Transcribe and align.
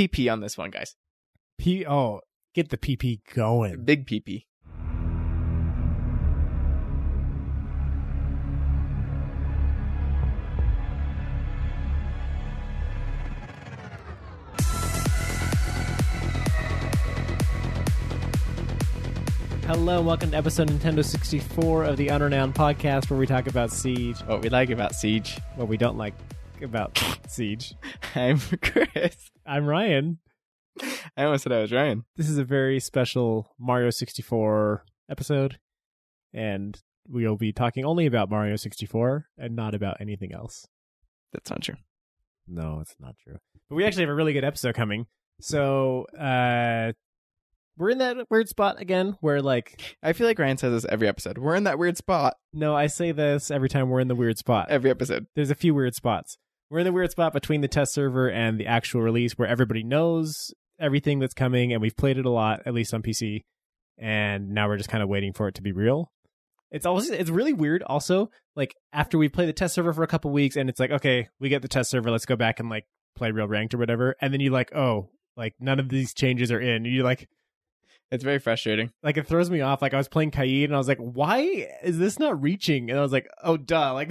PP 0.00 0.32
on 0.32 0.40
this 0.40 0.56
one, 0.56 0.70
guys. 0.70 0.96
P. 1.58 1.84
Oh, 1.84 2.20
get 2.54 2.70
the 2.70 2.78
PP 2.78 3.20
going. 3.34 3.84
Big 3.84 4.06
PP. 4.06 4.46
Hello, 19.66 19.98
and 19.98 20.06
welcome 20.06 20.30
to 20.30 20.36
episode 20.38 20.70
Nintendo 20.70 21.04
64 21.04 21.84
of 21.84 21.98
the 21.98 22.06
Unrenowned 22.06 22.54
podcast, 22.54 23.10
where 23.10 23.18
we 23.18 23.26
talk 23.26 23.46
about 23.46 23.70
Siege, 23.70 24.18
What 24.20 24.40
we 24.40 24.48
like 24.48 24.70
about 24.70 24.94
Siege. 24.94 25.38
what 25.56 25.68
we 25.68 25.76
don't 25.76 25.98
like 25.98 26.14
about 26.62 27.02
Siege. 27.28 27.74
I'm 28.14 28.38
Chris. 28.62 29.30
I'm 29.46 29.66
Ryan. 29.66 30.18
I 31.16 31.24
almost 31.24 31.44
said 31.44 31.52
I 31.52 31.60
was 31.60 31.72
Ryan. 31.72 32.04
This 32.16 32.28
is 32.28 32.38
a 32.38 32.44
very 32.44 32.80
special 32.80 33.54
Mario 33.58 33.90
64 33.90 34.84
episode, 35.10 35.58
and 36.32 36.80
we'll 37.08 37.36
be 37.36 37.52
talking 37.52 37.84
only 37.84 38.06
about 38.06 38.30
Mario 38.30 38.56
64 38.56 39.26
and 39.38 39.56
not 39.56 39.74
about 39.74 39.96
anything 40.00 40.32
else. 40.32 40.66
That's 41.32 41.50
not 41.50 41.62
true. 41.62 41.76
No, 42.46 42.80
it's 42.80 42.94
not 42.98 43.16
true. 43.22 43.36
But 43.68 43.76
we 43.76 43.84
actually 43.84 44.02
have 44.04 44.10
a 44.10 44.14
really 44.14 44.32
good 44.32 44.44
episode 44.44 44.74
coming. 44.74 45.06
So, 45.40 46.06
uh, 46.18 46.92
we're 47.76 47.90
in 47.90 47.98
that 47.98 48.30
weird 48.30 48.48
spot 48.48 48.80
again 48.80 49.16
where, 49.20 49.40
like, 49.40 49.96
I 50.02 50.12
feel 50.12 50.26
like 50.26 50.38
Ryan 50.38 50.58
says 50.58 50.72
this 50.72 50.90
every 50.90 51.08
episode. 51.08 51.38
We're 51.38 51.54
in 51.54 51.64
that 51.64 51.78
weird 51.78 51.96
spot 51.96 52.36
no, 52.52 52.74
I 52.74 52.88
say 52.88 53.12
this 53.12 53.50
every 53.50 53.68
time 53.68 53.88
we're 53.88 54.00
in 54.00 54.08
the 54.08 54.14
weird 54.14 54.38
spot. 54.38 54.66
every 54.70 54.90
episode. 54.90 55.26
There's 55.34 55.50
a 55.50 55.54
few 55.54 55.74
weird 55.74 55.94
spots. 55.94 56.36
We're 56.70 56.78
in 56.78 56.84
the 56.84 56.92
weird 56.92 57.10
spot 57.10 57.32
between 57.32 57.62
the 57.62 57.68
test 57.68 57.92
server 57.92 58.30
and 58.30 58.58
the 58.58 58.66
actual 58.66 59.02
release 59.02 59.32
where 59.32 59.48
everybody 59.48 59.82
knows 59.82 60.54
everything 60.78 61.18
that's 61.18 61.34
coming 61.34 61.72
and 61.72 61.82
we've 61.82 61.96
played 61.96 62.16
it 62.16 62.24
a 62.24 62.30
lot, 62.30 62.60
at 62.64 62.74
least 62.74 62.94
on 62.94 63.02
PC. 63.02 63.40
And 63.98 64.50
now 64.50 64.68
we're 64.68 64.76
just 64.76 64.88
kind 64.88 65.02
of 65.02 65.08
waiting 65.08 65.32
for 65.32 65.48
it 65.48 65.56
to 65.56 65.62
be 65.62 65.72
real. 65.72 66.12
It's 66.70 66.86
also 66.86 67.12
it's 67.12 67.28
really 67.28 67.52
weird 67.52 67.82
also, 67.82 68.30
like 68.54 68.76
after 68.92 69.18
we 69.18 69.28
play 69.28 69.46
the 69.46 69.52
test 69.52 69.74
server 69.74 69.92
for 69.92 70.04
a 70.04 70.06
couple 70.06 70.30
weeks 70.30 70.54
and 70.54 70.70
it's 70.70 70.78
like, 70.78 70.92
okay, 70.92 71.28
we 71.40 71.48
get 71.48 71.62
the 71.62 71.68
test 71.68 71.90
server, 71.90 72.10
let's 72.10 72.24
go 72.24 72.36
back 72.36 72.60
and 72.60 72.70
like 72.70 72.84
play 73.16 73.32
real 73.32 73.48
ranked 73.48 73.74
or 73.74 73.78
whatever. 73.78 74.14
And 74.20 74.32
then 74.32 74.40
you 74.40 74.50
like, 74.50 74.72
oh, 74.72 75.10
like 75.36 75.54
none 75.58 75.80
of 75.80 75.88
these 75.88 76.14
changes 76.14 76.52
are 76.52 76.60
in. 76.60 76.84
You 76.84 77.02
like 77.02 77.28
It's 78.10 78.24
very 78.24 78.38
frustrating. 78.38 78.90
like 79.02 79.16
it 79.16 79.26
throws 79.26 79.50
me 79.50 79.60
off. 79.60 79.82
Like 79.82 79.94
I 79.94 79.98
was 79.98 80.08
playing 80.08 80.32
Kaid 80.32 80.64
and 80.64 80.74
I 80.74 80.78
was 80.78 80.88
like, 80.88 80.98
why 80.98 81.68
is 81.82 81.98
this 81.98 82.18
not 82.18 82.42
reaching? 82.42 82.90
And 82.90 82.98
I 82.98 83.02
was 83.02 83.12
like, 83.12 83.28
oh 83.42 83.56
duh, 83.56 83.94
like 83.94 84.08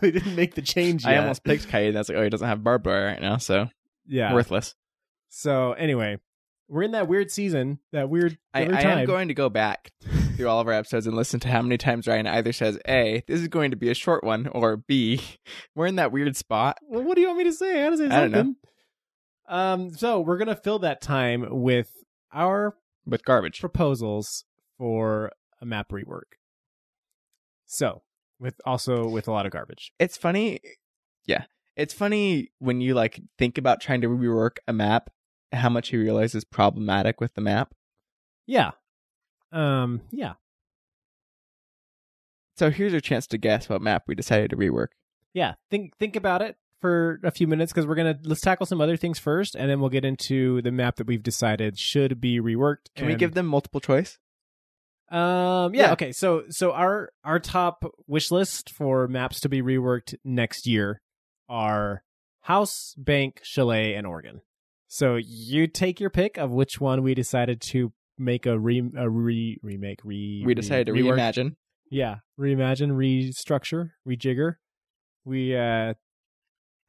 they 0.00 0.10
didn't 0.10 0.36
make 0.36 0.54
the 0.54 0.62
change 0.62 1.04
yet. 1.04 1.14
I 1.14 1.18
almost 1.18 1.44
picked 1.44 1.68
Kaid 1.68 1.88
and 1.88 1.96
I 1.96 2.00
was 2.00 2.08
like, 2.08 2.18
oh, 2.18 2.24
he 2.24 2.30
doesn't 2.30 2.48
have 2.48 2.64
barbed 2.64 2.86
wire 2.86 3.06
right 3.06 3.20
now, 3.20 3.36
so 3.36 3.68
yeah. 4.06 4.32
worthless. 4.34 4.74
So 5.28 5.72
anyway, 5.72 6.18
we're 6.68 6.82
in 6.82 6.92
that 6.92 7.06
weird 7.06 7.30
season, 7.30 7.78
that 7.92 8.08
weird 8.08 8.38
I, 8.54 8.62
I 8.62 8.66
time. 8.66 8.98
am 8.98 9.06
going 9.06 9.28
to 9.28 9.34
go 9.34 9.48
back 9.48 9.92
through 10.36 10.48
all 10.48 10.60
of 10.60 10.66
our 10.66 10.72
episodes 10.72 11.06
and 11.06 11.14
listen 11.14 11.38
to 11.40 11.48
how 11.48 11.62
many 11.62 11.76
times 11.76 12.06
Ryan 12.06 12.26
either 12.26 12.52
says, 12.52 12.78
A, 12.88 13.22
this 13.26 13.40
is 13.40 13.48
going 13.48 13.72
to 13.72 13.76
be 13.76 13.90
a 13.90 13.94
short 13.94 14.24
one, 14.24 14.46
or 14.46 14.78
B, 14.78 15.20
we're 15.74 15.86
in 15.86 15.96
that 15.96 16.12
weird 16.12 16.36
spot. 16.36 16.78
well, 16.88 17.02
what 17.02 17.14
do 17.14 17.20
you 17.20 17.28
want 17.28 17.38
me 17.38 17.44
to 17.44 17.52
say? 17.52 17.80
I 17.80 17.84
gotta 17.84 17.98
say 17.98 18.06
I 18.06 18.20
don't 18.20 18.30
know. 18.32 18.54
Um, 19.48 19.90
so 19.90 20.20
we're 20.20 20.38
gonna 20.38 20.56
fill 20.56 20.78
that 20.80 21.02
time 21.02 21.46
with 21.62 21.90
our 22.32 22.74
with 23.06 23.24
garbage. 23.24 23.60
proposals 23.60 24.44
for 24.78 25.32
a 25.60 25.66
map 25.66 25.90
rework. 25.90 26.36
So, 27.66 28.02
with 28.38 28.60
also 28.66 29.08
with 29.08 29.28
a 29.28 29.32
lot 29.32 29.46
of 29.46 29.52
garbage. 29.52 29.92
It's 29.98 30.16
funny. 30.16 30.60
Yeah. 31.26 31.44
It's 31.76 31.94
funny 31.94 32.50
when 32.58 32.80
you 32.80 32.94
like 32.94 33.20
think 33.38 33.56
about 33.56 33.80
trying 33.80 34.02
to 34.02 34.08
rework 34.08 34.58
a 34.68 34.72
map, 34.72 35.10
how 35.52 35.68
much 35.68 35.92
you 35.92 36.00
realize 36.00 36.34
is 36.34 36.44
problematic 36.44 37.20
with 37.20 37.34
the 37.34 37.40
map. 37.40 37.74
Yeah. 38.46 38.72
Um. 39.52 40.02
Yeah. 40.10 40.34
So 42.56 42.70
here's 42.70 42.92
your 42.92 43.00
chance 43.00 43.26
to 43.28 43.38
guess 43.38 43.68
what 43.68 43.80
map 43.80 44.04
we 44.06 44.14
decided 44.14 44.50
to 44.50 44.56
rework. 44.56 44.88
Yeah. 45.32 45.54
Think 45.70 45.96
think 45.98 46.16
about 46.16 46.42
it 46.42 46.56
for 46.82 47.18
a 47.24 47.30
few 47.30 47.46
minutes 47.46 47.72
because 47.72 47.86
we're 47.86 47.94
gonna 47.94 48.18
let's 48.24 48.42
tackle 48.42 48.66
some 48.66 48.82
other 48.82 48.98
things 48.98 49.18
first, 49.18 49.54
and 49.54 49.70
then 49.70 49.80
we'll 49.80 49.88
get 49.88 50.04
into 50.04 50.60
the 50.60 50.70
map 50.70 50.96
that 50.96 51.06
we've 51.06 51.22
decided 51.22 51.78
should 51.78 52.20
be 52.20 52.38
reworked. 52.40 52.90
Can 52.94 53.06
we 53.06 53.12
and- 53.12 53.20
give 53.20 53.32
them 53.32 53.46
multiple 53.46 53.80
choice? 53.80 54.18
Um. 55.10 55.74
Yeah, 55.74 55.82
Yeah. 55.82 55.92
Okay. 55.92 56.12
So 56.12 56.44
so 56.48 56.72
our 56.72 57.10
our 57.24 57.38
top 57.38 57.84
wish 58.06 58.30
list 58.30 58.70
for 58.70 59.06
maps 59.08 59.40
to 59.40 59.48
be 59.48 59.62
reworked 59.62 60.14
next 60.24 60.66
year 60.66 61.00
are 61.48 62.02
House, 62.42 62.94
Bank, 62.96 63.40
Chalet, 63.42 63.94
and 63.94 64.06
Oregon. 64.06 64.40
So 64.88 65.16
you 65.16 65.66
take 65.68 66.00
your 66.00 66.10
pick 66.10 66.36
of 66.38 66.50
which 66.50 66.80
one 66.80 67.02
we 67.02 67.14
decided 67.14 67.60
to 67.62 67.92
make 68.18 68.46
a 68.46 68.58
re 68.58 68.82
a 68.96 69.08
re 69.08 69.58
remake 69.62 70.00
re. 70.02 70.42
We 70.44 70.54
decided 70.54 70.86
to 70.86 70.92
re- 70.92 71.02
rework. 71.02 71.18
reimagine. 71.18 71.56
Yeah, 71.90 72.16
reimagine, 72.40 72.92
restructure, 72.92 73.90
rejigger. 74.08 74.56
We 75.24 75.54
uh. 75.56 75.94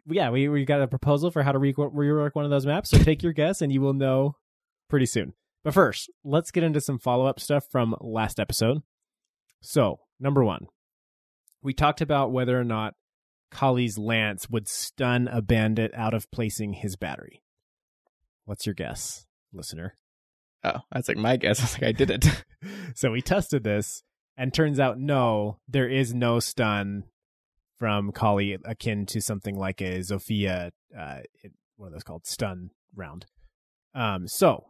Yeah, 0.06 0.32
we, 0.32 0.50
we 0.50 0.66
got 0.66 0.82
a 0.82 0.88
proposal 0.88 1.32
for 1.32 1.44
how 1.44 1.52
to 1.52 1.60
re- 1.60 1.74
rework 1.74 2.32
one 2.34 2.46
of 2.46 2.52
those 2.52 2.66
maps. 2.66 2.90
So 2.90 2.98
take 2.98 3.24
your 3.24 3.34
guess, 3.34 3.62
and 3.62 3.72
you 3.72 3.82
will 3.82 3.94
know 3.94 4.36
pretty 4.90 5.06
soon. 5.06 5.34
But 5.64 5.74
first, 5.74 6.12
let's 6.24 6.52
get 6.52 6.64
into 6.64 6.82
some 6.82 7.00
follow 7.00 7.26
up 7.26 7.40
stuff 7.40 7.66
from 7.72 7.96
last 8.02 8.40
episode. 8.40 8.84
So, 9.62 10.00
number 10.20 10.44
one, 10.44 10.68
we 11.62 11.74
talked 11.74 12.02
about 12.02 12.34
whether 12.34 12.60
or 12.60 12.66
not 12.66 12.96
Kali's 13.50 13.98
lance 13.98 14.50
would 14.50 14.68
stun 14.68 15.30
a 15.30 15.42
bandit 15.42 15.92
out 15.96 16.14
of 16.14 16.30
placing 16.32 16.74
his 16.74 16.98
battery. 16.98 17.44
What's 18.44 18.66
your 18.66 18.76
guess, 18.76 19.26
listener? 19.54 19.96
Oh, 20.66 20.80
that's 20.92 21.08
like 21.08 21.18
my 21.18 21.38
guess. 21.38 21.60
I 21.62 21.64
was 21.64 21.74
like, 21.74 21.84
I 21.84 21.92
did 21.94 22.12
it. 22.12 22.44
so 22.96 23.12
we 23.12 23.22
tested 23.22 23.64
this, 23.64 24.04
and 24.36 24.54
turns 24.54 24.82
out 24.82 25.00
no, 25.00 25.60
there 25.68 25.88
is 25.88 26.14
no 26.14 26.42
stun 26.42 27.06
from 27.84 28.14
Kali 28.14 28.58
akin 28.64 29.06
to 29.08 29.20
something 29.20 29.58
like 29.58 29.82
a 29.82 30.00
Zofia, 30.00 30.72
uh, 30.98 31.18
what 31.76 31.88
are 31.88 31.90
those 31.90 32.04
called? 32.04 32.26
Stun 32.26 32.70
round. 32.96 33.26
Um, 33.94 34.26
so 34.26 34.68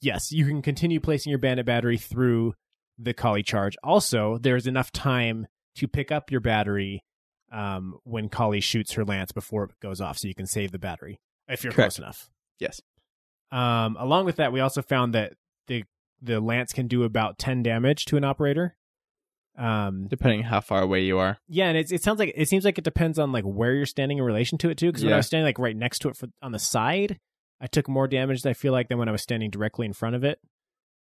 yes, 0.00 0.32
you 0.32 0.46
can 0.46 0.62
continue 0.62 0.98
placing 0.98 1.28
your 1.28 1.38
bandit 1.38 1.66
battery 1.66 1.98
through 1.98 2.54
the 2.98 3.12
Kali 3.12 3.42
charge. 3.42 3.76
Also, 3.84 4.38
there's 4.38 4.66
enough 4.66 4.90
time 4.92 5.46
to 5.74 5.86
pick 5.86 6.10
up 6.10 6.30
your 6.30 6.40
battery 6.40 7.04
um, 7.52 7.98
when 8.04 8.30
Kali 8.30 8.60
shoots 8.60 8.92
her 8.92 9.04
lance 9.04 9.30
before 9.30 9.64
it 9.64 9.72
goes 9.82 10.00
off, 10.00 10.16
so 10.16 10.26
you 10.26 10.34
can 10.34 10.46
save 10.46 10.72
the 10.72 10.78
battery 10.78 11.20
if 11.48 11.62
you're 11.64 11.70
Correct. 11.70 11.96
close 11.96 11.98
enough. 11.98 12.30
yes. 12.58 12.80
Um, 13.52 13.94
along 14.00 14.24
with 14.24 14.36
that, 14.36 14.54
we 14.54 14.60
also 14.60 14.80
found 14.80 15.12
that 15.12 15.34
the 15.66 15.84
the 16.22 16.40
lance 16.40 16.72
can 16.72 16.88
do 16.88 17.02
about 17.02 17.38
ten 17.38 17.62
damage 17.62 18.06
to 18.06 18.16
an 18.16 18.24
operator. 18.24 18.74
Um, 19.58 20.06
Depending 20.08 20.42
how 20.42 20.60
far 20.60 20.82
away 20.82 21.02
you 21.04 21.18
are. 21.18 21.38
yeah, 21.48 21.68
and 21.68 21.78
it's, 21.78 21.90
it 21.90 22.02
sounds 22.02 22.18
like 22.18 22.32
it 22.36 22.46
seems 22.48 22.64
like 22.64 22.76
it 22.78 22.84
depends 22.84 23.18
on 23.18 23.32
like 23.32 23.44
where 23.44 23.72
you're 23.72 23.86
standing 23.86 24.18
in 24.18 24.24
relation 24.24 24.58
to 24.58 24.68
it 24.70 24.76
too. 24.76 24.86
Because 24.88 25.02
when 25.04 25.14
I 25.14 25.16
was 25.16 25.26
standing 25.26 25.46
like 25.46 25.58
right 25.58 25.76
next 25.76 26.00
to 26.00 26.08
it 26.10 26.16
for, 26.16 26.28
on 26.42 26.52
the 26.52 26.58
side, 26.58 27.18
I 27.60 27.66
took 27.66 27.88
more 27.88 28.06
damage. 28.06 28.44
I 28.44 28.52
feel 28.52 28.72
like 28.72 28.88
than 28.88 28.98
when 28.98 29.08
I 29.08 29.12
was 29.12 29.22
standing 29.22 29.48
directly 29.50 29.86
in 29.86 29.94
front 29.94 30.14
of 30.14 30.24
it. 30.24 30.38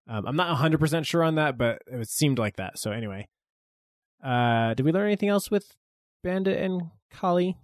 Um, 0.07 0.25
I'm 0.25 0.35
not 0.35 0.47
100 0.47 0.79
percent 0.79 1.05
sure 1.05 1.23
on 1.23 1.35
that, 1.35 1.57
but 1.59 1.83
it 1.85 2.09
seemed 2.09 2.39
like 2.39 2.55
that. 2.55 2.79
So 2.79 2.91
anyway, 2.91 3.27
uh, 4.23 4.73
did 4.73 4.83
we 4.85 4.91
learn 4.91 5.05
anything 5.05 5.29
else 5.29 5.51
with 5.51 5.75
Bandit 6.23 6.57
and 6.59 6.81
Kali? 7.11 7.57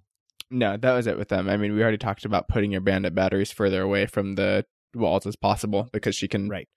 No, 0.51 0.78
that 0.78 0.94
was 0.94 1.07
it 1.07 1.18
with 1.18 1.29
them. 1.29 1.50
I 1.50 1.57
mean, 1.57 1.74
we 1.74 1.81
already 1.81 1.97
talked 1.97 2.24
about 2.25 2.47
putting 2.47 2.72
your 2.72 2.81
bandit 2.81 3.16
batteries 3.16 3.51
further 3.51 3.81
away 3.81 4.06
from 4.06 4.35
the 4.35 4.63
walls 4.94 5.25
as 5.25 5.35
possible 5.35 5.90
because 5.91 6.16
she 6.16 6.28
can 6.28 6.47
Right. 6.47 6.69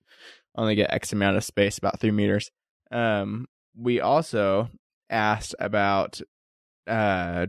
only 0.56 0.74
get 0.74 0.90
X 0.92 1.12
amount 1.12 1.36
of 1.36 1.44
space, 1.44 1.76
about 1.76 2.00
three 2.00 2.10
meters. 2.10 2.50
Um, 2.90 3.46
we 3.78 4.00
also 4.00 4.68
asked 5.08 5.54
about 5.58 6.20
uh, 6.86 7.46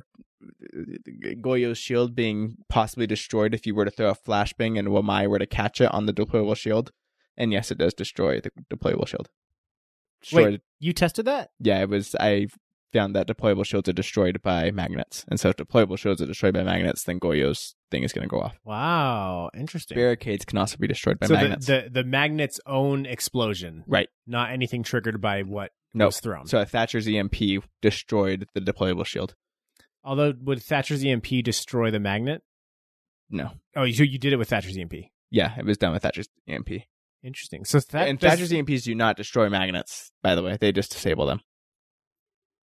Goyo's 1.42 1.78
shield 1.78 2.16
being 2.16 2.58
possibly 2.70 3.08
destroyed 3.08 3.54
if 3.54 3.66
you 3.66 3.76
were 3.76 3.86
to 3.86 3.92
throw 3.92 4.10
a 4.10 4.16
flashbang 4.16 4.78
and 4.78 4.90
Wamai 4.90 5.28
were 5.28 5.40
to 5.40 5.46
catch 5.46 5.82
it 5.82 5.92
on 5.94 6.06
the 6.06 6.14
deployable 6.14 6.56
shield. 6.56 6.92
And 7.38 7.52
yes, 7.52 7.72
it 7.72 7.78
does 7.78 7.94
destroy 7.94 8.42
the 8.42 8.52
deployable 8.74 9.08
shield. 9.08 9.30
Destroyed, 10.22 10.46
Wait, 10.46 10.62
you 10.80 10.94
tested 10.94 11.26
that? 11.26 11.52
yeah, 11.60 11.82
it 11.82 11.90
was. 11.90 12.14
I 12.16 12.48
found 12.92 13.16
that 13.16 13.28
deployable 13.28 13.66
shields 13.66 13.88
are 13.88 13.94
destroyed 13.94 14.42
by 14.42 14.72
magnets, 14.72 15.24
and 15.30 15.40
so 15.40 15.48
if 15.48 15.56
deployable 15.56 15.98
shields 15.98 16.22
are 16.22 16.26
destroyed 16.26 16.56
by 16.56 16.64
magnets, 16.64 17.06
then 17.06 17.20
Goyo's 17.20 17.76
thing 17.90 18.04
is 18.04 18.12
going 18.12 18.28
to 18.28 18.30
go 18.30 18.42
off. 18.42 18.60
Wow, 18.66 19.50
interesting. 19.54 19.96
Barricades 19.96 20.44
can 20.44 20.58
also 20.58 20.76
be 20.76 20.88
destroyed 20.88 21.20
by 21.20 21.28
so 21.28 21.36
magnets. 21.36 21.68
The, 21.68 21.84
the 21.86 22.02
the 22.02 22.04
magnet's 22.04 22.60
own 22.66 23.06
explosion, 23.06 23.86
right. 23.88 24.10
not 24.28 24.52
anything 24.52 24.84
triggered 24.84 25.22
by 25.22 25.44
what 25.44 25.72
No. 25.94 26.08
was 26.08 26.20
thrown. 26.20 26.46
So 26.48 26.64
Thatcher's 26.66 27.08
EMP 27.08 27.36
destroyed 27.82 28.48
the 28.54 28.62
deployable 28.62 29.06
shield. 29.06 29.36
Although 30.04 30.34
would 30.42 30.62
Thatcher's 30.64 31.04
EMP 31.04 31.44
destroy 31.44 31.92
the 31.92 32.00
magnet? 32.00 32.42
No. 33.30 33.52
Oh, 33.76 33.84
you 33.84 34.04
you 34.06 34.18
did 34.18 34.34
it 34.34 34.38
with 34.38 34.50
Thatcher's 34.50 34.78
EMP. 34.78 34.94
Yeah, 35.30 35.58
it 35.58 35.66
was 35.66 35.78
done 35.78 35.94
with 35.94 36.04
Thatcher's 36.04 36.30
EMP. 36.48 36.70
Interesting. 37.24 37.66
So 37.66 37.80
that 37.80 38.08
and 38.08 38.18
does- 38.20 38.32
Thatcher's 38.32 38.52
EMPs 38.54 38.84
do 38.84 38.96
not 38.96 39.18
destroy 39.18 39.50
magnets, 39.50 40.12
by 40.24 40.36
the 40.36 40.44
way. 40.44 40.58
They 40.60 40.72
just 40.72 40.92
disable 40.92 41.26
them. 41.26 41.42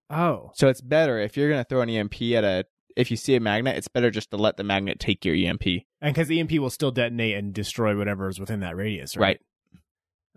Oh, 0.10 0.52
So 0.56 0.68
it's 0.68 0.82
better 0.82 1.20
if 1.20 1.38
you're 1.38 1.50
going 1.50 1.64
to 1.64 1.68
throw 1.68 1.82
an 1.82 1.90
EMP 1.90 2.22
at 2.34 2.44
a 2.44 2.66
if 2.98 3.10
you 3.10 3.16
see 3.16 3.36
a 3.36 3.40
magnet, 3.40 3.78
it's 3.78 3.88
better 3.88 4.12
just 4.12 4.32
to 4.32 4.38
let 4.38 4.58
the 4.58 4.64
magnet 4.66 5.00
take 5.00 5.24
your 5.24 5.34
EMP. 5.34 5.66
And 6.02 6.14
because 6.14 6.30
EMP 6.30 6.52
will 6.60 6.70
still 6.70 6.92
detonate 6.92 7.38
and 7.38 7.54
destroy 7.54 7.98
whatever 7.98 8.28
is 8.28 8.38
within 8.38 8.60
that 8.60 8.76
radius, 8.76 9.16
right? 9.16 9.24
right? 9.24 9.42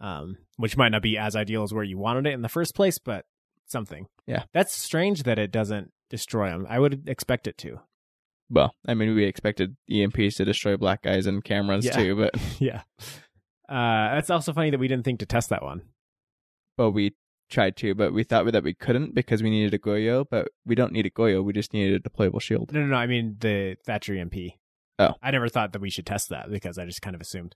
Um, 0.00 0.36
which 0.56 0.76
might 0.76 0.90
not 0.90 1.02
be 1.02 1.16
as 1.16 1.36
ideal 1.36 1.62
as 1.62 1.72
where 1.72 1.84
you 1.84 1.98
wanted 1.98 2.26
it 2.26 2.32
in 2.34 2.42
the 2.42 2.48
first 2.48 2.74
place, 2.74 2.98
but 2.98 3.24
something. 3.66 4.06
Yeah. 4.26 4.42
That's 4.52 4.74
strange 4.74 5.22
that 5.22 5.38
it 5.38 5.50
doesn't 5.52 5.92
destroy 6.10 6.48
them. 6.50 6.66
I 6.68 6.78
would 6.78 7.08
expect 7.08 7.46
it 7.46 7.56
to. 7.58 7.80
Well, 8.50 8.74
I 8.86 8.94
mean, 8.94 9.14
we 9.14 9.24
expected 9.24 9.76
EMPs 9.90 10.36
to 10.36 10.44
destroy 10.44 10.76
Black 10.76 11.06
Eyes 11.06 11.26
and 11.26 11.42
cameras 11.44 11.84
Yeah. 11.86 11.92
too, 11.92 12.16
but 12.16 12.34
yeah. 12.60 12.82
Uh, 13.68 14.14
that's 14.14 14.30
also 14.30 14.52
funny 14.52 14.70
that 14.70 14.78
we 14.80 14.88
didn't 14.88 15.04
think 15.04 15.20
to 15.20 15.26
test 15.26 15.48
that 15.50 15.62
one. 15.62 15.82
well, 16.76 16.90
we 16.92 17.14
tried 17.50 17.76
to, 17.76 17.94
but 17.94 18.12
we 18.12 18.24
thought 18.24 18.50
that 18.50 18.64
we 18.64 18.74
couldn't 18.74 19.14
because 19.14 19.42
we 19.42 19.50
needed 19.50 19.74
a 19.74 19.78
Goyo, 19.78 20.24
but 20.30 20.48
we 20.66 20.74
don't 20.74 20.92
need 20.92 21.06
a 21.06 21.10
Goyo. 21.10 21.42
We 21.44 21.52
just 21.52 21.72
needed 21.72 22.04
a 22.04 22.08
deployable 22.08 22.40
shield. 22.42 22.72
No, 22.72 22.80
no, 22.80 22.86
no. 22.86 22.96
I 22.96 23.06
mean 23.06 23.36
the 23.40 23.76
Thatcher 23.86 24.14
EMP. 24.14 24.34
Oh. 24.98 25.14
I 25.22 25.30
never 25.30 25.48
thought 25.48 25.72
that 25.72 25.80
we 25.82 25.90
should 25.90 26.06
test 26.06 26.28
that 26.30 26.50
because 26.50 26.78
I 26.78 26.84
just 26.84 27.00
kind 27.02 27.14
of 27.14 27.20
assumed. 27.22 27.54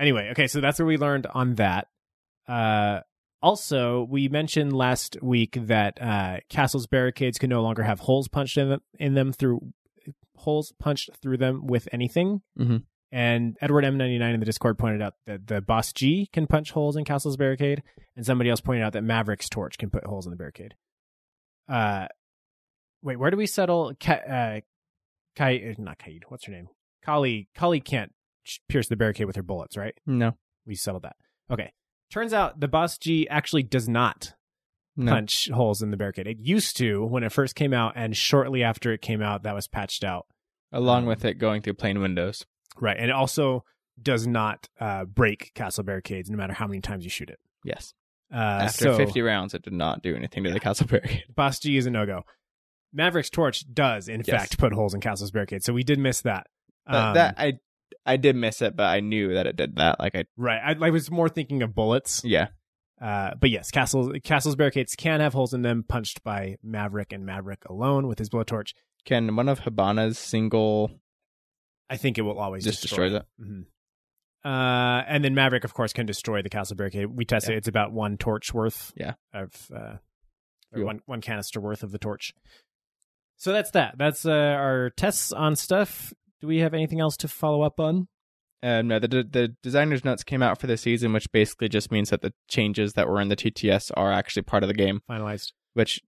Anyway, 0.00 0.30
okay, 0.32 0.46
so 0.46 0.60
that's 0.60 0.78
what 0.78 0.86
we 0.86 0.96
learned 0.96 1.26
on 1.26 1.54
that. 1.56 1.88
Uh, 2.48 3.00
also, 3.42 4.06
we 4.10 4.28
mentioned 4.28 4.72
last 4.72 5.16
week 5.22 5.56
that 5.66 6.00
uh, 6.00 6.38
castles 6.48 6.86
barricades 6.86 7.38
can 7.38 7.50
no 7.50 7.62
longer 7.62 7.82
have 7.82 8.00
holes 8.00 8.26
punched 8.26 8.56
in 8.58 8.70
them, 8.70 8.80
in 8.98 9.14
them 9.14 9.32
through 9.32 9.60
holes 10.36 10.72
punched 10.78 11.10
through 11.22 11.36
them 11.36 11.66
with 11.66 11.86
anything. 11.92 12.40
Mhm. 12.58 12.84
And 13.12 13.56
Edward 13.60 13.84
M99 13.84 14.34
in 14.34 14.40
the 14.40 14.46
Discord 14.46 14.78
pointed 14.78 15.02
out 15.02 15.14
that 15.26 15.46
the 15.48 15.60
BOSG 15.60 16.30
can 16.32 16.46
punch 16.46 16.70
holes 16.70 16.96
in 16.96 17.04
Castle's 17.04 17.36
barricade, 17.36 17.82
and 18.16 18.24
somebody 18.24 18.48
else 18.50 18.60
pointed 18.60 18.82
out 18.84 18.92
that 18.94 19.02
Maverick's 19.02 19.48
torch 19.48 19.78
can 19.78 19.90
put 19.90 20.04
holes 20.06 20.26
in 20.26 20.30
the 20.30 20.36
barricade. 20.36 20.74
Uh, 21.68 22.06
wait, 23.02 23.18
where 23.18 23.30
do 23.30 23.36
we 23.36 23.46
settle? 23.46 23.92
Ka- 24.00 24.12
uh, 24.12 24.60
Kai, 25.36 25.56
uh, 25.70 25.74
not 25.82 25.98
Kaid. 25.98 26.24
What's 26.28 26.44
her 26.46 26.52
name? 26.52 26.68
Kali. 27.04 27.48
Kali 27.54 27.80
can't 27.80 28.12
sh- 28.12 28.19
pierce 28.68 28.88
the 28.88 28.96
barricade 28.96 29.26
with 29.26 29.36
her 29.36 29.42
bullets, 29.42 29.76
right? 29.76 29.94
No, 30.06 30.36
We 30.66 30.74
settled 30.74 31.02
that. 31.04 31.16
Okay. 31.50 31.72
Turns 32.12 32.32
out 32.32 32.60
the 32.60 32.68
BOSG 32.68 33.26
actually 33.30 33.62
does 33.62 33.88
not 33.88 34.34
no. 34.96 35.12
punch 35.12 35.48
holes 35.50 35.80
in 35.82 35.90
the 35.90 35.96
barricade. 35.96 36.26
It 36.26 36.38
used 36.40 36.76
to 36.78 37.04
when 37.04 37.22
it 37.22 37.32
first 37.32 37.54
came 37.54 37.72
out, 37.72 37.92
and 37.96 38.16
shortly 38.16 38.62
after 38.62 38.92
it 38.92 39.00
came 39.02 39.22
out, 39.22 39.42
that 39.44 39.54
was 39.54 39.68
patched 39.68 40.02
out. 40.04 40.26
Along 40.72 41.02
Um, 41.02 41.06
with 41.08 41.24
it 41.24 41.34
going 41.34 41.62
through 41.62 41.74
plain 41.74 42.00
windows. 42.00 42.44
Right, 42.80 42.96
and 42.96 43.06
it 43.10 43.12
also 43.12 43.64
does 44.00 44.26
not 44.26 44.68
uh, 44.80 45.04
break 45.04 45.52
castle 45.54 45.84
barricades, 45.84 46.30
no 46.30 46.36
matter 46.36 46.52
how 46.54 46.66
many 46.66 46.80
times 46.80 47.04
you 47.04 47.10
shoot 47.10 47.30
it. 47.30 47.38
Yes. 47.64 47.92
Uh, 48.32 48.36
After 48.62 48.84
so 48.84 48.96
50 48.96 49.20
rounds, 49.22 49.54
it 49.54 49.62
did 49.62 49.72
not 49.72 50.02
do 50.02 50.14
anything 50.16 50.44
to 50.44 50.50
the 50.52 50.60
castle 50.60 50.86
barricade. 50.86 51.24
BOSG 51.36 51.76
is 51.76 51.86
a 51.86 51.90
no 51.90 52.06
go. 52.06 52.22
Maverick's 52.92 53.30
torch 53.30 53.64
does, 53.72 54.08
in 54.08 54.22
Yes. 54.26 54.30
fact, 54.36 54.58
put 54.58 54.72
holes 54.72 54.94
in 54.94 55.00
castle's 55.00 55.30
barricade. 55.30 55.62
so 55.62 55.72
we 55.72 55.82
did 55.84 55.98
miss 55.98 56.22
that. 56.22 56.46
But 56.86 56.94
Um, 56.94 57.14
that 57.14 57.34
I 57.38 57.58
I 58.06 58.16
did 58.16 58.36
miss 58.36 58.62
it, 58.62 58.76
but 58.76 58.84
I 58.84 59.00
knew 59.00 59.34
that 59.34 59.46
it 59.46 59.56
did 59.56 59.76
that. 59.76 60.00
Like 60.00 60.14
I 60.14 60.24
right, 60.36 60.60
I, 60.80 60.86
I 60.86 60.90
was 60.90 61.10
more 61.10 61.28
thinking 61.28 61.62
of 61.62 61.74
bullets. 61.74 62.22
yeah. 62.24 62.48
Uh, 63.00 63.30
but 63.40 63.48
yes, 63.48 63.70
castles 63.70 64.12
castles 64.24 64.56
barricades 64.56 64.94
can 64.94 65.20
have 65.20 65.32
holes 65.32 65.54
in 65.54 65.62
them 65.62 65.82
punched 65.88 66.22
by 66.22 66.56
Maverick 66.62 67.12
and 67.12 67.24
Maverick 67.24 67.64
alone 67.66 68.06
with 68.06 68.18
his 68.18 68.28
blowtorch. 68.28 68.74
Can 69.06 69.34
one 69.36 69.48
of 69.48 69.60
Hibana's 69.60 70.18
single 70.18 70.90
I 71.88 71.96
think 71.96 72.18
it 72.18 72.22
will 72.22 72.38
always 72.38 72.62
just 72.62 72.82
destroy, 72.82 73.08
destroy 73.08 73.18
that? 73.18 73.26
Mhm. 73.42 73.64
Uh, 74.44 75.02
and 75.08 75.24
then 75.24 75.34
Maverick, 75.34 75.64
of 75.64 75.74
course, 75.74 75.92
can 75.92 76.06
destroy 76.06 76.40
the 76.42 76.48
castle 76.50 76.76
barricade. 76.76 77.06
We 77.06 77.24
tested; 77.24 77.52
Yeah. 77.52 77.56
it's 77.58 77.68
about 77.68 77.92
one 77.92 78.16
torch 78.18 78.52
worth. 78.54 78.92
Yeah. 78.96 79.14
of 79.32 79.52
uh, 79.74 79.78
or 79.78 79.98
Fuel. 80.74 80.86
one 80.86 81.00
one 81.06 81.20
canister 81.20 81.60
worth 81.60 81.82
of 81.82 81.92
the 81.92 81.98
torch. 81.98 82.32
So 83.36 83.52
that's 83.52 83.70
that. 83.72 83.96
That's 83.96 84.26
uh, 84.26 84.30
our 84.30 84.90
tests 84.90 85.32
on 85.32 85.56
stuff. 85.56 86.12
Do 86.40 86.46
we 86.46 86.58
have 86.58 86.74
anything 86.74 87.00
else 87.00 87.16
to 87.18 87.28
follow 87.28 87.62
up 87.62 87.78
on? 87.78 88.08
Uh, 88.62 88.82
no, 88.82 88.98
the 88.98 89.08
the 89.08 89.54
designer's 89.62 90.04
notes 90.04 90.22
came 90.22 90.42
out 90.42 90.60
for 90.60 90.66
the 90.66 90.76
season, 90.76 91.12
which 91.12 91.30
basically 91.32 91.68
just 91.68 91.90
means 91.90 92.10
that 92.10 92.20
the 92.20 92.32
changes 92.48 92.92
that 92.92 93.08
were 93.08 93.20
in 93.20 93.28
the 93.28 93.36
TTS 93.36 93.90
are 93.96 94.12
actually 94.12 94.42
part 94.42 94.62
of 94.62 94.68
the 94.68 94.74
game. 94.74 95.00
Finalized. 95.08 95.52
Which, 95.72 96.00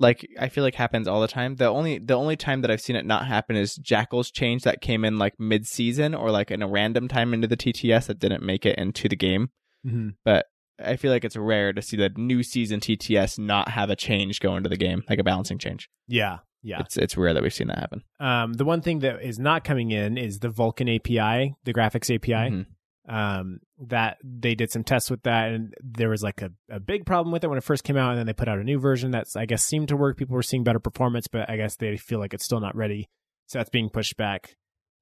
like, 0.00 0.26
I 0.40 0.48
feel 0.48 0.64
like 0.64 0.74
happens 0.74 1.06
all 1.06 1.20
the 1.20 1.28
time. 1.28 1.56
The 1.56 1.66
only 1.66 1.98
the 1.98 2.14
only 2.14 2.36
time 2.36 2.62
that 2.62 2.70
I've 2.70 2.80
seen 2.80 2.96
it 2.96 3.06
not 3.06 3.26
happen 3.26 3.54
is 3.54 3.76
Jackal's 3.76 4.32
change 4.32 4.62
that 4.62 4.80
came 4.80 5.04
in 5.04 5.18
like 5.18 5.34
mid 5.38 5.66
season 5.66 6.14
or 6.14 6.32
like 6.32 6.50
in 6.50 6.62
a 6.62 6.68
random 6.68 7.06
time 7.06 7.32
into 7.34 7.46
the 7.46 7.56
TTS 7.56 8.06
that 8.06 8.18
didn't 8.18 8.42
make 8.42 8.66
it 8.66 8.78
into 8.78 9.08
the 9.08 9.16
game. 9.16 9.50
Mm-hmm. 9.86 10.10
But 10.24 10.46
I 10.84 10.96
feel 10.96 11.12
like 11.12 11.24
it's 11.24 11.36
rare 11.36 11.72
to 11.72 11.82
see 11.82 11.96
the 11.96 12.10
new 12.16 12.42
season 12.42 12.80
TTS 12.80 13.38
not 13.38 13.68
have 13.68 13.90
a 13.90 13.96
change 13.96 14.40
go 14.40 14.56
into 14.56 14.68
the 14.68 14.76
game, 14.76 15.04
like 15.08 15.20
a 15.20 15.24
balancing 15.24 15.58
change. 15.58 15.88
Yeah, 16.08 16.38
yeah. 16.62 16.80
It's 16.80 16.96
it's 16.96 17.16
rare 17.16 17.34
that 17.34 17.42
we've 17.42 17.52
seen 17.52 17.68
that 17.68 17.78
happen. 17.78 18.02
Um, 18.20 18.52
the 18.54 18.64
one 18.64 18.80
thing 18.82 19.00
that 19.00 19.22
is 19.22 19.38
not 19.38 19.64
coming 19.64 19.90
in 19.90 20.16
is 20.16 20.38
the 20.38 20.48
Vulkan 20.48 20.94
API, 20.94 21.54
the 21.64 21.72
graphics 21.74 22.14
API. 22.14 22.50
Mhm. 22.50 22.66
um 23.08 23.58
that 23.88 24.16
they 24.22 24.54
did 24.54 24.70
some 24.70 24.84
tests 24.84 25.10
with 25.10 25.20
that 25.24 25.50
and 25.52 25.74
there 25.82 26.08
was 26.08 26.22
like 26.22 26.40
a, 26.40 26.50
a 26.70 26.78
big 26.78 27.04
problem 27.04 27.32
with 27.32 27.42
it 27.42 27.48
when 27.48 27.58
it 27.58 27.64
first 27.64 27.82
came 27.82 27.96
out 27.96 28.10
and 28.10 28.18
then 28.20 28.26
they 28.26 28.32
put 28.32 28.46
out 28.46 28.60
a 28.60 28.62
new 28.62 28.78
version 28.78 29.10
that's 29.10 29.34
i 29.34 29.44
guess 29.44 29.64
seemed 29.64 29.88
to 29.88 29.96
work 29.96 30.16
people 30.16 30.36
were 30.36 30.42
seeing 30.42 30.62
better 30.62 30.78
performance 30.78 31.26
but 31.26 31.50
i 31.50 31.56
guess 31.56 31.74
they 31.74 31.96
feel 31.96 32.20
like 32.20 32.32
it's 32.32 32.44
still 32.44 32.60
not 32.60 32.76
ready 32.76 33.08
so 33.48 33.58
that's 33.58 33.70
being 33.70 33.90
pushed 33.90 34.16
back 34.16 34.54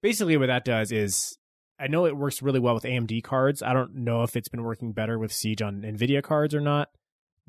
basically 0.03 0.39
what 0.39 0.47
that 0.47 0.65
does 0.65 0.91
is 0.91 1.37
i 1.79 1.87
know 1.89 2.07
it 2.07 2.17
works 2.17 2.41
really 2.41 2.59
well 2.59 2.73
with 2.73 2.85
amd 2.85 3.23
cards 3.23 3.63
i 3.63 3.75
don't 3.75 3.95
know 3.95 4.23
if 4.23 4.35
it's 4.35 4.49
been 4.49 4.63
working 4.63 4.93
better 4.93 5.19
with 5.19 5.31
siege 5.31 5.61
on 5.61 5.83
nvidia 5.83 6.23
cards 6.23 6.55
or 6.55 6.61
not 6.63 6.89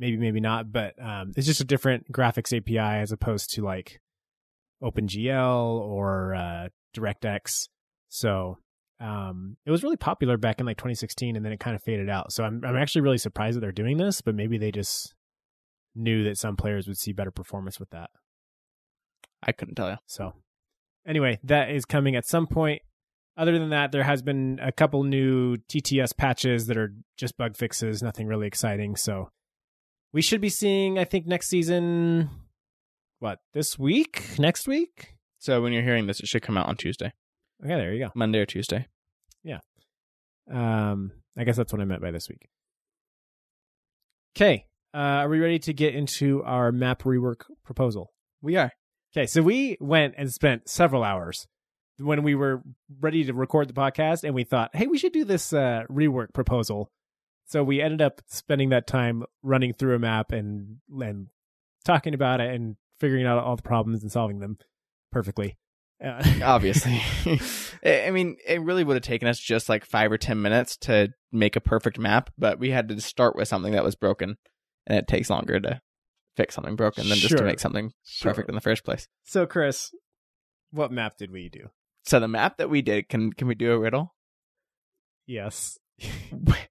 maybe 0.01 0.17
maybe 0.17 0.41
not 0.41 0.71
but 0.71 0.93
um, 1.01 1.31
it's 1.37 1.47
just 1.47 1.61
a 1.61 1.65
different 1.65 2.11
graphics 2.11 2.55
api 2.55 2.77
as 2.77 3.13
opposed 3.13 3.53
to 3.53 3.63
like 3.63 4.01
opengl 4.83 5.79
or 5.79 6.35
uh, 6.35 6.67
directx 6.93 7.69
so 8.09 8.57
um, 9.01 9.57
it 9.65 9.71
was 9.71 9.83
really 9.83 9.97
popular 9.97 10.37
back 10.37 10.59
in 10.59 10.65
like 10.65 10.77
2016 10.77 11.35
and 11.35 11.43
then 11.43 11.51
it 11.51 11.59
kind 11.59 11.75
of 11.75 11.81
faded 11.81 12.07
out. 12.07 12.31
So 12.31 12.43
I'm 12.43 12.63
I'm 12.63 12.77
actually 12.77 13.01
really 13.01 13.17
surprised 13.17 13.57
that 13.57 13.61
they're 13.61 13.71
doing 13.71 13.97
this, 13.97 14.21
but 14.21 14.35
maybe 14.35 14.59
they 14.59 14.71
just 14.71 15.15
knew 15.95 16.23
that 16.25 16.37
some 16.37 16.55
players 16.55 16.87
would 16.87 16.97
see 16.97 17.11
better 17.11 17.31
performance 17.31 17.79
with 17.79 17.89
that. 17.89 18.11
I 19.41 19.53
couldn't 19.53 19.75
tell 19.75 19.89
you. 19.89 19.97
So 20.05 20.33
anyway, 21.07 21.39
that 21.43 21.71
is 21.71 21.83
coming 21.83 22.15
at 22.15 22.27
some 22.27 22.45
point. 22.45 22.83
Other 23.37 23.57
than 23.57 23.69
that, 23.69 23.91
there 23.91 24.03
has 24.03 24.21
been 24.21 24.59
a 24.61 24.71
couple 24.71 25.03
new 25.03 25.57
TTS 25.57 26.15
patches 26.15 26.67
that 26.67 26.77
are 26.77 26.93
just 27.17 27.37
bug 27.37 27.55
fixes, 27.55 28.03
nothing 28.03 28.27
really 28.27 28.45
exciting. 28.45 28.95
So 28.95 29.29
we 30.13 30.21
should 30.21 30.41
be 30.41 30.49
seeing, 30.49 30.99
I 30.99 31.05
think, 31.05 31.25
next 31.25 31.47
season. 31.47 32.29
What 33.19 33.39
this 33.53 33.77
week? 33.77 34.23
Next 34.39 34.67
week? 34.67 35.15
So 35.39 35.61
when 35.61 35.73
you're 35.73 35.83
hearing 35.83 36.07
this, 36.07 36.19
it 36.19 36.27
should 36.27 36.41
come 36.43 36.57
out 36.57 36.67
on 36.67 36.75
Tuesday, 36.75 37.13
Okay, 37.63 37.75
there 37.75 37.93
you 37.93 38.05
go. 38.05 38.11
Monday 38.15 38.39
or 38.39 38.45
Tuesday. 38.45 38.87
Yeah. 39.43 39.59
Um, 40.51 41.11
I 41.37 41.43
guess 41.43 41.57
that's 41.57 41.71
what 41.71 41.81
I 41.81 41.85
meant 41.85 42.01
by 42.01 42.11
this 42.11 42.27
week. 42.29 42.47
Okay, 44.35 44.65
uh, 44.93 44.97
are 44.97 45.29
we 45.29 45.39
ready 45.39 45.59
to 45.59 45.73
get 45.73 45.93
into 45.93 46.43
our 46.43 46.71
map 46.71 47.03
rework 47.03 47.41
proposal? 47.63 48.11
We 48.41 48.55
are. 48.55 48.71
Okay, 49.15 49.27
so 49.27 49.41
we 49.41 49.77
went 49.79 50.15
and 50.17 50.31
spent 50.31 50.69
several 50.69 51.03
hours 51.03 51.47
when 51.99 52.23
we 52.23 52.33
were 52.33 52.63
ready 52.99 53.23
to 53.25 53.33
record 53.33 53.67
the 53.67 53.73
podcast, 53.73 54.23
and 54.23 54.33
we 54.33 54.43
thought, 54.43 54.71
hey, 54.73 54.87
we 54.87 54.97
should 54.97 55.13
do 55.13 55.25
this 55.25 55.53
uh, 55.53 55.83
rework 55.89 56.33
proposal. 56.33 56.89
So 57.51 57.65
we 57.65 57.81
ended 57.81 58.01
up 58.01 58.21
spending 58.27 58.69
that 58.69 58.87
time 58.87 59.25
running 59.43 59.73
through 59.73 59.95
a 59.95 59.99
map 59.99 60.31
and 60.31 60.77
and 61.01 61.27
talking 61.83 62.13
about 62.13 62.39
it 62.39 62.55
and 62.55 62.77
figuring 62.97 63.25
out 63.25 63.43
all 63.43 63.57
the 63.57 63.61
problems 63.61 64.03
and 64.03 64.09
solving 64.09 64.39
them 64.39 64.57
perfectly. 65.11 65.57
Uh, 66.01 66.23
Obviously. 66.43 67.01
I 67.85 68.09
mean, 68.11 68.37
it 68.47 68.61
really 68.61 68.85
would 68.85 68.95
have 68.95 69.03
taken 69.03 69.27
us 69.27 69.37
just 69.37 69.67
like 69.67 69.83
five 69.83 70.13
or 70.13 70.17
10 70.17 70.41
minutes 70.41 70.77
to 70.77 71.09
make 71.33 71.57
a 71.57 71.61
perfect 71.61 71.99
map, 71.99 72.29
but 72.37 72.57
we 72.57 72.71
had 72.71 72.87
to 72.87 73.01
start 73.01 73.35
with 73.35 73.49
something 73.49 73.73
that 73.73 73.83
was 73.83 73.95
broken. 73.95 74.37
And 74.87 74.97
it 74.97 75.09
takes 75.09 75.29
longer 75.29 75.59
to 75.59 75.81
fix 76.37 76.55
something 76.55 76.77
broken 76.77 77.09
than 77.09 77.17
just 77.17 77.37
to 77.37 77.43
make 77.43 77.59
something 77.59 77.91
perfect 78.21 78.47
in 78.47 78.55
the 78.55 78.61
first 78.61 78.85
place. 78.85 79.09
So, 79.25 79.45
Chris, 79.45 79.91
what 80.71 80.89
map 80.89 81.17
did 81.17 81.31
we 81.31 81.49
do? 81.49 81.67
So 82.05 82.21
the 82.21 82.29
map 82.29 82.57
that 82.59 82.69
we 82.69 82.81
did, 82.81 83.09
can 83.09 83.33
can 83.33 83.49
we 83.49 83.55
do 83.55 83.73
a 83.73 83.77
riddle? 83.77 84.15
Yes. 85.27 85.77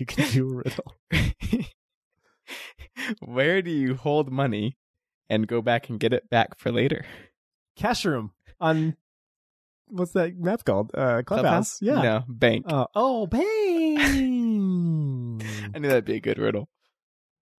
you 0.00 0.06
can 0.06 0.30
do 0.30 0.48
a 0.50 0.54
riddle. 0.56 0.96
Where 3.20 3.62
do 3.62 3.70
you 3.70 3.94
hold 3.94 4.30
money 4.30 4.76
and 5.28 5.46
go 5.46 5.62
back 5.62 5.88
and 5.88 6.00
get 6.00 6.12
it 6.12 6.28
back 6.30 6.58
for 6.58 6.70
later? 6.72 7.04
Cash 7.76 8.04
room 8.04 8.32
on 8.60 8.96
what's 9.88 10.12
that 10.12 10.38
map 10.38 10.64
called? 10.64 10.90
Uh, 10.94 11.22
Clubhouse. 11.24 11.80
Yeah. 11.80 12.02
No, 12.02 12.24
bank. 12.28 12.64
Uh, 12.68 12.86
oh, 12.94 13.26
bang. 13.26 13.98
I 15.74 15.78
knew 15.78 15.88
that'd 15.88 16.04
be 16.04 16.16
a 16.16 16.20
good 16.20 16.38
riddle. 16.38 16.68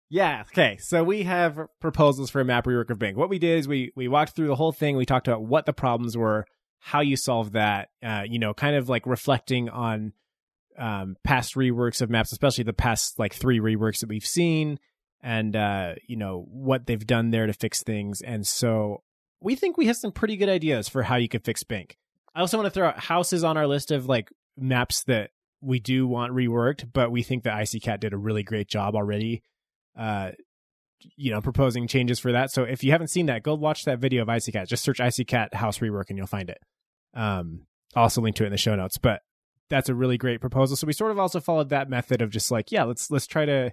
yeah. 0.09 0.43
Okay. 0.53 0.77
So 0.81 1.03
we 1.05 1.23
have 1.23 1.59
proposals 1.81 2.31
for 2.31 2.41
a 2.41 2.45
map 2.45 2.67
rework 2.67 2.91
of 2.91 2.99
Bing. 2.99 3.17
What 3.17 3.31
we 3.31 3.39
did 3.39 3.59
is 3.59 3.69
we 3.69 3.93
we 3.97 4.09
walked 4.09 4.37
through 4.37 4.49
the 4.49 4.57
whole 4.57 4.73
thing. 4.73 4.97
We 4.97 5.07
talked 5.07 5.29
about 5.29 5.43
what 5.43 5.67
the 5.67 5.73
problems 5.73 6.17
were, 6.17 6.45
how 6.81 7.01
you 7.01 7.17
solve 7.17 7.53
that. 7.53 7.89
Uh, 8.03 8.23
you 8.29 8.39
know, 8.39 8.53
kind 8.55 8.77
of 8.77 8.89
like 8.89 9.07
reflecting 9.07 9.69
on 9.69 10.13
um, 10.81 11.17
past 11.23 11.55
reworks 11.55 12.01
of 12.01 12.11
maps, 12.11 12.33
especially 12.33 12.65
the 12.65 12.73
past 12.73 13.19
like 13.19 13.35
three 13.35 13.61
reworks 13.61 14.01
that 14.01 14.09
we've 14.09 14.27
seen, 14.27 14.79
and 15.23 15.55
uh, 15.55 15.95
you 16.09 16.17
know 16.17 16.47
what 16.49 16.87
they've 16.87 17.07
done 17.07 17.31
there 17.31 17.47
to 17.47 17.53
fix 17.53 17.83
things. 17.83 18.23
And 18.23 18.47
so 18.47 19.03
we 19.41 19.55
think 19.55 19.77
we 19.77 19.87
have 19.87 19.97
some 19.97 20.11
pretty 20.11 20.37
good 20.37 20.49
ideas 20.49 20.89
for 20.89 21.03
how 21.03 21.17
you 21.17 21.29
could 21.29 21.45
fix 21.45 21.63
Bank. 21.63 21.97
I 22.35 22.41
also 22.41 22.57
want 22.57 22.67
to 22.67 22.71
throw 22.71 22.89
out 22.89 22.99
houses 22.99 23.45
on 23.45 23.57
our 23.57 23.67
list 23.67 23.91
of 23.91 24.07
like 24.07 24.31
maps 24.57 25.05
that 25.05 25.31
we 25.61 25.81
do 25.81 26.07
want 26.07 26.33
reworked, 26.33 26.91
but 26.93 27.11
we 27.11 27.23
think 27.23 27.45
that 27.45 27.55
Icy 27.55 27.81
Cat 27.81 28.01
did 28.01 28.13
a 28.13 28.19
really 28.19 28.43
great 28.43 28.69
job 28.69 28.95
already. 28.95 29.43
Uh, 29.99 30.31
you 31.17 31.31
know, 31.31 31.41
proposing 31.41 31.87
changes 31.89 32.19
for 32.19 32.33
that. 32.33 32.51
So 32.51 32.65
if 32.65 32.85
you 32.85 32.93
haven't 32.93 33.09
seen 33.09 33.27
that, 33.27 33.43
go 33.43 33.55
watch 33.55 33.85
that 33.85 33.99
video 33.99 34.23
of 34.23 34.29
Icy 34.29 34.53
Cat. 34.53 34.69
Just 34.69 34.85
search 34.85 35.01
Icy 35.01 35.25
Cat 35.25 35.55
house 35.55 35.79
rework 35.79 36.05
and 36.09 36.19
you'll 36.19 36.27
find 36.27 36.51
it. 36.51 36.59
Um, 37.15 37.67
I'll 37.95 38.05
also 38.05 38.21
link 38.21 38.37
to 38.37 38.45
it 38.45 38.47
in 38.47 38.53
the 38.53 38.59
show 38.59 38.77
notes. 38.77 38.99
But 38.99 39.23
that's 39.71 39.89
a 39.89 39.95
really 39.95 40.19
great 40.19 40.41
proposal. 40.41 40.77
So 40.77 40.87
we 40.87 40.93
sort 40.93 41.13
of 41.13 41.19
also 41.19 41.41
followed 41.41 41.71
that 41.71 41.89
method 41.89 42.21
of 42.21 42.31
just 42.31 42.51
like, 42.51 42.71
yeah, 42.71 42.83
let's 42.85 43.11
let's 43.11 43.27
try 43.27 43.47
to, 43.47 43.73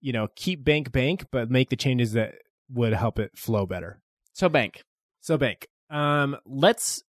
you 0.00 0.12
know, 0.12 0.28
keep 0.36 0.64
bank 0.64 0.92
bank, 0.92 1.26
but 1.30 1.50
make 1.50 1.68
the 1.68 1.76
changes 1.76 2.12
that 2.12 2.36
would 2.70 2.94
help 2.94 3.18
it 3.18 3.36
flow 3.36 3.66
better. 3.66 4.00
So 4.32 4.48
bank. 4.48 4.82
So 5.20 5.36
bank. 5.36 5.66
Um, 5.90 6.36
let's 6.46 7.02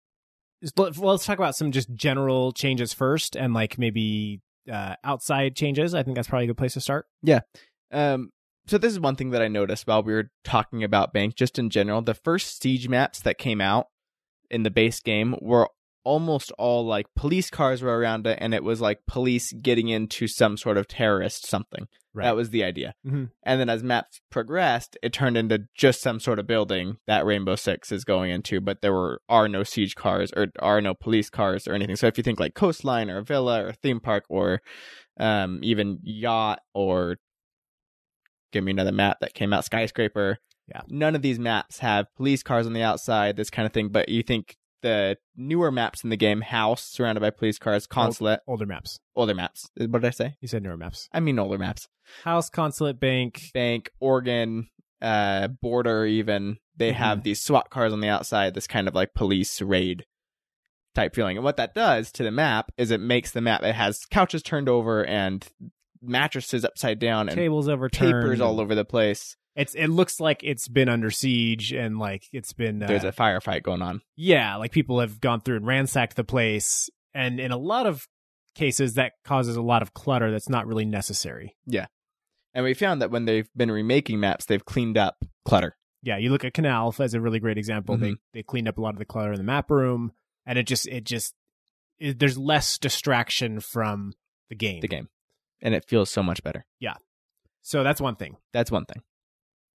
let's 0.76 1.26
talk 1.26 1.38
about 1.38 1.56
some 1.56 1.72
just 1.72 1.94
general 1.94 2.52
changes 2.52 2.94
first, 2.94 3.36
and 3.36 3.54
like 3.54 3.78
maybe 3.78 4.42
uh, 4.72 4.96
outside 5.04 5.56
changes. 5.56 5.94
I 5.94 6.04
think 6.04 6.16
that's 6.16 6.30
probably 6.30 6.46
a 6.46 6.48
good 6.48 6.58
place 6.58 6.74
to 6.74 6.82
start. 6.82 7.06
Yeah. 7.22 7.42
Um, 7.92 8.32
so 8.68 8.78
this 8.78 8.92
is 8.92 9.00
one 9.00 9.16
thing 9.16 9.32
that 9.32 9.42
I 9.42 9.48
noticed 9.48 9.88
while 9.88 10.04
we 10.04 10.14
were 10.14 10.30
talking 10.44 10.84
about 10.84 11.14
Bank, 11.14 11.36
just 11.36 11.58
in 11.58 11.70
general. 11.70 12.02
The 12.02 12.14
first 12.14 12.62
siege 12.62 12.90
maps 12.90 13.22
that 13.22 13.38
came 13.38 13.62
out 13.62 13.88
in 14.50 14.64
the 14.64 14.72
base 14.72 15.00
game 15.00 15.36
were 15.42 15.70
almost 16.08 16.54
all 16.58 16.86
like 16.86 17.06
police 17.18 17.50
cars 17.50 17.82
were 17.82 18.00
around 18.00 18.26
it, 18.26 18.38
and 18.40 18.54
it 18.54 18.64
was 18.64 18.80
like 18.80 19.00
police 19.08 19.52
getting 19.52 19.90
into 19.90 20.26
some 20.26 20.56
sort 20.56 20.78
of 20.78 20.88
terrorist 20.88 21.46
something. 21.46 21.88
Right. 22.14 22.24
That 22.24 22.38
was 22.38 22.50
the 22.50 22.64
idea. 22.64 22.96
Mhm. 23.06 23.32
And 23.44 23.60
then 23.60 23.70
as 23.70 23.84
maps 23.84 24.22
progressed, 24.32 24.98
it 25.04 25.12
turned 25.12 25.36
into 25.36 25.66
just 25.76 26.02
some 26.02 26.22
sort 26.22 26.40
of 26.40 26.48
building 26.48 26.98
that 27.08 27.26
Rainbow 27.26 27.56
Six 27.58 27.92
is 27.92 28.06
going 28.06 28.32
into, 28.32 28.62
but 28.62 28.82
there 28.82 28.94
were 28.94 29.22
are 29.28 29.50
no 29.50 29.64
siege 29.64 29.96
cars 29.96 30.32
or 30.36 30.48
are 30.60 30.80
no 30.80 30.94
police 30.94 31.30
cars 31.30 31.68
or 31.68 31.74
anything. 31.74 31.98
So 31.98 32.08
if 32.08 32.18
you 32.18 32.24
think 32.24 32.40
like 32.40 32.56
coastline 32.56 33.10
or 33.10 33.22
villa 33.22 33.66
or 33.66 33.74
theme 33.74 34.00
park 34.00 34.24
or 34.30 34.62
um, 35.20 35.60
even 35.62 36.00
yacht 36.04 36.60
or 36.74 37.18
give 38.54 38.64
me 38.64 38.72
another 38.72 38.94
map 38.94 39.18
that 39.20 39.34
came 39.34 39.52
out 39.52 39.66
skyscraper. 39.66 40.38
Yeah. 40.70 40.82
None 40.88 41.16
of 41.16 41.22
these 41.22 41.38
maps 41.38 41.80
have 41.80 42.08
police 42.16 42.44
cars 42.44 42.66
on 42.66 42.74
the 42.74 42.82
outside, 42.84 43.36
this 43.36 43.50
kind 43.50 43.66
of 43.66 43.74
thing. 43.74 43.90
But 43.90 44.08
you 44.10 44.24
think 44.24 44.56
the 44.82 45.18
newer 45.36 45.72
maps 45.72 46.04
in 46.04 46.10
the 46.10 46.18
game, 46.18 46.42
house 46.42 46.84
surrounded 46.84 47.22
by 47.22 47.30
police 47.30 47.58
cars, 47.58 47.88
consulate, 47.88 48.42
older 48.48 48.66
maps. 48.66 49.00
older 49.16 49.34
maps. 49.34 49.70
What 49.76 50.02
did 50.02 50.06
I 50.06 50.12
say? 50.12 50.36
You 50.42 50.48
said 50.48 50.64
newer 50.64 50.78
maps. 50.78 51.10
I 51.12 51.20
mean 51.20 51.40
older 51.40 51.58
maps. 51.58 51.88
House, 52.24 52.50
consulate, 52.50 53.00
bank. 53.00 53.52
Bank, 53.54 53.92
Oregon, 54.00 54.70
uh, 55.02 55.48
border, 55.48 56.06
even 56.06 56.58
they 56.76 56.92
have 56.92 57.24
these 57.24 57.42
SWAT 57.42 57.70
cars 57.70 57.92
on 57.92 58.02
the 58.02 58.08
outside. 58.08 58.54
This 58.54 58.68
kind 58.68 58.88
of 58.88 58.96
like 58.96 59.14
police 59.14 59.62
raid 59.62 60.06
type 60.96 61.16
feeling. 61.16 61.38
And 61.38 61.44
what 61.44 61.58
that 61.58 61.74
does 61.74 62.12
to 62.14 62.24
the 62.24 62.32
map 62.32 62.72
is 62.78 62.92
it 62.92 63.00
makes 63.00 63.32
the 63.32 63.42
map. 63.42 63.64
It 63.64 63.76
has 63.76 64.06
couches 64.06 64.44
turned 64.44 64.70
over 64.70 65.06
and 65.06 65.48
mattresses 66.02 66.64
upside 66.64 67.00
down 67.00 67.30
and 67.30 67.36
tables 67.36 67.68
overturned. 67.68 68.12
papers 68.12 68.42
all 68.42 68.60
over 68.60 68.76
the 68.76 68.86
place. 68.86 69.36
It's 69.58 69.74
it 69.76 69.88
looks 69.88 70.20
like 70.20 70.44
it's 70.44 70.68
been 70.68 70.88
under 70.88 71.10
siege 71.12 71.74
and 71.74 71.98
like 72.00 72.24
it's 72.32 72.54
been 72.54 72.82
uh, 72.82 72.88
There's 72.88 73.04
a 73.04 73.12
firefight 73.12 73.64
going 73.64 73.82
on. 73.82 74.02
yeah, 74.16 74.56
like 74.56 74.72
people 74.72 75.00
have 75.00 75.20
gone 75.20 75.42
through 75.42 75.58
and 75.58 75.66
ransacked 75.68 76.16
the 76.16 76.24
place, 76.24 76.90
and 77.14 77.40
in 77.40 77.52
a 77.52 77.58
lot 77.58 77.86
of 77.88 78.08
cases 78.56 78.94
that 78.94 79.14
causes 79.26 79.56
a 79.56 79.62
lot 79.62 79.82
of 79.82 79.94
clutter 79.94 80.32
that's 80.32 80.48
not 80.50 80.68
really 80.68 80.86
necessary. 80.86 81.56
Yeah, 81.66 81.88
and 82.54 82.64
we 82.64 82.74
found 82.76 83.02
that 83.02 83.10
when 83.12 83.26
they've 83.26 83.50
been 83.58 83.72
remaking 83.72 84.20
maps, 84.20 84.46
they've 84.46 84.64
cleaned 84.64 84.98
up 84.98 85.18
clutter. 85.44 85.76
Yeah, 86.04 86.18
you 86.18 86.30
look 86.30 86.46
at 86.46 86.54
Canal 86.54 86.94
as 87.00 87.16
a 87.16 87.20
really 87.20 87.40
great 87.40 87.58
example. 87.58 87.98
They 87.98 88.12
Mhm. 88.12 88.18
they 88.34 88.44
cleaned 88.44 88.68
up 88.68 88.78
a 88.78 88.82
lot 88.82 88.94
of 88.94 89.00
the 89.00 89.06
clutter 89.06 89.32
in 89.34 89.38
the 89.40 89.44
map 89.44 89.72
room, 89.72 90.12
and 90.46 90.60
it 90.60 90.68
just 90.68 90.88
it 90.88 91.04
just 91.04 91.34
it, 92.00 92.20
there's 92.20 92.38
less 92.38 92.78
distraction 92.78 93.60
from 93.60 94.14
the 94.50 94.56
game. 94.56 94.82
The 94.82 94.88
game. 94.88 95.10
And 95.64 95.74
it 95.74 95.84
feels 95.88 96.12
so 96.12 96.22
much 96.22 96.44
better. 96.44 96.68
Yeah. 96.80 96.94
So 97.64 97.82
that's 97.84 98.00
one 98.00 98.16
thing. 98.16 98.38
That's 98.54 98.70
one 98.72 98.86
thing. 98.86 99.02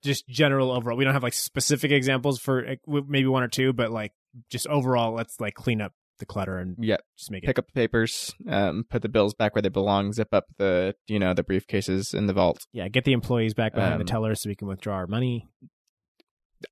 Just 0.03 0.27
general 0.29 0.71
overall. 0.73 0.97
We 0.97 1.05
don't 1.05 1.15
have 1.15 1.23
like 1.23 1.33
specific 1.35 1.91
examples 1.93 2.41
for 2.41 2.67
uh, 2.67 3.01
maybe 3.07 3.27
one 3.29 3.43
or 3.43 3.49
two, 3.49 3.73
but 3.73 3.91
like 3.91 4.13
just 4.51 4.67
overall, 4.67 5.13
let's 5.15 5.41
like 5.41 5.55
clean 5.55 5.81
up 5.81 5.93
the 6.19 6.27
clutter 6.27 6.59
and 6.59 6.77
yeah, 6.81 6.97
just 7.17 7.31
make 7.31 7.43
it. 7.45 7.47
Pick 7.47 7.59
up 7.59 7.67
the 7.67 7.73
papers, 7.73 8.35
um, 8.49 8.85
put 8.89 9.03
the 9.03 9.09
bills 9.09 9.35
back 9.35 9.55
where 9.55 9.63
they 9.63 9.69
belong, 9.69 10.13
zip 10.13 10.29
up 10.33 10.47
the 10.59 10.95
you 11.07 11.19
know, 11.19 11.35
the 11.35 11.45
briefcases 11.45 12.15
in 12.15 12.27
the 12.27 12.33
vault. 12.33 12.67
Yeah, 12.73 12.89
get 12.89 13.05
the 13.05 13.13
employees 13.13 13.55
back 13.55 13.75
behind 13.75 13.95
the 14.01 14.05
Um, 14.05 14.07
teller 14.07 14.35
so 14.35 14.49
we 14.49 14.55
can 14.57 14.69
withdraw 14.69 14.97
our 14.97 15.07
money. 15.07 15.49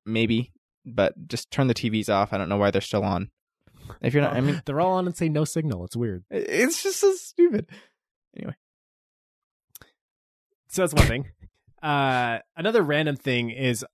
Maybe. 0.05 0.53
But 0.87 1.29
just 1.29 1.51
turn 1.51 1.67
the 1.67 1.75
TVs 1.75 2.09
off. 2.09 2.33
I 2.33 2.39
don't 2.39 2.49
know 2.49 2.57
why 2.57 2.71
they're 2.71 2.81
still 2.81 3.05
on. 3.05 3.31
If 4.01 4.15
you're 4.15 4.23
not 4.23 4.35
I 4.35 4.41
mean 4.41 4.63
they're 4.67 4.81
all 4.81 4.93
on 4.93 5.07
and 5.07 5.17
say 5.17 5.29
no 5.29 5.45
signal. 5.45 5.85
It's 5.85 5.97
weird. 5.97 6.25
it's 6.31 6.83
just 6.83 7.01
so 7.01 7.13
stupid. 7.15 7.67
Anyway, 8.37 8.55
so 10.69 10.83
that's 10.83 10.95
one 10.95 11.07
thing. 11.07 11.27
Uh, 11.83 12.39
another 12.57 12.83
random 12.83 13.17
thing 13.17 13.51
is 13.51 13.85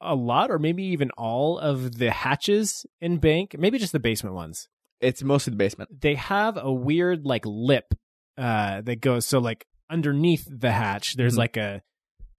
a 0.00 0.14
lot, 0.14 0.50
or 0.50 0.58
maybe 0.58 0.82
even 0.84 1.10
all 1.12 1.58
of 1.58 1.98
the 1.98 2.10
hatches 2.10 2.84
in 3.00 3.18
Bank, 3.18 3.54
maybe 3.58 3.78
just 3.78 3.92
the 3.92 4.00
basement 4.00 4.34
ones. 4.34 4.68
It's 5.00 5.22
mostly 5.22 5.50
the 5.52 5.56
basement. 5.56 6.00
They 6.00 6.14
have 6.14 6.56
a 6.56 6.72
weird 6.72 7.24
like 7.26 7.42
lip 7.44 7.92
uh, 8.38 8.80
that 8.82 9.00
goes 9.00 9.26
so 9.26 9.38
like 9.40 9.66
underneath 9.90 10.46
the 10.48 10.72
hatch. 10.72 11.14
There's 11.16 11.34
Mhm. 11.34 11.38
like 11.38 11.56
a 11.56 11.82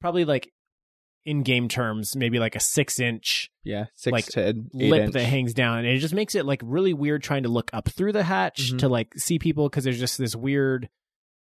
probably 0.01 0.25
like 0.25 0.51
in 1.25 1.43
game 1.43 1.67
terms, 1.69 2.15
maybe 2.17 2.37
like 2.39 2.55
a 2.55 2.59
six 2.59 2.99
inch 2.99 3.49
Yeah. 3.63 3.85
Six 3.95 4.11
Like, 4.11 4.25
to 4.27 4.53
lip 4.73 5.03
inch. 5.03 5.13
that 5.13 5.23
hangs 5.23 5.53
down, 5.53 5.79
and 5.79 5.87
it 5.87 5.99
just 5.99 6.13
makes 6.13 6.35
it 6.35 6.45
like 6.45 6.61
really 6.63 6.93
weird 6.93 7.21
trying 7.23 7.43
to 7.43 7.49
look 7.49 7.69
up 7.73 7.87
through 7.89 8.11
the 8.11 8.23
hatch 8.23 8.71
Mhm. 8.73 8.79
to 8.79 8.89
like 8.89 9.13
see 9.17 9.39
people 9.39 9.69
because 9.69 9.83
there's 9.85 9.99
just 9.99 10.17
this 10.17 10.35
weird 10.35 10.89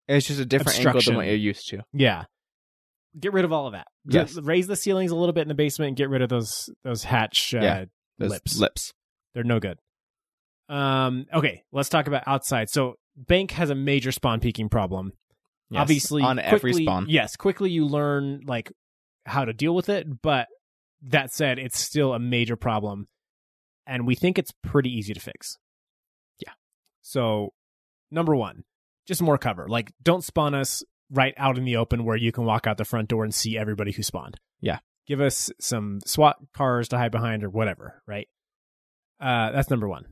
It's 0.09 0.27
just 0.27 0.41
a 0.41 0.45
different 0.47 0.79
angle 0.81 1.01
than 1.03 1.17
what 1.17 1.27
you're 1.27 1.35
used 1.37 1.69
to. 1.69 1.85
Yeah. 1.93 2.25
Get 3.19 3.33
rid 3.33 3.45
of 3.45 3.53
all 3.53 3.67
of 3.67 3.73
that. 3.73 3.87
Just 4.07 4.37
Yes. 4.37 4.45
raise 4.45 4.67
the 4.67 4.77
ceilings 4.77 5.11
a 5.11 5.17
little 5.17 5.33
bit 5.33 5.43
in 5.43 5.49
the 5.49 5.55
basement 5.55 5.89
and 5.89 5.97
get 5.97 6.09
rid 6.11 6.23
of 6.23 6.29
those 6.29 6.71
those 6.85 7.05
hatch 7.05 7.55
uh, 7.55 7.61
Yeah. 7.61 7.85
Those 8.19 8.31
lips. 8.31 8.59
Lips. 8.59 8.93
They're 9.35 9.45
no 9.45 9.61
good. 9.61 9.79
Um 10.69 11.27
okay, 11.33 11.63
let's 11.73 11.89
talk 11.89 12.07
about 12.07 12.25
outside. 12.27 12.69
So 12.71 12.95
Bank 13.17 13.53
has 13.53 13.71
a 13.71 13.75
major 13.75 14.13
spawn 14.13 14.41
peeking 14.41 14.69
problem. 14.69 15.13
Yes. 15.71 15.81
Obviously 15.83 16.23
on 16.23 16.39
every 16.39 16.73
spawn. 16.75 17.07
Yes, 17.09 17.37
quickly 17.37 17.71
you 17.71 17.87
learn 17.87 18.41
like 18.47 18.73
how 19.27 19.45
to 19.45 19.53
deal 19.53 19.75
with 19.75 19.89
it, 19.89 20.07
but 20.23 20.47
that 21.03 21.33
said, 21.33 21.59
it's 21.59 21.79
still 21.79 22.13
a 22.15 22.19
major 22.19 22.57
problem. 22.57 23.07
And 23.87 24.07
we 24.07 24.15
think 24.15 24.39
it's 24.39 24.53
pretty 24.63 24.91
easy 24.91 25.15
to 25.15 25.21
fix. 25.21 25.57
Yeah. 26.45 26.53
So 27.03 27.53
number 28.11 28.35
one, 28.35 28.65
just 29.07 29.23
more 29.23 29.39
cover. 29.39 29.69
Like 29.69 29.91
don't 30.03 30.25
spawn 30.25 30.55
us 30.55 30.83
right 31.11 31.35
out 31.37 31.59
in 31.59 31.65
the 31.65 31.77
open 31.77 32.05
where 32.05 32.17
you 32.17 32.33
can 32.33 32.45
walk 32.45 32.67
out 32.67 32.77
the 32.77 32.85
front 32.85 33.09
door 33.09 33.25
and 33.25 33.35
see 33.35 33.57
everybody 33.57 33.93
who 33.93 34.03
spawned. 34.03 34.39
Yeah. 34.61 34.79
Give 35.07 35.21
us 35.21 35.51
some 35.59 36.01
SWAT 36.05 36.37
cars 36.55 36.89
to 36.89 36.99
hide 36.99 37.13
behind 37.13 37.43
or 37.43 37.51
whatever, 37.51 38.03
right? 38.07 38.29
Uh, 39.21 39.51
that's 39.53 39.71
number 39.71 39.89
one. 39.89 40.05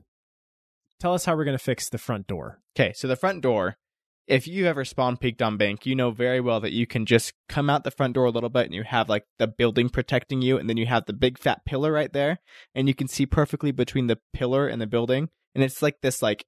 Tell 0.99 1.13
us 1.13 1.25
how 1.25 1.35
we're 1.35 1.45
going 1.45 1.57
to 1.57 1.63
fix 1.63 1.89
the 1.89 1.99
front 1.99 2.25
door. 2.25 2.59
Okay, 2.75 2.93
so 2.93 3.07
the 3.07 3.15
front 3.15 3.41
door, 3.41 3.77
if 4.25 4.47
you 4.47 4.65
ever 4.65 4.83
spawn 4.83 5.15
peeked 5.15 5.41
on 5.41 5.55
bank, 5.55 5.85
you 5.85 5.95
know 5.95 6.09
very 6.09 6.41
well 6.41 6.59
that 6.59 6.71
you 6.71 6.87
can 6.87 7.05
just 7.05 7.33
come 7.47 7.69
out 7.69 7.83
the 7.83 7.91
front 7.91 8.15
door 8.15 8.25
a 8.25 8.31
little 8.31 8.49
bit 8.49 8.65
and 8.65 8.73
you 8.73 8.83
have 8.83 9.07
like 9.07 9.25
the 9.37 9.47
building 9.47 9.89
protecting 9.89 10.41
you, 10.41 10.57
and 10.57 10.67
then 10.67 10.77
you 10.77 10.87
have 10.87 11.05
the 11.05 11.13
big 11.13 11.37
fat 11.37 11.63
pillar 11.65 11.91
right 11.91 12.11
there, 12.11 12.39
and 12.73 12.87
you 12.87 12.95
can 12.95 13.07
see 13.07 13.27
perfectly 13.27 13.71
between 13.71 14.07
the 14.07 14.17
pillar 14.33 14.67
and 14.67 14.81
the 14.81 14.87
building. 14.87 15.29
And 15.53 15.63
it's 15.63 15.83
like 15.83 16.01
this 16.01 16.23
like 16.23 16.45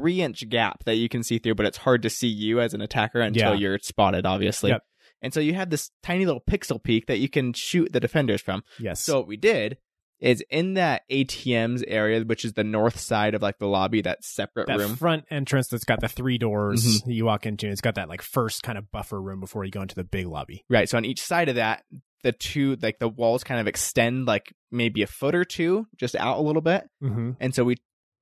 three 0.00 0.20
inch 0.20 0.48
gap 0.48 0.84
that 0.84 0.96
you 0.96 1.08
can 1.08 1.22
see 1.22 1.38
through, 1.38 1.54
but 1.54 1.66
it's 1.66 1.78
hard 1.78 2.02
to 2.02 2.10
see 2.10 2.28
you 2.28 2.60
as 2.60 2.74
an 2.74 2.80
attacker 2.80 3.20
until 3.20 3.52
Yeah. 3.54 3.58
you're 3.58 3.78
spotted, 3.80 4.26
obviously. 4.26 4.70
Yep. 4.70 4.82
And 5.22 5.32
so 5.32 5.40
you 5.40 5.54
have 5.54 5.70
this 5.70 5.90
tiny 6.02 6.26
little 6.26 6.42
pixel 6.48 6.82
peek 6.82 7.06
that 7.06 7.18
you 7.18 7.28
can 7.28 7.52
shoot 7.54 7.92
the 7.92 8.00
defenders 8.00 8.42
from. 8.42 8.62
Yes. 8.78 9.00
So 9.00 9.18
what 9.18 9.26
we 9.28 9.36
did 9.36 9.78
is 10.20 10.42
in 10.50 10.74
that 10.74 11.02
ATMs 11.10 11.82
area, 11.86 12.22
which 12.22 12.44
is 12.44 12.54
the 12.54 12.64
north 12.64 12.98
side 12.98 13.34
of 13.34 13.42
like 13.42 13.58
the 13.58 13.66
lobby, 13.66 14.00
that 14.02 14.24
separate 14.24 14.66
that 14.66 14.78
room. 14.78 14.96
front 14.96 15.24
entrance 15.30 15.68
that's 15.68 15.84
got 15.84 16.00
the 16.00 16.08
three 16.08 16.38
doors 16.38 16.84
Mhm. 17.02 17.04
that 17.06 17.12
you 17.12 17.24
walk 17.24 17.44
into. 17.46 17.68
It's 17.68 17.80
got 17.82 17.94
that 17.96 18.08
like 18.08 18.22
first 18.22 18.62
kind 18.62 18.78
of 18.78 18.90
buffer 18.90 19.20
room 19.20 19.40
before 19.40 19.64
you 19.64 19.70
go 19.70 19.82
into 19.82 19.94
the 19.94 20.04
big 20.04 20.26
lobby. 20.26 20.64
Right. 20.70 20.88
So 20.88 20.96
on 20.96 21.04
each 21.04 21.20
side 21.22 21.48
of 21.48 21.56
that, 21.56 21.82
the 22.22 22.32
two 22.32 22.76
like 22.82 22.98
the 22.98 23.08
walls 23.08 23.44
kind 23.44 23.60
of 23.60 23.66
extend 23.66 24.26
like 24.26 24.52
maybe 24.72 25.02
a 25.02 25.06
foot 25.06 25.34
or 25.34 25.44
two 25.44 25.86
just 25.96 26.16
out 26.16 26.38
a 26.38 26.42
little 26.42 26.62
bit. 26.62 26.84
Mm-hmm. 27.02 27.32
And 27.40 27.54
so 27.54 27.64
we 27.64 27.76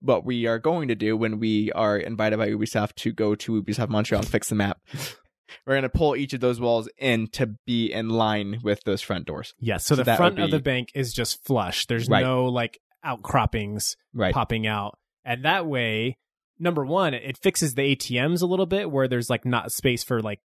what 0.05 0.25
we 0.25 0.47
are 0.47 0.59
going 0.59 0.89
to 0.89 0.95
do 0.95 1.17
when 1.17 1.39
we 1.41 1.73
are 1.73 1.97
invited 1.97 2.39
by 2.39 2.51
Ubisoft 2.51 2.95
to 2.97 3.13
go 3.13 3.35
to 3.35 3.63
Ubisoft 3.63 3.89
Montreal 3.89 4.21
and 4.21 4.29
fix 4.29 4.49
the 4.51 4.55
map, 4.55 4.79
we're 5.67 5.73
going 5.75 5.83
to 5.83 5.89
pull 5.89 6.15
each 6.17 6.33
of 6.35 6.41
those 6.41 6.61
walls 6.61 6.89
in 6.99 7.27
to 7.29 7.55
be 7.67 7.93
in 7.93 8.09
line 8.11 8.61
with 8.63 8.83
those 8.85 9.01
front 9.01 9.27
doors. 9.27 9.55
Yes. 9.59 9.85
So, 9.87 9.95
So 9.97 10.03
the 10.03 10.17
front 10.17 10.37
would 10.37 10.45
of 10.45 10.51
the 10.51 10.61
bank 10.61 10.91
is 10.95 11.13
just 11.13 11.45
flush. 11.45 11.87
There's 11.87 12.09
Right. 12.09 12.23
no 12.25 12.47
like 12.47 12.79
outcroppings 13.03 13.97
Right. 14.13 14.35
popping 14.35 14.67
out. 14.67 14.99
And 15.25 15.45
that 15.45 15.67
way, 15.67 16.19
number 16.59 16.85
one, 16.85 17.15
it 17.15 17.39
fixes 17.39 17.75
the 17.75 17.83
ATMs 17.97 18.43
a 18.43 18.47
little 18.47 18.67
bit 18.67 18.91
where 18.91 19.09
there's 19.09 19.31
like 19.31 19.45
not 19.45 19.73
space 19.73 20.05
for 20.05 20.21
like 20.21 20.41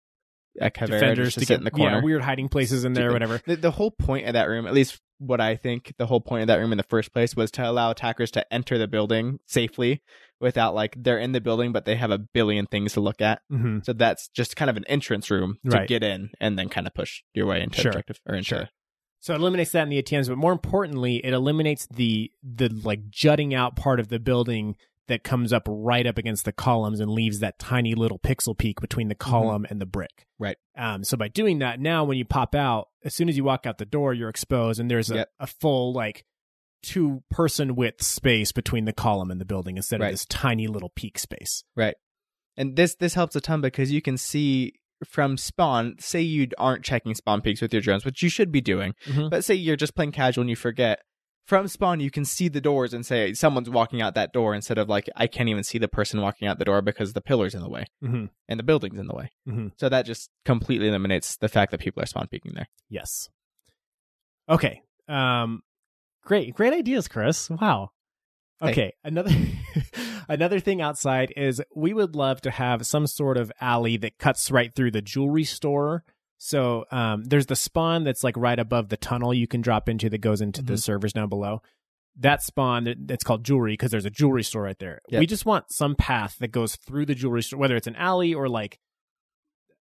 defenders 0.59 1.33
to, 1.35 1.39
to 1.41 1.45
sit 1.45 1.47
get 1.53 1.57
in 1.59 1.63
the 1.65 1.71
corner. 1.71 1.97
yeah, 1.97 2.03
weird 2.03 2.21
hiding 2.21 2.49
places 2.49 2.83
in 2.85 2.93
there 2.93 3.09
or 3.09 3.13
whatever. 3.13 3.41
the, 3.45 3.55
the 3.55 3.71
whole 3.71 3.91
point 3.91 4.25
of 4.27 4.33
that 4.33 4.47
room, 4.49 4.67
at 4.67 4.73
least 4.73 4.99
what 5.19 5.39
I 5.41 5.55
think 5.55 5.93
the 5.97 6.05
whole 6.07 6.21
point 6.21 6.41
of 6.41 6.47
that 6.47 6.57
room 6.57 6.71
in 6.71 6.77
the 6.77 6.83
first 6.83 7.13
place 7.13 7.35
was 7.35 7.51
to 7.51 7.69
allow 7.69 7.91
attackers 7.91 8.31
to 8.31 8.53
enter 8.53 8.77
the 8.77 8.87
building 8.87 9.39
safely 9.45 10.01
without 10.41 10.73
like 10.73 10.95
they're 10.97 11.19
in 11.19 11.33
the 11.33 11.41
building 11.41 11.71
but 11.73 11.83
they 11.85 11.95
have 11.97 12.11
a 12.11 12.17
billion 12.17 12.65
things 12.65 12.93
to 12.93 13.01
look 13.01 13.21
at. 13.21 13.41
Mm-hmm. 13.51 13.79
So 13.83 13.93
that's 13.93 14.29
just 14.29 14.55
kind 14.55 14.69
of 14.69 14.77
an 14.77 14.85
entrance 14.87 15.29
room 15.29 15.57
to 15.69 15.77
Right. 15.77 15.87
get 15.87 16.03
in 16.03 16.31
and 16.39 16.57
then 16.57 16.69
kind 16.69 16.87
of 16.87 16.93
push 16.93 17.21
your 17.33 17.45
way 17.45 17.61
into 17.61 17.81
Sure. 17.81 17.89
objective 17.91 18.19
or 18.25 18.35
into 18.35 18.47
Sure. 18.47 18.69
So 19.21 19.33
it 19.33 19.41
eliminates 19.41 19.73
that 19.73 19.83
in 19.83 19.89
the 19.89 20.01
ATMs, 20.01 20.29
but 20.29 20.37
more 20.37 20.53
importantly, 20.53 21.17
it 21.25 21.33
eliminates 21.33 21.85
the 21.87 22.31
the 22.41 22.69
like 22.69 23.09
jutting 23.09 23.53
out 23.53 23.75
part 23.75 23.99
of 23.99 24.07
the 24.07 24.17
building 24.19 24.77
that 25.09 25.23
comes 25.23 25.51
up 25.53 25.63
right 25.67 26.07
up 26.07 26.17
against 26.17 26.45
the 26.45 26.51
columns 26.53 26.99
and 27.01 27.11
leaves 27.11 27.39
that 27.39 27.59
tiny 27.59 27.93
little 27.93 28.17
pixel 28.17 28.57
peek 28.57 28.79
between 28.81 29.09
the 29.09 29.15
column 29.15 29.65
and 29.69 29.79
the 29.81 29.85
brick. 29.85 30.25
Right. 30.39 30.57
Um, 30.77 31.03
so 31.03 31.17
by 31.17 31.27
doing 31.27 31.59
that, 31.59 31.79
now 31.79 32.03
when 32.05 32.17
you 32.17 32.23
pop 32.25 32.55
out, 32.55 32.87
as 33.03 33.13
soon 33.13 33.27
as 33.29 33.35
you 33.37 33.43
walk 33.43 33.65
out 33.65 33.77
the 33.77 33.85
door, 33.85 34.13
you're 34.13 34.29
exposed, 34.29 34.79
and 34.79 34.89
there's 34.89 35.11
a, 35.11 35.15
Yep. 35.15 35.29
a 35.41 35.47
full 35.47 35.93
like 35.93 36.23
two 36.81 37.21
person 37.29 37.75
width 37.75 38.01
space 38.01 38.51
between 38.53 38.85
the 38.85 38.93
column 38.93 39.29
and 39.31 39.41
the 39.41 39.45
building 39.45 39.75
instead 39.75 39.99
Right. 39.99 40.07
of 40.07 40.13
this 40.13 40.25
tiny 40.25 40.67
little 40.67 40.89
peek 40.95 41.19
space. 41.19 41.63
Right. 41.75 41.95
And 42.55 42.75
this 42.77 42.95
this 42.95 43.13
helps 43.15 43.35
a 43.35 43.41
ton 43.41 43.59
because 43.61 43.91
you 43.91 44.01
can 44.01 44.17
see 44.17 44.73
from 45.05 45.37
spawn, 45.37 45.95
say 45.99 46.21
you 46.21 46.47
aren't 46.57 46.83
checking 46.83 47.15
spawn 47.15 47.41
peeks 47.41 47.61
with 47.61 47.73
your 47.73 47.81
drones, 47.81 48.03
which 48.05 48.21
you 48.21 48.29
should 48.29 48.51
be 48.51 48.59
doing. 48.61 48.93
Mhm. 49.05 49.29
But 49.29 49.43
say 49.45 49.55
you're 49.55 49.75
just 49.77 49.95
playing 49.95 50.11
casual 50.11 50.41
and 50.43 50.49
you 50.49 50.55
forget. 50.57 50.99
From 51.49 51.67
spawn, 51.67 51.99
you 51.99 52.11
can 52.11 52.25
see 52.25 52.47
the 52.47 52.61
doors 52.61 52.93
and 52.93 53.03
say 53.03 53.33
someone's 53.33 53.71
walking 53.71 54.03
out 54.03 54.13
that 54.13 54.31
door 54.33 54.53
instead 54.53 54.77
of 54.77 54.87
like 54.87 55.09
I 55.15 55.25
can't 55.25 55.49
even 55.49 55.63
see 55.63 55.79
the 55.79 55.87
person 55.87 56.21
walking 56.21 56.47
out 56.47 56.59
the 56.59 56.65
door 56.65 56.83
because 56.83 57.13
the 57.13 57.21
pillar's 57.21 57.55
in 57.55 57.61
the 57.61 57.69
way 57.69 57.85
Mm-hmm. 58.03 58.25
and 58.47 58.59
the 58.59 58.63
building's 58.63 58.99
in 58.99 59.07
the 59.07 59.15
way. 59.15 59.31
Mhm. 59.47 59.71
So 59.79 59.89
that 59.89 60.05
just 60.05 60.29
completely 60.45 60.87
eliminates 60.89 61.37
the 61.37 61.49
fact 61.49 61.71
that 61.71 61.79
people 61.79 62.03
are 62.03 62.05
spawn 62.05 62.27
peeking 62.27 62.53
there. 62.53 62.67
Yes. 62.87 63.29
Okay. 64.47 64.83
Um 65.07 65.61
great. 66.23 66.53
Great 66.53 66.73
ideas, 66.73 67.07
Chris. 67.07 67.49
Wow. 67.49 67.89
Hey. 68.61 68.69
Okay. 68.71 68.93
Another 69.03 69.31
another 70.29 70.59
thing 70.59 70.81
outside 70.83 71.33
is 71.35 71.61
we 71.75 71.93
would 71.95 72.15
love 72.15 72.41
to 72.41 72.51
have 72.51 72.85
some 72.85 73.07
sort 73.07 73.37
of 73.37 73.51
alley 73.59 73.97
that 73.97 74.19
cuts 74.19 74.51
right 74.51 74.73
through 74.75 74.91
the 74.91 75.01
jewelry 75.01 75.45
store. 75.45 76.03
So 76.41 76.85
um 76.89 77.23
there's 77.25 77.45
the 77.47 77.55
spawn 77.55 78.03
that's 78.05 78.23
like 78.23 78.35
right 78.37 78.57
above 78.57 78.89
the 78.89 78.97
tunnel 78.97 79.33
you 79.33 79.45
can 79.47 79.61
drop 79.61 79.87
into 79.89 80.09
that 80.09 80.17
goes 80.19 80.41
into 80.41 80.61
the 80.63 80.73
Mhm. 80.73 80.81
servers 80.83 81.13
down 81.13 81.29
below. 81.29 81.61
That 82.17 82.41
spawn 82.41 82.93
that's 83.05 83.23
called 83.23 83.43
jewelry 83.45 83.73
because 83.73 83.91
there's 83.91 84.05
a 84.05 84.09
jewelry 84.09 84.43
store 84.43 84.63
right 84.63 84.79
there. 84.79 84.99
Yep. 85.09 85.19
We 85.19 85.25
just 85.27 85.45
want 85.45 85.71
some 85.71 85.95
path 85.95 86.37
that 86.39 86.47
goes 86.51 86.75
through 86.75 87.05
the 87.05 87.15
jewelry 87.15 87.43
store, 87.43 87.59
whether 87.59 87.75
it's 87.75 87.87
an 87.87 87.95
alley 87.95 88.33
or 88.33 88.49
like 88.49 88.79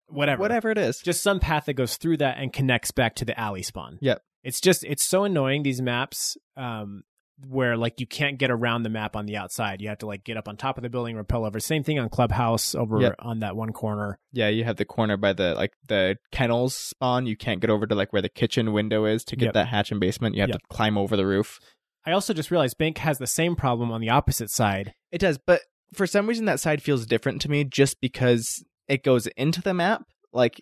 whatever 0.08 0.40
Whatever 0.40 0.70
it 0.70 0.78
is. 0.78 0.98
just 1.00 1.22
some 1.22 1.38
path 1.40 1.66
that 1.66 1.74
goes 1.74 1.96
through 1.96 2.18
that 2.18 2.38
and 2.38 2.52
connects 2.52 2.90
back 2.90 3.14
to 3.16 3.24
the 3.24 3.38
alley 3.38 3.62
spawn. 3.62 3.98
Yep. 4.00 4.22
It's 4.44 4.60
just 4.60 4.84
it's 4.84 5.04
so 5.04 5.24
annoying 5.24 5.62
these 5.62 5.82
maps 5.82 6.36
um 6.56 7.02
where 7.46 7.76
like 7.76 8.00
you 8.00 8.06
can't 8.06 8.38
get 8.38 8.50
around 8.50 8.82
the 8.82 8.88
map 8.88 9.14
on 9.14 9.26
the 9.26 9.36
outside. 9.36 9.80
You 9.80 9.88
have 9.88 9.98
to 9.98 10.06
like 10.06 10.24
get 10.24 10.36
up 10.36 10.48
on 10.48 10.56
top 10.56 10.76
of 10.76 10.82
the 10.82 10.88
building, 10.90 11.16
rappel 11.16 11.44
over. 11.44 11.60
Same 11.60 11.84
thing 11.84 11.98
on 11.98 12.08
Clubhouse 12.08 12.74
over 12.74 13.00
Yep. 13.00 13.14
on 13.20 13.40
that 13.40 13.54
one 13.56 13.72
corner. 13.72 14.18
Yeah, 14.32 14.48
you 14.48 14.64
have 14.64 14.76
the 14.76 14.84
corner 14.84 15.16
by 15.16 15.32
the 15.32 15.54
like 15.54 15.72
the 15.86 16.16
kennels 16.32 16.74
spawn. 16.74 17.26
You 17.26 17.36
can't 17.36 17.60
get 17.60 17.70
over 17.70 17.86
to 17.86 17.94
like 17.94 18.12
where 18.12 18.22
the 18.22 18.28
kitchen 18.28 18.72
window 18.72 19.04
is 19.04 19.22
to 19.24 19.36
get 19.36 19.46
Yep. 19.46 19.54
that 19.54 19.68
hatch 19.68 19.90
and 19.90 20.00
basement. 20.00 20.34
You 20.34 20.40
have 20.42 20.50
Yep. 20.50 20.60
to 20.60 20.66
climb 20.68 20.98
over 20.98 21.16
the 21.16 21.26
roof. 21.26 21.60
I 22.04 22.12
also 22.12 22.32
just 22.32 22.50
realized 22.50 22.78
Bank 22.78 22.98
has 22.98 23.18
the 23.18 23.26
same 23.26 23.54
problem 23.54 23.92
on 23.92 24.00
the 24.00 24.08
opposite 24.10 24.50
side. 24.50 24.94
It 25.12 25.18
does, 25.18 25.38
but 25.38 25.60
for 25.94 26.06
some 26.06 26.26
reason 26.26 26.46
that 26.46 26.60
side 26.60 26.82
feels 26.82 27.06
different 27.06 27.40
to 27.42 27.50
me 27.50 27.64
just 27.64 28.00
because 28.00 28.64
it 28.88 29.02
goes 29.04 29.26
into 29.36 29.60
the 29.62 29.74
map. 29.74 30.02
Like 30.32 30.60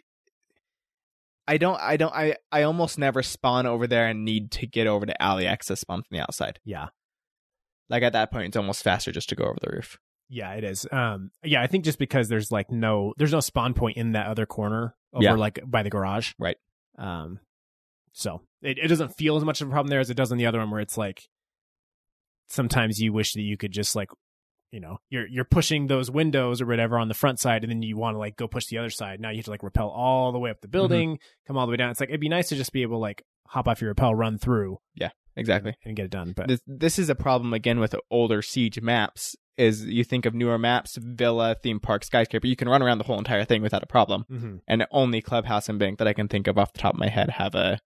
I 1.48 1.58
don't 1.58 1.80
I 1.80 1.96
don't 1.96 2.14
I 2.14 2.36
I 2.50 2.62
almost 2.62 2.98
never 2.98 3.22
spawn 3.22 3.66
over 3.66 3.86
there 3.86 4.06
and 4.06 4.24
need 4.24 4.50
to 4.52 4.66
get 4.66 4.86
over 4.86 5.06
to 5.06 5.22
alley 5.22 5.46
access 5.46 5.80
spawn 5.80 6.02
from 6.02 6.16
the 6.16 6.22
outside. 6.22 6.58
Yeah. 6.64 6.88
Like 7.88 8.02
at 8.02 8.14
that 8.14 8.32
point 8.32 8.46
it's 8.48 8.56
almost 8.56 8.82
faster 8.82 9.12
just 9.12 9.28
to 9.28 9.36
go 9.36 9.44
over 9.44 9.58
the 9.60 9.70
roof. 9.70 9.98
Yeah, 10.28 10.52
it 10.54 10.64
is. 10.64 10.86
Um 10.90 11.30
yeah, 11.44 11.62
I 11.62 11.66
think 11.68 11.84
just 11.84 11.98
because 12.00 12.28
there's 12.28 12.50
like 12.50 12.70
no 12.70 13.14
there's 13.16 13.32
no 13.32 13.40
spawn 13.40 13.74
point 13.74 13.96
in 13.96 14.12
that 14.12 14.26
other 14.26 14.44
corner 14.46 14.96
over 15.12 15.22
Yeah. 15.24 15.34
like 15.34 15.60
by 15.64 15.82
the 15.84 15.90
garage. 15.90 16.32
Right. 16.38 16.56
Um 16.98 17.38
so 18.12 18.42
it, 18.62 18.78
it 18.78 18.88
doesn't 18.88 19.14
feel 19.16 19.36
as 19.36 19.44
much 19.44 19.60
of 19.60 19.68
a 19.68 19.70
problem 19.70 19.88
there 19.88 20.00
as 20.00 20.10
it 20.10 20.16
does 20.16 20.32
in 20.32 20.38
the 20.38 20.46
other 20.46 20.58
one 20.58 20.70
where 20.70 20.80
it's 20.80 20.98
like 20.98 21.28
sometimes 22.48 23.00
you 23.00 23.12
wish 23.12 23.32
that 23.34 23.42
you 23.42 23.56
could 23.56 23.72
just 23.72 23.94
like 23.94 24.08
you 24.72 24.80
know 24.80 24.98
you're 25.10 25.26
you're 25.28 25.44
pushing 25.44 25.86
those 25.86 26.10
windows 26.10 26.60
or 26.60 26.66
whatever 26.66 26.98
on 26.98 27.08
the 27.08 27.14
front 27.14 27.38
side 27.38 27.62
and 27.62 27.70
then 27.70 27.82
you 27.82 27.96
want 27.96 28.14
to 28.14 28.18
like 28.18 28.36
go 28.36 28.48
push 28.48 28.66
the 28.66 28.78
other 28.78 28.90
side 28.90 29.20
now 29.20 29.30
you 29.30 29.36
have 29.36 29.44
to 29.44 29.50
like 29.50 29.62
rappel 29.62 29.88
all 29.88 30.32
the 30.32 30.38
way 30.38 30.50
up 30.50 30.60
the 30.60 30.68
building 30.68 31.18
come 31.46 31.56
all 31.56 31.66
the 31.66 31.70
way 31.70 31.76
down 31.76 31.90
it's 31.90 32.00
like 32.00 32.08
it'd 32.08 32.20
be 32.20 32.28
nice 32.28 32.48
to 32.48 32.56
just 32.56 32.72
be 32.72 32.82
able 32.82 32.96
to 32.96 33.00
like 33.00 33.22
hop 33.48 33.68
off 33.68 33.80
your 33.80 33.90
rappel 33.90 34.14
run 34.14 34.38
through 34.38 34.76
Yeah, 34.96 35.10
Exactly. 35.36 35.74
and 35.84 35.94
get 35.96 36.06
it 36.06 36.10
done 36.10 36.32
but 36.36 36.48
This 36.48 36.60
this 36.66 36.98
is 36.98 37.08
a 37.08 37.14
problem 37.14 37.54
again 37.54 37.78
with 37.78 37.94
older 38.10 38.42
siege 38.42 38.80
maps. 38.80 39.36
Is 39.56 39.86
you 39.86 40.04
think 40.04 40.26
of 40.26 40.34
newer 40.34 40.58
maps, 40.58 40.98
villa, 41.00 41.56
theme 41.62 41.80
park, 41.80 42.04
skyscraper, 42.04 42.46
you 42.46 42.56
can 42.56 42.68
run 42.68 42.82
around 42.82 42.98
the 42.98 43.04
whole 43.04 43.16
entire 43.16 43.44
thing 43.46 43.62
without 43.62 43.82
a 43.82 43.86
problem. 43.86 44.26
Mhm. 44.30 44.58
And 44.68 44.84
only 44.90 45.22
clubhouse 45.22 45.70
and 45.70 45.78
bank 45.78 45.98
that 45.98 46.06
I 46.06 46.12
can 46.12 46.28
think 46.28 46.46
of 46.46 46.58
off 46.58 46.74
the 46.74 46.78
top 46.80 46.92
of 46.92 47.00
my 47.00 47.08
head 47.08 47.30
have 47.30 47.54
a 47.54 47.78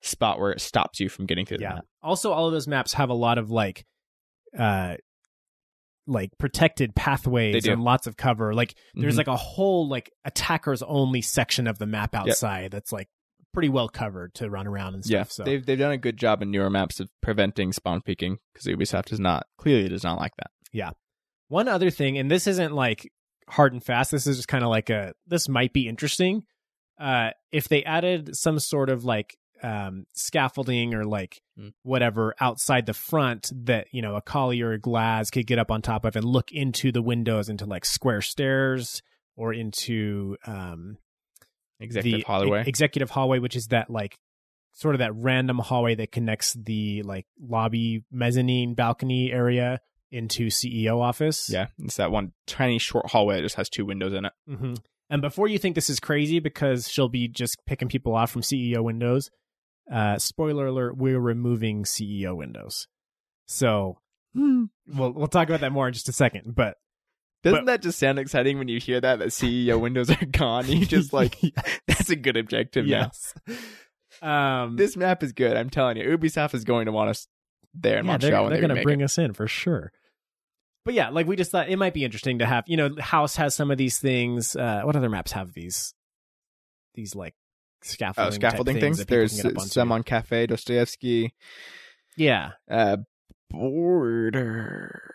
spot 0.00 0.40
where 0.40 0.50
it 0.50 0.60
stops 0.60 0.98
you 0.98 1.08
from 1.08 1.26
getting 1.26 1.46
through 1.46 1.58
the 1.58 1.62
yeah 1.64 1.74
map. 1.74 1.84
also 2.02 2.32
all 2.32 2.46
of 2.46 2.52
those 2.52 2.66
maps 2.66 2.94
have 2.94 3.08
a 3.08 3.14
lot 3.14 3.38
of 3.38 3.50
like 3.52 3.84
uh 4.58 4.96
like 6.06 6.30
protected 6.38 6.94
pathways 6.96 7.66
and 7.66 7.82
lots 7.84 8.06
of 8.06 8.16
cover 8.16 8.54
like 8.54 8.74
there's 8.94 9.14
Mhm. 9.14 9.18
like 9.18 9.26
a 9.28 9.36
whole 9.36 9.88
like 9.88 10.10
attackers 10.24 10.82
only 10.82 11.22
section 11.22 11.66
of 11.66 11.78
the 11.78 11.86
map 11.86 12.14
outside 12.14 12.70
that's 12.72 12.90
like 12.92 13.08
pretty 13.52 13.68
well 13.68 13.88
covered 13.88 14.34
to 14.34 14.50
run 14.50 14.66
around 14.66 14.94
and 14.94 15.04
stuff 15.04 15.12
yeah, 15.14 15.22
so 15.24 15.44
they've 15.44 15.64
they've 15.64 15.78
done 15.78 15.92
a 15.92 15.98
good 15.98 16.16
job 16.16 16.42
in 16.42 16.50
newer 16.50 16.70
maps 16.70 16.98
of 17.00 17.08
preventing 17.20 17.72
spawn 17.72 18.00
peeking 18.00 18.38
because 18.52 18.66
Ubisoft 18.66 19.04
does 19.06 19.20
not 19.20 19.46
clearly 19.58 19.88
does 19.88 20.02
not 20.04 20.18
like 20.18 20.32
that. 20.38 20.50
Yeah. 20.72 20.90
One 21.48 21.68
other 21.68 21.90
thing 21.90 22.18
and 22.18 22.30
this 22.30 22.46
isn't 22.46 22.72
like 22.72 23.08
hard 23.48 23.72
and 23.72 23.84
fast 23.84 24.10
this 24.10 24.26
is 24.26 24.36
just 24.38 24.48
kind 24.48 24.64
of 24.64 24.70
like 24.70 24.88
a 24.90 25.12
this 25.26 25.48
might 25.48 25.72
be 25.72 25.86
interesting 25.86 26.42
uh 26.98 27.30
if 27.52 27.68
they 27.68 27.84
added 27.84 28.34
some 28.36 28.58
sort 28.58 28.88
of 28.90 29.04
like 29.04 29.36
um 29.62 30.06
scaffolding 30.14 30.94
or 30.94 31.04
like 31.04 31.40
Mm. 31.58 31.74
whatever 31.82 32.34
outside 32.40 32.86
the 32.86 32.94
front 32.94 33.50
that 33.66 33.86
you 33.92 34.00
know 34.00 34.16
a 34.16 34.22
Kali 34.22 34.62
or 34.62 34.72
a 34.72 34.78
Glaz 34.80 35.30
could 35.30 35.46
get 35.46 35.58
up 35.58 35.70
on 35.70 35.82
top 35.82 36.06
of 36.06 36.16
and 36.16 36.24
look 36.24 36.50
into 36.50 36.90
the 36.90 37.02
windows 37.02 37.50
into 37.50 37.66
like 37.66 37.84
square 37.84 38.22
stairs 38.22 39.02
or 39.36 39.52
into 39.52 40.36
um 40.46 40.96
Executive 41.80 42.20
the 42.20 42.24
hallway. 42.26 42.60
e- 42.64 42.68
executive 42.68 43.10
hallway 43.10 43.38
which 43.38 43.56
is 43.56 43.66
that 43.68 43.90
like 43.90 44.16
sort 44.72 44.94
of 44.94 45.00
that 45.00 45.14
random 45.14 45.58
hallway 45.58 45.94
that 45.96 46.10
connects 46.12 46.54
the 46.54 47.02
like 47.02 47.26
lobby 47.40 48.02
mezzanine 48.10 48.72
balcony 48.74 49.30
area 49.32 49.78
into 50.10 50.46
ceo 50.46 51.00
office 51.00 51.50
yeah, 51.50 51.66
it's 51.80 51.96
that 51.96 52.10
one 52.10 52.32
tiny 52.46 52.78
short 52.78 53.10
hallway 53.10 53.36
that 53.36 53.42
just 53.42 53.56
has 53.56 53.68
two 53.68 53.84
windows 53.84 54.12
in 54.14 54.24
it. 54.24 54.32
hmm 54.48 54.74
And 55.10 55.20
before 55.20 55.48
you 55.48 55.58
think 55.58 55.74
this 55.74 55.90
is 55.90 56.00
crazy 56.00 56.38
because 56.38 56.88
she'll 56.88 57.08
be 57.10 57.28
just 57.28 57.58
picking 57.66 57.88
people 57.88 58.14
off 58.14 58.30
from 58.30 58.40
CEO 58.42 58.82
windows, 58.82 59.28
uh, 59.90 60.18
spoiler 60.18 60.66
alert, 60.66 60.96
we're 60.96 61.20
removing 61.20 61.84
CEO 61.84 62.36
windows. 62.36 62.86
So 63.46 63.98
we'll 64.34 64.68
we'll 64.86 65.26
talk 65.28 65.48
about 65.48 65.60
that 65.60 65.72
more 65.72 65.86
in 65.88 65.94
just 65.94 66.08
a 66.08 66.12
second. 66.12 66.54
But 66.54 66.76
Doesn't 67.42 67.64
that 67.66 67.82
just 67.82 67.98
sound 67.98 68.18
exciting 68.18 68.58
when 68.58 68.68
you 68.68 68.78
hear 68.80 69.00
that 69.00 69.18
that 69.18 69.28
CEO 69.28 69.80
windows 69.80 70.10
are 70.10 70.24
gone? 70.26 70.68
You 70.68 70.86
just 70.86 71.12
like 71.12 71.36
that's 71.86 72.10
a 72.10 72.16
good 72.16 72.36
objective. 72.36 72.86
now. 72.86 73.10
yes. 73.48 73.58
Um, 74.22 74.76
This 74.76 74.96
map 74.96 75.22
is 75.22 75.32
good. 75.32 75.56
I'm 75.56 75.70
telling 75.70 75.96
you, 75.96 76.04
Ubisoft 76.16 76.54
is 76.54 76.64
going 76.64 76.86
to 76.86 76.92
want 76.92 77.10
us 77.10 77.26
there 77.74 77.98
in 77.98 78.04
yeah, 78.06 78.12
Montreal. 78.12 78.42
they're, 78.44 78.50
they're 78.50 78.60
they 78.60 78.66
going 78.68 78.76
to 78.78 78.84
bring 78.84 79.00
it. 79.00 79.04
us 79.04 79.18
in 79.18 79.32
for 79.32 79.46
sure. 79.48 79.92
But 80.84 80.94
yeah, 80.94 81.10
like 81.10 81.26
we 81.26 81.36
just 81.36 81.50
thought 81.50 81.68
it 81.68 81.76
might 81.76 81.94
be 81.94 82.04
interesting 82.04 82.38
to 82.40 82.46
have. 82.46 82.64
You 82.66 82.76
know, 82.76 82.90
House 82.98 83.36
has 83.36 83.54
some 83.54 83.70
of 83.70 83.78
these 83.78 83.98
things. 83.98 84.56
Uh, 84.56 84.82
what 84.84 84.96
other 84.96 85.08
maps 85.10 85.32
have 85.32 85.52
these? 85.52 85.94
These 86.94 87.14
like 87.14 87.34
scaffolding, 87.82 88.32
Oh, 88.32 88.34
scaffolding 88.34 88.80
things. 88.80 88.98
things. 88.98 89.06
There's 89.06 89.32
can 89.40 89.50
get 89.50 89.56
up 89.56 89.62
onto. 89.62 89.70
some 89.72 89.92
on 89.92 90.02
Cafe 90.02 90.46
Dostoevsky. 90.46 91.34
Yeah. 92.16 92.52
Uh, 92.70 92.98
border. 93.50 95.14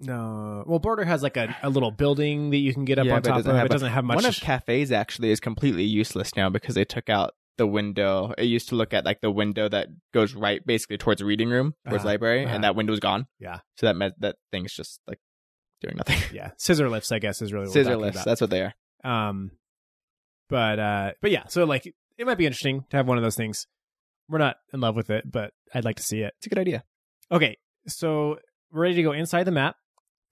No. 0.00 0.64
Well, 0.66 0.78
Border 0.80 1.04
has 1.04 1.22
like 1.22 1.36
a, 1.36 1.54
a 1.62 1.70
little 1.70 1.92
building 1.92 2.50
that 2.50 2.56
you 2.56 2.74
can 2.74 2.84
get 2.84 2.98
up 2.98 3.06
Yeah, 3.06 3.14
on 3.16 3.22
but 3.22 3.28
it 3.28 3.42
top 3.44 3.54
of. 3.54 3.64
it 3.66 3.68
doesn't 3.70 3.92
have 3.92 4.04
much. 4.04 4.16
One 4.16 4.24
of 4.26 4.34
cafes 4.36 4.90
actually 4.90 5.30
is 5.30 5.38
completely 5.38 5.84
useless 5.84 6.34
now 6.36 6.50
because 6.50 6.74
they 6.74 6.84
took 6.84 7.08
out 7.08 7.34
the 7.56 7.66
window. 7.68 8.34
It 8.36 8.44
used 8.44 8.68
to 8.70 8.74
look 8.74 8.92
at 8.92 9.04
like 9.04 9.20
the 9.20 9.30
window 9.30 9.68
that 9.68 9.88
goes 10.12 10.34
right, 10.34 10.64
basically 10.66 10.98
towards 10.98 11.20
the 11.20 11.24
reading 11.24 11.50
room, 11.50 11.74
towards 11.86 12.02
Uh-huh, 12.02 12.08
library, 12.12 12.44
uh-huh. 12.44 12.54
and 12.54 12.64
that 12.64 12.74
window's 12.74 12.98
gone. 12.98 13.26
Yeah. 13.38 13.60
So 13.76 13.86
that 13.86 13.94
meant 13.94 14.14
that 14.20 14.36
thing's 14.50 14.72
just 14.72 14.98
like 15.06 15.20
doing 15.80 15.96
nothing. 15.96 16.18
yeah, 16.34 16.50
scissor 16.56 16.88
lifts. 16.90 17.12
I 17.12 17.20
guess 17.20 17.40
is 17.40 17.52
really 17.52 17.66
what 17.66 17.72
Scissor 17.72 17.96
lifts. 17.96 18.24
That's 18.24 18.40
what 18.40 18.50
they 18.50 18.62
are. 18.62 18.74
Um, 19.04 19.52
but 20.48 20.78
uh, 20.78 21.12
but 21.20 21.30
yeah. 21.30 21.46
So 21.48 21.64
like, 21.64 21.92
it 22.18 22.26
might 22.26 22.38
be 22.38 22.46
interesting 22.46 22.84
to 22.90 22.96
have 22.96 23.08
one 23.08 23.16
of 23.16 23.24
those 23.24 23.36
things. 23.36 23.66
We're 24.28 24.38
not 24.38 24.56
in 24.72 24.80
love 24.80 24.96
with 24.96 25.10
it, 25.10 25.30
but 25.30 25.52
I'd 25.74 25.84
like 25.84 25.96
to 25.96 26.02
see 26.02 26.20
it. 26.20 26.34
It's 26.38 26.46
a 26.46 26.48
good 26.48 26.58
idea. 26.58 26.84
Okay, 27.30 27.56
so 27.86 28.38
we're 28.70 28.82
ready 28.82 28.94
to 28.96 29.02
go 29.02 29.12
inside 29.12 29.44
the 29.44 29.50
map. 29.50 29.76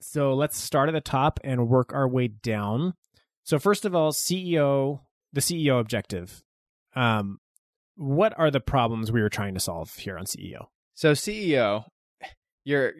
So 0.01 0.33
let's 0.33 0.57
start 0.57 0.89
at 0.89 0.93
the 0.93 1.01
top 1.01 1.39
and 1.43 1.67
work 1.67 1.93
our 1.93 2.07
way 2.07 2.27
down. 2.27 2.93
So 3.43 3.59
first 3.59 3.85
of 3.85 3.95
all, 3.95 4.11
CEO, 4.11 5.01
the 5.33 5.41
CEO 5.41 5.79
objective. 5.79 6.41
Um, 6.95 7.39
what 7.95 8.37
are 8.37 8.49
the 8.49 8.59
problems 8.59 9.11
we 9.11 9.21
were 9.21 9.29
trying 9.29 9.53
to 9.53 9.59
solve 9.59 9.93
here 9.95 10.17
on 10.17 10.25
CEO? 10.25 10.67
So 10.95 11.11
CEO, 11.11 11.85
you're 12.63 12.93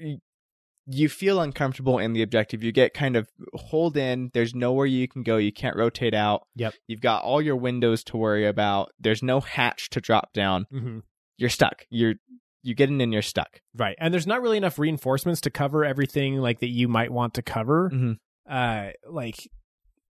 you 0.93 1.09
feel 1.09 1.39
uncomfortable 1.41 1.97
in 1.99 2.13
the 2.13 2.21
objective. 2.21 2.63
You 2.63 2.71
get 2.71 2.93
kind 2.93 3.15
of 3.15 3.29
hold 3.53 3.97
in. 3.97 4.29
There's 4.33 4.53
nowhere 4.53 4.85
you 4.85 5.07
can 5.07 5.23
go. 5.23 5.37
You 5.37 5.51
can't 5.53 5.75
rotate 5.75 6.13
out. 6.13 6.47
Yep. 6.55 6.73
You've 6.87 7.01
got 7.01 7.23
all 7.23 7.41
your 7.41 7.55
windows 7.55 8.03
to 8.05 8.17
worry 8.17 8.45
about. 8.45 8.91
There's 8.99 9.23
no 9.23 9.39
hatch 9.39 9.89
to 9.91 10.01
drop 10.01 10.33
down. 10.33 10.65
Mm-hmm. 10.73 10.99
You're 11.37 11.49
stuck. 11.49 11.85
You're 11.89 12.15
you 12.63 12.75
get 12.75 12.89
in 12.89 13.01
and 13.01 13.11
you're 13.11 13.21
stuck. 13.23 13.59
Right, 13.75 13.95
and 13.99 14.13
there's 14.13 14.27
not 14.27 14.41
really 14.41 14.57
enough 14.57 14.77
reinforcements 14.77 15.41
to 15.41 15.49
cover 15.49 15.83
everything 15.83 16.37
like 16.37 16.59
that 16.59 16.69
you 16.69 16.87
might 16.87 17.11
want 17.11 17.33
to 17.35 17.41
cover. 17.41 17.89
Mhm. 17.91 18.17
Uh, 18.47 18.91
like 19.09 19.49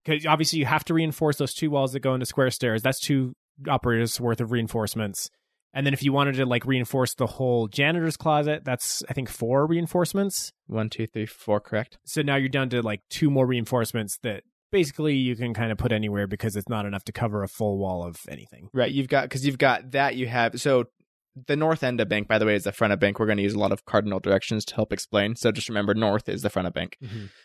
because 0.04 0.26
obviously 0.26 0.58
you 0.58 0.66
have 0.66 0.84
to 0.84 0.94
reinforce 0.94 1.36
those 1.36 1.54
two 1.54 1.70
walls 1.70 1.92
that 1.92 2.00
go 2.00 2.12
into 2.14 2.26
square 2.26 2.50
stairs. 2.50 2.82
That's 2.82 2.98
two 3.00 3.34
operators 3.68 4.20
worth 4.20 4.40
of 4.40 4.50
reinforcements. 4.52 5.30
And 5.74 5.86
then 5.86 5.94
if 5.94 6.02
you 6.02 6.12
wanted 6.12 6.34
to 6.36 6.46
like 6.46 6.66
reinforce 6.66 7.14
the 7.14 7.26
whole 7.26 7.66
janitor's 7.66 8.16
closet, 8.16 8.64
that's 8.64 9.02
I 9.08 9.12
think 9.12 9.28
four 9.28 9.66
reinforcements. 9.66 10.52
One, 10.66 10.90
two, 10.90 11.06
three, 11.06 11.26
four. 11.26 11.60
Correct. 11.60 11.98
So 12.04 12.22
now 12.22 12.36
you're 12.36 12.48
down 12.48 12.68
to 12.70 12.82
like 12.82 13.00
two 13.08 13.30
more 13.30 13.46
reinforcements 13.46 14.18
that 14.22 14.42
basically 14.70 15.14
you 15.14 15.36
can 15.36 15.54
kind 15.54 15.72
of 15.72 15.78
put 15.78 15.92
anywhere 15.92 16.26
because 16.26 16.56
it's 16.56 16.68
not 16.68 16.86
enough 16.86 17.04
to 17.04 17.12
cover 17.12 17.42
a 17.42 17.48
full 17.48 17.78
wall 17.78 18.04
of 18.04 18.18
anything. 18.28 18.68
Right. 18.72 18.92
You've 18.92 19.08
got 19.08 19.24
because 19.24 19.46
you've 19.46 19.58
got 19.58 19.92
that. 19.92 20.16
You 20.16 20.26
have 20.26 20.60
so 20.60 20.84
the 21.46 21.56
north 21.56 21.82
end 21.82 22.00
of 22.00 22.08
bank. 22.08 22.28
By 22.28 22.38
the 22.38 22.44
way, 22.44 22.54
is 22.54 22.64
the 22.64 22.72
front 22.72 22.92
of 22.92 23.00
bank. 23.00 23.18
We're 23.18 23.26
going 23.26 23.38
to 23.38 23.42
use 23.42 23.54
a 23.54 23.58
lot 23.58 23.72
of 23.72 23.86
cardinal 23.86 24.20
directions 24.20 24.66
to 24.66 24.74
help 24.74 24.92
explain. 24.92 25.36
So 25.36 25.52
just 25.52 25.70
remember, 25.70 25.94
north 25.94 26.28
is 26.28 26.42
the 26.42 26.50
front 26.50 26.68
of 26.68 26.74
bank. 26.74 26.98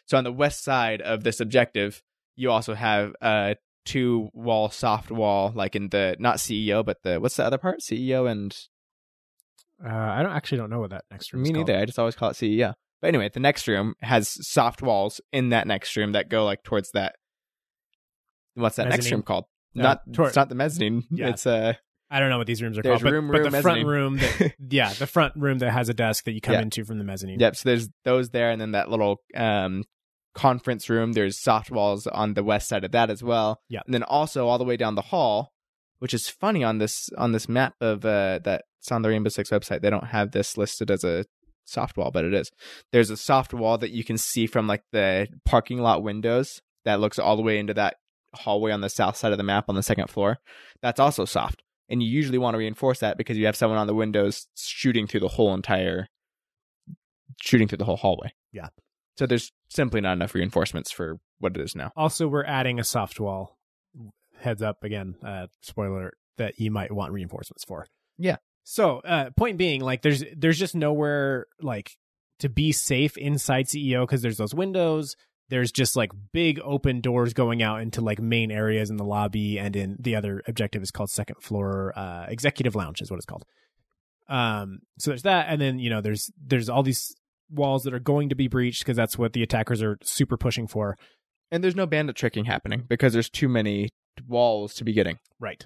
So 0.05 0.17
on 0.17 0.25
the 0.25 0.33
west 0.33 0.63
side 0.63 1.01
of 1.01 1.23
this 1.23 1.39
objective, 1.39 2.03
you 2.35 2.51
also 2.51 2.73
have 2.73 3.13
uh 3.21 3.55
two 3.87 4.29
wall 4.33 4.69
soft 4.69 5.09
wall 5.09 5.51
like 5.55 5.75
in 5.75 5.89
the 5.89 6.15
not 6.19 6.37
CEO 6.37 6.83
but 6.85 6.97
the 7.03 7.19
what's 7.19 7.37
the 7.37 7.45
other 7.45 7.57
part 7.57 7.79
CEO 7.79 8.29
and 8.29 8.55
Uh, 9.83 9.89
I 9.89 10.21
don't 10.23 10.33
actually 10.33 10.57
don't 10.59 10.69
know 10.69 10.79
what 10.79 10.89
that 10.91 11.05
next 11.11 11.31
room. 11.33 11.43
me 11.43 11.51
called. 11.51 11.67
neither 11.67 11.79
I 11.81 11.85
just 11.85 11.97
always 11.99 12.15
call 12.15 12.29
it 12.29 12.33
CEO 12.33 12.73
but 13.01 13.07
anyway 13.07 13.29
the 13.33 13.39
next 13.39 13.67
room 13.67 13.93
has 14.01 14.37
soft 14.47 14.81
walls 14.81 15.21
in 15.31 15.49
that 15.49 15.67
next 15.67 15.95
room 15.95 16.11
that 16.13 16.29
go 16.29 16.45
like 16.45 16.63
towards 16.63 16.91
that 16.91 17.15
what's 18.55 18.75
that 18.77 18.89
next 18.89 19.09
room 19.11 19.21
called 19.23 19.45
Uh, 19.77 19.81
not 19.83 20.01
toward- 20.13 20.27
it's 20.29 20.35
not 20.35 20.49
the 20.49 20.55
mezzanine 20.55 21.03
Yeah. 21.11 21.29
it's 21.29 21.45
uh 21.45 21.73
I 22.09 22.19
don't 22.21 22.29
know 22.29 22.37
what 22.37 22.47
these 22.47 22.61
rooms 22.63 22.77
are 22.77 22.81
There's 22.83 23.01
called, 23.01 23.11
room, 23.11 23.27
but, 23.27 23.33
but 23.33 23.43
room, 23.43 23.51
the 23.51 23.61
front 23.61 23.85
room, 23.85 24.17
that, 24.17 24.53
yeah, 24.71 24.93
the 24.93 25.05
front 25.07 25.33
room 25.35 25.57
that 25.57 25.71
has 25.71 25.89
a 25.89 25.93
desk 25.93 26.23
that 26.23 26.31
you 26.31 26.39
come 26.39 26.53
Yeah. 26.53 26.61
into 26.61 26.85
from 26.85 26.99
the 26.99 27.03
mezzanine. 27.03 27.37
Yep. 27.37 27.55
So 27.57 27.67
there's 27.67 27.89
those 28.05 28.29
there, 28.29 28.49
and 28.49 28.61
then 28.61 28.71
that 28.71 28.89
little 28.89 29.17
um, 29.35 29.83
conference 30.37 30.89
room. 30.89 31.13
There's 31.13 31.41
soft 31.41 31.71
walls 31.71 32.07
on 32.07 32.35
the 32.35 32.43
west 32.43 32.69
side 32.69 32.83
of 32.83 32.91
that 32.91 33.09
as 33.09 33.23
well. 33.23 33.59
Yeah. 33.67 33.81
And 33.85 33.93
then 33.93 34.03
also 34.03 34.47
all 34.47 34.59
the 34.59 34.63
way 34.63 34.77
down 34.77 34.95
the 34.95 35.01
hall, 35.01 35.51
which 35.99 36.13
is 36.13 36.29
funny 36.29 36.63
on 36.63 36.77
this 36.77 37.09
on 37.17 37.31
this 37.31 37.49
map 37.49 37.73
of 37.81 38.05
uh, 38.05 38.39
that's 38.43 38.91
on 38.91 39.01
the 39.01 39.09
Rainbow 39.09 39.29
Six 39.29 39.49
website. 39.49 39.81
They 39.81 39.89
don't 39.89 40.05
have 40.05 40.31
this 40.31 40.55
listed 40.55 40.91
as 40.91 41.03
a 41.03 41.25
soft 41.65 41.97
wall, 41.97 42.11
but 42.11 42.23
it 42.23 42.33
is. 42.33 42.51
There's 42.91 43.09
a 43.09 43.17
soft 43.17 43.53
wall 43.53 43.77
that 43.79 43.91
you 43.91 44.03
can 44.03 44.17
see 44.17 44.47
from 44.47 44.67
like 44.67 44.83
the 44.91 45.27
parking 45.43 45.79
lot 45.79 46.03
windows 46.03 46.61
that 46.85 46.99
looks 46.99 47.19
all 47.19 47.35
the 47.35 47.41
way 47.41 47.57
into 47.57 47.73
that 47.73 47.95
hallway 48.33 48.71
on 48.71 48.81
the 48.81 48.89
south 48.89 49.17
side 49.17 49.31
of 49.31 49.37
the 49.37 49.43
map 49.43 49.65
on 49.67 49.75
the 49.75 49.83
second 49.83 50.09
floor. 50.09 50.37
That's 50.81 50.99
also 50.99 51.25
soft. 51.25 51.63
And 51.89 52.03
you 52.03 52.09
usually 52.09 52.37
want 52.37 52.53
to 52.53 52.59
reinforce 52.59 52.99
that 52.99 53.17
because 53.17 53.37
you 53.37 53.45
have 53.45 53.55
someone 53.55 53.79
on 53.79 53.87
the 53.87 53.95
windows 53.95 54.47
shooting 54.55 55.07
through 55.07 55.21
the 55.21 55.27
whole 55.29 55.53
entire 55.53 56.07
shooting 57.41 57.67
through 57.67 57.79
the 57.79 57.85
whole 57.85 57.97
hallway. 57.97 58.33
Yeah. 58.51 58.67
So 59.17 59.25
there's 59.25 59.51
simply 59.69 60.01
not 60.01 60.13
enough 60.13 60.33
reinforcements 60.33 60.91
for 60.91 61.19
what 61.39 61.55
it 61.55 61.61
is 61.61 61.75
now. 61.75 61.91
Also, 61.95 62.27
we're 62.27 62.45
adding 62.45 62.79
a 62.79 62.83
soft 62.83 63.19
wall. 63.19 63.57
Heads 64.39 64.61
up 64.61 64.83
again, 64.83 65.15
uh, 65.25 65.47
spoiler 65.61 65.99
alert, 65.99 66.17
that 66.37 66.59
you 66.59 66.69
might 66.69 66.91
want 66.91 67.11
reinforcements 67.11 67.63
for. 67.63 67.87
Yeah. 68.17 68.37
So, 68.63 68.99
uh, 68.99 69.31
point 69.35 69.57
being, 69.57 69.81
like, 69.81 70.01
there's 70.01 70.23
there's 70.35 70.59
just 70.59 70.75
nowhere 70.75 71.47
like 71.61 71.97
to 72.39 72.49
be 72.49 72.71
safe 72.71 73.17
inside 73.17 73.65
CEO 73.65 74.01
because 74.01 74.21
there's 74.21 74.37
those 74.37 74.53
windows. 74.53 75.15
There's 75.49 75.71
just 75.71 75.95
like 75.95 76.11
big 76.33 76.59
open 76.63 76.99
doors 76.99 77.33
going 77.33 77.63
out 77.63 77.81
into 77.81 78.01
like 78.01 78.19
main 78.19 78.51
areas 78.51 78.89
in 78.89 78.97
the 78.97 79.05
lobby, 79.05 79.57
and 79.57 79.75
in 79.75 79.97
the 79.99 80.15
other 80.15 80.43
objective 80.47 80.83
is 80.83 80.91
called 80.91 81.09
second 81.09 81.41
floor 81.41 81.93
uh, 81.95 82.25
executive 82.27 82.75
lounge 82.75 83.01
is 83.01 83.09
what 83.09 83.17
it's 83.17 83.25
called. 83.25 83.45
Um, 84.27 84.79
so 84.99 85.11
there's 85.11 85.23
that, 85.23 85.47
and 85.49 85.59
then 85.59 85.79
you 85.79 85.89
know 85.89 86.01
there's 86.01 86.29
there's 86.45 86.69
all 86.69 86.83
these 86.83 87.15
walls 87.49 87.83
that 87.83 87.93
are 87.93 87.99
going 87.99 88.29
to 88.29 88.35
be 88.35 88.47
breached 88.47 88.83
because 88.83 88.97
that's 88.97 89.17
what 89.17 89.33
the 89.33 89.43
attackers 89.43 89.81
are 89.81 89.97
super 90.03 90.37
pushing 90.37 90.67
for. 90.67 90.97
And 91.51 91.63
there's 91.63 91.75
no 91.75 91.85
bandit 91.85 92.15
tricking 92.15 92.45
happening 92.45 92.83
because 92.87 93.13
there's 93.13 93.29
too 93.29 93.47
many 93.47 93.89
walls 94.27 94.73
to 94.75 94.83
be 94.83 94.93
getting. 94.93 95.17
Right. 95.39 95.65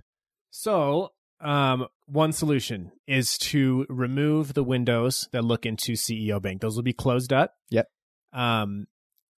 So, 0.51 1.09
um, 1.39 1.87
one 2.05 2.33
solution 2.33 2.91
is 3.07 3.37
to 3.39 3.85
remove 3.89 4.53
the 4.53 4.63
windows 4.63 5.27
that 5.31 5.43
look 5.43 5.65
into 5.65 5.93
CEO 5.93 6.41
Bank. 6.41 6.61
Those 6.61 6.75
will 6.75 6.83
be 6.83 6.93
closed 6.93 7.33
up. 7.33 7.53
Yep. 7.69 7.87
Um, 8.33 8.85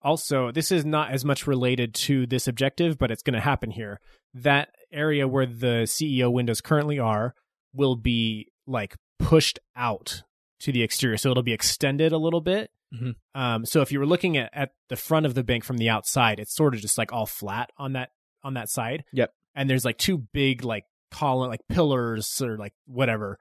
also, 0.01 0.51
this 0.51 0.71
is 0.71 0.84
not 0.84 1.12
as 1.12 1.23
much 1.23 1.45
related 1.45 1.93
to 1.93 2.25
this 2.25 2.47
objective, 2.47 2.97
but 2.97 3.12
it's 3.12 3.21
going 3.21 3.36
to 3.36 3.39
happen 3.39 3.69
here. 3.69 3.99
That 4.34 4.69
area 4.91 5.27
where 5.27 5.45
the 5.45 5.84
CEO 5.86 6.32
windows 6.32 6.62
currently 6.62 6.97
are 6.97 7.36
will 7.73 7.95
be 7.95 8.47
like 8.65 8.95
pushed 9.19 9.60
out 9.75 10.23
to 10.62 10.71
the 10.71 10.82
exterior. 10.84 11.17
So 11.17 11.32
it'll 11.32 11.43
be 11.43 11.54
extended 11.54 12.12
a 12.12 12.17
little 12.17 12.41
bit. 12.41 12.71
Mhm. 12.93 13.15
Um, 13.36 13.65
so 13.65 13.82
if 13.82 13.91
you 13.91 14.00
were 14.00 14.06
looking 14.06 14.38
at, 14.38 14.50
at 14.54 14.71
the 14.89 14.95
front 14.95 15.26
of 15.26 15.34
the 15.34 15.43
bank 15.43 15.63
from 15.63 15.78
the 15.78 15.89
outside, 15.89 16.39
it's 16.39 16.54
sort 16.54 16.74
of 16.76 16.82
just 16.82 16.97
like 16.97 17.13
all 17.13 17.26
flat 17.26 17.69
on 17.78 17.93
that 17.93 18.10
on 18.43 18.56
that 18.56 18.69
side. 18.69 19.04
Yep. 19.13 19.34
And 19.56 19.69
there's 19.69 19.86
like 19.86 19.97
two 19.97 20.17
big 20.17 20.63
like 20.63 20.86
column 21.12 21.50
like 21.50 21.62
pillars 21.69 22.41
or 22.41 22.58
like 22.58 22.74
whatever. 22.86 23.38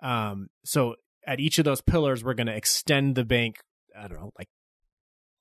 Um, 0.00 0.48
so 0.64 0.96
at 1.26 1.40
each 1.40 1.58
of 1.58 1.64
those 1.64 1.80
pillars, 1.80 2.22
we're 2.22 2.34
gonna 2.34 2.52
extend 2.52 3.14
the 3.14 3.24
bank. 3.24 3.56
I 3.98 4.08
don't 4.08 4.18
know, 4.20 4.32
like 4.38 4.48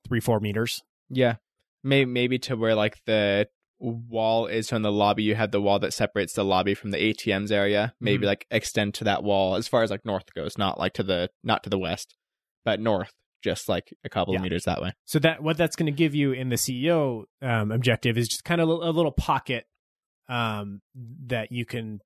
three 0.08 0.20
four 0.20 0.40
meters. 0.40 0.82
Yeah. 1.10 1.36
Maybe 1.84 2.10
maybe 2.10 2.40
to 2.40 2.56
where 2.56 2.76
like 2.76 2.98
the 3.06 3.48
wall 3.82 4.46
is 4.48 4.70
from 4.70 4.84
the 4.84 4.92
lobby. 4.92 5.24
You 5.24 5.36
have 5.36 5.52
the 5.52 5.62
wall 5.62 5.80
that 5.80 5.94
separates 5.94 6.34
the 6.34 6.46
lobby 6.46 6.76
from 6.76 6.92
the 6.92 6.98
ATMs 7.00 7.52
area. 7.52 7.94
Maybe 8.00 8.24
Mhm. 8.24 8.28
like 8.28 8.46
extend 8.52 8.94
to 8.96 9.04
that 9.06 9.24
wall 9.24 9.56
as 9.56 9.68
far 9.68 9.82
as 9.84 9.90
like 9.90 10.06
north 10.06 10.34
goes, 10.36 10.58
not 10.58 10.80
like 10.80 10.94
to 10.94 11.04
the 11.04 11.30
not 11.44 11.64
to 11.64 11.70
the 11.70 11.80
west, 11.80 12.16
but 12.64 12.80
north, 12.80 13.12
just 13.44 13.68
like 13.68 13.92
a 14.04 14.10
couple 14.10 14.34
Yeah. 14.34 14.40
of 14.40 14.44
meters 14.44 14.66
that 14.66 14.82
way. 14.82 14.92
So 15.06 15.18
that 15.20 15.42
what 15.42 15.58
that's 15.58 15.76
going 15.76 15.88
to 15.92 15.92
give 15.98 16.14
you 16.14 16.32
in 16.32 16.50
the 16.50 16.58
CEO 16.58 17.26
um, 17.42 17.72
objective 17.72 18.18
is 18.18 18.28
just 18.28 18.44
kind 18.44 18.62
of 18.62 18.70
a, 18.70 18.74
a 18.74 18.92
little 18.92 19.12
pocket 19.12 19.66
um, 20.30 20.82
that 21.26 21.52
you 21.52 21.66
can 21.66 22.00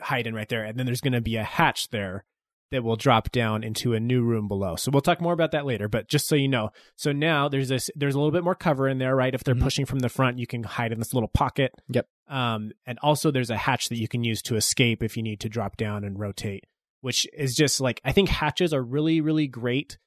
hide 0.00 0.26
in 0.26 0.34
right 0.34 0.48
there, 0.48 0.64
and 0.64 0.78
then 0.78 0.84
there's 0.86 1.00
going 1.00 1.12
to 1.14 1.20
be 1.20 1.36
a 1.36 1.44
hatch 1.44 1.88
there 1.88 2.24
that 2.72 2.82
will 2.82 2.96
drop 2.96 3.30
down 3.30 3.62
into 3.62 3.94
a 3.94 4.00
new 4.00 4.22
room 4.22 4.48
below. 4.48 4.74
So 4.76 4.90
we'll 4.90 5.00
talk 5.02 5.20
more 5.20 5.32
about 5.32 5.52
that 5.52 5.64
later. 5.64 5.88
But 5.88 6.08
just 6.08 6.26
so 6.26 6.34
you 6.34 6.48
know, 6.48 6.70
so 6.96 7.12
now 7.12 7.48
there's 7.48 7.68
this 7.68 7.90
there's 7.94 8.14
a 8.14 8.18
little 8.18 8.32
bit 8.32 8.44
more 8.44 8.54
cover 8.54 8.88
in 8.88 8.98
there, 8.98 9.14
right? 9.14 9.34
If 9.34 9.44
they're 9.44 9.54
Mhm. 9.54 9.62
pushing 9.62 9.86
from 9.86 10.00
the 10.00 10.08
front, 10.08 10.38
you 10.38 10.46
can 10.46 10.64
hide 10.64 10.90
in 10.92 10.98
this 10.98 11.14
little 11.14 11.28
pocket. 11.28 11.72
Yep. 11.88 12.06
Um, 12.28 12.72
and 12.86 12.98
also 13.02 13.30
there's 13.30 13.50
a 13.50 13.56
hatch 13.56 13.88
that 13.90 13.98
you 13.98 14.08
can 14.08 14.24
use 14.24 14.42
to 14.42 14.56
escape 14.56 15.02
if 15.02 15.16
you 15.16 15.22
need 15.22 15.40
to 15.40 15.48
drop 15.48 15.76
down 15.76 16.02
and 16.04 16.18
rotate, 16.18 16.64
which 17.02 17.26
is 17.36 17.54
just 17.54 17.80
like 17.80 18.00
I 18.04 18.12
think 18.12 18.28
hatches 18.28 18.72
are 18.74 18.82
really 18.82 19.20
really 19.20 19.46
great 19.46 19.98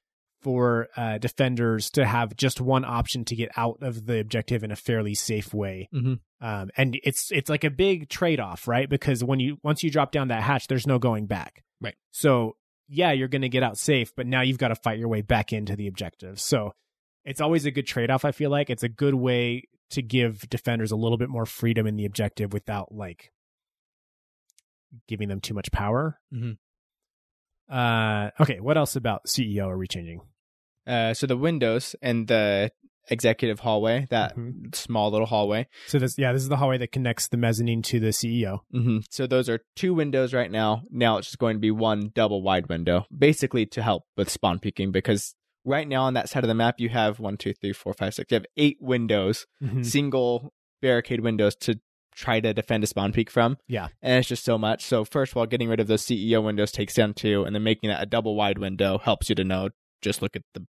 for 0.42 0.90
uh, 0.96 1.18
defenders 1.18 1.90
to 1.92 2.06
have 2.06 2.36
just 2.36 2.62
one 2.62 2.86
option 2.86 3.26
to 3.26 3.36
get 3.36 3.50
out 3.58 3.80
of 3.82 4.06
the 4.06 4.20
objective 4.20 4.64
in 4.64 4.72
a 4.72 4.76
fairly 4.76 5.16
safe 5.16 5.54
way. 5.56 5.90
Mhm. 5.94 6.20
Um, 6.40 6.70
and 6.78 7.00
it's 7.04 7.32
it's 7.32 7.50
like 7.50 7.64
a 7.64 7.72
big 7.72 8.10
trade 8.10 8.40
off, 8.40 8.68
right? 8.68 8.88
Because 8.88 9.24
when 9.24 9.40
you 9.40 9.58
once 9.64 9.82
you 9.84 9.90
drop 9.90 10.12
down 10.12 10.28
that 10.28 10.44
hatch, 10.44 10.68
there's 10.68 10.86
no 10.86 11.00
going 11.00 11.26
back. 11.26 11.64
Right. 11.86 11.96
So 12.12 12.58
yeah, 12.88 13.12
you're 13.12 13.28
going 13.28 13.42
to 13.42 13.50
get 13.50 13.64
out 13.64 13.78
safe, 13.78 14.14
but 14.16 14.28
now 14.28 14.42
you've 14.42 14.58
got 14.58 14.68
to 14.70 14.76
fight 14.76 15.00
your 15.00 15.08
way 15.08 15.22
back 15.22 15.54
into 15.54 15.76
the 15.76 15.88
objective. 15.88 16.40
So 16.40 16.74
it's 17.24 17.42
always 17.42 17.66
a 17.66 17.72
good 17.72 17.88
trade 17.88 18.12
off. 18.12 18.26
I 18.26 18.32
feel 18.32 18.50
like 18.50 18.70
it's 18.70 18.84
a 18.84 18.90
good 18.90 19.16
way 19.16 19.64
to 19.92 20.02
give 20.02 20.50
defenders 20.50 20.92
a 20.92 20.96
little 20.96 21.18
bit 21.18 21.30
more 21.30 21.46
freedom 21.46 21.88
in 21.88 21.96
the 21.96 22.06
objective 22.06 22.54
without 22.54 22.94
like 22.94 23.32
giving 25.08 25.30
them 25.30 25.42
too 25.42 25.54
much 25.54 25.72
power. 25.72 26.20
Mhm. 26.34 26.58
Uh, 27.70 28.30
okay, 28.40 28.60
what 28.60 28.78
else 28.78 28.96
about 28.96 29.28
CEO 29.28 29.68
are 29.68 29.78
we 29.78 29.88
changing? 29.88 30.22
Uh, 30.86 31.14
so 31.14 31.26
the 31.26 31.38
windows 31.38 31.96
and 32.02 32.28
the 32.28 32.72
executive 33.10 33.60
hallway, 33.60 34.06
that 34.10 34.36
Mhm. 34.36 34.74
small 34.76 35.12
little 35.12 35.28
hallway. 35.28 35.68
So 35.88 36.00
this, 36.00 36.18
yeah, 36.18 36.34
this 36.34 36.42
is 36.42 36.50
the 36.50 36.58
hallway 36.58 36.78
that 36.80 36.92
connects 36.92 37.28
the 37.28 37.38
mezzanine 37.38 37.82
to 37.84 38.00
the 38.00 38.12
CEO. 38.12 38.60
hmm 38.72 39.00
So 39.10 39.28
those 39.28 39.48
are 39.50 39.60
two 39.76 39.94
windows 39.94 40.34
right 40.34 40.52
now. 40.52 40.84
Now 40.90 41.18
it's 41.18 41.28
just 41.28 41.38
going 41.40 41.56
to 41.56 41.60
be 41.62 41.72
one 41.72 42.12
double 42.14 42.42
wide 42.42 42.68
window, 42.70 43.06
basically 43.16 43.66
to 43.68 43.82
help 43.84 44.04
with 44.18 44.30
spawn 44.30 44.60
peeking. 44.60 44.92
Because 44.92 45.36
right 45.64 45.88
now 45.88 46.04
on 46.04 46.14
that 46.16 46.30
side 46.30 46.44
of 46.44 46.48
the 46.48 46.54
map, 46.56 46.80
you 46.80 46.90
have 46.90 47.20
one, 47.20 47.38
two, 47.38 47.54
three, 47.54 47.74
four, 47.74 47.94
five, 47.94 48.14
six. 48.14 48.32
You 48.32 48.36
have 48.36 48.46
eight 48.58 48.78
windows, 48.82 49.46
Mhm. 49.64 49.86
single 49.86 50.54
barricade 50.82 51.22
windows 51.22 51.56
to 51.56 51.80
try 52.16 52.40
to 52.40 52.54
defend 52.54 52.84
a 52.84 52.88
spawn 52.88 53.12
peek 53.12 53.30
from. 53.30 53.58
Yeah. 53.68 53.88
and 54.02 54.20
it's 54.20 54.30
just 54.30 54.46
so 54.46 54.58
much. 54.58 54.84
So 54.86 55.04
first 55.04 55.34
of 55.34 55.38
all, 55.38 55.46
getting 55.46 55.68
rid 55.68 55.80
of 55.82 55.88
those 55.88 56.02
CEO 56.04 56.42
windows 56.42 56.72
takes 56.72 56.94
down 56.94 57.14
two, 57.14 57.44
and 57.44 57.54
then 57.56 57.64
making 57.64 57.90
that 57.90 58.02
a 58.02 58.06
double 58.06 58.36
wide 58.36 58.58
window 58.58 58.98
helps 59.00 59.28
you 59.30 59.36
to 59.36 59.44
know. 59.44 59.70
Just 60.02 60.22
look 60.22 60.36
at 60.36 60.44
the 60.54 60.66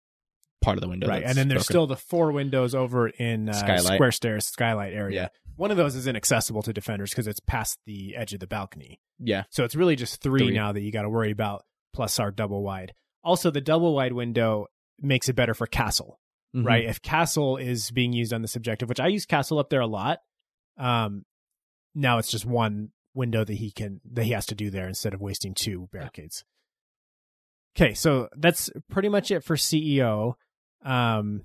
part 0.65 0.77
of 0.77 0.81
the 0.81 0.89
window, 0.89 1.07
Right, 1.07 1.23
and 1.23 1.37
then 1.37 1.47
there's 1.47 1.59
broken. 1.67 1.73
still 1.73 1.87
the 1.87 1.95
four 1.95 2.31
windows 2.31 2.75
over 2.75 3.07
in 3.07 3.47
uh, 3.49 3.53
Skylight. 3.53 3.95
Square 3.95 4.11
Stairs 4.11 4.47
skylight 4.47 4.93
area. 4.93 5.15
Yeah. 5.15 5.27
One 5.55 5.71
of 5.71 5.77
those 5.77 5.95
is 5.95 6.05
inaccessible 6.07 6.63
to 6.63 6.73
defenders 6.73 7.11
because 7.11 7.27
it's 7.27 7.39
past 7.39 7.79
the 7.85 8.15
edge 8.15 8.33
of 8.33 8.39
the 8.41 8.47
balcony. 8.47 8.99
Yeah. 9.19 9.43
So 9.49 9.63
it's 9.63 9.75
really 9.75 9.95
just 9.95 10.21
three, 10.21 10.47
Three. 10.47 10.53
now 10.53 10.73
that 10.73 10.81
you 10.81 10.91
got 10.91 11.03
to 11.03 11.09
worry 11.09 11.31
about, 11.31 11.63
plus 11.93 12.19
our 12.19 12.31
double 12.31 12.61
wide. 12.63 12.93
Also, 13.23 13.51
the 13.51 13.61
double 13.61 13.95
wide 13.95 14.11
window 14.13 14.67
makes 14.99 15.29
it 15.29 15.33
better 15.37 15.53
for 15.53 15.65
castle, 15.67 16.19
Mhm. 16.55 16.65
right? 16.65 16.83
If 16.85 17.01
castle 17.01 17.55
is 17.57 17.89
being 17.91 18.11
used 18.11 18.33
on 18.33 18.41
this 18.41 18.55
objective, 18.57 18.89
which 18.89 18.99
I 18.99 19.07
use 19.07 19.25
castle 19.25 19.59
up 19.59 19.69
there 19.69 19.79
a 19.81 19.87
lot, 19.87 20.19
um, 20.77 21.23
now 21.93 22.17
it's 22.17 22.29
just 22.31 22.45
one 22.45 22.91
window 23.13 23.45
that 23.45 23.53
he 23.53 23.71
can 23.71 24.01
that 24.11 24.25
he 24.25 24.31
has 24.31 24.45
to 24.47 24.55
do 24.55 24.69
there 24.69 24.87
instead 24.89 25.13
of 25.13 25.21
wasting 25.21 25.53
two 25.53 25.87
barricades. 25.93 26.43
Okay, 27.77 27.93
so 27.93 28.29
that's 28.37 28.69
pretty 28.89 29.09
much 29.09 29.31
it 29.31 29.43
for 29.43 29.55
CEO. 29.57 30.35
Um, 30.85 31.41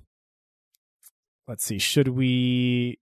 let's 1.47 1.65
see. 1.65 1.79
Should 1.79 2.07
we? 2.07 2.99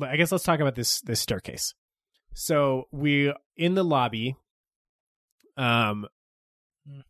I 0.00 0.16
guess 0.16 0.32
let's 0.32 0.44
talk 0.44 0.60
about 0.60 0.74
this 0.74 1.00
this 1.02 1.20
staircase. 1.20 1.74
So 2.32 2.84
we 2.92 3.32
in 3.56 3.74
the 3.74 3.84
lobby. 3.84 4.36
Um, 5.56 6.06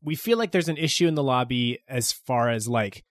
we 0.03 0.15
feel 0.15 0.39
like 0.39 0.53
there's 0.53 0.69
an 0.69 0.79
issue 0.79 1.07
in 1.07 1.15
the 1.15 1.23
lobby 1.23 1.81
as 1.89 2.13
far 2.13 2.49
as 2.49 2.67
like 2.67 3.05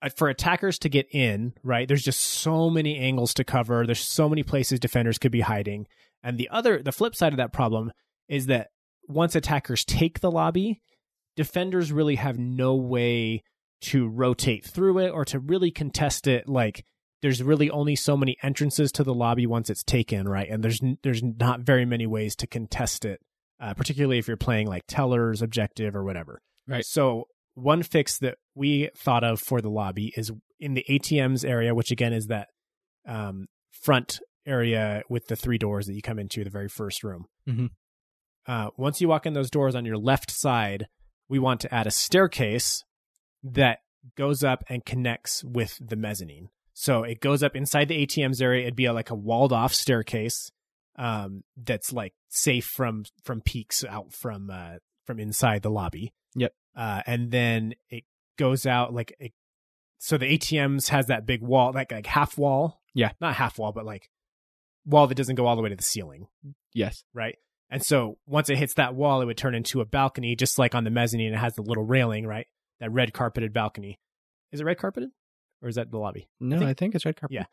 uh, 0.00 0.08
for 0.08 0.28
attackers 0.28 0.78
to 0.80 0.88
get 0.88 1.08
in. 1.12 1.52
Right, 1.62 1.86
there's 1.86 2.04
just 2.04 2.20
so 2.20 2.70
many 2.70 2.96
angles 2.98 3.34
to 3.34 3.44
cover. 3.44 3.84
There's 3.84 4.00
so 4.00 4.28
many 4.28 4.42
places 4.42 4.80
defenders 4.80 5.18
could 5.18 5.32
be 5.32 5.40
hiding. 5.40 5.86
And 6.22 6.38
the 6.38 6.48
other, 6.50 6.82
the 6.82 6.92
flip 6.92 7.14
side 7.14 7.32
of 7.32 7.36
that 7.36 7.52
problem 7.52 7.92
is 8.28 8.46
that 8.46 8.68
once 9.06 9.34
attackers 9.34 9.84
take 9.84 10.20
the 10.20 10.30
lobby, 10.30 10.80
defenders 11.36 11.92
really 11.92 12.16
have 12.16 12.38
no 12.38 12.74
way 12.74 13.42
to 13.80 14.08
rotate 14.08 14.64
through 14.64 14.98
it 14.98 15.10
or 15.10 15.24
to 15.24 15.38
really 15.38 15.70
contest 15.70 16.26
it 16.26 16.48
like 16.48 16.84
there's 17.22 17.42
really 17.42 17.68
only 17.70 17.96
so 17.96 18.16
many 18.16 18.36
entrances 18.42 18.92
to 18.92 19.02
the 19.04 19.14
lobby 19.14 19.46
once 19.46 19.70
it's 19.70 19.82
taken 19.84 20.28
right 20.28 20.48
and 20.50 20.62
there's 20.64 20.80
there's 21.02 21.22
not 21.22 21.60
very 21.60 21.84
many 21.84 22.06
ways 22.06 22.34
to 22.36 22.46
contest 22.46 23.04
it 23.04 23.20
uh, 23.60 23.74
particularly 23.74 24.18
if 24.18 24.26
you're 24.28 24.36
playing 24.36 24.66
like 24.66 24.82
tellers 24.88 25.42
objective 25.42 25.94
or 25.96 26.04
whatever 26.04 26.40
Right. 26.66 26.84
so 26.84 27.24
one 27.54 27.82
fix 27.82 28.18
that 28.18 28.36
we 28.54 28.90
thought 28.96 29.24
of 29.24 29.40
for 29.40 29.60
the 29.60 29.70
lobby 29.70 30.12
is 30.16 30.30
in 30.60 30.74
the 30.74 30.84
atms 30.88 31.48
area 31.48 31.74
which 31.74 31.90
again 31.90 32.12
is 32.12 32.26
that 32.26 32.48
um, 33.06 33.46
front 33.70 34.20
area 34.46 35.02
with 35.08 35.26
the 35.28 35.36
three 35.36 35.58
doors 35.58 35.86
that 35.86 35.94
you 35.94 36.02
come 36.02 36.18
into 36.18 36.42
the 36.44 36.50
very 36.50 36.68
first 36.68 37.02
room 37.04 37.26
Mhm. 37.48 37.70
uh, 38.46 38.70
once 38.76 39.00
you 39.00 39.08
walk 39.08 39.24
in 39.26 39.34
those 39.34 39.50
doors 39.50 39.74
on 39.74 39.84
your 39.84 39.98
left 39.98 40.30
side 40.30 40.86
we 41.28 41.38
want 41.38 41.60
to 41.60 41.72
add 41.74 41.86
a 41.86 41.90
staircase 41.90 42.84
that 43.42 43.78
goes 44.16 44.42
up 44.42 44.64
and 44.68 44.84
connects 44.84 45.44
with 45.44 45.78
the 45.80 45.96
mezzanine. 45.96 46.48
So 46.74 47.02
it 47.02 47.20
goes 47.20 47.42
up 47.42 47.56
inside 47.56 47.88
the 47.88 48.06
ATM's 48.06 48.40
area. 48.40 48.62
It'd 48.62 48.76
be 48.76 48.84
a, 48.84 48.92
like 48.92 49.10
a 49.10 49.14
walled 49.14 49.52
off 49.52 49.74
staircase 49.74 50.50
um, 50.96 51.42
that's 51.56 51.92
like 51.92 52.14
safe 52.28 52.64
from 52.66 53.04
from 53.24 53.40
peaks 53.40 53.84
out 53.84 54.12
from 54.12 54.50
uh, 54.50 54.76
from 55.06 55.18
inside 55.18 55.62
the 55.62 55.70
lobby. 55.70 56.12
Yep. 56.36 56.52
Uh, 56.76 57.02
and 57.06 57.30
then 57.30 57.74
it 57.90 58.04
goes 58.38 58.66
out 58.66 58.94
like 58.94 59.14
it, 59.18 59.32
so 59.98 60.16
the 60.16 60.26
ATM's 60.26 60.88
has 60.90 61.06
that 61.06 61.26
big 61.26 61.42
wall, 61.42 61.72
like 61.72 61.90
like 61.90 62.06
half 62.06 62.38
wall. 62.38 62.80
Yeah. 62.94 63.12
not 63.20 63.34
half 63.34 63.58
wall, 63.58 63.72
but 63.72 63.84
like 63.86 64.08
wall 64.86 65.06
that 65.06 65.14
doesn't 65.16 65.34
go 65.36 65.46
all 65.46 65.56
the 65.56 65.62
way 65.62 65.68
to 65.68 65.76
the 65.76 65.82
ceiling 65.82 66.26
Yes. 66.72 67.04
right? 67.12 67.36
And 67.70 67.84
so 67.84 68.18
once 68.26 68.48
it 68.50 68.56
hits 68.56 68.74
that 68.74 68.94
wall, 68.94 69.20
it 69.20 69.26
would 69.26 69.36
turn 69.36 69.54
into 69.54 69.80
a 69.80 69.84
balcony, 69.84 70.34
just 70.36 70.58
like 70.58 70.74
on 70.74 70.84
the 70.84 70.90
mezzanine. 70.90 71.34
It 71.34 71.38
has 71.38 71.54
the 71.54 71.62
little 71.62 71.84
railing, 71.84 72.26
right? 72.26 72.46
That 72.80 72.92
red 72.92 73.12
carpeted 73.12 73.52
balcony. 73.52 73.98
Is 74.52 74.60
it 74.60 74.64
red 74.64 74.78
carpeted, 74.78 75.10
or 75.62 75.68
is 75.68 75.74
that 75.76 75.90
the 75.90 75.98
lobby? 75.98 76.28
No, 76.40 76.56
I 76.56 76.60
think- 76.60 76.78
think, 76.78 76.94
it's 76.94 77.04
red 77.04 77.16
carpet. 77.16 77.34
Yeah. 77.34 77.46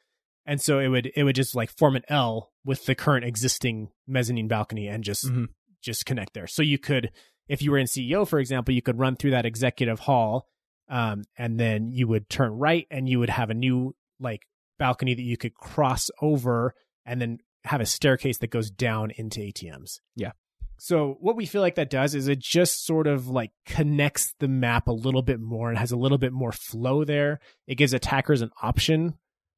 And 0.45 0.61
so 0.61 0.79
it 0.79 0.87
would 0.89 1.11
it 1.15 1.23
would 1.23 1.35
just 1.35 1.55
like 1.55 1.71
form 1.71 1.95
an 1.95 2.03
L 2.07 2.51
with 2.63 2.85
the 2.85 2.93
current 2.95 3.25
existing 3.25 3.89
mezzanine 4.07 4.47
balcony 4.47 4.87
and 4.87 5.03
just 5.03 5.25
Mhm. 5.25 5.49
just 5.81 6.05
connect 6.05 6.33
there. 6.33 6.45
So 6.47 6.61
you 6.61 6.77
could, 6.77 7.11
if 7.47 7.61
you 7.63 7.71
were 7.71 7.77
in 7.79 7.87
CEO, 7.87 8.25
for 8.27 8.39
example, 8.39 8.73
you 8.73 8.81
could 8.83 8.99
run 8.99 9.15
through 9.15 9.31
that 9.31 9.45
executive 9.45 10.01
hall, 10.01 10.47
um, 10.87 11.23
and 11.37 11.59
then 11.59 11.91
you 11.91 12.07
would 12.07 12.29
turn 12.29 12.51
right, 12.53 12.85
and 12.91 13.09
you 13.09 13.17
would 13.19 13.29
have 13.31 13.49
a 13.49 13.55
new 13.55 13.95
like 14.19 14.43
balcony 14.77 15.13
that 15.15 15.21
you 15.23 15.35
could 15.37 15.55
cross 15.55 16.11
over, 16.21 16.75
and 17.05 17.19
then 17.19 17.39
have 17.63 17.81
a 17.81 17.85
staircase 17.85 18.37
that 18.37 18.47
goes 18.51 18.69
down 18.69 19.09
into 19.11 19.39
ATMs. 19.41 19.99
Yeah. 20.15 20.33
So 20.77 21.17
what 21.19 21.35
we 21.35 21.45
feel 21.45 21.61
like 21.61 21.75
that 21.75 21.89
does 21.89 22.15
is 22.15 22.27
it 22.27 22.39
just 22.39 22.85
sort 22.85 23.07
of 23.07 23.27
like 23.27 23.51
connects 23.65 24.33
the 24.39 24.47
map 24.47 24.87
a 24.87 24.93
little 24.93 25.21
bit 25.21 25.39
more 25.39 25.69
and 25.69 25.77
has 25.77 25.91
a 25.91 25.97
little 25.97 26.17
bit 26.17 26.33
more 26.33 26.51
flow 26.51 27.03
there. 27.03 27.39
It 27.67 27.75
gives 27.75 27.93
attackers 27.93 28.41
an 28.41 28.51
option 28.61 29.15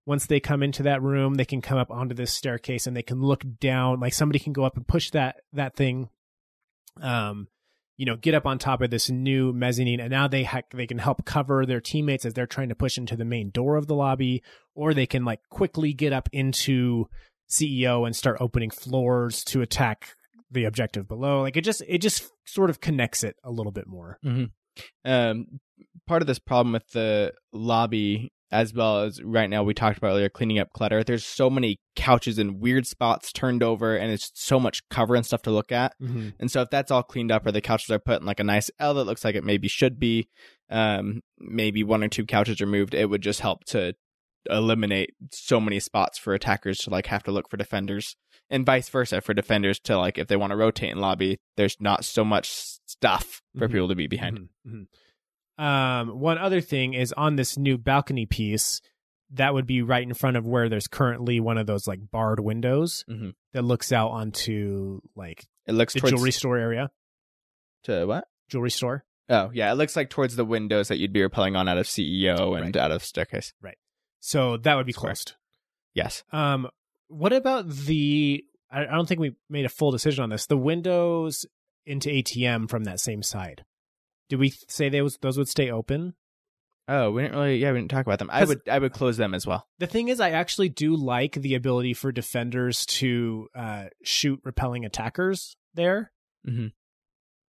once 0.08 0.26
they 0.26 0.40
come 0.40 0.64
into 0.64 0.84
that 0.84 1.02
room, 1.02 1.34
they 1.34 1.46
can 1.46 1.62
come 1.62 1.78
up 1.78 1.92
onto 1.92 2.16
this 2.16 2.32
staircase 2.32 2.88
and 2.88 2.96
they 2.96 3.04
can 3.04 3.22
look 3.22 3.44
down. 3.60 4.00
Like 4.00 4.14
somebody 4.14 4.40
can 4.40 4.54
go 4.54 4.64
up 4.64 4.78
and 4.78 4.88
push 4.88 5.12
that 5.12 5.42
that 5.52 5.76
thing, 5.76 6.08
um, 7.02 7.50
you 7.98 8.06
know, 8.06 8.16
get 8.16 8.34
up 8.34 8.46
on 8.46 8.58
top 8.58 8.82
of 8.82 8.90
this 8.90 9.10
new 9.10 9.52
mezzanine, 9.52 10.00
and 10.00 10.10
now 10.10 10.30
they 10.30 10.46
ha- 10.46 10.62
they 10.74 10.88
can 10.88 10.98
help 10.98 11.26
cover 11.26 11.66
their 11.66 11.82
teammates 11.82 12.26
as 12.26 12.34
they're 12.34 12.48
trying 12.48 12.70
to 12.70 12.76
push 12.76 12.98
into 12.98 13.18
the 13.18 13.26
main 13.26 13.50
door 13.50 13.76
of 13.76 13.88
the 13.88 13.96
lobby, 13.96 14.42
or 14.74 14.94
they 14.94 15.06
can 15.06 15.26
like 15.26 15.42
quickly 15.50 15.92
get 15.92 16.14
up 16.14 16.30
into 16.32 17.10
CEO 17.50 18.06
and 18.06 18.16
start 18.16 18.38
opening 18.40 18.70
floors 18.70 19.44
to 19.44 19.62
attack 19.62 20.16
the 20.52 20.66
objective 20.66 21.08
below. 21.08 21.42
Like 21.42 21.58
it 21.58 21.62
just 21.62 21.82
it 21.88 22.00
just 22.00 22.30
sort 22.46 22.70
of 22.70 22.80
connects 22.80 23.24
it 23.24 23.36
a 23.44 23.52
little 23.52 23.72
bit 23.72 23.88
more. 23.88 24.20
um, 25.06 25.60
part 26.08 26.22
of 26.22 26.28
this 26.28 26.40
problem 26.40 26.74
with 26.74 26.88
the 26.92 27.34
lobby, 27.52 28.32
as 28.52 28.74
well 28.74 29.02
as 29.02 29.22
right 29.22 29.50
now 29.50 29.64
we 29.64 29.74
talked 29.74 29.98
about 29.98 30.10
earlier, 30.12 30.30
cleaning 30.30 30.60
up 30.60 30.72
clutter. 30.74 31.04
There's 31.04 31.26
so 31.26 31.50
many 31.50 31.80
couches 31.96 32.40
in 32.40 32.60
weird 32.60 32.88
spots 32.88 33.32
turned 33.32 33.64
over, 33.64 33.96
and 33.96 34.12
it's 34.12 34.32
so 34.36 34.60
much 34.60 34.88
cover 34.90 35.16
and 35.16 35.26
stuff 35.26 35.42
to 35.44 35.52
look 35.52 35.72
at. 35.72 35.94
Mm-hmm. 36.02 36.30
And 36.40 36.50
so 36.50 36.62
if 36.62 36.70
that's 36.70 36.92
all 36.92 37.04
cleaned 37.04 37.32
up, 37.32 37.46
or 37.46 37.52
the 37.52 37.62
couches 37.62 37.90
are 37.90 38.00
put 38.00 38.22
in 38.22 38.26
like 38.26 38.40
a 38.40 38.46
nice 38.46 38.72
L 38.80 38.94
that 38.96 39.06
looks 39.06 39.26
like 39.26 39.36
it 39.36 39.44
maybe 39.44 39.68
should 39.68 40.00
be, 40.00 40.30
um, 40.70 41.22
maybe 41.40 41.84
one 41.84 42.04
or 42.04 42.08
two 42.08 42.26
couches 42.26 42.62
removed, 42.62 42.94
it 42.94 43.10
would 43.10 43.22
just 43.22 43.42
help 43.42 43.66
to 43.66 43.94
eliminate 44.50 45.14
so 45.32 45.60
many 45.60 45.80
spots 45.80 46.18
for 46.18 46.34
attackers 46.34 46.78
to 46.80 46.90
like 46.90 47.08
have 47.08 47.24
to 47.24 47.32
look 47.32 47.50
for 47.50 47.58
defenders, 47.58 48.16
and 48.50 48.66
vice 48.66 48.90
versa 48.90 49.22
for 49.22 49.34
defenders 49.34 49.80
to 49.82 49.98
like 49.98 50.18
if 50.18 50.28
they 50.28 50.36
want 50.36 50.52
to 50.52 50.58
rotate 50.58 50.92
in 50.92 51.00
lobby, 51.00 51.38
there's 51.56 51.78
not 51.80 52.06
so 52.06 52.24
much 52.24 52.50
stuff 52.86 53.42
for 53.58 53.68
Mhm. 53.68 53.72
people 53.72 53.88
to 53.90 53.96
be 53.96 54.08
behind. 54.08 54.50
Mhm, 54.68 54.88
mhm. 55.60 55.64
Um, 55.64 56.20
one 56.20 56.38
other 56.38 56.62
thing 56.62 56.94
is 56.94 57.14
on 57.14 57.36
this 57.36 57.58
new 57.58 57.78
balcony 57.78 58.26
piece, 58.26 58.80
that 59.32 59.54
would 59.54 59.66
be 59.68 59.82
right 59.82 60.04
in 60.04 60.14
front 60.14 60.38
of 60.38 60.46
where 60.46 60.70
there's 60.70 60.88
currently 60.88 61.40
one 61.40 61.58
of 61.58 61.68
those 61.68 61.88
like 61.88 62.00
barred 62.12 62.40
windows 62.40 63.04
Mhm. 63.10 63.34
that 63.54 63.64
looks 63.64 63.92
out 63.92 64.10
onto 64.12 65.02
like 65.16 65.46
It 65.66 65.74
looks 65.74 65.94
the 65.94 66.00
towards 66.00 66.14
jewelry 66.14 66.32
store 66.32 66.58
area. 66.58 66.90
to 67.84 68.06
what? 68.06 68.26
Jewelry 68.50 68.72
store. 68.72 69.04
Oh, 69.30 69.50
yeah. 69.54 69.70
It 69.72 69.76
looks 69.76 69.96
like 69.98 70.10
towards 70.10 70.38
the 70.38 70.46
windows 70.46 70.88
that 70.88 70.98
you'd 71.00 71.12
be 71.12 71.22
repelling 71.22 71.56
on 71.58 71.68
out 71.68 71.78
of 71.78 71.86
CEO 71.88 72.54
and 72.56 72.68
Right. 72.68 72.78
out 72.78 72.92
of 72.92 73.04
staircase. 73.04 73.54
So 74.20 74.58
that 74.58 74.76
would 74.76 74.86
be 74.86 74.94
closed. 74.94 75.34
Yes. 75.94 76.24
Um, 76.32 76.68
what 77.08 77.34
about 77.34 77.70
the? 77.70 78.44
I, 78.70 78.86
don't 78.86 79.08
think 79.08 79.20
we 79.22 79.36
made 79.50 79.66
a 79.66 79.70
full 79.70 79.92
decision 79.92 80.24
on 80.24 80.30
this. 80.30 80.46
The 80.46 80.58
windows 80.58 81.46
into 81.86 82.10
ATM 82.10 82.70
from 82.70 82.84
that 82.84 83.00
same 83.00 83.24
side. 83.24 83.64
Did 84.30 84.40
we 84.40 84.50
say 84.68 84.90
those 84.90 85.18
those 85.22 85.38
would 85.38 85.48
stay 85.48 85.72
open? 85.72 86.14
Oh, 86.90 87.12
we 87.12 87.24
didn't 87.24 87.36
really. 87.38 87.58
Yeah, 87.58 87.72
we 87.72 87.80
didn't 87.80 87.92
talk 87.92 88.06
about 88.06 88.20
them. 88.20 88.30
I 88.32 88.44
would. 88.44 88.62
I 88.70 88.80
would 88.80 88.94
close 88.94 89.18
them 89.18 89.34
as 89.34 89.48
well. 89.48 89.68
The 89.80 89.88
thing 89.88 90.10
is, 90.10 90.20
I 90.20 90.32
actually 90.32 90.70
do 90.70 90.96
like 90.96 91.34
the 91.34 91.56
ability 91.56 91.94
for 91.94 92.12
defenders 92.12 92.86
to 92.88 93.48
uh, 93.56 93.86
shoot 94.04 94.40
repelling 94.44 94.86
attackers 94.86 95.56
there. 95.74 96.12
Mhm. 96.48 96.72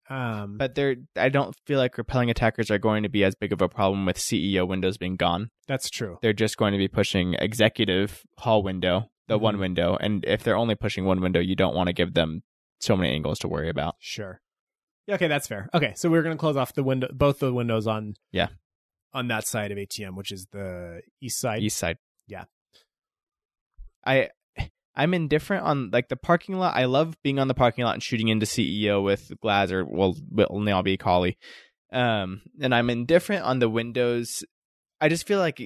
Um, 0.08 0.56
But 0.56 0.74
they're. 0.76 0.96
I 1.16 1.28
don't 1.28 1.54
feel 1.66 1.78
like 1.78 1.98
repelling 1.98 2.30
attackers 2.30 2.70
are 2.70 2.78
going 2.78 3.02
to 3.02 3.08
be 3.08 3.24
as 3.24 3.34
big 3.34 3.52
of 3.52 3.60
a 3.60 3.68
problem 3.68 4.06
with 4.06 4.18
CEO 4.18 4.66
windows 4.66 4.96
being 4.98 5.16
gone. 5.16 5.50
that's 5.66 5.90
true. 5.90 6.18
They're 6.22 6.32
just 6.32 6.56
going 6.56 6.72
to 6.72 6.78
be 6.78 6.86
pushing 6.88 7.34
executive 7.34 8.22
hall 8.38 8.62
window, 8.62 9.10
the 9.26 9.36
one 9.38 9.56
Mhm. 9.56 9.60
window, 9.60 9.96
and 10.00 10.24
if 10.24 10.44
they're 10.44 10.56
only 10.56 10.76
pushing 10.76 11.04
one 11.04 11.20
window, 11.20 11.40
you 11.40 11.56
don't 11.56 11.74
want 11.74 11.88
to 11.88 11.92
give 11.92 12.14
them 12.14 12.42
so 12.80 12.96
many 12.96 13.12
angles 13.14 13.40
to 13.40 13.48
worry 13.48 13.68
about. 13.68 13.96
Sure. 13.98 14.40
Yeah, 15.08 15.16
okay, 15.16 15.26
that's 15.28 15.48
fair. 15.48 15.68
Okay, 15.74 15.92
so 15.96 16.08
we're 16.08 16.22
gonna 16.22 16.36
close 16.36 16.56
off 16.56 16.72
the 16.74 16.84
window, 16.84 17.08
both 17.12 17.40
the 17.40 17.52
windows 17.52 17.86
on 17.88 18.14
Yeah. 18.30 18.48
on 19.12 19.26
that 19.28 19.46
side 19.46 19.72
of 19.72 19.78
ATM, 19.78 20.14
which 20.14 20.30
is 20.30 20.46
the 20.52 21.02
east 21.20 21.38
side. 21.40 21.62
East 21.62 21.78
side. 21.78 21.98
Yeah. 22.28 22.44
I 24.04 24.30
I'm 24.96 25.14
indifferent 25.14 25.64
on 25.64 25.90
like 25.92 26.08
the 26.08 26.16
parking 26.16 26.56
lot. 26.58 26.74
I 26.76 26.86
love 26.86 27.16
being 27.22 27.38
on 27.38 27.48
the 27.48 27.54
parking 27.54 27.84
lot 27.84 27.94
and 27.94 28.02
shooting 28.02 28.28
into 28.28 28.46
CEO 28.46 29.04
with 29.04 29.30
Glaz 29.44 29.70
or 29.70 29.84
well, 29.84 30.16
will 30.30 30.60
now 30.60 30.82
be 30.82 30.96
Kali. 30.96 31.36
Um, 31.92 32.42
and 32.60 32.74
I'm 32.74 32.90
indifferent 32.90 33.44
on 33.44 33.58
the 33.58 33.68
windows. 33.68 34.44
I 35.00 35.08
just 35.08 35.26
feel 35.26 35.38
like 35.38 35.60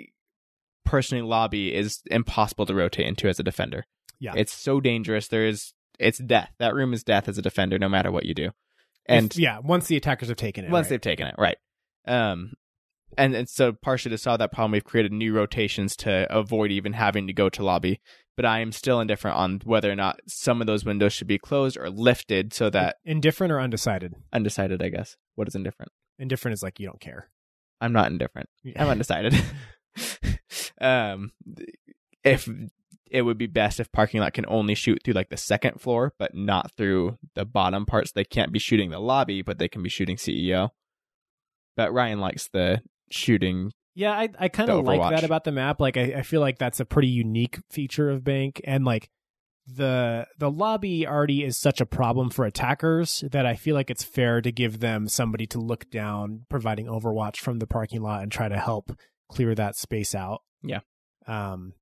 personally, 0.84 1.22
lobby 1.22 1.72
is 1.74 2.00
impossible 2.10 2.66
to 2.66 2.74
rotate 2.74 3.06
into 3.06 3.28
as 3.28 3.38
a 3.38 3.44
defender. 3.44 3.84
Yeah. 4.18 4.34
it's 4.36 4.52
so 4.52 4.80
dangerous. 4.80 5.28
There 5.28 5.46
is 5.46 5.72
it's 5.98 6.18
death. 6.18 6.50
That 6.58 6.74
room 6.74 6.92
is 6.92 7.04
death 7.04 7.28
as 7.28 7.38
a 7.38 7.42
defender, 7.42 7.78
no 7.78 7.88
matter 7.88 8.10
what 8.10 8.26
you 8.26 8.34
do. 8.34 8.50
And 9.06 9.30
If- 9.30 9.38
yeah, 9.38 9.58
once 9.60 9.86
the 9.86 9.96
attackers 9.96 10.28
have 10.28 10.36
taken 10.36 10.64
it. 10.64 10.70
once 10.70 10.84
right. 10.84 10.90
they've 10.90 11.00
taken 11.00 11.26
it, 11.26 11.34
right? 11.38 11.56
Um, 12.06 12.54
and, 13.18 13.35
and 13.35 13.49
so 13.49 13.73
partially 13.73 14.11
to 14.11 14.18
solve 14.18 14.38
that 14.38 14.53
problem, 14.53 14.73
we've 14.73 14.85
created 14.85 15.12
new 15.12 15.33
rotations 15.35 15.96
to 15.96 16.27
avoid 16.31 16.70
even 16.70 16.92
having 16.92 17.27
to 17.27 17.33
go 17.33 17.49
to 17.49 17.64
lobby. 17.64 18.01
But 18.37 18.46
I 18.46 18.61
am 18.61 18.73
still 18.73 19.01
indifferent 19.01 19.37
on 19.37 19.61
whether 19.64 19.90
or 19.90 19.96
not 19.96 20.20
some 20.27 20.61
of 20.61 20.66
those 20.66 20.85
windows 20.85 21.12
should 21.12 21.27
be 21.27 21.38
closed 21.38 21.77
or 21.77 21.90
lifted 21.90 22.55
so 22.55 22.70
that 22.70 22.96
Indifferent 23.05 23.53
or 23.53 23.61
undecided? 23.61 24.14
undecided. 24.33 24.83
I 24.83 24.88
guess 24.88 25.16
what 25.35 25.49
is 25.49 25.55
indifferent? 25.55 25.92
Indifferent 26.18 26.55
is 26.55 26.62
like 26.62 26.81
you 26.81 26.87
don't 26.87 27.01
care. 27.01 27.29
I'm 27.81 27.92
not 27.92 28.11
indifferent. 28.11 28.49
I'm 28.77 28.88
undecided. 28.88 29.35
um, 30.81 31.33
if 32.25 32.49
it 33.11 33.23
would 33.23 33.38
be 33.38 33.46
best 33.46 33.81
if 33.81 33.90
parking 33.92 34.20
lot 34.20 34.33
can 34.33 34.46
only 34.49 34.75
shoot 34.75 35.03
through 35.05 35.14
like 35.14 35.29
the 35.29 35.37
second 35.37 35.81
floor, 35.81 36.14
but 36.18 36.35
not 36.35 36.73
through 36.77 37.18
the 37.35 37.44
bottom 37.44 37.85
parts. 37.85 38.12
They 38.12 38.25
can't 38.25 38.53
be 38.53 38.59
shooting 38.59 38.90
the 38.90 39.01
lobby, 39.01 39.42
but 39.42 39.59
they 39.59 39.68
can 39.68 39.83
be 39.83 39.88
shooting 39.88 40.16
CEO. 40.16 40.70
But 41.77 41.92
Ryan 41.92 42.20
likes 42.20 42.49
the 42.53 42.83
shooting. 43.11 43.73
Yeah, 43.94 44.12
I 44.12 44.29
I 44.38 44.49
kind 44.49 44.70
of 44.70 44.85
like 44.85 45.11
that 45.11 45.25
about 45.25 45.44
the 45.44 45.53
map. 45.53 45.81
Like 45.81 45.96
I, 45.96 46.14
I 46.18 46.23
feel 46.23 46.40
like 46.40 46.59
that's 46.59 46.81
a 46.81 46.85
pretty 46.85 47.09
unique 47.09 47.59
feature 47.70 48.09
of 48.09 48.25
Bank, 48.25 48.61
and 48.64 48.85
like 48.85 49.11
the 49.66 50.27
the 50.38 50.51
lobby 50.51 51.07
already 51.07 51.44
is 51.44 51.57
such 51.57 51.81
a 51.81 51.87
problem 51.87 52.31
for 52.31 52.44
attackers 52.44 53.25
that 53.31 53.46
I 53.46 53.55
feel 53.55 53.75
like 53.75 53.90
it's 53.90 54.05
fair 54.05 54.40
to 54.40 54.53
give 54.53 54.81
them 54.81 55.09
somebody 55.09 55.46
to 55.49 55.59
look 55.59 55.90
down, 55.90 56.46
providing 56.49 56.87
Overwatch 56.87 57.38
from 57.38 57.59
the 57.59 57.66
parking 57.66 58.03
lot 58.03 58.23
and 58.23 58.33
try 58.33 58.49
to 58.49 58.59
help 58.59 58.92
clear 59.31 59.55
that 59.55 59.77
space 59.77 60.14
out. 60.14 60.42
Yeah. 60.62 60.81
Um. 61.27 61.75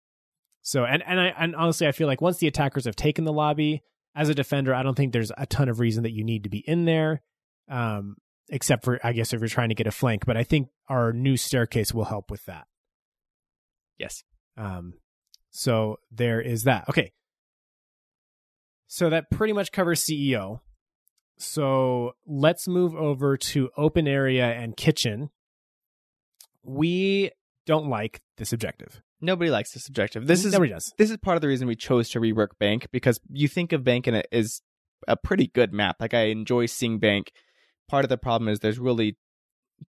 So 0.63 0.85
and 0.85 1.03
and 1.07 1.21
I 1.21 1.27
and 1.39 1.55
honestly, 1.55 1.87
I 1.87 1.93
feel 1.93 2.07
like 2.07 2.21
once 2.21 2.39
the 2.39 2.49
attackers 2.49 2.85
have 2.85 2.97
taken 2.97 3.25
the 3.25 3.33
lobby, 3.33 3.83
as 4.15 4.29
a 4.29 4.35
defender, 4.35 4.75
I 4.75 4.83
don't 4.83 4.95
think 4.95 5.13
there's 5.13 5.33
a 5.37 5.47
ton 5.47 5.69
of 5.69 5.81
reason 5.81 6.03
that 6.03 6.13
you 6.13 6.25
need 6.25 6.45
to 6.45 6.51
be 6.51 6.65
in 6.67 6.85
there. 6.85 7.23
Um. 7.69 8.17
Except 8.51 8.85
for, 8.85 8.99
I 9.05 9.13
guess, 9.13 9.33
if 9.33 9.41
you're 9.41 9.49
trying 9.49 9.69
to 9.69 9.75
get 9.75 9.87
a 9.87 9.91
flank, 9.91 10.25
but 10.25 10.37
I 10.37 10.45
think 10.45 10.69
our 10.89 11.13
new 11.13 11.37
staircase 11.37 11.93
will 11.93 12.07
help 12.07 12.31
with 12.31 12.45
that. 12.47 12.67
Yes. 13.99 14.25
Um, 14.57 14.95
so 15.51 15.97
there 16.11 16.41
is 16.41 16.63
that. 16.63 16.89
Okay. 16.89 17.13
So 18.87 19.11
that 19.11 19.31
pretty 19.31 19.53
much 19.53 19.71
covers 19.71 20.03
CEO. 20.03 20.61
So 21.39 22.13
let's 22.27 22.67
move 22.67 22.95
over 22.95 23.37
to 23.37 23.71
open 23.77 24.09
area 24.09 24.47
and 24.47 24.77
kitchen. 24.77 25.31
We 26.63 27.31
don't 27.67 27.89
like 27.89 28.21
this 28.39 28.53
objective. 28.53 29.03
Nobody 29.21 29.51
likes 29.51 29.73
this 29.73 29.89
objective. 29.89 30.27
This 30.27 30.45
is 30.45 30.53
nobody 30.53 30.73
does. 30.73 30.93
this 30.97 31.11
is 31.11 31.17
part 31.19 31.37
of 31.37 31.43
the 31.43 31.49
reason 31.49 31.67
we 31.67 31.77
chose 31.77 32.09
to 32.11 32.21
rework 32.21 32.59
Bank 32.59 32.89
because 32.93 33.21
you 33.31 33.49
think 33.49 33.73
of 33.73 33.85
Bank 33.85 34.07
and 34.07 34.17
it 34.17 34.29
is 34.33 34.63
a 35.07 35.17
pretty 35.17 35.49
good 35.49 35.73
map. 35.73 35.97
Like 36.01 36.15
I 36.15 36.27
enjoy 36.27 36.67
seeing 36.67 36.99
Bank. 36.99 37.33
Part 37.89 38.05
of 38.05 38.09
the 38.09 38.19
problem 38.19 38.49
is 38.49 38.61
there's 38.61 38.79
really 38.79 39.17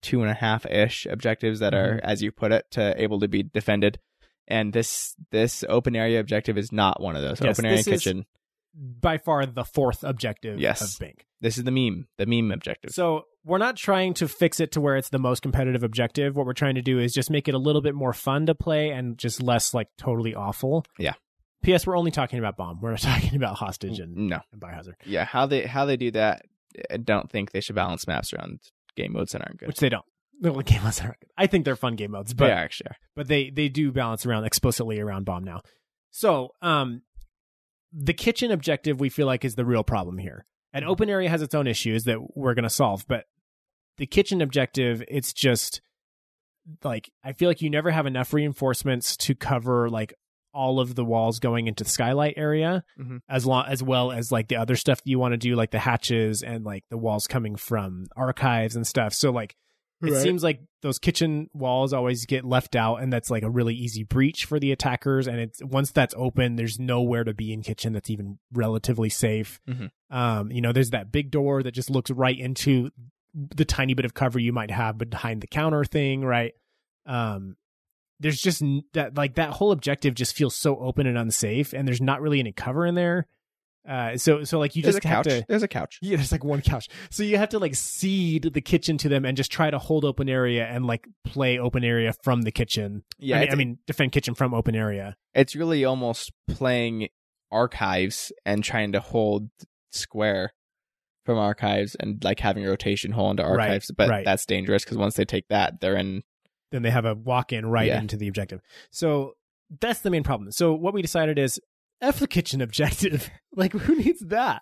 two 0.01 0.21
and 0.21 0.29
a 0.29 0.33
half 0.33 0.65
ish 0.65 1.05
objectives 1.09 1.59
that 1.59 1.73
are, 1.73 1.93
mm-hmm. 1.95 2.05
as 2.05 2.21
you 2.21 2.31
put 2.31 2.51
it, 2.51 2.65
to 2.71 3.01
able 3.01 3.19
to 3.21 3.27
be 3.27 3.43
defended. 3.43 3.99
And 4.47 4.71
this 4.71 5.15
this 5.31 5.63
open 5.67 5.95
area 5.95 6.19
objective 6.19 6.57
is 6.57 6.71
not 6.71 7.01
one 7.01 7.15
of 7.15 7.21
those. 7.21 7.41
Yes, 7.41 7.57
open 7.57 7.65
area 7.65 7.77
this 7.77 7.87
is- 7.87 8.03
kitchen. 8.03 8.25
By 8.79 9.17
far 9.17 9.43
the 9.47 9.63
fourth 9.63 10.03
objective 10.03 10.59
Yes. 10.59 10.81
of 10.81 10.99
Bank. 10.99 11.25
This 11.41 11.57
is 11.57 11.63
the 11.63 11.71
meme, 11.71 12.07
the 12.19 12.27
meme 12.27 12.51
objective. 12.51 12.91
So 12.91 13.23
we're 13.43 13.57
not 13.57 13.75
trying 13.75 14.13
to 14.15 14.27
fix 14.27 14.59
it 14.59 14.71
to 14.73 14.81
where 14.81 14.97
it's 14.97 15.09
the 15.09 15.17
most 15.17 15.41
competitive 15.41 15.81
objective. 15.81 16.35
What 16.35 16.45
we're 16.45 16.53
trying 16.53 16.75
to 16.75 16.83
do 16.83 16.99
is 16.99 17.11
just 17.11 17.31
make 17.31 17.47
it 17.47 17.55
a 17.55 17.57
little 17.57 17.81
bit 17.81 17.95
more 17.95 18.13
fun 18.13 18.45
to 18.45 18.53
play 18.53 18.91
and 18.91 19.17
just 19.17 19.41
less 19.41 19.73
like 19.73 19.87
totally 19.97 20.35
awful. 20.35 20.85
Yeah. 20.99 21.13
P.S. 21.63 21.87
We're 21.87 21.97
only 21.97 22.11
talking 22.11 22.37
about 22.37 22.55
bomb. 22.55 22.79
We're 22.79 22.91
not 22.91 22.99
talking 23.01 23.35
about 23.35 23.55
hostage 23.55 23.99
and, 23.99 24.15
no, 24.15 24.41
and 24.51 24.61
biohazard, 24.61 24.93
yeah, 25.05 25.25
how 25.25 25.47
they 25.47 25.61
how 25.63 25.85
they 25.85 25.97
do 25.97 26.11
that, 26.11 26.43
I 26.91 26.97
don't 26.97 27.29
think 27.29 27.51
they 27.51 27.61
should 27.61 27.75
balance 27.75 28.07
maps 28.07 28.33
around 28.33 28.59
game 28.95 29.13
modes 29.13 29.31
that 29.31 29.41
aren't 29.41 29.57
good. 29.59 29.67
which 29.67 29.79
they 29.79 29.89
don't. 29.89 30.05
Only 30.43 30.63
game 30.65 30.83
modes 30.83 30.99
are 31.01 31.07
good. 31.19 31.29
I 31.37 31.47
think 31.47 31.65
they're 31.65 31.75
fun 31.75 31.95
game 31.95 32.11
modes, 32.11 32.33
but 32.33 32.47
they 32.47 32.51
actually 32.53 32.87
are. 32.91 32.95
but 33.15 33.27
they 33.27 33.49
they 33.49 33.69
do 33.69 33.91
balance 33.91 34.25
around 34.25 34.45
explicitly 34.45 34.99
around 34.99 35.25
bomb 35.25 35.43
now. 35.43 35.61
So 36.11 36.51
um, 36.61 37.01
the 37.91 38.13
kitchen 38.13 38.51
objective 38.51 38.99
we 38.99 39.09
feel 39.09 39.27
like 39.27 39.45
is 39.45 39.55
the 39.55 39.65
real 39.65 39.83
problem 39.83 40.17
here. 40.17 40.45
An 40.73 40.83
open 40.83 41.09
area 41.09 41.29
has 41.29 41.41
its 41.41 41.55
own 41.55 41.65
issues 41.67 42.03
that 42.03 42.19
we're 42.35 42.53
going 42.53 42.63
to 42.63 42.69
solve, 42.69 43.05
but 43.07 43.25
the 43.97 44.05
kitchen 44.05 44.41
objective, 44.41 45.03
it's 45.07 45.33
just 45.33 45.81
like 46.83 47.09
I 47.23 47.33
feel 47.33 47.49
like 47.49 47.61
you 47.61 47.69
never 47.69 47.89
have 47.91 48.05
enough 48.05 48.33
reinforcements 48.33 49.15
to 49.17 49.33
cover 49.35 49.89
like 49.89 50.13
all 50.57 50.79
of 50.79 50.95
the 50.95 51.05
walls 51.05 51.39
going 51.39 51.67
into 51.67 51.83
the 51.83 51.89
skylight 51.89 52.33
area 52.37 52.83
Mhm. 52.99 53.19
as 53.29 53.45
long 53.45 53.65
as 53.67 53.83
well 53.83 54.11
as 54.11 54.31
like 54.31 54.47
the 54.47 54.55
other 54.55 54.75
stuff 54.75 54.97
that 55.03 55.09
you 55.09 55.19
want 55.19 55.33
to 55.33 55.37
do 55.37 55.55
like 55.55 55.71
the 55.71 55.79
hatches 55.79 56.41
and 56.41 56.65
like 56.65 56.83
the 56.89 56.97
walls 56.97 57.27
coming 57.27 57.55
from 57.55 58.07
archives 58.15 58.75
and 58.75 58.87
stuff 58.87 59.13
so 59.13 59.31
like 59.31 59.55
it 60.01 60.11
Right. 60.11 60.21
seems 60.21 60.43
like 60.43 60.59
those 60.83 60.99
kitchen 60.99 61.49
walls 61.53 61.91
always 61.91 62.25
get 62.27 62.45
left 62.45 62.75
out 62.75 62.97
and 62.97 63.11
that's 63.11 63.31
like 63.31 63.41
a 63.43 63.49
really 63.49 63.73
easy 63.73 64.03
breach 64.03 64.45
for 64.45 64.59
the 64.59 64.71
attackers 64.71 65.27
and 65.27 65.39
it's 65.39 65.59
once 65.63 65.91
that's 65.91 66.13
open 66.17 66.55
there's 66.55 66.79
nowhere 66.79 67.23
to 67.23 67.33
be 67.33 67.51
in 67.53 67.61
kitchen 67.63 67.93
that's 67.93 68.09
even 68.09 68.37
relatively 68.53 69.09
safe 69.09 69.59
Mhm. 69.67 69.89
um 70.11 70.51
you 70.51 70.61
know 70.61 70.71
there's 70.71 70.91
that 70.91 71.11
big 71.11 71.31
door 71.31 71.63
that 71.63 71.71
just 71.73 71.89
looks 71.89 72.11
right 72.11 72.37
into 72.37 72.89
the 73.33 73.65
tiny 73.65 73.93
bit 73.93 74.05
of 74.05 74.13
cover 74.13 74.39
you 74.39 74.53
might 74.53 74.71
have 74.71 74.97
behind 74.97 75.41
the 75.41 75.47
counter 75.47 75.83
thing 75.85 76.21
right 76.23 76.53
um 77.05 77.55
there's 78.19 78.41
just 78.41 78.63
that 78.93 79.15
like 79.15 79.35
that 79.35 79.51
whole 79.51 79.71
objective 79.71 80.13
just 80.15 80.35
feels 80.35 80.55
so 80.55 80.77
open 80.79 81.05
and 81.07 81.17
unsafe 81.17 81.73
and 81.73 81.87
there's 81.87 82.01
not 82.01 82.21
really 82.21 82.39
any 82.39 82.51
cover 82.51 82.85
in 82.85 82.95
there 82.95 83.27
uh 83.87 84.17
so 84.17 84.43
so 84.43 84.59
like 84.59 84.75
you 84.75 84.81
There's 84.81 84.95
just 84.95 85.05
have 85.05 85.23
couch. 85.25 85.33
to 85.33 85.45
There's 85.47 85.63
a 85.63 85.67
couch. 85.67 85.97
yeah, 86.01 86.17
there's 86.17 86.31
like 86.33 86.43
one 86.43 86.61
couch. 86.61 86.89
So 87.09 87.23
you 87.23 87.37
have 87.37 87.49
to 87.49 87.59
like 87.59 87.73
cede 87.75 88.51
the 88.53 88.59
kitchen 88.59 88.97
to 88.97 89.07
them 89.07 89.23
and 89.23 89.37
just 89.37 89.49
try 89.51 89.69
to 89.71 89.79
hold 89.79 90.03
open 90.03 90.27
area 90.27 90.65
and 90.65 90.85
like 90.85 91.07
play 91.23 91.57
open 91.57 91.85
area 91.85 92.13
from 92.21 92.41
the 92.41 92.51
kitchen. 92.51 93.03
Yeah, 93.17 93.37
I 93.37 93.39
mean, 93.41 93.51
I 93.51 93.55
mean 93.55 93.77
defend 93.87 94.11
kitchen 94.11 94.33
from 94.35 94.53
open 94.53 94.75
area. 94.75 95.15
it's 95.33 95.55
really 95.55 95.85
almost 95.85 96.33
playing 96.49 97.07
archives 97.49 98.33
and 98.45 98.61
trying 98.63 98.91
to 98.91 98.99
hold 98.99 99.49
square 99.93 100.51
from 101.25 101.37
archives 101.37 101.95
and 101.95 102.21
like 102.25 102.39
having 102.41 102.65
a 102.65 102.69
rotation 102.69 103.11
hole 103.13 103.31
into 103.31 103.43
Right, 103.43 103.51
archives 103.69 103.89
but 103.97 104.09
right. 104.09 104.25
that's 104.25 104.45
dangerous 104.45 104.83
because 104.83 104.97
once 104.97 105.15
they 105.15 105.25
take 105.25 105.47
that 105.49 105.79
they're 105.79 105.95
in 105.95 106.23
Then 106.71 106.81
they 106.81 106.91
have 106.91 107.05
a 107.05 107.15
walk 107.15 107.53
in 107.53 107.65
right 107.65 107.87
Yeah. 107.87 107.99
into 107.99 108.17
the 108.17 108.27
objective. 108.27 108.61
So 108.91 109.33
that's 109.81 110.01
the 110.01 110.09
main 110.09 110.23
problem. 110.23 110.51
So 110.51 110.73
what 110.73 110.93
we 110.93 111.01
decided 111.01 111.37
is 111.39 111.59
F 112.01 112.19
the 112.19 112.27
kitchen 112.27 112.61
objective. 112.61 113.29
like 113.55 113.71
who 113.73 113.95
needs 113.95 114.19
that? 114.27 114.61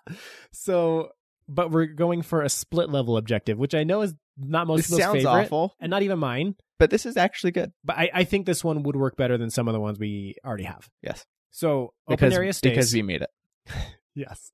So 0.52 1.10
but 1.48 1.70
we're 1.70 1.86
going 1.86 2.22
for 2.22 2.42
a 2.42 2.48
split 2.48 2.90
level 2.90 3.16
objective, 3.16 3.56
which 3.58 3.74
I 3.74 3.84
know 3.84 4.02
is 4.02 4.14
not 4.36 4.66
most 4.66 4.78
this 4.78 4.86
people's 4.88 5.00
sounds 5.02 5.16
favorite. 5.18 5.30
awful 5.44 5.74
And 5.80 5.90
not 5.90 6.02
even 6.02 6.18
mine. 6.18 6.56
but 6.78 6.90
this 6.90 7.06
is 7.06 7.16
actually 7.16 7.52
good 7.52 7.72
But 7.84 7.96
I, 7.98 8.10
I 8.12 8.24
think 8.24 8.46
this 8.46 8.64
one 8.64 8.82
would 8.82 8.96
work 8.96 9.16
better 9.16 9.38
than 9.38 9.50
some 9.50 9.68
of 9.68 9.74
the 9.74 9.80
ones 9.80 9.98
we 9.98 10.34
already 10.44 10.64
have. 10.64 10.88
yes 11.02 11.24
So 11.52 11.92
open 12.08 12.16
because, 12.16 12.34
area 12.34 12.52
stays. 12.52 12.70
because 12.70 12.92
we 12.94 13.02
made 13.02 13.22
it 13.22 13.30
Yes. 14.16 14.50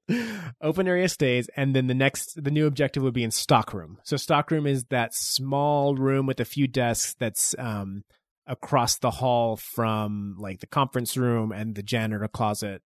Open 0.61 0.89
area 0.89 1.09
stays, 1.09 1.49
and 1.57 1.75
then 1.75 1.87
the 1.87 1.95
next, 1.95 2.43
the 2.43 2.51
new 2.51 2.67
objective 2.67 3.05
would 3.05 3.15
be 3.15 3.23
in 3.23 3.31
stockroom. 3.31 3.99
So 4.03 4.17
stockroom 4.17 4.67
is 4.67 4.85
that 4.87 5.15
small 5.15 5.95
room 5.95 6.27
with 6.27 6.41
a 6.41 6.45
few 6.45 6.67
desks 6.67 7.15
that's 7.19 7.55
um, 7.61 8.03
across 8.45 8.99
the 8.99 9.13
hall 9.13 9.57
from 9.57 10.35
like 10.37 10.59
the 10.59 10.67
conference 10.67 11.17
room 11.17 11.53
and 11.53 11.77
the 11.77 11.83
janitor 11.85 12.27
closet. 12.27 12.83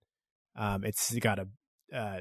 Um, 0.55 0.85
it's 0.85 1.15
got 1.15 1.39
a 1.39 1.49
uh, 1.97 2.21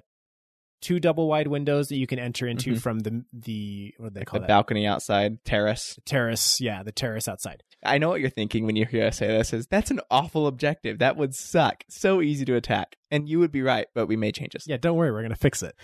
two 0.86 1.00
double 1.00 1.28
wide 1.28 1.48
windows 1.48 1.88
that 1.90 1.98
you 1.98 2.06
can 2.08 2.20
enter 2.20 2.46
into 2.48 2.74
Mhm. 2.74 2.82
from 2.82 3.00
the 3.00 3.24
the 3.34 3.94
what 3.98 4.14
do 4.14 4.20
they 4.20 4.26
call 4.26 4.40
the 4.40 4.44
that 4.46 4.48
balcony 4.48 4.86
outside 4.86 5.44
terrace 5.44 5.98
terrace. 6.06 6.62
Yeah, 6.62 6.84
the 6.84 6.92
terrace 6.92 7.28
outside. 7.28 7.64
i 7.84 7.98
know 7.98 8.10
what 8.10 8.20
you're 8.22 8.30
thinking 8.30 8.66
when 8.66 8.76
you 8.76 8.86
hear 8.86 9.06
us 9.08 9.18
say 9.18 9.28
this 9.28 9.54
is 9.54 9.68
that's 9.68 9.92
an 9.92 10.00
awful 10.10 10.48
objective 10.48 11.00
that 11.00 11.18
would 11.18 11.34
suck 11.36 11.84
so 11.90 12.22
easy 12.22 12.46
to 12.46 12.56
attack 12.56 12.96
and 13.12 13.28
you 13.30 13.38
would 13.40 13.52
be 13.52 13.62
right 13.62 13.88
but 13.96 14.08
we 14.08 14.16
made 14.16 14.34
changes 14.36 14.66
Yeah, 14.68 14.78
don't 14.78 14.98
worry, 14.98 15.12
we're 15.12 15.22
gonna 15.24 15.36
fix 15.36 15.62
it. 15.64 15.76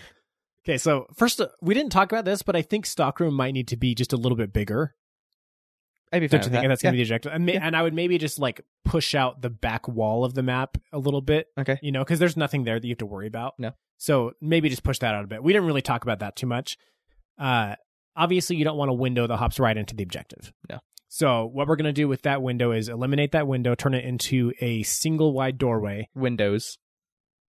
Okay, 0.64 0.78
so 0.78 1.06
first, 1.16 1.40
uh, 1.40 1.48
we 1.60 1.74
didn't 1.74 1.90
talk 1.90 2.12
about 2.12 2.24
this, 2.24 2.42
but 2.42 2.54
I 2.54 2.62
think 2.62 2.86
stockroom 2.86 3.34
might 3.34 3.50
need 3.52 3.66
to 3.68 3.76
be 3.76 3.96
just 3.96 4.12
a 4.12 4.16
little 4.16 4.36
bit 4.36 4.52
bigger. 4.52 4.94
I'd 6.12 6.20
be 6.20 6.28
fine 6.28 6.40
Don't 6.40 6.46
you 6.46 6.50
with 6.50 6.52
think 6.52 6.62
that. 6.64 6.68
that's 6.68 6.82
gonna 6.82 6.92
be 6.92 6.98
the 6.98 7.02
objective? 7.02 7.32
And, 7.32 7.48
Yeah. 7.48 7.60
and 7.62 7.76
I 7.76 7.82
would 7.82 7.94
maybe 7.94 8.18
just 8.18 8.38
like 8.38 8.60
push 8.84 9.14
out 9.14 9.40
the 9.42 9.50
back 9.50 9.88
wall 9.88 10.24
of 10.24 10.34
the 10.34 10.42
map 10.42 10.76
a 10.92 10.98
little 10.98 11.20
bit, 11.20 11.46
okay 11.58 11.78
you 11.82 11.92
know, 11.92 12.02
because 12.04 12.18
there's 12.18 12.36
nothing 12.36 12.64
there 12.64 12.78
that 12.78 12.86
you 12.86 12.92
have 12.92 12.98
to 12.98 13.06
worry 13.06 13.26
about. 13.26 13.54
No. 13.58 13.72
So 13.98 14.32
maybe 14.40 14.68
just 14.68 14.82
push 14.82 14.98
that 14.98 15.14
out 15.14 15.24
a 15.24 15.26
bit. 15.28 15.42
We 15.42 15.52
didn't 15.52 15.66
really 15.66 15.82
talk 15.82 16.02
about 16.02 16.18
that 16.20 16.34
too 16.36 16.46
much. 16.46 16.76
Uh, 17.38 17.76
obviously, 18.16 18.56
you 18.56 18.64
don't 18.64 18.76
want 18.76 18.90
a 18.90 18.94
window 18.94 19.26
that 19.26 19.36
hops 19.36 19.58
right 19.60 19.76
into 19.76 19.94
the 19.94 20.02
objective. 20.02 20.52
No. 20.68 20.78
So 21.08 21.44
what 21.46 21.68
we're 21.68 21.76
gonna 21.76 21.92
do 21.92 22.08
with 22.08 22.22
that 22.22 22.42
window 22.42 22.72
is 22.72 22.88
eliminate 22.88 23.32
that 23.32 23.46
window, 23.46 23.74
turn 23.74 23.94
it 23.94 24.04
into 24.04 24.52
a 24.60 24.82
single 24.82 25.32
wide 25.32 25.56
doorway. 25.58 26.08
windows 26.14 26.78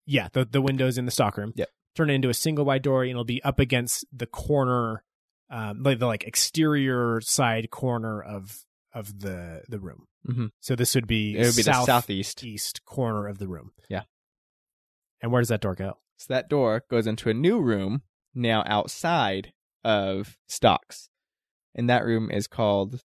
Yeah, 0.05 0.27
the 0.33 0.43
the 0.45 0.61
windows 0.61 0.97
in 0.97 1.05
the 1.05 1.11
stockroom. 1.11 1.53
Yep. 1.55 1.69
Turn 1.95 2.09
it 2.09 2.13
into 2.13 2.29
a 2.29 2.33
single 2.33 2.65
wide 2.65 2.81
door, 2.81 3.01
and 3.03 3.11
it'll 3.11 3.23
be 3.25 3.43
up 3.43 3.59
against 3.59 4.05
the 4.11 4.25
corner, 4.25 5.03
um, 5.49 5.83
like 5.83 5.99
the 5.99 6.05
like 6.07 6.23
exterior 6.23 7.21
side 7.21 7.69
corner 7.69 8.21
of 8.21 8.63
of 8.93 9.19
the 9.19 9.63
the 9.69 9.79
room. 9.79 10.05
Mhm. 10.27 10.49
So 10.59 10.75
this 10.75 10.95
would 10.95 11.07
be 11.07 11.35
it 11.37 11.45
would 11.45 11.55
be 11.55 11.63
south 11.63 11.85
the 11.85 11.91
southeast 11.91 12.43
east 12.43 12.83
corner 12.85 13.27
of 13.27 13.37
the 13.37 13.47
room. 13.47 13.71
Yeah. 13.89 14.03
And 15.21 15.31
where 15.31 15.41
does 15.41 15.49
that 15.49 15.61
door 15.61 15.75
go? 15.75 15.97
So 16.17 16.33
that 16.33 16.49
door 16.49 16.83
goes 16.89 17.07
into 17.07 17.29
a 17.29 17.33
new 17.33 17.61
room 17.61 18.01
now 18.33 18.63
outside 18.65 19.53
of 19.83 20.37
stocks. 20.47 21.09
And 21.75 21.89
that 21.89 22.03
room 22.05 22.29
is 22.31 22.47
called 22.47 23.01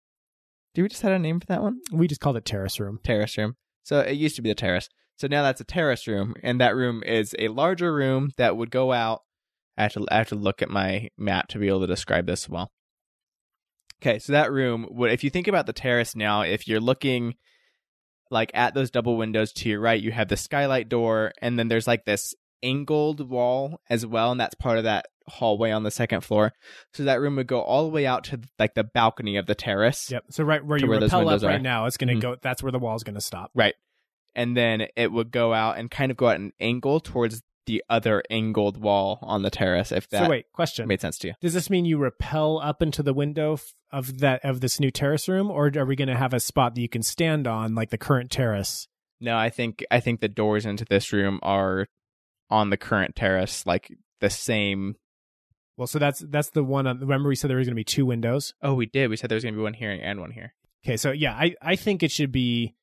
Do 0.73 0.81
we 0.81 0.89
just 0.89 1.01
had 1.03 1.11
a 1.11 1.19
name 1.19 1.39
for 1.39 1.45
that 1.47 1.61
one? 1.61 1.81
We 1.91 2.07
just 2.07 2.21
called 2.21 2.37
it 2.37 2.45
terrace 2.45 2.79
room. 2.79 2.99
Terrace 3.03 3.37
room. 3.37 3.55
So 3.83 3.99
it 3.99 4.13
used 4.13 4.35
to 4.37 4.41
be 4.41 4.49
the 4.49 4.55
terrace. 4.55 4.89
So 5.17 5.27
now 5.27 5.43
that's 5.43 5.61
a 5.61 5.65
terrace 5.65 6.07
room, 6.07 6.33
and 6.41 6.59
that 6.59 6.75
room 6.75 7.03
is 7.03 7.35
a 7.37 7.49
larger 7.49 7.93
room 7.93 8.31
that 8.37 8.57
would 8.57 8.71
go 8.71 8.91
out. 8.91 9.21
I 9.77 9.83
have 9.83 9.93
to, 9.93 10.05
I 10.11 10.17
have 10.17 10.29
to 10.29 10.35
look 10.35 10.61
at 10.61 10.69
my 10.69 11.09
map 11.17 11.47
to 11.49 11.59
be 11.59 11.67
able 11.67 11.81
to 11.81 11.87
describe 11.87 12.25
this 12.27 12.47
well. 12.47 12.71
Okay, 14.01 14.19
so 14.19 14.33
that 14.33 14.51
room 14.51 14.87
would, 14.91 15.11
if 15.11 15.23
you 15.23 15.29
think 15.29 15.47
about 15.47 15.65
the 15.65 15.73
terrace 15.73 16.15
now, 16.15 16.41
if 16.41 16.67
you're 16.67 16.79
looking 16.81 17.35
like 18.29 18.51
at 18.53 18.73
those 18.73 18.91
double 18.91 19.15
windows 19.17 19.51
to 19.53 19.69
your 19.69 19.79
right, 19.79 20.01
you 20.01 20.11
have 20.11 20.27
the 20.27 20.37
skylight 20.37 20.89
door, 20.89 21.31
and 21.41 21.57
then 21.57 21.67
there's 21.69 21.87
like 21.87 22.03
this 22.05 22.33
angled 22.61 23.27
wall 23.29 23.79
as 23.89 24.05
well, 24.05 24.31
and 24.31 24.39
that's 24.39 24.55
part 24.55 24.77
of 24.77 24.83
that 24.83 25.05
hallway 25.27 25.71
on 25.71 25.83
the 25.83 25.91
second 25.91 26.21
floor. 26.21 26.51
So 26.93 27.03
that 27.05 27.21
room 27.21 27.37
would 27.37 27.47
go 27.47 27.61
all 27.61 27.83
the 27.83 27.89
way 27.91 28.05
out 28.05 28.25
to 28.25 28.41
like 28.59 28.73
the 28.73 28.83
balcony 28.83 29.37
of 29.37 29.45
the 29.45 29.55
terrace. 29.55 30.11
Yep. 30.11 30.25
So 30.31 30.43
right 30.43 30.65
where 30.65 30.77
you 30.77 30.87
where 30.87 30.99
rappel 30.99 31.29
up 31.29 31.41
right 31.41 31.55
are. 31.55 31.59
now, 31.59 31.85
it's 31.85 31.95
going 31.97 32.09
to 32.09 32.15
Mhm. 32.15 32.21
go. 32.21 32.35
That's 32.41 32.61
where 32.61 32.71
the 32.73 32.79
wall 32.79 32.95
is 32.95 33.03
going 33.03 33.15
to 33.15 33.21
stop. 33.21 33.51
Right. 33.55 33.75
And 34.35 34.57
then 34.57 34.87
it 34.97 35.11
would 35.11 35.31
go 35.31 35.53
out 35.53 35.77
and 35.77 35.89
kind 35.89 36.11
of 36.11 36.17
go 36.17 36.27
at 36.29 36.37
an 36.39 36.51
angle 36.59 36.99
towards 36.99 37.41
the 37.65 37.83
other 37.89 38.23
angled 38.29 38.77
wall 38.77 39.19
on 39.21 39.41
the 39.41 39.49
terrace, 39.49 39.91
if 39.91 40.09
that 40.09 40.25
so 40.25 40.29
wait, 40.29 40.51
question: 40.51 40.87
made 40.87 41.01
sense 41.01 41.17
to 41.19 41.29
you. 41.29 41.33
Does 41.41 41.53
this 41.53 41.69
mean 41.69 41.85
you 41.85 41.97
rappel 41.97 42.59
up 42.59 42.81
into 42.81 43.03
the 43.03 43.13
window 43.13 43.57
of 43.91 44.19
that 44.19 44.43
of 44.43 44.61
this 44.61 44.79
new 44.79 44.91
terrace 44.91 45.27
room, 45.27 45.49
or 45.49 45.71
are 45.75 45.85
we 45.85 45.95
going 45.95 46.07
to 46.07 46.17
have 46.17 46.33
a 46.33 46.39
spot 46.39 46.75
that 46.75 46.81
you 46.81 46.89
can 46.89 47.03
stand 47.03 47.47
on, 47.47 47.75
like 47.75 47.89
the 47.89 47.97
current 47.97 48.31
terrace? 48.31 48.87
No, 49.19 49.37
I 49.37 49.49
think 49.49 49.83
I 49.89 49.99
think 49.99 50.19
the 50.19 50.27
doors 50.27 50.65
into 50.65 50.85
this 50.85 51.13
room 51.13 51.39
are 51.43 51.87
on 52.49 52.69
the 52.69 52.77
current 52.77 53.15
terrace, 53.15 53.65
like 53.65 53.91
the 54.19 54.29
same. 54.29 54.95
Well, 55.77 55.87
so 55.87 55.99
that's 55.99 56.19
that's 56.19 56.49
the 56.49 56.63
one. 56.63 56.87
On, 56.87 56.99
remember, 56.99 57.29
we 57.29 57.35
said 57.35 57.49
there 57.49 57.57
was 57.57 57.67
going 57.67 57.75
to 57.75 57.79
be 57.79 57.83
two 57.83 58.05
windows. 58.05 58.53
Oh, 58.61 58.73
we 58.73 58.85
did. 58.85 59.09
We 59.09 59.15
said 59.15 59.29
there 59.29 59.35
was 59.35 59.43
going 59.43 59.55
to 59.55 59.59
be 59.59 59.63
one 59.63 59.73
here 59.73 59.91
and 59.91 60.19
one 60.19 60.31
here. 60.31 60.53
Okay, 60.85 60.97
so 60.97 61.11
yeah, 61.11 61.33
I 61.33 61.55
I 61.61 61.75
think 61.75 62.03
it 62.03 62.11
should 62.11 62.31
be 62.31 62.75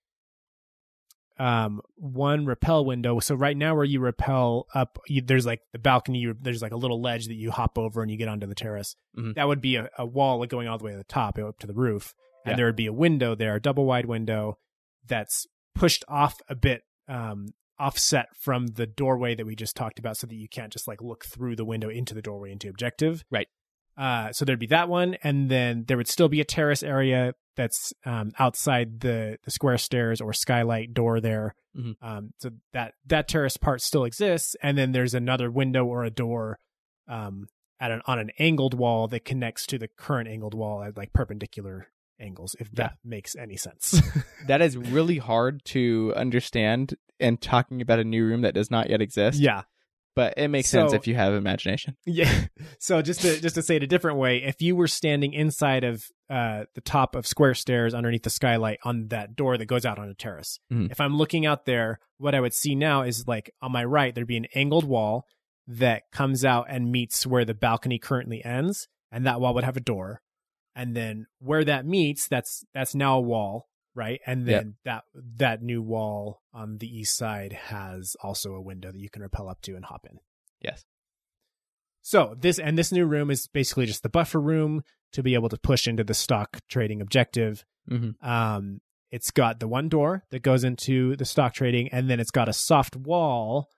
um 1.41 1.80
one 1.97 2.45
rappel 2.45 2.84
window. 2.84 3.18
So 3.20 3.34
right 3.34 3.57
now, 3.57 3.74
where 3.74 3.84
you 3.84 3.99
rappel 4.01 4.66
up, 4.74 4.99
you, 5.09 5.22
there's 5.22 5.47
like 5.47 5.61
the 5.72 5.78
balcony. 5.78 6.18
You, 6.18 6.36
there's 6.41 6.61
like 6.62 6.72
a 6.72 6.76
little 6.76 7.01
ledge 7.01 7.26
that 7.28 7.34
you 7.34 7.51
hop 7.51 7.78
over 7.78 8.03
and 8.03 8.11
you 8.11 8.16
get 8.18 8.28
onto 8.28 8.47
the 8.47 8.55
terrace. 8.55 8.95
Mhm. 9.18 9.34
That 9.36 9.49
would 9.49 9.61
be 9.61 9.76
a, 9.76 9.88
a 9.99 10.05
wall 10.05 10.45
going 10.47 10.68
all 10.68 10.76
the 10.78 10.84
way 10.84 10.93
to 10.93 10.99
the 10.99 11.05
top, 11.05 11.38
up 11.38 11.59
to 11.61 11.66
the 11.66 11.72
roof, 11.74 12.12
and 12.45 12.53
Yeah. 12.53 12.57
there 12.57 12.66
would 12.66 12.76
be 12.76 12.86
a 12.86 12.93
window 12.93 13.34
there, 13.34 13.55
a 13.57 13.61
double 13.61 13.86
wide 13.86 14.07
window 14.07 14.59
that's 15.07 15.47
pushed 15.74 16.05
off 16.09 16.36
a 16.49 16.55
bit. 16.55 16.82
Um, 17.09 17.49
offset 17.78 18.26
from 18.38 18.66
the 18.66 18.86
doorway 18.86 19.34
that 19.34 19.47
we 19.47 19.57
just 19.57 19.74
talked 19.74 19.99
about 19.99 20.14
so 20.18 20.26
that 20.26 20.34
you 20.34 20.47
can't 20.51 20.70
just 20.70 20.86
like 20.86 21.01
look 21.01 21.24
through 21.24 21.57
the 21.57 21.64
window 21.64 21.88
into 21.88 22.12
the 22.12 22.20
doorway 22.20 22.53
into 22.53 22.68
objective 22.68 23.24
Right. 23.30 23.49
uh, 23.97 24.32
so 24.32 24.45
there'd 24.45 24.59
be 24.59 24.66
that 24.66 24.91
one, 24.91 25.14
and 25.24 25.51
then 25.51 25.84
there 25.88 25.97
would 25.97 26.07
still 26.07 26.28
be 26.28 26.43
a 26.43 26.45
terrace 26.45 26.82
area 26.82 27.32
that's 27.61 27.92
um, 28.06 28.32
outside 28.38 29.00
the 29.00 29.38
the 29.44 29.50
square 29.50 29.76
stairs 29.76 30.20
or 30.20 30.32
skylight 30.32 30.94
door 30.94 31.20
there. 31.20 31.54
Mhm. 31.76 31.94
Um, 32.00 32.32
so 32.38 32.50
that 32.72 32.94
that 33.06 33.28
terrace 33.28 33.58
part 33.58 33.82
still 33.82 34.04
exists, 34.04 34.56
and 34.62 34.78
then 34.78 34.92
there's 34.92 35.12
another 35.14 35.50
window 35.50 35.84
or 35.84 36.02
a 36.04 36.11
door 36.11 36.58
um, 37.06 37.48
at 37.78 37.90
an 37.90 38.00
on 38.06 38.18
an 38.18 38.30
angled 38.38 38.72
wall 38.72 39.08
that 39.08 39.26
connects 39.26 39.66
to 39.66 39.78
the 39.78 39.88
current 39.88 40.26
angled 40.28 40.54
wall 40.54 40.82
at 40.82 40.96
like 40.96 41.12
perpendicular 41.12 41.88
angles. 42.18 42.56
If 42.58 42.70
that 42.72 42.96
makes 43.04 43.36
any 43.36 43.56
sense. 43.56 44.00
That 44.46 44.62
is 44.62 44.76
really 44.78 45.18
hard 45.18 45.62
to 45.66 46.14
understand 46.16 46.94
and 47.20 47.38
talking 47.40 47.82
about 47.82 47.98
a 47.98 48.04
new 48.04 48.24
room 48.24 48.40
that 48.40 48.54
does 48.54 48.70
not 48.70 48.88
yet 48.88 49.02
exist. 49.02 49.38
yeah. 49.38 49.62
But 50.20 50.34
it 50.36 50.48
makes 50.48 50.68
sense 50.68 50.92
if 50.92 51.06
you 51.06 51.14
have 51.14 51.32
imagination. 51.32 51.96
Yeah. 52.06 52.46
So 52.78 53.00
just 53.00 53.22
to 53.22 53.40
just 53.40 53.54
to 53.54 53.62
say 53.62 53.76
it 53.76 53.82
a 53.82 53.86
different 53.86 54.18
way, 54.18 54.42
if 54.42 54.60
you 54.60 54.76
were 54.76 54.86
standing 54.88 55.32
inside 55.32 55.82
of 55.82 56.04
uh, 56.28 56.64
the 56.74 56.82
top 56.82 57.14
of 57.14 57.26
square 57.26 57.54
stairs 57.54 57.94
underneath 57.94 58.24
the 58.24 58.30
skylight 58.30 58.80
on 58.84 59.08
that 59.08 59.34
door 59.34 59.56
that 59.56 59.64
goes 59.64 59.86
out 59.86 59.98
on 59.98 60.10
a 60.10 60.14
terrace, 60.14 60.58
Mhm. 60.70 60.90
if 60.90 61.00
I'm 61.00 61.16
looking 61.16 61.46
out 61.46 61.64
there, 61.64 62.00
what 62.18 62.34
I 62.34 62.40
would 62.40 62.52
see 62.52 62.74
now 62.74 63.00
is 63.02 63.26
like 63.26 63.50
on 63.62 63.72
my 63.72 63.82
right 63.84 64.14
there'd 64.14 64.26
be 64.26 64.36
an 64.36 64.46
angled 64.54 64.84
wall 64.84 65.24
that 65.66 66.02
comes 66.12 66.44
out 66.44 66.66
and 66.68 66.92
meets 66.92 67.26
where 67.26 67.46
the 67.46 67.54
balcony 67.54 67.98
currently 67.98 68.44
ends, 68.44 68.88
and 69.10 69.26
that 69.26 69.40
wall 69.40 69.54
would 69.54 69.64
have 69.64 69.76
a 69.78 69.80
door, 69.80 70.20
and 70.76 70.94
then 70.94 71.26
where 71.38 71.64
that 71.64 71.86
meets, 71.86 72.28
that's 72.28 72.62
that's 72.74 72.94
now 72.94 73.16
a 73.16 73.20
wall, 73.22 73.69
right? 73.95 74.20
And 74.26 74.47
Yep. 74.47 74.62
then 74.62 74.74
that 74.84 75.05
that 75.36 75.62
new 75.62 75.82
wall 75.82 76.43
on 76.53 76.78
the 76.78 76.86
east 76.86 77.16
side 77.16 77.53
has 77.53 78.16
also 78.22 78.55
a 78.55 78.61
window 78.61 78.93
that 78.93 79.01
you 79.01 79.11
can 79.11 79.22
rappel 79.22 79.49
up 79.49 79.61
to 79.62 79.74
and 79.76 79.84
hop 79.84 80.07
in. 80.11 80.18
Yes. 80.61 80.84
So 82.03 82.34
this 82.38 82.59
and 82.59 82.78
this 82.78 82.93
new 82.93 83.07
room 83.07 83.30
is 83.30 83.47
basically 83.47 83.86
just 83.86 84.03
the 84.03 84.09
buffer 84.09 84.41
room 84.41 84.82
to 85.12 85.22
be 85.22 85.34
able 85.34 85.49
to 85.49 85.59
push 85.59 85.86
into 85.86 86.05
the 86.05 86.14
stock 86.14 86.59
trading 86.68 87.01
objective. 87.03 87.64
Mhm. 87.91 88.14
Um, 88.24 88.80
it's 89.11 89.30
got 89.30 89.59
the 89.61 89.68
one 89.68 89.88
door 89.88 90.24
that 90.30 90.43
goes 90.43 90.62
into 90.64 91.16
the 91.16 91.24
stock 91.24 91.53
trading, 91.53 91.88
and 91.88 92.09
then 92.09 92.20
it's 92.20 92.30
got 92.30 92.49
a 92.49 92.53
soft 92.53 92.95
wall 92.97 93.68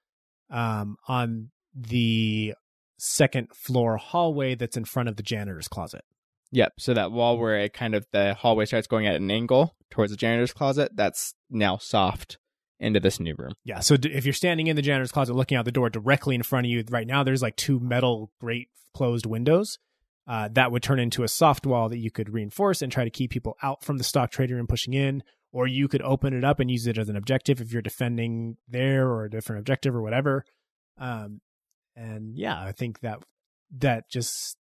um, 0.51 0.97
on 1.09 1.51
the 1.75 2.55
second 2.99 3.49
floor 3.55 3.97
hallway 3.97 4.55
that's 4.55 4.77
in 4.77 4.85
front 4.85 5.09
of 5.09 5.17
the 5.17 5.23
janitor's 5.23 5.67
closet. 5.69 6.05
Yep. 6.51 6.75
So 6.79 6.93
that 6.95 7.11
wall 7.13 7.39
where 7.39 7.59
it 7.59 7.73
kind 7.73 7.95
of 7.95 8.07
the 8.13 8.35
hallway 8.35 8.67
starts 8.67 8.87
going 8.87 9.07
at 9.07 9.17
an 9.17 9.31
angle 9.31 9.75
towards 9.93 10.11
the 10.11 10.17
janitor's 10.17 10.53
closet, 10.53 10.91
that's 10.95 11.35
now 11.51 11.77
soft 11.77 12.39
into 12.81 12.99
this 12.99 13.21
new 13.21 13.35
room. 13.39 13.53
Yeah. 13.65 13.81
So 13.81 13.97
d- 13.97 14.11
if 14.13 14.25
you're 14.25 14.33
standing 14.33 14.67
in 14.67 14.75
the 14.75 14.83
janitor's 14.83 15.13
closet 15.13 15.35
looking 15.35 15.57
out 15.57 15.65
the 15.65 15.71
door 15.71 15.89
directly 15.91 16.35
in 16.35 16.43
front 16.43 16.67
of 16.67 16.71
you, 16.71 16.83
right 16.91 17.07
now 17.07 17.23
there's 17.23 17.43
like 17.43 17.57
two 17.57 17.79
metal 17.79 18.33
grate 18.41 18.69
closed 18.95 19.27
windows. 19.27 19.79
Uh, 20.27 20.49
that 20.53 20.73
would 20.73 20.83
turn 20.83 20.99
into 20.99 21.23
a 21.23 21.29
soft 21.29 21.67
wall 21.67 21.89
that 21.89 21.99
you 21.99 22.11
could 22.11 22.33
reinforce 22.33 22.81
and 22.81 22.91
try 22.91 23.05
to 23.05 23.11
keep 23.11 23.31
people 23.31 23.57
out 23.63 23.85
from 23.85 23.99
the 23.99 24.05
stock 24.05 24.31
trading 24.31 24.57
room 24.57 24.67
pushing 24.67 24.95
in. 24.95 25.23
Or 25.53 25.67
you 25.67 25.87
could 25.87 26.01
open 26.01 26.33
it 26.33 26.45
up 26.45 26.61
and 26.61 26.71
use 26.71 26.87
it 26.87 26.97
as 26.97 27.11
an 27.11 27.17
objective 27.17 27.61
if 27.61 27.73
you're 27.73 27.83
defending 27.83 28.57
there 28.67 29.07
or 29.09 29.25
a 29.25 29.31
different 29.31 29.61
objective 29.61 29.95
or 29.95 30.01
whatever. 30.01 30.45
Um, 30.97 31.43
and 31.95 32.39
yeah, 32.39 32.59
I 32.59 32.73
think 32.73 33.01
that 33.01 33.23
that 33.79 34.09
just 34.09 34.57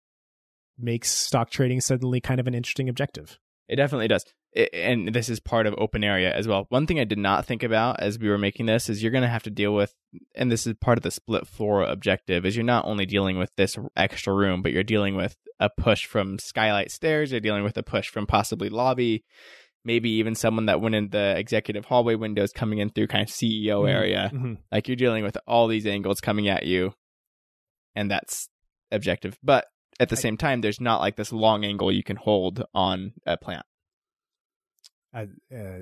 makes 0.80 1.10
stock 1.10 1.52
trading 1.52 1.80
suddenly 1.82 2.20
kind 2.20 2.40
of 2.40 2.48
an 2.48 2.56
interesting 2.56 2.90
objective. 2.90 3.38
It 3.68 3.76
definitely 3.76 4.08
does. 4.08 4.26
And 4.56 5.14
this 5.14 5.30
is 5.30 5.40
part 5.40 5.68
of 5.68 5.76
open 5.78 6.04
area 6.04 6.34
as 6.34 6.48
well. 6.48 6.66
One 6.70 6.88
thing 6.88 7.00
I 7.00 7.04
did 7.04 7.20
not 7.20 7.46
think 7.46 7.62
about 7.62 8.00
as 8.00 8.18
we 8.18 8.30
were 8.30 8.38
making 8.38 8.66
this 8.66 8.90
is 8.90 9.04
you're 9.04 9.12
going 9.12 9.22
to 9.22 9.28
have 9.28 9.44
to 9.44 9.52
deal 9.52 9.76
with, 9.76 9.94
and 10.36 10.52
this 10.52 10.66
is 10.66 10.74
part 10.82 10.98
of 10.98 11.04
the 11.04 11.12
split 11.12 11.46
floor 11.46 11.84
objective, 11.84 12.46
is 12.46 12.56
you're 12.56 12.66
not 12.66 12.86
only 12.86 13.06
dealing 13.06 13.38
with 13.38 13.52
this 13.58 13.78
extra 13.96 14.34
room, 14.34 14.64
but 14.64 14.72
you're 14.72 14.84
dealing 14.84 15.16
with 15.16 15.36
a 15.60 15.70
push 15.70 16.06
from 16.06 16.40
skylight 16.40 16.90
stairs. 16.90 17.32
You're 17.32 17.42
dealing 17.42 17.64
with 17.64 17.78
a 17.78 17.84
push 17.84 18.10
from 18.10 18.26
possibly 18.26 18.70
lobby, 18.70 19.24
maybe 19.86 20.10
even 20.10 20.34
someone 20.34 20.66
that 20.66 20.82
went 20.82 20.96
in 20.96 21.10
the 21.10 21.38
executive 21.38 21.86
hallway 21.86 22.16
windows 22.16 22.52
coming 22.52 22.80
in 22.80 22.90
through 22.90 23.08
kind 23.08 23.24
of 23.24 23.30
CEO 23.30 23.88
area. 23.88 24.32
Mhm. 24.34 24.58
Like 24.72 24.88
you're 24.88 24.96
dealing 24.96 25.24
with 25.24 25.38
all 25.46 25.68
these 25.68 25.86
angles 25.86 26.22
coming 26.22 26.48
at 26.48 26.66
you, 26.66 26.96
and 27.96 28.10
that's 28.10 28.50
objective. 28.92 29.38
But 29.44 29.68
at 30.00 30.10
the 30.10 30.16
same 30.16 30.38
time, 30.38 30.62
there's 30.62 30.82
not 30.82 31.02
like 31.02 31.18
this 31.18 31.32
long 31.32 31.64
angle 31.64 31.92
you 31.92 32.04
can 32.04 32.16
hold 32.16 32.64
on 32.74 33.14
a 33.28 33.38
plant. 33.38 33.66
Uh, 35.14 35.26
uh, 35.56 35.80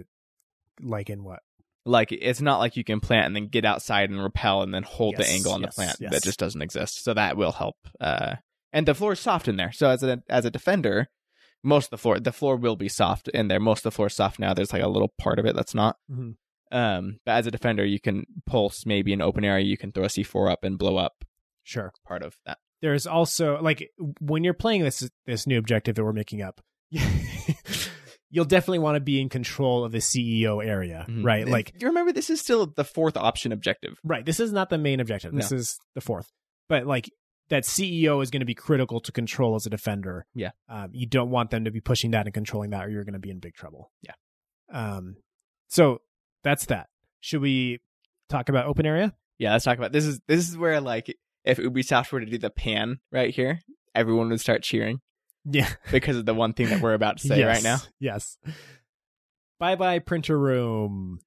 like 0.81 1.09
in 1.09 1.23
what? 1.23 1.39
like 1.85 2.11
it's 2.11 2.41
not 2.41 2.59
like 2.59 2.75
you 2.75 2.83
can 2.83 2.99
plant 2.99 3.27
and 3.27 3.35
then 3.35 3.47
get 3.47 3.63
outside 3.63 4.09
and 4.09 4.21
rappel 4.21 4.61
and 4.61 4.73
then 4.73 4.83
hold 4.83 5.15
the 5.15 5.25
angle 5.25 5.53
on 5.53 5.61
yes, 5.61 5.73
the 5.73 5.75
plant 5.81 5.97
yes. 6.01 6.11
that 6.11 6.21
just 6.21 6.37
doesn't 6.37 6.61
exist 6.61 7.01
so 7.01 7.13
that 7.13 7.37
will 7.37 7.53
help 7.53 7.77
uh 8.01 8.35
and 8.73 8.85
the 8.85 8.93
floor 8.93 9.13
is 9.13 9.21
soft 9.21 9.47
in 9.47 9.55
there 9.55 9.71
so 9.71 9.89
as 9.89 10.03
a 10.03 10.21
as 10.27 10.43
a 10.43 10.51
defender 10.51 11.07
most 11.63 11.85
of 11.85 11.91
the 11.91 11.97
floor 11.97 12.19
the 12.19 12.33
floor 12.33 12.57
will 12.57 12.75
be 12.75 12.89
soft 12.89 13.29
in 13.29 13.47
there 13.47 13.59
most 13.61 13.79
of 13.79 13.83
the 13.83 13.91
floor 13.95 14.07
is 14.07 14.13
soft 14.13 14.37
now 14.37 14.53
there's 14.53 14.73
like 14.73 14.83
a 14.83 14.87
little 14.89 15.13
part 15.17 15.39
of 15.39 15.45
it 15.45 15.55
that's 15.55 15.73
not 15.73 15.95
Mhm. 16.11 16.35
um 16.73 17.19
but 17.25 17.31
as 17.37 17.47
a 17.47 17.51
defender 17.51 17.85
you 17.85 18.01
can 18.01 18.25
pulse 18.45 18.85
maybe 18.85 19.13
an 19.13 19.21
open 19.21 19.45
area 19.45 19.63
you 19.65 19.77
can 19.77 19.93
throw 19.93 20.03
a 20.03 20.07
c4 20.07 20.51
up 20.51 20.65
and 20.65 20.77
blow 20.77 20.97
up 20.97 21.23
Sure. 21.63 21.93
part 22.05 22.21
of 22.21 22.35
that 22.45 22.57
there's 22.81 23.07
also 23.07 23.61
like 23.61 23.89
when 24.19 24.43
you're 24.43 24.53
playing 24.53 24.83
this 24.83 25.09
this 25.25 25.47
new 25.47 25.57
objective 25.57 25.95
that 25.95 26.03
we're 26.03 26.11
making 26.11 26.41
up 26.41 26.59
you'll 28.37 28.45
definitely 28.45 28.77
want 28.79 28.95
to 28.95 28.99
be 28.99 29.19
in 29.19 29.29
control 29.29 29.83
of 29.83 29.91
the 29.91 29.97
ceo 29.97 30.63
area 30.63 31.05
Mhm. 31.09 31.25
right? 31.25 31.41
And 31.41 31.51
like 31.51 31.73
you 31.81 31.87
remember 31.87 32.11
this 32.13 32.29
is 32.29 32.39
still 32.39 32.67
the 32.67 32.83
fourth 32.83 33.17
option 33.17 33.51
objective. 33.51 33.97
Right 34.03 34.23
this 34.23 34.39
is 34.39 34.51
not 34.53 34.69
the 34.69 34.77
main 34.77 34.99
objective. 34.99 35.33
This 35.33 35.51
is 35.51 35.79
the 35.95 36.01
fourth. 36.01 36.31
But 36.69 36.85
like 36.85 37.09
that 37.49 37.63
ceo 37.63 38.21
is 38.21 38.29
going 38.29 38.41
to 38.41 38.45
be 38.45 38.53
critical 38.53 38.99
to 38.99 39.11
control 39.11 39.55
as 39.55 39.65
a 39.65 39.69
defender. 39.71 40.25
Yeah. 40.35 40.51
um, 40.69 40.89
you 40.93 41.07
don't 41.07 41.31
want 41.31 41.49
them 41.49 41.63
to 41.65 41.71
be 41.71 41.81
pushing 41.81 42.11
that 42.11 42.27
and 42.27 42.33
controlling 42.33 42.69
that 42.69 42.85
or 42.85 42.89
you're 42.89 43.03
going 43.05 43.13
to 43.13 43.19
be 43.19 43.31
in 43.31 43.39
big 43.39 43.55
trouble. 43.55 43.91
Yeah. 44.03 44.13
um 44.71 45.15
so 45.67 45.99
that's 46.43 46.65
that. 46.67 46.87
Should 47.21 47.41
we 47.41 47.79
talk 48.29 48.49
about 48.49 48.67
open 48.67 48.85
area? 48.85 49.15
Yeah 49.39 49.53
let's 49.53 49.65
talk 49.65 49.77
about 49.79 49.91
this 49.91 50.05
is 50.05 50.19
this 50.27 50.47
is 50.47 50.57
where 50.57 50.79
like 50.79 51.15
if 51.43 51.57
ubisoft 51.57 52.11
were 52.11 52.19
to 52.19 52.25
do 52.25 52.37
the 52.37 52.49
pan 52.49 52.99
right 53.11 53.33
here 53.33 53.61
everyone 53.95 54.29
would 54.29 54.39
start 54.41 54.61
cheering 54.63 54.99
yeah 55.49 55.69
because 55.91 56.17
of 56.17 56.25
the 56.25 56.33
one 56.33 56.53
thing 56.53 56.69
that 56.69 56.81
we're 56.81 56.93
about 56.93 57.17
to 57.17 57.27
say 57.27 57.43
right 57.43 57.63
now. 57.63 57.77
Yes. 57.99 58.37
Bye 59.59 59.75
bye 59.75 59.99
printer 59.99 60.37
room. 60.37 61.19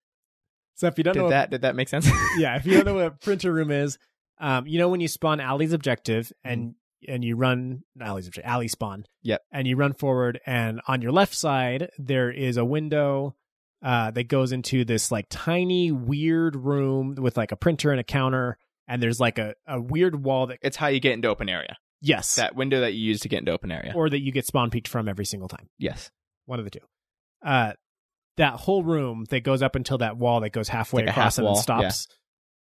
So 0.76 0.86
if 0.86 0.96
you 0.96 1.04
don't 1.04 1.14
know 1.14 1.22
Did 1.22 1.24
what, 1.24 1.30
that 1.30 1.50
did 1.50 1.62
that 1.62 1.76
make 1.76 1.88
sense? 1.88 2.08
yeah, 2.38 2.56
if 2.56 2.64
you 2.64 2.74
don't 2.74 2.86
know 2.86 2.94
what 3.04 3.20
printer 3.20 3.52
room 3.52 3.70
is, 3.70 3.98
um, 4.40 4.66
you 4.66 4.78
know 4.78 4.88
when 4.88 5.00
you 5.00 5.08
spawn 5.08 5.40
Ali's 5.40 5.72
objective 5.72 6.26
Mm-hmm. 6.46 6.52
and 6.52 6.74
and 7.08 7.24
you 7.24 7.34
run 7.34 7.82
alleys 7.98 8.28
of 8.28 8.34
alley 8.44 8.68
spawn. 8.68 9.06
Yep. 9.22 9.40
And 9.50 9.66
you 9.66 9.76
run 9.76 9.94
forward, 9.94 10.38
and 10.46 10.82
on 10.86 11.00
your 11.00 11.12
left 11.12 11.34
side 11.34 11.88
there 11.98 12.30
is 12.30 12.58
a 12.58 12.64
window 12.64 13.36
uh, 13.82 14.10
that 14.10 14.28
goes 14.28 14.52
into 14.52 14.84
this 14.84 15.10
like 15.10 15.24
tiny 15.30 15.90
weird 15.90 16.54
room 16.56 17.14
with 17.14 17.38
like 17.38 17.52
a 17.52 17.56
printer 17.56 17.90
and 17.90 17.98
a 18.00 18.04
counter, 18.04 18.58
and 18.86 19.02
there's 19.02 19.18
like 19.18 19.38
a, 19.38 19.54
a 19.66 19.80
weird 19.80 20.22
wall 20.22 20.46
that 20.48 20.58
It's 20.60 20.76
how 20.76 20.88
you 20.88 21.00
get 21.00 21.14
into 21.14 21.28
open 21.28 21.48
area. 21.48 21.76
Yes, 22.00 22.36
That 22.36 22.54
window 22.56 22.80
that 22.80 22.94
you 22.94 23.00
use 23.00 23.20
to 23.20 23.28
get 23.28 23.38
into 23.40 23.52
open 23.52 23.70
area. 23.70 23.92
or 23.94 24.08
that 24.10 24.20
you 24.20 24.32
get 24.32 24.46
spawn 24.46 24.70
peeked 24.70 24.88
from 24.88 25.08
every 25.08 25.24
single 25.24 25.48
time. 25.48 25.68
yes. 25.78 26.10
One 26.46 26.58
of 26.58 26.64
the 26.64 26.70
two. 26.70 26.80
Uh, 27.44 27.74
that 28.36 28.54
whole 28.54 28.82
room 28.82 29.24
that 29.30 29.40
goes 29.44 29.62
up 29.62 29.76
until 29.76 29.98
that 29.98 30.16
wall 30.16 30.40
that 30.40 30.50
goes 30.50 30.68
halfway 30.68 31.02
like 31.02 31.10
across 31.10 31.36
half 31.36 31.38
and 31.38 31.46
then 31.46 31.52
wall, 31.52 31.62
stops. 31.62 32.08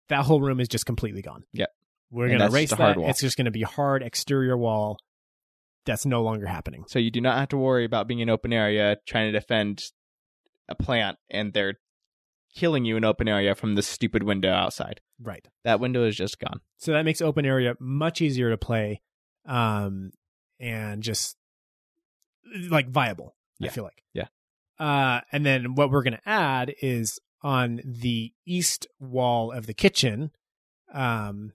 That 0.08 0.24
whole 0.24 0.40
room 0.40 0.60
is 0.60 0.68
just 0.68 0.86
completely 0.86 1.20
gone. 1.22 1.44
Yep. 1.52 1.68
We're 2.10 2.26
And 2.28 2.38
gonna 2.38 2.50
erase 2.50 2.70
that. 2.70 2.96
wall. 2.96 3.08
It's 3.10 3.20
just 3.20 3.36
gonna 3.36 3.50
be 3.50 3.62
hard 3.62 4.02
exterior 4.02 4.56
wall. 4.56 4.98
That's 5.84 6.06
no 6.06 6.22
longer 6.22 6.46
happening. 6.46 6.84
So 6.88 6.98
you 6.98 7.10
do 7.10 7.20
not 7.20 7.36
have 7.38 7.48
to 7.50 7.56
worry 7.58 7.84
about 7.84 8.06
being 8.08 8.20
in 8.20 8.30
open 8.30 8.52
area 8.52 8.96
trying 9.06 9.32
to 9.32 9.38
defend 9.38 9.82
a 10.68 10.74
plant 10.74 11.18
and 11.28 11.52
they're 11.52 11.74
killing 12.54 12.84
you 12.84 12.96
in 12.96 13.04
open 13.04 13.28
area 13.28 13.54
from 13.54 13.74
the 13.74 13.82
stupid 13.82 14.22
window 14.22 14.50
outside. 14.52 15.00
Right. 15.20 15.46
That 15.64 15.80
window 15.80 16.04
is 16.06 16.16
just 16.16 16.38
gone. 16.38 16.60
So 16.78 16.92
that 16.92 17.04
makes 17.04 17.20
open 17.20 17.44
area 17.44 17.74
much 17.80 18.22
easier 18.22 18.48
to 18.50 18.56
play, 18.56 19.02
um, 19.46 20.10
and 20.60 21.02
just 21.02 21.36
like 22.70 22.88
viable. 22.88 23.34
I 23.60 23.66
Yeah. 23.66 23.70
feel 23.70 23.84
like. 23.84 24.02
Yeah. 24.12 24.28
Uh, 24.78 25.20
and 25.32 25.44
then 25.46 25.74
what 25.74 25.90
we're 25.90 26.02
gonna 26.02 26.20
add 26.26 26.74
is 26.82 27.18
on 27.42 27.80
the 27.84 28.32
east 28.46 28.86
wall 28.98 29.52
of 29.52 29.66
the 29.66 29.74
kitchen, 29.74 30.30
um, 30.92 31.52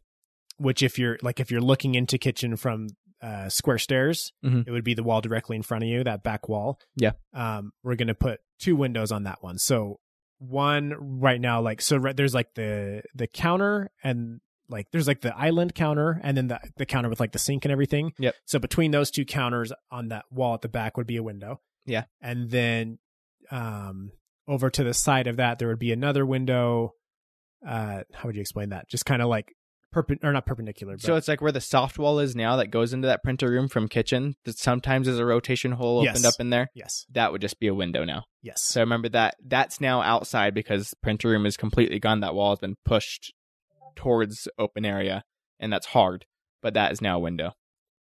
which 0.57 0.81
if 0.83 0.97
you're 0.99 1.17
like 1.21 1.39
if 1.39 1.51
you're 1.51 1.61
looking 1.61 1.95
into 1.95 2.17
kitchen 2.17 2.55
from 2.55 2.87
uh, 3.21 3.49
square 3.49 3.77
stairs, 3.77 4.31
Mhm. 4.45 4.65
it 4.65 4.71
would 4.71 4.83
be 4.85 4.93
the 4.93 5.03
wall 5.03 5.19
directly 5.19 5.57
in 5.57 5.61
front 5.61 5.83
of 5.83 5.89
you, 5.89 6.03
that 6.05 6.23
back 6.23 6.47
wall. 6.47 6.79
Yeah. 6.95 7.11
Um, 7.33 7.73
we're 7.83 7.95
gonna 7.95 8.15
put 8.15 8.39
two 8.59 8.77
windows 8.77 9.11
on 9.11 9.23
that 9.23 9.43
one. 9.43 9.57
So 9.57 9.99
one 10.37 10.93
right 11.19 11.41
now, 11.41 11.59
like 11.61 11.81
so, 11.81 11.97
right, 11.97 12.15
there's 12.15 12.33
like 12.33 12.53
the 12.55 13.03
the 13.13 13.27
counter 13.27 13.91
and 14.03 14.39
like 14.69 14.87
there's 14.91 15.07
like 15.07 15.21
the 15.21 15.35
island 15.37 15.73
counter 15.75 16.19
and 16.23 16.37
then 16.37 16.47
the 16.47 16.59
the 16.77 16.85
counter 16.85 17.09
with 17.09 17.19
like 17.19 17.31
the 17.31 17.39
sink 17.39 17.65
and 17.65 17.71
everything. 17.71 18.13
Yep. 18.19 18.35
So 18.45 18.59
between 18.59 18.91
those 18.91 19.09
two 19.11 19.25
counters 19.25 19.71
on 19.91 20.09
that 20.09 20.25
wall 20.31 20.53
at 20.53 20.61
the 20.61 20.69
back 20.69 20.95
would 20.97 21.07
be 21.07 21.17
a 21.17 21.23
window. 21.23 21.59
Yeah. 21.85 22.03
And 22.21 22.49
then 22.51 22.99
um 23.51 24.11
over 24.47 24.69
to 24.69 24.83
the 24.83 24.93
side 24.93 25.27
of 25.27 25.37
that 25.37 25.59
there 25.59 25.67
would 25.67 25.79
be 25.79 25.91
another 25.91 26.25
window. 26.25 26.93
Uh 27.67 28.03
how 28.13 28.27
would 28.27 28.35
you 28.35 28.41
explain 28.41 28.69
that? 28.69 28.89
Just 28.89 29.05
kind 29.05 29.21
of 29.21 29.27
like 29.27 29.53
perpen 29.93 30.23
or 30.23 30.31
not 30.31 30.45
perpendicular, 30.45 30.93
but 30.93 31.01
So 31.01 31.15
it's 31.15 31.27
like 31.27 31.41
where 31.41 31.51
the 31.51 31.59
soft 31.61 31.97
wall 31.97 32.19
is 32.19 32.35
now 32.35 32.55
that 32.57 32.67
goes 32.69 32.93
into 32.93 33.07
that 33.07 33.23
printer 33.23 33.49
room 33.49 33.67
from 33.67 33.87
kitchen. 33.87 34.35
That 34.45 34.57
sometimes 34.59 35.07
there's 35.07 35.17
a 35.17 35.25
rotation 35.25 35.71
hole 35.71 35.99
opened 36.01 36.17
Yes. 36.23 36.25
up 36.25 36.39
in 36.39 36.51
there. 36.51 36.69
yes. 36.75 37.05
That 37.11 37.31
would 37.31 37.41
just 37.41 37.59
be 37.59 37.67
a 37.67 37.73
window 37.73 38.03
now. 38.05 38.25
Yes. 38.43 38.61
So 38.61 38.81
remember 38.81 39.09
that 39.09 39.35
that's 39.43 39.81
now 39.81 40.01
outside 40.01 40.53
because 40.53 40.93
printer 41.01 41.29
room 41.29 41.47
is 41.47 41.57
completely 41.57 41.99
gone. 41.99 42.19
That 42.19 42.35
wall 42.35 42.51
has 42.51 42.59
been 42.59 42.75
pushed 42.85 43.33
towards 43.95 44.47
open 44.57 44.85
area, 44.85 45.23
and 45.59 45.71
that's 45.71 45.87
hard. 45.87 46.25
But 46.61 46.73
that 46.73 46.91
is 46.91 47.01
now 47.01 47.17
a 47.17 47.19
window. 47.19 47.53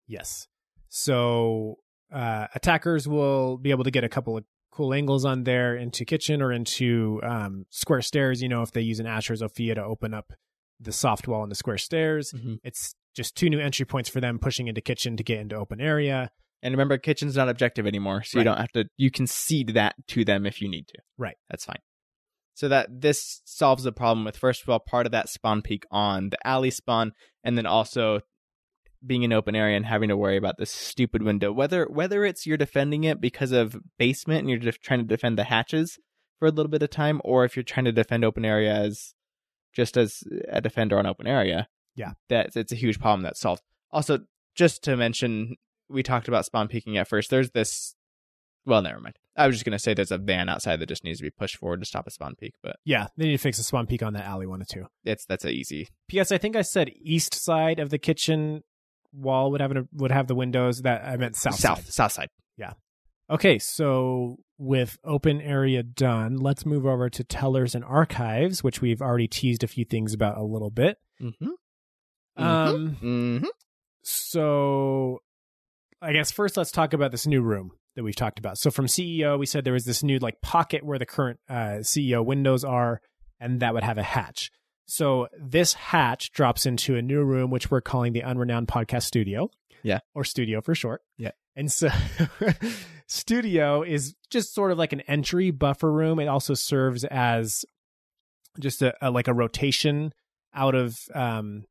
Yes. 0.07 0.49
So 0.89 1.77
uh, 2.13 2.47
attackers 2.55 3.07
will 3.07 3.57
be 3.59 3.71
able 3.71 3.85
to 3.85 3.91
get 3.91 4.05
a 4.05 4.09
couple 4.09 4.37
of 4.37 4.45
cool 4.73 4.95
angles 4.95 5.25
on 5.25 5.45
there 5.45 5.77
into 5.77 6.05
kitchen 6.05 6.41
or 6.43 6.53
into 6.53 7.21
um, 7.23 7.67
square 7.71 8.03
stairs. 8.03 8.43
You 8.43 8.49
know, 8.49 8.63
if 8.63 8.73
they 8.73 8.81
use 8.81 9.01
an 9.01 9.07
Ash 9.07 9.31
or 9.31 9.35
Zofia 9.35 9.75
to 9.75 9.85
open 9.85 10.15
up 10.15 10.33
the 10.81 10.93
soft 10.93 11.29
wall 11.29 11.43
and 11.43 11.51
the 11.51 11.57
square 11.57 11.79
stairs, 11.79 12.33
Mhm. 12.33 12.59
it's 12.63 12.95
just 13.15 13.37
two 13.37 13.51
new 13.51 13.59
entry 13.59 13.85
points 13.85 14.09
for 14.09 14.21
them 14.21 14.39
pushing 14.39 14.69
into 14.69 14.81
kitchen 14.81 15.17
to 15.17 15.23
get 15.25 15.41
into 15.41 15.57
open 15.57 15.81
area. 15.81 16.31
And 16.63 16.73
remember, 16.73 16.99
kitchen's 16.99 17.37
not 17.37 17.49
objective 17.49 17.87
anymore, 17.87 18.23
so 18.25 18.39
you 18.39 18.45
don't 18.45 18.59
have 18.59 18.73
to. 18.73 18.87
You 18.97 19.11
can 19.11 19.27
cede 19.29 19.75
that 19.75 19.95
to 20.09 20.25
them 20.25 20.47
if 20.47 20.61
you 20.61 20.69
need 20.69 20.89
to. 20.89 20.99
Right. 21.17 21.37
That's 21.51 21.65
fine. 21.65 21.79
So 22.59 22.67
that 22.67 22.89
this 23.03 23.41
solves 23.45 23.85
the 23.85 23.93
problem 23.93 24.25
with 24.25 24.37
first 24.37 24.65
of 24.65 24.69
all 24.69 24.81
part 24.81 25.07
of 25.07 25.13
that 25.13 25.29
spawn 25.29 25.63
peak 25.63 25.85
on 25.93 26.31
the 26.31 26.45
alley 26.45 26.73
spawn, 26.73 27.13
and 27.45 27.57
then 27.57 27.67
also 27.67 28.19
being 29.07 29.23
in 29.23 29.33
open 29.33 29.55
area 29.55 29.77
and 29.77 29.87
having 29.87 30.09
to 30.09 30.17
worry 30.17 30.37
about 30.37 30.57
this 30.59 30.73
stupid 30.73 31.23
window. 31.23 31.53
Whether 31.53 31.87
whether 31.87 32.25
it's 32.25 32.47
you're 32.47 32.57
defending 32.57 33.05
it 33.05 33.21
because 33.21 33.53
of 33.53 33.77
basement 33.97 34.41
and 34.41 34.51
you're 34.51 34.59
just 34.59 34.83
trying 34.83 34.99
to 34.99 35.07
defend 35.07 35.39
the 35.39 35.45
hatches 35.45 36.01
for 36.41 36.49
a 36.49 36.51
little 36.51 36.69
bit 36.69 36.83
of 36.83 36.91
time, 36.91 37.21
or 37.25 37.45
if 37.45 37.55
you're 37.55 37.63
trying 37.63 37.85
to 37.85 37.93
defend 37.93 38.25
open 38.25 38.45
area 38.45 38.75
as 38.75 39.15
just 39.73 39.97
as 39.97 40.25
a 40.49 40.61
defender 40.61 40.99
on 40.99 41.07
open 41.07 41.29
area. 41.29 41.69
Yeah. 41.95 42.15
That's 42.29 42.57
it's 42.57 42.73
a 42.73 42.75
huge 42.75 42.99
problem 42.99 43.23
that's 43.23 43.39
solved. 43.39 43.63
Also, 43.93 44.19
just 44.57 44.83
to 44.83 44.97
mention, 44.97 45.55
we 45.89 46.03
talked 46.03 46.27
about 46.27 46.45
spawn 46.45 46.67
peaking 46.67 46.99
at 46.99 47.07
first. 47.07 47.31
There's 47.31 47.53
this 47.53 47.95
well, 48.69 48.83
never 48.83 49.01
mind. 49.01 49.17
I 49.37 49.47
was 49.47 49.57
just 49.57 49.65
gonna 49.65 49.79
say 49.79 49.95
there's 49.95 50.11
a 50.13 50.19
van 50.19 50.49
outside 50.49 50.79
that 50.81 50.89
just 50.89 51.05
needs 51.05 51.19
to 51.19 51.25
be 51.25 51.31
pushed 51.31 51.57
forward 51.57 51.81
to 51.81 51.87
stop 51.87 52.07
a 52.07 52.11
spawn 52.11 52.35
peak, 52.39 52.55
but 52.63 52.77
Yeah, 52.85 53.07
they 53.17 53.27
need 53.27 53.33
to 53.33 53.39
fix 53.39 53.57
the 53.59 53.65
spawn 53.65 53.87
peak 53.87 54.03
on 54.03 54.13
that 54.15 54.25
alley 54.27 54.47
one 54.47 54.61
or 54.63 54.65
two. 54.65 54.85
it's 55.05 55.25
that's 55.27 55.45
a 55.45 55.51
easy. 55.51 55.89
P.S. 56.09 56.31
I 56.33 56.39
think 56.39 56.55
I 56.57 56.63
said 56.63 56.91
east 57.03 57.35
side 57.35 57.79
of 57.81 57.91
the 57.91 57.99
kitchen 57.99 58.63
wall 59.13 59.51
would 59.51 59.61
have 59.61 59.71
an, 59.71 59.89
would 59.93 60.11
have 60.11 60.27
the 60.27 60.35
windows. 60.35 60.83
That 60.83 61.05
I 61.05 61.17
meant 61.17 61.35
south. 61.37 61.55
south 61.59 61.85
side. 61.85 61.93
south 61.93 62.13
side. 62.13 62.29
Yeah. 62.57 62.73
Okay, 63.31 63.59
so 63.59 64.37
with 64.57 64.99
open 65.05 65.41
area 65.41 65.83
done, 65.83 66.37
let's 66.39 66.65
move 66.67 66.87
over 66.87 67.09
to 67.11 67.23
tellers 67.23 67.75
and 67.75 67.85
archives, 67.85 68.65
which 68.65 68.81
we've 68.81 69.03
already 69.03 69.29
teased 69.29 69.63
a 69.63 69.67
few 69.69 69.85
things 69.85 70.15
about 70.15 70.37
a 70.39 70.43
little 70.43 70.71
bit. 70.71 70.97
Mm-hmm. 71.23 72.43
Um, 72.43 72.97
Mm-hmm. 73.03 73.47
so 74.03 75.19
I 76.01 76.13
guess 76.13 76.31
first 76.31 76.57
let's 76.57 76.71
talk 76.71 76.93
about 76.93 77.11
this 77.11 77.27
new 77.27 77.43
room 77.43 77.73
that 77.99 78.05
we've 78.05 78.15
talked 78.15 78.39
about. 78.39 78.57
So 78.59 78.71
from 78.71 78.87
CEO, 78.87 79.37
we 79.37 79.45
said 79.45 79.65
there 79.65 79.73
was 79.73 79.85
this 79.85 80.05
new 80.05 80.21
like 80.21 80.41
pocket 80.41 80.85
where 80.85 81.01
the 81.01 81.05
current 81.05 81.41
uh, 81.49 81.83
CEO 81.83 82.25
windows 82.25 82.63
are, 82.63 83.01
and 83.41 83.59
that 83.59 83.75
would 83.75 83.83
have 83.83 83.99
a 83.99 84.05
hatch. 84.05 84.53
So 84.87 85.27
this 85.37 85.75
hatch 85.75 86.31
drops 86.31 86.65
into 86.65 86.95
a 86.95 87.03
new 87.03 87.25
room, 87.25 87.51
which 87.51 87.73
we're 87.73 87.81
calling 87.81 88.13
the 88.13 88.23
Unrenowned 88.23 88.67
Podcast 88.67 89.03
Studio. 89.03 89.51
Yeah. 89.83 89.99
Or 90.15 90.23
studio 90.23 90.61
for 90.61 90.77
short. 90.77 91.03
Yeah. 91.17 91.33
And 91.57 91.73
so 91.73 91.89
studio 93.09 93.83
is 93.83 94.15
just 94.31 94.55
sort 94.55 94.71
of 94.71 94.79
like 94.79 94.93
an 94.93 95.01
entry 95.03 95.51
buffer 95.51 95.91
room. 95.91 96.21
It 96.21 96.29
also 96.29 96.55
serves 96.55 97.03
as 97.05 97.65
just 98.61 98.81
a, 98.81 98.95
a 99.03 99.11
like 99.11 99.27
a 99.27 99.35
rotation 99.35 100.13
out 100.55 100.77
of 100.77 101.01
um 101.17 101.65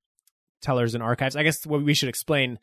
tellers 0.62 0.94
and 0.94 1.02
archives. 1.02 1.38
I 1.38 1.44
guess 1.44 1.66
what 1.66 1.84
we 1.84 1.94
should 1.94 2.10
explain 2.10 2.60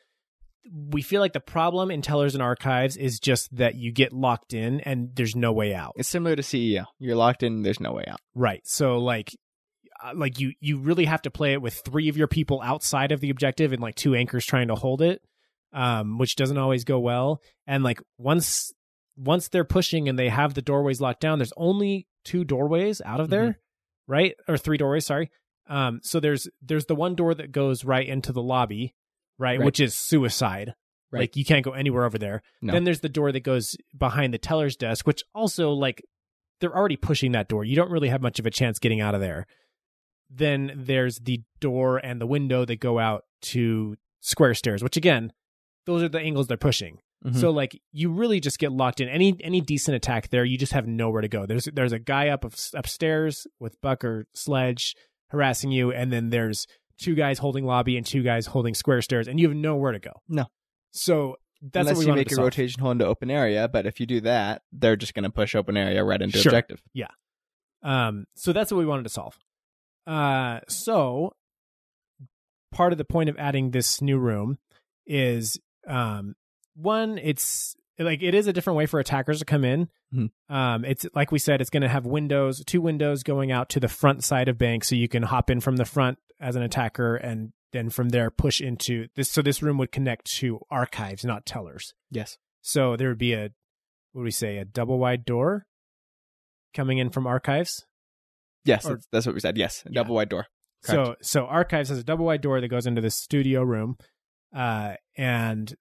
we 0.72 1.02
feel 1.02 1.20
like 1.20 1.32
the 1.32 1.40
problem 1.40 1.90
in 1.90 2.02
tellers 2.02 2.34
and 2.34 2.42
archives 2.42 2.96
is 2.96 3.20
just 3.20 3.54
that 3.56 3.74
you 3.74 3.92
get 3.92 4.12
locked 4.12 4.54
in 4.54 4.80
and 4.80 5.10
there's 5.14 5.36
no 5.36 5.52
way 5.52 5.74
out. 5.74 5.92
It's 5.96 6.08
similar 6.08 6.36
to 6.36 6.42
CEO. 6.42 6.86
You're 6.98 7.16
locked 7.16 7.42
in. 7.42 7.62
There's 7.62 7.80
no 7.80 7.92
way 7.92 8.04
out. 8.06 8.20
Right. 8.34 8.62
So 8.64 8.98
like 8.98 9.36
uh, 10.02 10.12
like 10.14 10.40
you 10.40 10.52
you 10.60 10.78
really 10.78 11.04
have 11.04 11.22
to 11.22 11.30
play 11.30 11.52
it 11.52 11.62
with 11.62 11.74
three 11.74 12.08
of 12.08 12.16
your 12.16 12.28
people 12.28 12.60
outside 12.62 13.12
of 13.12 13.20
the 13.20 13.30
objective 13.30 13.72
and 13.72 13.82
like 13.82 13.94
two 13.94 14.14
anchors 14.14 14.46
trying 14.46 14.68
to 14.68 14.74
hold 14.74 15.02
it. 15.02 15.22
Um 15.72 16.18
which 16.18 16.36
doesn't 16.36 16.58
always 16.58 16.84
go 16.84 16.98
well. 16.98 17.42
And 17.66 17.84
like 17.84 18.00
once 18.16 18.72
once 19.16 19.48
they're 19.48 19.64
pushing 19.64 20.08
and 20.08 20.18
they 20.18 20.28
have 20.28 20.54
the 20.54 20.62
doorways 20.62 21.00
locked 21.00 21.20
down, 21.20 21.38
there's 21.38 21.52
only 21.56 22.06
two 22.24 22.44
doorways 22.44 23.02
out 23.04 23.20
of 23.20 23.28
there, 23.28 23.58
right? 24.08 24.34
Or 24.48 24.56
three 24.56 24.78
doorways, 24.78 25.06
sorry. 25.06 25.30
Um 25.68 26.00
so 26.02 26.20
there's 26.20 26.48
there's 26.62 26.86
the 26.86 26.94
one 26.94 27.14
door 27.14 27.34
that 27.34 27.52
goes 27.52 27.84
right 27.84 28.06
into 28.08 28.32
the 28.32 28.42
lobby, 28.42 28.94
right, 29.38 29.58
Right. 29.58 29.64
which 29.64 29.80
is 29.80 29.94
suicide. 29.94 30.74
Right. 31.10 31.20
Like 31.20 31.36
you 31.36 31.44
can't 31.44 31.64
go 31.64 31.72
anywhere 31.72 32.04
over 32.04 32.18
there. 32.18 32.42
No. 32.60 32.72
Then 32.72 32.84
there's 32.84 33.00
the 33.00 33.08
door 33.08 33.30
that 33.32 33.40
goes 33.40 33.76
behind 33.96 34.34
the 34.34 34.38
teller's 34.38 34.76
desk, 34.76 35.06
which 35.06 35.22
also 35.34 35.70
like 35.70 36.02
they're 36.60 36.76
already 36.76 36.96
pushing 36.96 37.32
that 37.32 37.48
door. 37.48 37.64
You 37.64 37.76
don't 37.76 37.90
really 37.90 38.08
have 38.08 38.22
much 38.22 38.38
of 38.40 38.46
a 38.46 38.50
chance 38.50 38.78
getting 38.78 39.00
out 39.00 39.14
of 39.14 39.20
there. 39.20 39.46
Then 40.30 40.72
there's 40.74 41.18
the 41.18 41.42
door 41.60 41.98
and 41.98 42.20
the 42.20 42.26
window 42.26 42.64
that 42.64 42.80
go 42.80 42.98
out 42.98 43.24
to 43.42 43.96
square 44.20 44.54
stairs, 44.54 44.82
which 44.82 44.96
again, 44.96 45.32
those 45.86 46.02
are 46.02 46.08
the 46.08 46.18
angles 46.20 46.48
they're 46.48 46.56
pushing. 46.56 46.98
Mhm. 47.24 47.36
So 47.36 47.50
like 47.50 47.80
you 47.92 48.10
really 48.10 48.40
just 48.40 48.58
get 48.58 48.72
locked 48.72 49.00
in. 49.00 49.08
Any 49.08 49.36
any 49.42 49.60
decent 49.60 49.94
attack 49.94 50.30
there, 50.30 50.44
you 50.44 50.58
just 50.58 50.72
have 50.72 50.86
nowhere 50.86 51.22
to 51.22 51.28
go. 51.28 51.46
There's 51.46 51.66
there's 51.72 51.92
a 51.92 51.98
guy 51.98 52.28
up 52.28 52.44
of, 52.44 52.56
upstairs 52.74 53.46
with 53.60 53.80
Buck 53.80 54.04
or 54.04 54.26
Sledge 54.34 54.94
harassing 55.28 55.70
you, 55.70 55.92
and 55.92 56.12
then 56.12 56.30
there's 56.30 56.66
two 56.98 57.14
guys 57.14 57.38
holding 57.38 57.64
lobby 57.64 57.96
and 57.96 58.06
two 58.06 58.22
guys 58.22 58.46
holding 58.46 58.74
square 58.74 59.02
stairs, 59.02 59.28
and 59.28 59.38
you 59.40 59.48
have 59.48 59.56
nowhere 59.56 59.92
to 59.92 59.98
go. 59.98 60.12
No. 60.28 60.46
So 60.92 61.36
that's 61.60 61.88
Unless 61.88 61.96
what 61.96 62.04
we 62.06 62.10
you 62.10 62.16
make 62.16 62.28
to 62.28 62.34
a 62.34 62.36
solve. 62.36 62.44
rotation 62.46 62.80
hole 62.80 62.90
into 62.92 63.06
open 63.06 63.30
area, 63.30 63.68
but 63.68 63.86
if 63.86 63.98
you 64.00 64.06
do 64.06 64.20
that, 64.22 64.62
they're 64.72 64.96
just 64.96 65.14
going 65.14 65.24
to 65.24 65.30
push 65.30 65.54
open 65.54 65.76
area 65.76 66.04
right 66.04 66.20
into 66.20 66.38
Sure. 66.38 66.50
objective. 66.50 66.82
Yeah. 66.92 67.08
Um, 67.82 68.26
so 68.34 68.52
that's 68.52 68.70
what 68.72 68.78
we 68.78 68.86
wanted 68.86 69.02
to 69.04 69.08
solve. 69.08 69.38
Uh, 70.06 70.60
so 70.68 71.32
part 72.72 72.92
of 72.92 72.98
the 72.98 73.04
point 73.04 73.28
of 73.30 73.36
adding 73.38 73.70
this 73.70 74.02
new 74.02 74.18
room 74.18 74.58
is 75.06 75.58
um, 75.86 76.34
one, 76.76 77.18
it's 77.18 77.76
like 77.98 78.22
it 78.22 78.34
is 78.34 78.46
a 78.46 78.52
different 78.52 78.76
way 78.76 78.86
for 78.86 78.98
attackers 79.00 79.38
to 79.38 79.44
come 79.44 79.64
in. 79.64 79.88
Mhm. 80.14 80.30
Um, 80.48 80.84
it's 80.84 81.06
like 81.14 81.30
we 81.32 81.38
said, 81.38 81.60
it's 81.60 81.70
going 81.70 81.82
to 81.82 81.88
have 81.88 82.06
windows, 82.06 82.62
two 82.64 82.80
windows 82.80 83.22
going 83.22 83.52
out 83.52 83.68
to 83.70 83.80
the 83.80 83.88
front 83.88 84.24
side 84.24 84.48
of 84.48 84.58
bank, 84.58 84.84
so 84.84 84.94
you 84.94 85.08
can 85.08 85.22
hop 85.22 85.50
in 85.50 85.60
from 85.60 85.76
the 85.76 85.84
front 85.84 86.18
as 86.44 86.54
an 86.56 86.62
attacker 86.62 87.16
and 87.16 87.52
then 87.72 87.88
from 87.90 88.10
there 88.10 88.30
push 88.30 88.60
into 88.60 89.08
this. 89.16 89.30
So 89.30 89.42
this 89.42 89.62
room 89.62 89.78
would 89.78 89.90
connect 89.90 90.26
to 90.36 90.60
archives, 90.70 91.24
not 91.24 91.46
tellers. 91.46 91.94
Yes. 92.10 92.36
So 92.62 92.96
there 92.96 93.08
would 93.08 93.18
be 93.18 93.32
a, 93.32 93.50
what 94.12 94.20
do 94.20 94.24
we 94.24 94.30
say, 94.30 94.58
a 94.58 94.64
double 94.64 94.98
wide 94.98 95.24
door 95.24 95.64
coming 96.74 96.98
in 96.98 97.10
from 97.10 97.26
archives. 97.26 97.84
Yes, 98.64 98.84
Or- 98.86 98.90
that's, 98.94 99.06
that's 99.12 99.26
what 99.26 99.34
we 99.34 99.40
said. 99.40 99.56
Yes, 99.56 99.82
a 99.86 99.90
Yeah. 99.90 100.02
double 100.02 100.14
wide 100.14 100.28
door. 100.28 100.46
So 100.82 101.16
so 101.22 101.46
archives 101.46 101.88
has 101.88 101.96
a 101.98 102.04
double 102.04 102.26
wide 102.26 102.42
door 102.42 102.60
that 102.60 102.68
goes 102.68 102.86
into 102.86 103.00
the 103.00 103.10
studio 103.10 103.62
room, 103.62 103.96
uh, 104.54 104.96
and 105.16 105.74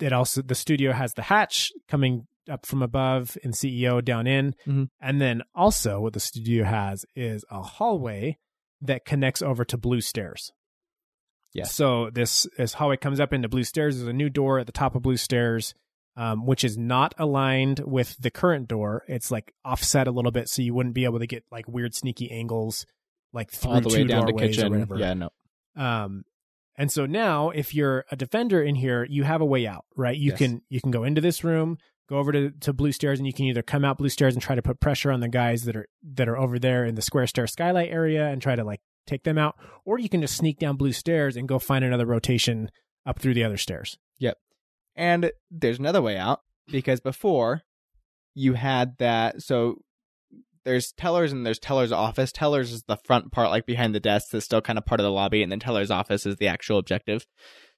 it 0.00 0.12
also 0.12 0.42
the 0.42 0.54
studio 0.54 0.92
has 0.92 1.14
the 1.14 1.22
hatch 1.22 1.70
coming 1.88 2.26
up 2.48 2.66
from 2.66 2.82
above 2.82 3.38
and 3.42 3.54
CEO 3.54 4.04
down 4.04 4.26
in, 4.26 4.54
Mhm. 4.66 4.88
and 5.00 5.18
then 5.18 5.40
also 5.54 6.00
what 6.02 6.12
the 6.12 6.20
studio 6.20 6.64
has 6.64 7.06
is 7.16 7.42
a 7.50 7.62
hallway 7.62 8.36
that 8.82 9.04
connects 9.04 9.42
over 9.42 9.64
to 9.64 9.76
blue 9.76 10.00
stairs. 10.00 10.52
Yes. 11.52 11.74
So 11.74 12.10
this 12.10 12.46
this 12.56 12.74
hallway 12.74 12.96
comes 12.96 13.18
up 13.20 13.32
into 13.32 13.48
blue 13.48 13.64
stairs. 13.64 13.96
There's 13.96 14.08
a 14.08 14.12
new 14.12 14.28
door 14.30 14.58
at 14.58 14.66
the 14.66 14.72
top 14.72 14.94
of 14.94 15.02
blue 15.02 15.16
stairs. 15.16 15.74
Um, 16.16 16.44
which 16.44 16.64
is 16.64 16.76
not 16.76 17.14
aligned 17.18 17.78
with 17.86 18.16
the 18.20 18.32
current 18.32 18.66
door. 18.68 19.04
It's 19.06 19.30
like 19.30 19.54
offset 19.64 20.08
a 20.08 20.10
little 20.10 20.32
bit, 20.32 20.48
so 20.48 20.60
you 20.60 20.74
wouldn't 20.74 20.94
be 20.94 21.04
able 21.04 21.20
to 21.20 21.26
get 21.26 21.44
like 21.52 21.66
weird, 21.68 21.94
sneaky 21.94 22.30
angles, 22.32 22.84
like 23.32 23.50
through 23.52 23.70
all 23.70 23.80
the 23.80 23.88
way 23.88 24.02
two 24.02 24.04
down 24.08 24.26
to 24.26 24.32
kitchen. 24.34 24.70
whatever. 24.72 24.98
Yeah, 24.98 25.14
no. 25.14 25.30
Um, 25.76 26.24
and 26.76 26.90
so 26.90 27.06
now, 27.06 27.50
if 27.50 27.74
you're 27.74 28.04
a 28.10 28.16
defender 28.16 28.60
in 28.60 28.74
here, 28.74 29.06
you 29.08 29.22
have 29.22 29.40
a 29.40 29.46
way 29.46 29.68
out, 29.68 29.84
right? 29.96 30.16
You 30.16 30.30
Yes. 30.30 30.38
can 30.38 30.62
you 30.68 30.80
can 30.80 30.90
go 30.90 31.04
into 31.04 31.20
this 31.20 31.44
room, 31.44 31.78
go 32.10 32.18
over 32.18 32.32
to, 32.32 32.50
to 32.50 32.72
blue 32.72 32.92
stairs, 32.92 33.18
and 33.18 33.26
you 33.26 33.32
can 33.32 33.46
either 33.46 33.62
come 33.62 33.84
out 33.84 33.96
blue 33.96 34.08
stairs 34.08 34.34
and 34.34 34.42
try 34.42 34.56
to 34.56 34.62
put 34.62 34.80
pressure 34.80 35.12
on 35.12 35.20
the 35.20 35.28
guys 35.28 35.64
that 35.64 35.76
are 35.76 35.86
that 36.14 36.28
are 36.28 36.36
over 36.36 36.58
there 36.58 36.84
in 36.84 36.96
the 36.96 37.02
square 37.02 37.26
stair 37.26 37.46
skylight 37.46 37.90
area 37.90 38.26
and 38.26 38.42
try 38.42 38.56
to 38.56 38.64
like 38.64 38.80
take 39.06 39.22
them 39.22 39.38
out, 39.38 39.54
or 39.84 39.98
you 39.98 40.08
can 40.08 40.20
just 40.20 40.36
sneak 40.36 40.58
down 40.58 40.76
blue 40.76 40.92
stairs 40.92 41.36
and 41.36 41.48
go 41.48 41.58
find 41.58 41.84
another 41.84 42.06
rotation 42.06 42.70
up 43.06 43.18
through 43.18 43.34
the 43.34 43.44
other 43.44 43.56
stairs. 43.56 43.96
Yep. 44.18 44.36
And 44.96 45.30
there's 45.50 45.78
another 45.78 46.02
way 46.02 46.18
out 46.18 46.40
because 46.66 47.00
before 47.00 47.62
you 48.34 48.54
had 48.54 48.98
that. 48.98 49.42
So 49.42 49.82
there's 50.64 50.92
tellers 50.92 51.32
and 51.32 51.46
there's 51.46 51.58
teller's 51.58 51.92
office. 51.92 52.32
Tellers 52.32 52.72
is 52.72 52.82
the 52.82 52.98
front 53.04 53.32
part, 53.32 53.50
like 53.50 53.66
behind 53.66 53.94
the 53.94 54.00
desk, 54.00 54.30
that's 54.30 54.44
still 54.44 54.60
kind 54.60 54.78
of 54.78 54.84
part 54.84 55.00
of 55.00 55.04
the 55.04 55.10
lobby, 55.10 55.42
and 55.42 55.50
then 55.50 55.60
teller's 55.60 55.90
office 55.90 56.26
is 56.26 56.36
the 56.36 56.48
actual 56.48 56.78
objective. 56.78 57.26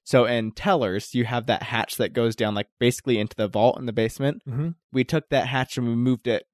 So 0.03 0.25
in 0.25 0.51
tellers, 0.51 1.13
you 1.13 1.25
have 1.25 1.45
that 1.47 1.63
hatch 1.63 1.95
that 1.97 2.13
goes 2.13 2.35
down, 2.35 2.55
like 2.55 2.67
basically 2.79 3.19
into 3.19 3.35
the 3.35 3.47
vault 3.47 3.79
in 3.79 3.85
the 3.85 3.93
basement. 3.93 4.41
Mm-hmm. 4.47 4.69
We 4.91 5.03
took 5.03 5.29
that 5.29 5.47
hatch 5.47 5.77
and 5.77 5.87
we 5.87 5.95
moved 5.95 6.27
it 6.27 6.45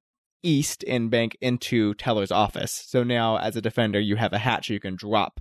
east 0.43 0.83
in 0.83 1.09
bank 1.09 1.35
into 1.41 1.93
teller's 1.95 2.31
office. 2.31 2.83
So 2.87 3.03
now, 3.03 3.37
as 3.37 3.55
a 3.55 3.61
defender, 3.61 3.99
you 3.99 4.15
have 4.17 4.33
a 4.33 4.37
hatch 4.37 4.69
you 4.69 4.79
can 4.79 4.95
drop 4.95 5.39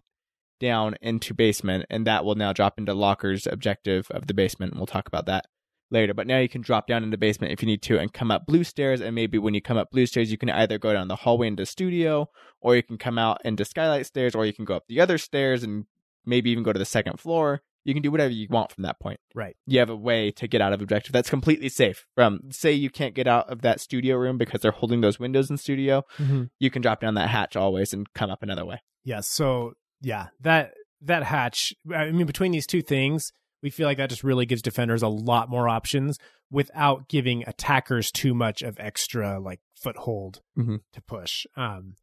down 0.59 0.97
into 1.01 1.35
basement, 1.35 1.87
and 1.89 2.07
that 2.07 2.25
will 2.25 2.35
now 2.35 2.53
drop 2.53 2.79
into 2.79 2.95
locker's 2.95 3.47
objective 3.47 4.11
of 4.11 4.27
the 4.27 4.35
basement. 4.35 4.73
And 4.73 4.81
we'll 4.81 4.87
talk 4.87 5.07
about 5.07 5.27
that 5.27 5.47
later. 5.91 6.15
But 6.15 6.27
now 6.27 6.39
you 6.39 6.49
can 6.49 6.63
drop 6.63 6.87
down 6.87 7.05
into 7.05 7.17
basement 7.17 7.53
if 7.53 7.63
you 7.63 7.67
need 7.67 7.83
to 7.83 7.99
and 7.99 8.13
come 8.13 8.31
up 8.31 8.47
blue 8.47 8.65
stairs. 8.65 9.01
And 9.01 9.15
maybe 9.15 9.39
when 9.39 9.55
you 9.55 9.63
come 9.63 9.77
up 9.77 9.91
blue 9.91 10.07
stairs, 10.07 10.33
you 10.33 10.39
can 10.39 10.51
either 10.51 10.79
go 10.79 10.93
down 10.93 11.09
the 11.09 11.17
hallway 11.17 11.47
into 11.47 11.67
studio, 11.67 12.29
or 12.61 12.75
you 12.75 12.83
can 12.83 12.99
come 12.99 13.19
out 13.19 13.41
into 13.45 13.65
skylight 13.65 14.07
stairs, 14.07 14.35
or 14.35 14.47
you 14.47 14.53
can 14.53 14.65
go 14.65 14.77
up 14.77 14.85
the 14.89 15.01
other 15.01 15.19
stairs 15.19 15.63
and 15.63 15.85
maybe 16.25 16.51
even 16.51 16.65
go 16.65 16.73
to 16.73 16.79
the 16.79 16.85
second 16.85 17.21
floor. 17.21 17.63
You 17.85 17.95
can 17.95 18.03
do 18.03 18.11
whatever 18.11 18.33
you 18.33 18.47
want 18.51 18.71
from 18.73 18.83
that 18.83 19.01
point. 19.01 19.19
Right. 19.35 19.57
You 19.67 19.79
have 19.79 19.89
a 19.91 19.97
way 19.97 20.31
to 20.33 20.47
get 20.47 20.61
out 20.61 20.73
of 20.73 20.83
objective 20.83 21.13
that's 21.13 21.31
completely 21.31 21.69
safe. 21.69 22.07
From 22.15 22.41
say 22.51 22.73
you 22.73 22.91
can't 22.91 23.15
get 23.15 23.27
out 23.27 23.51
of 23.51 23.63
that 23.63 23.81
studio 23.81 24.17
room 24.17 24.37
because 24.37 24.61
they're 24.61 24.73
holding 24.73 25.01
those 25.01 25.19
windows 25.19 25.49
in 25.51 25.57
studio, 25.57 26.05
Mm-hmm. 26.19 26.45
you 26.59 26.71
can 26.71 26.83
drop 26.83 27.01
down 27.01 27.15
that 27.15 27.29
hatch 27.31 27.57
always 27.57 27.93
and 27.95 28.13
come 28.13 28.31
up 28.31 28.43
another 28.43 28.65
way. 28.67 28.83
Yeah. 29.05 29.21
So 29.21 29.73
yeah, 30.03 30.27
that 30.41 30.75
that 31.03 31.23
hatch. 31.23 31.73
I 31.95 32.11
mean, 32.11 32.27
between 32.27 32.53
these 32.53 32.67
two 32.67 32.83
things, 32.83 33.33
we 33.63 33.71
feel 33.71 33.87
like 33.87 33.97
that 33.99 34.11
just 34.11 34.23
really 34.25 34.47
gives 34.47 34.63
defenders 34.63 35.03
a 35.03 35.09
lot 35.09 35.49
more 35.49 35.69
options 35.69 36.19
without 36.51 37.09
giving 37.09 37.43
attackers 37.47 38.11
too 38.11 38.35
much 38.35 38.63
of 38.63 38.77
extra 38.81 39.39
like 39.41 39.61
foothold 39.75 40.41
Mhm. 40.59 40.81
to 40.93 41.03
push. 41.03 41.47
Um, 41.57 41.95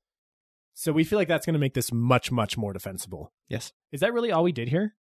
so 0.73 0.91
we 0.91 1.03
feel 1.03 1.17
like 1.17 1.27
that's 1.27 1.45
going 1.45 1.53
to 1.53 1.59
make 1.59 1.73
this 1.73 1.91
much 1.93 2.31
much 2.31 2.57
more 2.57 2.73
defensible. 2.73 3.31
Yes. 3.49 3.71
Is 3.91 4.01
that 4.01 4.13
really 4.13 4.31
all 4.31 4.43
we 4.43 4.51
did 4.51 4.69
here? 4.69 4.95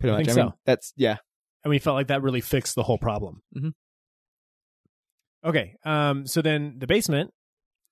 Pretty 0.00 0.14
I 0.14 0.18
much. 0.18 0.26
think 0.26 0.38
I 0.38 0.42
mean, 0.42 0.50
so. 0.52 0.58
that's 0.66 0.92
yeah. 0.96 1.16
And 1.64 1.70
we 1.70 1.78
felt 1.78 1.94
like 1.96 2.08
that 2.08 2.22
really 2.22 2.40
fixed 2.40 2.74
the 2.74 2.82
whole 2.84 2.98
problem. 2.98 3.42
Mhm. 3.56 3.72
Okay. 5.44 5.76
Um. 5.84 6.26
So 6.26 6.42
then 6.42 6.76
the 6.78 6.86
basement 6.86 7.32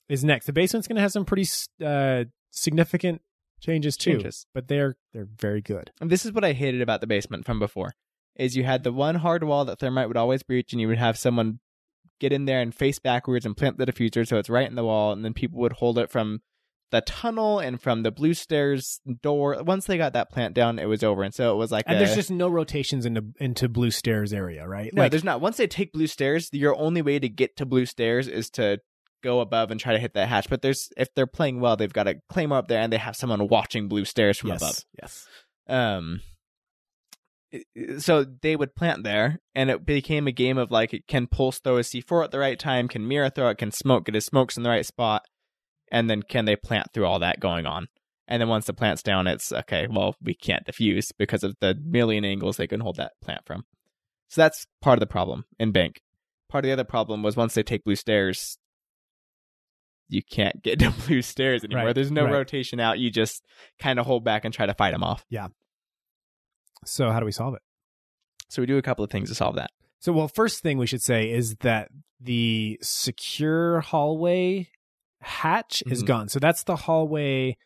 is 0.08 0.24
next. 0.24 0.46
The 0.46 0.52
basement's 0.52 0.86
going 0.88 0.96
to 0.96 1.02
have 1.02 1.12
some 1.12 1.24
pretty 1.24 1.46
uh, 1.84 2.24
significant 2.50 3.22
changes 3.60 3.96
too, 3.96 4.12
Changes. 4.12 4.46
but 4.54 4.68
they're 4.68 4.96
they're 5.12 5.28
very 5.38 5.60
good. 5.62 5.90
And 6.00 6.10
this 6.10 6.26
is 6.26 6.32
what 6.32 6.44
I 6.44 6.52
hated 6.52 6.82
about 6.82 7.00
the 7.00 7.06
basement 7.06 7.46
from 7.46 7.58
before. 7.58 7.94
Is 8.36 8.56
you 8.56 8.64
had 8.64 8.82
the 8.82 8.92
one 8.92 9.14
hard 9.16 9.44
wall 9.44 9.64
that 9.66 9.78
thermite 9.78 10.08
would 10.08 10.16
always 10.16 10.42
breach, 10.42 10.72
and 10.72 10.80
you 10.80 10.88
would 10.88 10.98
have 10.98 11.16
someone 11.16 11.60
get 12.20 12.32
in 12.32 12.44
there 12.44 12.60
and 12.60 12.74
face 12.74 12.98
backwards 12.98 13.44
and 13.46 13.56
plant 13.56 13.76
the 13.78 13.86
diffuser 13.86 14.26
so 14.26 14.38
it's 14.38 14.50
right 14.50 14.68
in 14.68 14.74
the 14.74 14.84
wall, 14.84 15.12
and 15.12 15.24
then 15.24 15.34
people 15.34 15.60
would 15.60 15.72
hold 15.74 15.98
it 15.98 16.10
from 16.10 16.40
the 16.90 17.00
tunnel 17.00 17.58
and 17.58 17.80
from 17.80 18.02
the 18.02 18.10
blue 18.12 18.34
stairs 18.34 19.00
door. 19.22 19.62
Once 19.62 19.86
they 19.86 19.96
got 19.96 20.12
that 20.12 20.30
plant 20.30 20.54
down, 20.54 20.78
it 20.78 20.86
was 20.86 21.02
over, 21.02 21.22
and 21.22 21.34
so 21.34 21.52
it 21.52 21.56
was 21.56 21.72
like 21.72 21.84
And 21.86 21.96
a- 21.96 21.98
there's 21.98 22.14
just 22.14 22.30
no 22.30 22.48
rotations 22.48 23.04
into 23.06 23.24
into 23.40 23.68
blue 23.68 23.90
stairs 23.90 24.32
area, 24.32 24.66
right? 24.68 24.92
no, 24.94 25.02
like, 25.02 25.10
there's 25.10 25.24
not. 25.24 25.40
Once 25.40 25.56
they 25.56 25.66
take 25.66 25.92
blue 25.92 26.06
stairs, 26.06 26.48
your 26.52 26.76
only 26.76 27.02
way 27.02 27.18
to 27.18 27.28
get 27.28 27.56
to 27.56 27.66
blue 27.66 27.86
stairs 27.86 28.28
is 28.28 28.50
to 28.50 28.78
go 29.22 29.40
above 29.40 29.70
and 29.70 29.80
try 29.80 29.92
to 29.94 29.98
hit 29.98 30.14
that 30.14 30.28
hatch. 30.28 30.48
But 30.50 30.62
there's 30.62 30.90
if 30.96 31.12
they're 31.14 31.26
playing 31.26 31.60
well, 31.60 31.76
they've 31.76 31.92
got 31.92 32.06
a 32.06 32.16
claymore 32.28 32.58
up 32.58 32.68
there, 32.68 32.80
and 32.80 32.92
they 32.92 32.98
have 32.98 33.16
someone 33.16 33.48
watching 33.48 33.88
blue 33.88 34.04
stairs 34.04 34.38
from 34.38 34.50
yes, 34.50 34.62
above. 34.62 34.84
Yes. 35.00 35.26
um 35.68 36.20
so 37.98 38.24
they 38.24 38.56
would 38.56 38.74
plant 38.74 39.04
there 39.04 39.38
and 39.54 39.70
it 39.70 39.86
became 39.86 40.26
a 40.26 40.32
game 40.32 40.58
of 40.58 40.72
like 40.72 41.04
can 41.06 41.26
pulse 41.28 41.60
throw 41.60 41.76
a 41.76 41.82
c4 41.82 42.24
at 42.24 42.30
the 42.32 42.38
right 42.38 42.58
time 42.58 42.88
can 42.88 43.06
mirror 43.06 43.30
throw 43.30 43.48
it 43.48 43.58
can 43.58 43.70
smoke 43.70 44.06
get 44.06 44.14
his 44.16 44.24
smokes 44.24 44.56
in 44.56 44.64
the 44.64 44.68
right 44.68 44.84
spot 44.84 45.24
and 45.90 46.08
then 46.08 46.22
can 46.22 46.44
they 46.44 46.56
plant 46.56 46.88
through 46.92 47.06
all 47.06 47.18
that 47.18 47.40
going 47.40 47.66
on 47.66 47.86
and 48.28 48.40
then 48.40 48.48
once 48.48 48.66
the 48.66 48.72
plant's 48.72 49.02
down 49.02 49.26
it's 49.26 49.52
okay 49.52 49.86
well 49.90 50.14
we 50.22 50.34
can't 50.34 50.64
diffuse 50.64 51.12
because 51.12 51.42
of 51.44 51.54
the 51.60 51.74
million 51.84 52.24
angles 52.24 52.56
they 52.56 52.66
can 52.66 52.80
hold 52.80 52.96
that 52.96 53.12
plant 53.22 53.40
from 53.44 53.64
so 54.28 54.40
that's 54.40 54.66
part 54.80 54.96
of 54.96 55.00
the 55.00 55.06
problem 55.06 55.44
in 55.58 55.72
bank 55.72 56.00
part 56.48 56.64
of 56.64 56.68
the 56.68 56.72
other 56.72 56.84
problem 56.84 57.22
was 57.22 57.36
once 57.36 57.54
they 57.54 57.62
take 57.62 57.84
blue 57.84 57.96
stairs 57.96 58.58
you 60.08 60.22
can't 60.22 60.62
get 60.62 60.78
to 60.80 60.90
blue 61.06 61.22
stairs 61.22 61.64
anymore 61.64 61.86
Right, 61.86 61.94
there's 61.94 62.10
no 62.12 62.24
right. 62.24 62.32
rotation 62.32 62.80
out 62.80 62.98
you 62.98 63.10
just 63.10 63.44
kind 63.78 63.98
of 63.98 64.06
hold 64.06 64.24
back 64.24 64.44
and 64.44 64.52
try 64.54 64.66
to 64.66 64.74
fight 64.74 64.92
them 64.92 65.02
off 65.02 65.24
Yeah. 65.30 65.48
So 66.86 67.10
how 67.10 67.18
do 67.20 67.24
we 67.24 67.32
solve 67.32 67.54
it? 67.54 67.62
So 68.48 68.60
we 68.60 68.66
do 68.66 68.76
a 68.76 68.82
couple 68.82 69.04
of 69.04 69.10
things 69.10 69.30
to 69.30 69.34
solve 69.34 69.56
that. 69.56 69.70
So 70.00 70.12
well, 70.12 70.28
first 70.28 70.62
thing 70.62 70.76
we 70.76 70.86
should 70.86 71.00
say 71.02 71.30
is 71.30 71.56
that 71.60 71.88
the 72.20 72.78
secure 72.82 73.80
hallway 73.80 74.68
hatch 75.24 75.82
is 75.86 76.02
Mhm. 76.02 76.06
gone. 76.06 76.28
So 76.28 76.38
that's 76.38 76.64
the 76.64 76.76
hallway. 76.76 77.56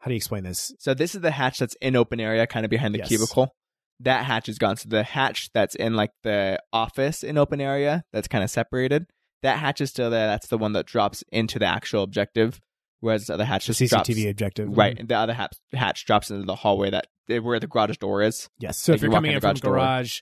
How 0.00 0.08
do 0.08 0.12
you 0.14 0.16
explain 0.16 0.44
this? 0.44 0.72
So 0.78 0.94
this 0.94 1.14
is 1.14 1.20
the 1.22 1.32
hatch 1.32 1.58
that's 1.58 1.74
in 1.80 1.96
open 1.96 2.20
area, 2.20 2.46
kind 2.46 2.64
of 2.64 2.70
behind 2.70 2.94
the 2.94 2.98
Yes. 3.00 3.08
cubicle. 3.08 3.54
That 4.00 4.24
hatch 4.26 4.48
is 4.48 4.58
gone. 4.58 4.76
So 4.76 4.88
the 4.88 5.02
hatch 5.02 5.50
that's 5.52 5.74
in 5.74 5.94
like 5.94 6.10
the 6.22 6.62
office 6.72 7.24
in 7.24 7.36
open 7.36 7.60
area, 7.60 8.04
that's 8.12 8.28
kind 8.28 8.44
of 8.44 8.50
separated. 8.50 9.06
That 9.42 9.58
hatch 9.58 9.80
is 9.80 9.90
still 9.90 10.08
there. 10.10 10.26
That's 10.28 10.46
the 10.48 10.58
one 10.58 10.72
that 10.74 10.86
drops 10.86 11.24
into 11.32 11.58
the 11.58 11.66
actual 11.66 12.04
objective, 12.04 12.60
whereas 13.00 13.26
the 13.26 13.34
other 13.34 13.44
hatch 13.44 13.66
The 13.66 13.72
just 13.72 13.80
CCTV 13.92 14.22
drops 14.22 14.30
objective, 14.30 14.76
right, 14.76 14.96
and 14.98 15.08
the 15.08 15.16
other 15.16 15.34
hatch, 15.34 15.56
hatch 15.72 16.04
drops 16.06 16.30
into 16.30 16.44
the 16.44 16.54
hallway 16.56 16.90
that 16.90 17.06
where 17.42 17.58
the 17.60 17.66
garage 17.66 17.96
door 17.98 18.22
is. 18.22 18.48
Yes. 18.58 18.78
So 18.78 18.92
Like 18.92 18.96
if 18.98 19.02
you're 19.02 19.08
you 19.08 19.12
walk 19.12 19.16
coming 19.18 19.32
in 19.32 19.40
from 19.40 19.48
garage 19.48 19.60
door. 19.60 19.72
garage, 19.74 20.20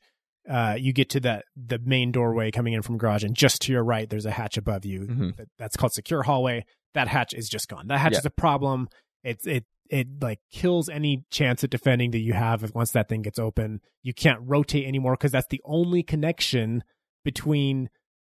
uh, 0.48 0.76
you 0.78 0.92
get 0.92 1.10
to 1.10 1.20
that 1.20 1.44
the 1.56 1.78
main 1.78 2.12
doorway 2.12 2.50
coming 2.50 2.72
in 2.72 2.82
from 2.82 2.98
garage, 2.98 3.24
and 3.24 3.34
just 3.34 3.62
to 3.62 3.72
your 3.72 3.82
right, 3.84 4.08
there's 4.08 4.26
a 4.26 4.30
hatch 4.30 4.56
above 4.56 4.84
you. 4.84 5.00
Mhm. 5.00 5.36
That- 5.36 5.48
That's 5.58 5.76
called 5.76 5.92
secure 5.92 6.22
hallway. 6.22 6.64
That 6.94 7.08
hatch 7.08 7.34
is 7.34 7.48
just 7.48 7.68
gone. 7.68 7.88
That 7.88 7.98
hatch 7.98 8.12
Yeah. 8.12 8.18
is 8.20 8.26
a 8.26 8.30
problem. 8.30 8.88
It 9.24 9.40
it 9.46 9.64
it 9.90 10.08
like 10.20 10.40
kills 10.50 10.88
any 10.88 11.24
chance 11.30 11.62
at 11.62 11.70
defending 11.70 12.10
that 12.12 12.18
you 12.20 12.32
have 12.32 12.64
if 12.64 12.74
once 12.74 12.90
that 12.92 13.08
thing 13.08 13.22
gets 13.22 13.38
open. 13.38 13.80
You 14.02 14.14
can't 14.14 14.40
rotate 14.42 14.86
anymore 14.86 15.12
because 15.14 15.32
that's 15.32 15.46
the 15.48 15.60
only 15.64 16.02
connection 16.02 16.82
between 17.24 17.88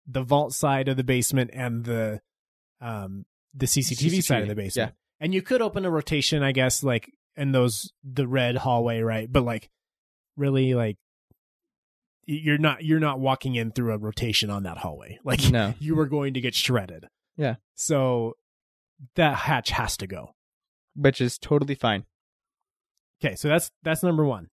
the 0.07 0.23
vault 0.23 0.53
side 0.53 0.89
of 0.89 0.97
the 0.97 1.05
basement 1.05 1.51
and 1.53 1.85
the 1.85 2.21
um 2.81 3.25
the 3.55 3.67
CCTV, 3.67 4.23
side 4.23 4.43
of 4.43 4.49
the 4.49 4.55
CCTV, 4.55 4.57
basement. 4.57 4.95
And 5.21 5.33
you 5.35 5.43
could 5.43 5.63
open 5.63 5.85
a 5.85 5.91
rotation, 5.91 6.43
I 6.43 6.53
guess, 6.53 6.83
like 6.83 7.11
in 7.37 7.53
those 7.53 7.93
the 8.03 8.27
red 8.27 8.57
hallway, 8.57 9.01
right? 9.01 9.31
But 9.31 9.45
like 9.45 9.71
really 10.37 10.75
like 10.75 10.97
you're 12.27 12.59
not 12.59 12.85
you're 12.85 13.01
not 13.01 13.21
walking 13.21 13.55
in 13.55 13.71
through 13.73 13.93
a 13.93 13.99
rotation 13.99 14.51
on 14.51 14.63
that 14.65 14.79
hallway. 14.79 15.19
Like 15.25 15.51
No, 15.51 15.75
you 15.79 15.95
were 15.97 16.07
going 16.07 16.35
to 16.35 16.41
get 16.41 16.55
shredded. 16.55 17.07
Yeah. 17.37 17.57
So 17.75 18.37
that 19.17 19.35
hatch 19.37 19.71
has 19.71 19.97
to 19.99 20.07
go. 20.07 20.35
which 20.97 21.21
is 21.21 21.39
totally 21.39 21.75
fine. 21.75 22.05
Okay, 23.25 23.35
so 23.37 23.49
that's 23.49 23.71
that's 23.83 24.03
number 24.03 24.25
one. 24.25 24.49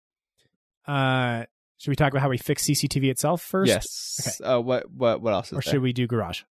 Uh 0.86 1.44
should 1.78 1.90
we 1.90 1.96
talk 1.96 2.12
about 2.12 2.20
how 2.22 2.28
we 2.28 2.36
fix 2.38 2.64
CCTV 2.64 3.10
itself 3.10 3.40
first? 3.42 3.68
Yes. 3.68 4.40
Uh, 4.44 4.60
what 4.60 4.90
what 4.90 5.20
what 5.22 5.32
else 5.32 5.46
is 5.48 5.52
Or 5.52 5.54
there? 5.56 5.62
should 5.72 5.82
we 5.82 5.92
do 5.92 6.06
garage? 6.06 6.42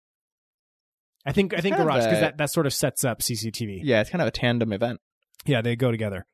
I 1.26 1.32
think 1.34 1.54
I 1.54 1.62
think 1.62 1.76
garage 1.78 2.04
because 2.06 2.20
that, 2.22 2.38
that 2.38 2.50
sort 2.52 2.66
of 2.66 2.74
sets 2.74 3.04
up 3.04 3.20
CCTV. 3.22 3.82
Yeah, 3.84 4.02
it's 4.02 4.10
kind 4.10 4.22
of 4.22 4.28
a 4.28 4.32
tandem 4.32 4.72
event. 4.74 5.00
Yeah, 5.46 5.62
they 5.62 5.76
go 5.76 5.92
together. 5.92 6.26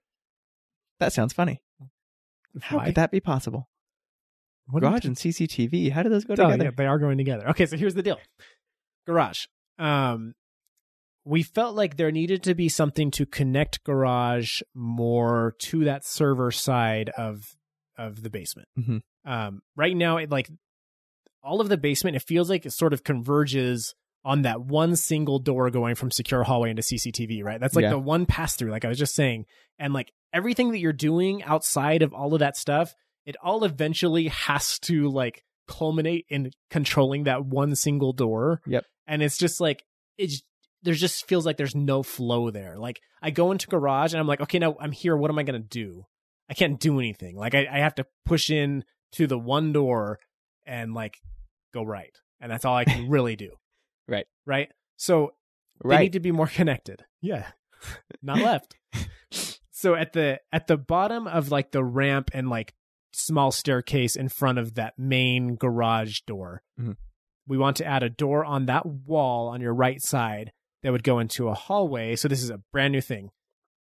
That 1.00 1.12
sounds 1.12 1.34
funny. 1.34 1.62
How 2.62 2.78
Why? 2.78 2.86
could 2.86 2.96
that 2.96 3.12
be 3.12 3.20
possible? 3.20 3.68
What 4.68 4.82
Garage 4.82 5.06
and 5.06 5.16
CCTV. 5.16 5.92
How 5.92 6.02
do 6.04 6.10
those 6.10 6.24
go 6.26 6.34
Oh, 6.34 6.36
together? 6.38 6.64
yeah, 6.66 6.72
they 6.76 6.86
are 6.88 6.98
going 7.00 7.18
together. 7.18 7.50
Okay, 7.50 7.66
so 7.66 7.78
here's 7.78 7.94
the 7.94 8.04
deal. 8.04 8.20
Garage. 9.06 9.46
Um 9.78 10.34
we 11.28 11.42
felt 11.42 11.76
like 11.76 11.98
there 11.98 12.12
needed 12.12 12.44
to 12.44 12.54
be 12.54 12.70
something 12.70 13.10
to 13.10 13.26
connect 13.26 13.84
garage 13.84 14.62
more 14.76 15.56
to 15.60 15.84
that 15.86 16.06
server 16.06 16.52
side 16.52 17.10
of 17.18 17.56
of 17.98 18.24
the 18.24 18.30
basement. 18.30 18.68
Mhm. 18.78 19.02
Um 19.26 19.62
right 19.76 19.96
now 19.96 20.18
it 20.18 20.30
like 20.30 20.50
all 21.44 21.62
of 21.62 21.70
the 21.70 21.78
basement 21.78 22.16
it 22.16 22.24
feels 22.24 22.50
like 22.50 22.66
it 22.66 22.72
sort 22.72 22.94
of 22.94 23.04
converges 23.04 23.94
on 24.24 24.42
that 24.42 24.62
one 24.62 24.96
single 24.96 25.38
door 25.38 25.70
going 25.70 25.94
from 25.94 26.10
secure 26.10 26.44
hallway 26.44 26.72
into 26.72 26.82
CCTV, 26.82 27.44
right? 27.44 27.60
That's 27.60 27.76
like 27.76 27.84
Yeah. 27.84 27.90
the 27.92 28.00
one 28.00 28.26
pass 28.26 28.56
through 28.56 28.72
like 28.72 28.84
I 28.86 28.88
was 28.88 28.98
just 28.98 29.14
saying. 29.14 29.46
And 29.78 29.94
like 29.94 30.12
everything 30.34 30.72
that 30.72 30.80
you're 30.80 30.94
doing 30.94 31.44
outside 31.44 32.02
of 32.02 32.14
all 32.14 32.34
of 32.34 32.40
that 32.40 32.58
stuff 32.58 32.96
it 33.26 33.36
all 33.44 33.64
eventually 33.64 34.28
has 34.28 34.80
to 34.80 35.10
like 35.10 35.44
culminate 35.68 36.26
in 36.30 36.52
controlling 36.70 37.24
that 37.24 37.46
one 37.46 37.76
single 37.76 38.14
door. 38.14 38.62
Yep. 38.68 38.86
And 39.08 39.24
it's 39.24 39.38
just 39.38 39.60
like 39.60 39.84
it's 40.18 40.44
there 40.84 40.94
just 40.94 41.28
feels 41.28 41.46
like 41.46 41.58
there's 41.58 41.76
no 41.76 42.04
flow 42.04 42.52
there. 42.52 42.78
Like 42.78 43.02
I 43.22 43.32
go 43.32 43.52
into 43.52 43.68
garage 43.68 44.14
and 44.14 44.20
I'm 44.20 44.28
like, 44.28 44.42
okay, 44.42 44.60
now 44.60 44.76
I'm 44.80 44.92
here. 44.92 45.18
What 45.18 45.32
am 45.32 45.40
I 45.40 45.44
gonna 45.44 45.60
do? 45.60 46.06
I 46.50 46.54
can't 46.54 46.80
do 46.80 47.00
anything. 47.00 47.36
Like 47.36 47.56
I, 47.56 47.68
I 47.72 47.80
have 47.80 47.96
to 47.96 48.06
push 48.26 48.50
in 48.50 48.84
to 49.14 49.28
the 49.28 49.40
one 49.40 49.74
door 49.74 50.20
and 50.66 50.94
like 50.94 51.18
go 51.74 51.84
right. 51.84 52.16
And 52.40 52.52
that's 52.52 52.66
all 52.66 52.76
I 52.76 52.86
can 52.86 53.10
really 53.10 53.36
do. 53.36 53.52
Right. 54.08 54.28
Right. 54.46 54.70
So 54.98 55.34
they 55.84 55.98
need 55.98 56.14
to 56.14 56.20
be 56.20 56.32
more 56.32 56.48
connected. 56.48 57.04
Yeah. 57.22 57.48
Not 58.22 58.38
left. 58.38 58.76
so 59.72 59.96
at 59.96 60.14
the 60.14 60.40
at 60.52 60.68
the 60.68 60.78
bottom 60.78 61.28
of 61.28 61.52
like 61.52 61.72
the 61.72 61.84
ramp 61.84 62.30
and 62.34 62.50
like 62.50 62.74
small 63.16 63.52
staircase 63.52 64.16
in 64.16 64.30
front 64.30 64.58
of 64.60 64.76
that 64.76 64.94
main 64.98 65.56
garage 65.56 66.20
door. 66.22 66.62
Mhm. 66.80 66.98
We 67.48 67.58
want 67.58 67.78
to 67.78 67.86
add 67.86 68.04
a 68.04 68.10
door 68.10 68.44
on 68.44 68.66
that 68.66 68.86
wall 68.86 69.48
on 69.50 69.62
your 69.62 69.74
right 69.74 70.02
side 70.02 70.52
that 70.84 70.92
would 70.92 71.04
go 71.04 71.20
into 71.20 71.48
a 71.48 71.54
hallway. 71.54 72.16
So 72.16 72.28
this 72.28 72.42
is 72.44 72.50
a 72.50 72.62
brand 72.72 72.92
new 72.92 73.02
thing. 73.02 73.30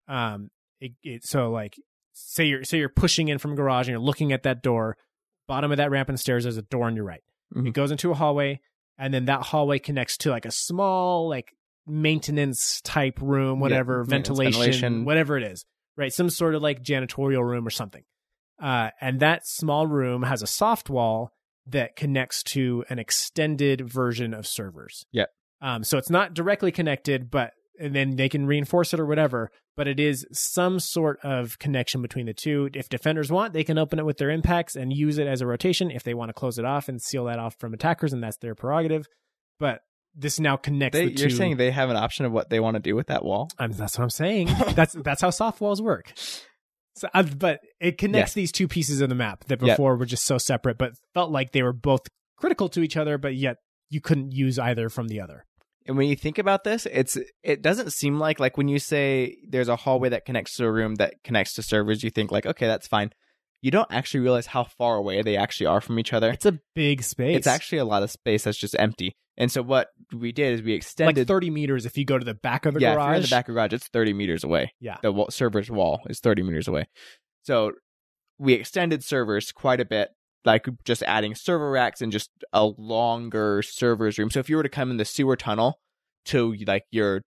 Um 0.07 0.49
it, 0.79 0.93
it 1.03 1.23
so 1.25 1.51
like 1.51 1.75
say 2.13 2.45
you're 2.45 2.63
say 2.63 2.77
you're 2.79 2.89
pushing 2.89 3.27
in 3.27 3.37
from 3.37 3.55
garage 3.55 3.87
and 3.87 3.91
you're 3.93 3.99
looking 3.99 4.31
at 4.33 4.43
that 4.43 4.61
door, 4.63 4.97
bottom 5.47 5.71
of 5.71 5.77
that 5.77 5.91
ramp 5.91 6.09
and 6.09 6.19
stairs 6.19 6.43
there's 6.43 6.57
a 6.57 6.61
door 6.63 6.85
on 6.87 6.95
your 6.95 7.05
right. 7.05 7.23
Mhm. 7.55 7.67
It 7.67 7.73
goes 7.73 7.91
into 7.91 8.11
a 8.11 8.15
hallway 8.15 8.59
and 8.97 9.13
then 9.13 9.25
that 9.25 9.43
hallway 9.43 9.79
connects 9.79 10.17
to 10.17 10.29
like 10.29 10.45
a 10.45 10.51
small 10.51 11.27
like 11.29 11.53
maintenance 11.87 12.81
type 12.81 13.19
room, 13.21 13.59
whatever, 13.59 13.99
maintenance, 14.03 14.27
ventilation, 14.27 14.59
ventilation. 14.61 15.05
whatever 15.05 15.37
it 15.37 15.43
is, 15.43 15.65
right? 15.97 16.13
Some 16.13 16.29
sort 16.29 16.55
of 16.55 16.61
like 16.61 16.83
janitorial 16.83 17.43
room 17.43 17.65
or 17.65 17.69
something. 17.71 18.03
Uh, 18.61 18.89
and 19.01 19.19
that 19.19 19.47
small 19.47 19.87
room 19.87 20.23
has 20.23 20.41
a 20.41 20.47
soft 20.47 20.89
wall 20.89 21.31
that 21.65 21.95
connects 21.95 22.43
to 22.43 22.83
an 22.89 22.99
extended 22.99 23.81
version 23.81 24.33
of 24.33 24.45
servers. 24.45 25.05
Yep. 25.11 25.29
Um, 25.61 25.83
so 25.83 25.97
it's 25.97 26.09
not 26.09 26.33
directly 26.33 26.71
connected, 26.71 27.29
but 27.31 27.51
and 27.79 27.95
then 27.95 28.15
they 28.15 28.29
can 28.29 28.45
reinforce 28.45 28.93
it 28.93 28.99
or 28.99 29.05
whatever. 29.05 29.51
But 29.75 29.87
it 29.87 29.99
is 29.99 30.27
some 30.31 30.79
sort 30.79 31.19
of 31.23 31.57
connection 31.57 32.01
between 32.01 32.25
the 32.25 32.33
two. 32.33 32.69
If 32.73 32.89
defenders 32.89 33.31
want, 33.31 33.53
they 33.53 33.63
can 33.63 33.77
open 33.77 33.97
it 33.99 34.05
with 34.05 34.17
their 34.17 34.29
impacts 34.29 34.75
and 34.75 34.93
use 34.93 35.17
it 35.17 35.27
as 35.27 35.41
a 35.41 35.47
rotation. 35.47 35.89
If 35.89 36.03
they 36.03 36.13
want 36.13 36.29
to 36.29 36.33
close 36.33 36.59
it 36.59 36.65
off 36.65 36.89
and 36.89 37.01
seal 37.01 37.25
that 37.25 37.39
off 37.39 37.55
from 37.57 37.73
attackers, 37.73 38.13
and 38.13 38.21
that's 38.21 38.37
their 38.37 38.53
prerogative. 38.53 39.07
But 39.59 39.81
this 40.13 40.39
now 40.39 40.57
connects 40.57 40.97
They, 40.97 41.07
the 41.07 41.13
you're 41.13 41.29
saying 41.29 41.57
they 41.57 41.71
have 41.71 41.89
an 41.89 41.95
option 41.95 42.25
of 42.25 42.31
what 42.31 42.49
they 42.49 42.59
want 42.59 42.75
to 42.75 42.81
do 42.81 42.95
with 42.95 43.07
that 43.07 43.23
wall? 43.23 43.49
I'm, 43.57 43.71
that's 43.71 43.97
what 43.97 44.03
I'm 44.03 44.09
saying. 44.09 44.47
that's 44.75 44.93
that's 44.93 45.21
how 45.21 45.29
soft 45.29 45.61
walls 45.61 45.81
work. 45.81 46.13
So, 46.95 47.07
uh, 47.13 47.23
but 47.23 47.61
it 47.79 47.97
connects 47.97 48.31
Yes. 48.31 48.33
these 48.33 48.51
two 48.51 48.67
pieces 48.67 49.01
of 49.01 49.09
the 49.09 49.15
map 49.15 49.45
that 49.45 49.61
Yep. 49.61 49.75
before 49.77 49.95
were 49.95 50.05
just 50.05 50.25
so 50.25 50.37
separate, 50.37 50.77
but 50.77 50.93
felt 51.13 51.31
like 51.31 51.51
they 51.51 51.63
were 51.63 51.73
both 51.73 52.01
critical 52.37 52.67
to 52.69 52.81
each 52.81 52.97
other, 52.97 53.17
but 53.17 53.35
yet 53.35 53.57
you 53.89 54.01
couldn't 54.01 54.31
use 54.31 54.59
either 54.59 54.89
from 54.89 55.07
the 55.07 55.19
other. 55.21 55.45
And 55.87 55.97
when 55.97 56.07
you 56.07 56.15
think 56.15 56.37
about 56.37 56.63
this, 56.63 56.85
it's 56.91 57.17
it 57.43 57.61
doesn't 57.61 57.91
seem 57.91 58.19
like 58.19 58.39
like 58.39 58.55
when 58.55 58.67
you 58.67 58.77
say 58.77 59.37
there's 59.47 59.67
a 59.67 59.75
hallway 59.75 60.09
that 60.09 60.25
connects 60.25 60.55
to 60.57 60.65
a 60.65 60.71
room 60.71 60.95
that 60.95 61.15
connects 61.23 61.53
to 61.55 61.63
servers, 61.63 62.03
you 62.03 62.09
think 62.11 62.31
like, 62.31 62.45
okay, 62.45 62.67
that's 62.67 62.87
fine. 62.87 63.11
You 63.61 63.71
don't 63.71 63.91
actually 63.91 64.21
realize 64.21 64.47
how 64.47 64.63
far 64.63 64.97
away 64.97 65.21
they 65.21 65.37
actually 65.37 65.67
are 65.67 65.81
from 65.81 65.97
each 65.99 66.13
other. 66.13 66.29
It's 66.31 66.45
a 66.45 66.59
big 66.75 67.03
space. 67.03 67.37
It's 67.37 67.47
actually 67.47 67.77
a 67.79 67.85
lot 67.85 68.03
of 68.03 68.11
space 68.11 68.43
that's 68.43 68.57
just 68.57 68.75
empty. 68.79 69.13
And 69.41 69.51
so 69.51 69.63
what 69.63 69.87
we 70.13 70.31
did 70.31 70.53
is 70.53 70.61
we 70.61 70.73
extended 70.73 71.17
like 71.17 71.27
30 71.27 71.49
meters 71.49 71.87
if 71.87 71.97
you 71.97 72.05
go 72.05 72.19
to 72.19 72.23
the 72.23 72.35
back 72.35 72.67
of 72.67 72.75
the 72.75 72.79
yeah, 72.79 72.91
if 72.91 72.95
garage. 72.97 73.07
you're 73.07 73.15
in 73.15 73.21
the 73.23 73.27
back 73.29 73.49
of 73.49 73.55
the 73.55 73.59
garage, 73.59 73.73
it's 73.73 73.87
30 73.87 74.13
meters 74.13 74.43
away. 74.43 74.71
Yeah. 74.79 74.97
The 75.01 75.11
wa- 75.11 75.31
server's 75.31 75.71
wall 75.71 76.01
is 76.07 76.19
30 76.19 76.43
meters 76.43 76.67
away. 76.67 76.87
So 77.41 77.71
we 78.37 78.53
extended 78.53 79.03
servers 79.03 79.51
quite 79.51 79.79
a 79.79 79.85
bit, 79.85 80.09
like 80.45 80.67
just 80.85 81.01
adding 81.01 81.33
server 81.33 81.71
racks 81.71 82.03
and 82.03 82.11
just 82.11 82.29
a 82.53 82.65
longer 82.65 83.63
servers 83.63 84.19
room. 84.19 84.29
So 84.29 84.39
if 84.39 84.47
you 84.47 84.57
were 84.57 84.63
to 84.63 84.69
come 84.69 84.91
in 84.91 84.97
the 84.97 85.05
sewer 85.05 85.35
tunnel 85.35 85.79
to 86.25 86.53
like 86.67 86.83
your 86.91 87.23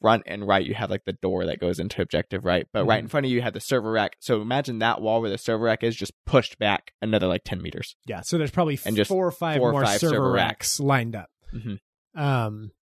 front 0.00 0.22
and 0.26 0.46
right, 0.46 0.64
you 0.64 0.74
have 0.74 0.90
like 0.90 1.04
the 1.04 1.12
door 1.14 1.46
that 1.46 1.58
goes 1.60 1.78
into 1.78 2.02
objective 2.02 2.44
right. 2.44 2.66
But 2.72 2.86
right 2.86 2.98
in 3.00 3.08
front 3.08 3.26
of 3.26 3.30
you, 3.30 3.36
you 3.36 3.42
have 3.42 3.52
the 3.54 3.60
server 3.60 3.90
rack. 3.92 4.16
So 4.20 4.40
imagine 4.42 4.78
that 4.80 5.00
wall 5.00 5.20
where 5.20 5.30
the 5.30 5.38
server 5.38 5.64
rack 5.64 5.82
is 5.82 5.94
just 5.96 6.12
pushed 6.26 6.58
back 6.58 6.92
another 7.02 7.26
like 7.26 7.42
10 7.44 7.62
meters. 7.62 7.96
Yeah, 8.06 8.20
so 8.22 8.38
there's 8.38 8.50
probably 8.50 8.78
And 8.84 8.96
just 8.96 9.08
four 9.08 9.26
or 9.26 9.30
five 9.32 9.58
four 9.58 9.70
or 9.70 9.72
more 9.72 9.84
five 9.84 10.00
server, 10.00 10.14
server 10.14 10.32
racks 10.32 10.80
lined 10.80 11.14
up. 11.16 11.30
Mhm. 11.54 11.78
Um, 12.14 12.72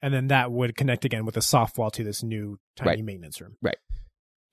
and 0.00 0.12
then 0.12 0.28
that 0.28 0.50
would 0.50 0.76
connect 0.76 1.04
again 1.04 1.24
with 1.24 1.36
a 1.36 1.42
soft 1.42 1.78
wall 1.78 1.90
to 1.92 2.02
this 2.02 2.22
new 2.22 2.58
tiny 2.76 2.88
Right. 2.90 3.04
maintenance 3.04 3.40
room. 3.40 3.56
Right. 3.62 3.76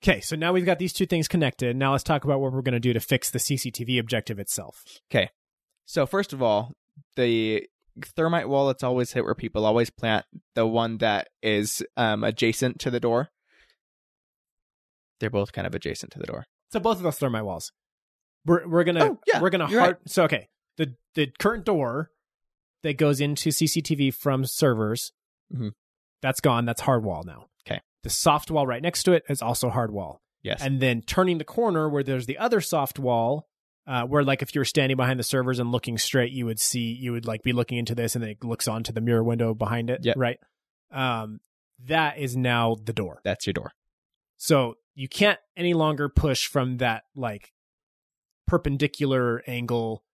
Okay, 0.02 0.20
so 0.20 0.34
now 0.36 0.52
we've 0.52 0.64
got 0.64 0.78
these 0.78 0.92
two 0.94 1.04
things 1.06 1.28
connected. 1.28 1.76
Now 1.76 1.92
let's 1.92 2.04
talk 2.04 2.24
about 2.24 2.40
what 2.40 2.52
we're 2.52 2.62
going 2.62 2.72
to 2.72 2.80
do 2.80 2.92
to 2.94 3.00
fix 3.00 3.30
the 3.30 3.38
CCTV 3.38 3.98
objective 3.98 4.38
itself. 4.38 4.82
Okay. 5.12 5.28
So 5.84 6.06
first 6.06 6.32
of 6.32 6.40
all, 6.40 6.72
the 7.16 7.66
thermite 8.16 8.48
wall 8.48 8.66
that's 8.68 8.82
always 8.82 9.12
hit 9.12 9.24
where 9.24 9.34
people 9.34 9.64
always 9.64 9.90
plant 9.90 10.24
the 10.54 10.66
one 10.66 10.98
that 10.98 11.28
is 11.42 11.82
um, 11.96 12.24
adjacent 12.24 12.78
to 12.80 12.90
the 12.90 13.00
door. 13.00 13.28
They're 15.20 15.30
both 15.30 15.52
kind 15.52 15.66
of 15.66 15.74
adjacent 15.74 16.12
to 16.12 16.18
the 16.18 16.26
door. 16.26 16.46
So 16.72 16.80
both 16.80 16.96
of 16.98 17.02
those 17.02 17.18
thermite 17.18 17.44
walls. 17.44 17.72
We're 18.46 18.66
we're 18.66 18.84
gonna 18.84 19.04
Oh, 19.04 19.20
yeah, 19.26 19.40
we're 19.40 19.50
gonna 19.50 19.66
hard 19.66 19.98
so 20.06 20.24
okay. 20.24 20.48
The 20.78 20.94
the 21.14 21.26
current 21.38 21.64
door 21.66 22.10
that 22.82 22.96
goes 22.96 23.20
into 23.20 23.50
CCTV 23.50 24.14
from 24.14 24.46
servers, 24.46 25.12
Mhm. 25.54 25.72
that's 26.22 26.40
gone. 26.40 26.64
That's 26.64 26.80
hard 26.82 27.04
wall 27.04 27.22
now. 27.26 27.48
Okay. 27.66 27.80
The 28.02 28.08
soft 28.08 28.50
wall 28.50 28.66
right 28.66 28.82
next 28.82 29.02
to 29.02 29.12
it 29.12 29.24
is 29.28 29.42
also 29.42 29.68
hard 29.68 29.90
wall. 29.90 30.22
Yes. 30.42 30.62
And 30.62 30.80
then 30.80 31.02
turning 31.02 31.36
the 31.36 31.44
corner 31.44 31.86
where 31.90 32.02
there's 32.02 32.24
the 32.24 32.38
other 32.38 32.62
soft 32.62 32.98
wall, 32.98 33.46
uh, 33.90 34.04
where 34.04 34.22
like 34.22 34.40
if 34.40 34.54
you 34.54 34.60
were 34.60 34.64
standing 34.64 34.96
behind 34.96 35.18
the 35.18 35.24
servers 35.24 35.58
and 35.58 35.72
looking 35.72 35.98
straight, 35.98 36.30
you 36.30 36.46
would 36.46 36.60
see 36.60 36.92
you 36.92 37.10
would 37.10 37.26
like 37.26 37.42
be 37.42 37.52
looking 37.52 37.76
into 37.76 37.92
this, 37.92 38.14
and 38.14 38.22
then 38.22 38.30
it 38.30 38.44
looks 38.44 38.68
onto 38.68 38.92
the 38.92 39.00
mirror 39.00 39.24
window 39.24 39.52
behind 39.52 39.90
it. 39.90 40.04
Yep. 40.04 40.14
Right. 40.16 40.38
Um, 40.92 41.40
that 41.86 42.18
is 42.18 42.36
now 42.36 42.76
the 42.84 42.92
door. 42.92 43.20
that's 43.24 43.48
your 43.48 43.52
door. 43.52 43.72
So 44.36 44.74
you 44.94 45.08
can't 45.08 45.40
any 45.56 45.74
longer 45.74 46.08
push 46.08 46.46
from 46.46 46.76
that 46.76 47.02
like 47.16 47.52
perpendicular 48.46 49.42
angle. 49.48 50.04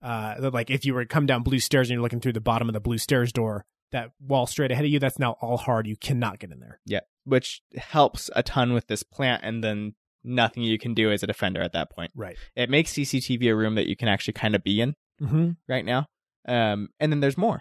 Uh, 0.00 0.40
that, 0.40 0.54
like 0.54 0.70
if 0.70 0.84
you 0.84 0.94
were 0.94 1.02
to 1.02 1.08
come 1.08 1.26
down 1.26 1.42
blue 1.42 1.58
stairs 1.58 1.88
and 1.88 1.94
you're 1.94 2.02
looking 2.02 2.20
through 2.20 2.34
the 2.34 2.40
bottom 2.40 2.68
of 2.68 2.72
the 2.72 2.80
blue 2.80 2.98
stairs 2.98 3.32
door, 3.32 3.64
that 3.90 4.10
wall 4.20 4.46
straight 4.46 4.70
ahead 4.70 4.84
of 4.84 4.90
you, 4.92 5.00
that's 5.00 5.18
now 5.18 5.32
all 5.40 5.56
hard. 5.56 5.88
You 5.88 5.96
cannot 5.96 6.38
get 6.38 6.52
in 6.52 6.60
there. 6.60 6.78
Yeah. 6.86 7.00
Which 7.24 7.62
helps 7.76 8.30
a 8.36 8.44
ton 8.44 8.74
with 8.74 8.86
this 8.86 9.02
plant, 9.02 9.42
and 9.42 9.64
then 9.64 9.94
nothing 10.24 10.62
you 10.62 10.78
can 10.78 10.94
do 10.94 11.12
as 11.12 11.22
a 11.22 11.26
defender 11.26 11.60
at 11.62 11.72
that 11.74 11.90
point. 11.90 12.10
Right. 12.16 12.36
It 12.56 12.70
makes 12.70 12.92
CCTV 12.92 13.50
a 13.50 13.54
room 13.54 13.74
that 13.76 13.86
you 13.86 13.96
can 13.96 14.08
actually 14.08 14.32
kind 14.34 14.54
of 14.54 14.62
be 14.64 14.80
in 14.80 14.94
Mm-hmm. 15.20 15.50
right 15.68 15.84
now. 15.84 16.06
Um, 16.48 16.88
and 16.98 17.12
then 17.12 17.20
there's 17.20 17.38
more. 17.38 17.60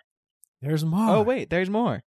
There's 0.61 0.83
more. 0.83 1.09
Oh 1.17 1.21
wait, 1.21 1.49
there's 1.49 1.69
more. 1.69 2.01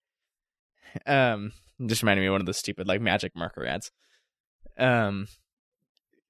Um, 1.05 1.51
just 1.85 2.01
reminded 2.03 2.21
me 2.21 2.27
of 2.27 2.31
one 2.33 2.41
of 2.41 2.45
the 2.47 2.53
stupid 2.53 2.87
like 2.87 3.01
magic 3.01 3.33
marker 3.35 3.65
ads. 3.65 3.91
Um, 4.77 5.27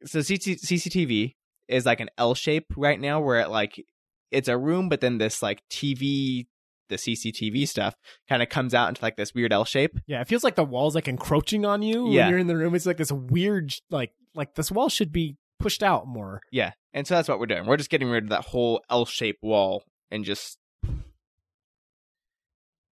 so 0.05 0.19
CC- 0.19 0.59
CCTV 0.59 1.35
is 1.67 1.85
like 1.85 1.99
an 1.99 2.09
L 2.17 2.33
shape 2.33 2.65
right 2.75 2.99
now, 2.99 3.21
where 3.21 3.39
it 3.39 3.49
like 3.49 3.81
it's 4.31 4.47
a 4.47 4.57
room, 4.57 4.89
but 4.89 4.99
then 5.01 5.17
this 5.17 5.41
like 5.43 5.61
TV, 5.69 6.47
the 6.89 6.95
CCTV 6.95 7.67
stuff, 7.67 7.95
kind 8.29 8.41
of 8.43 8.49
comes 8.49 8.73
out 8.73 8.89
into 8.89 9.01
like 9.03 9.15
this 9.15 9.33
weird 9.33 9.53
L 9.53 9.65
shape. 9.65 9.97
Yeah, 10.07 10.21
it 10.21 10.27
feels 10.27 10.43
like 10.43 10.55
the 10.55 10.63
wall's 10.63 10.95
like 10.95 11.07
encroaching 11.07 11.65
on 11.65 11.81
you 11.81 12.09
Yeah. 12.09 12.23
when 12.25 12.29
you're 12.29 12.39
in 12.39 12.47
the 12.47 12.57
room. 12.57 12.75
It's 12.75 12.85
like 12.85 12.97
this 12.97 13.11
weird, 13.11 13.73
like 13.89 14.11
like 14.35 14.55
this 14.55 14.71
wall 14.71 14.89
should 14.89 15.11
be 15.11 15.37
pushed 15.59 15.83
out 15.83 16.07
more. 16.07 16.41
Yeah, 16.51 16.71
and 16.93 17.05
so 17.07 17.15
that's 17.15 17.27
what 17.29 17.39
we're 17.39 17.45
doing. 17.45 17.65
We're 17.65 17.77
just 17.77 17.89
getting 17.89 18.09
rid 18.09 18.23
of 18.23 18.29
that 18.29 18.45
whole 18.45 18.83
L 18.89 19.05
shape 19.05 19.37
wall 19.41 19.83
and 20.11 20.23
just 20.25 20.57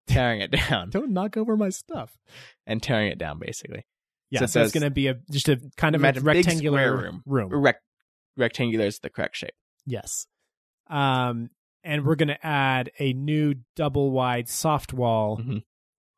tearing 0.06 0.40
it 0.40 0.50
down 0.68 0.90
Don't 0.90 1.10
knock 1.12 1.36
over 1.36 1.56
my 1.56 1.68
stuff. 1.70 2.18
and 2.66 2.82
tearing 2.82 3.10
it 3.10 3.18
down 3.18 3.38
basically. 3.38 3.84
Yeah, 4.30 4.40
So 4.40 4.46
so, 4.46 4.62
it's 4.62 4.72
going 4.72 4.82
to 4.84 4.90
be 4.90 5.08
a 5.08 5.14
just 5.30 5.48
a 5.48 5.60
kind 5.76 5.94
of 5.94 6.02
a 6.02 6.12
rectangular 6.20 6.96
room. 6.96 7.22
room. 7.26 7.50
Rect- 7.52 7.82
rectangular 8.36 8.86
is 8.86 8.98
the 9.00 9.10
correct 9.10 9.36
shape. 9.36 9.54
Yes. 9.84 10.26
Um, 10.88 11.50
and 11.84 12.04
we're 12.06 12.14
going 12.16 12.28
to 12.28 12.46
add 12.46 12.90
a 12.98 13.12
new 13.12 13.54
double 13.76 14.10
wide 14.10 14.48
soft 14.48 14.92
wall 14.92 15.38
Mhm. 15.38 15.62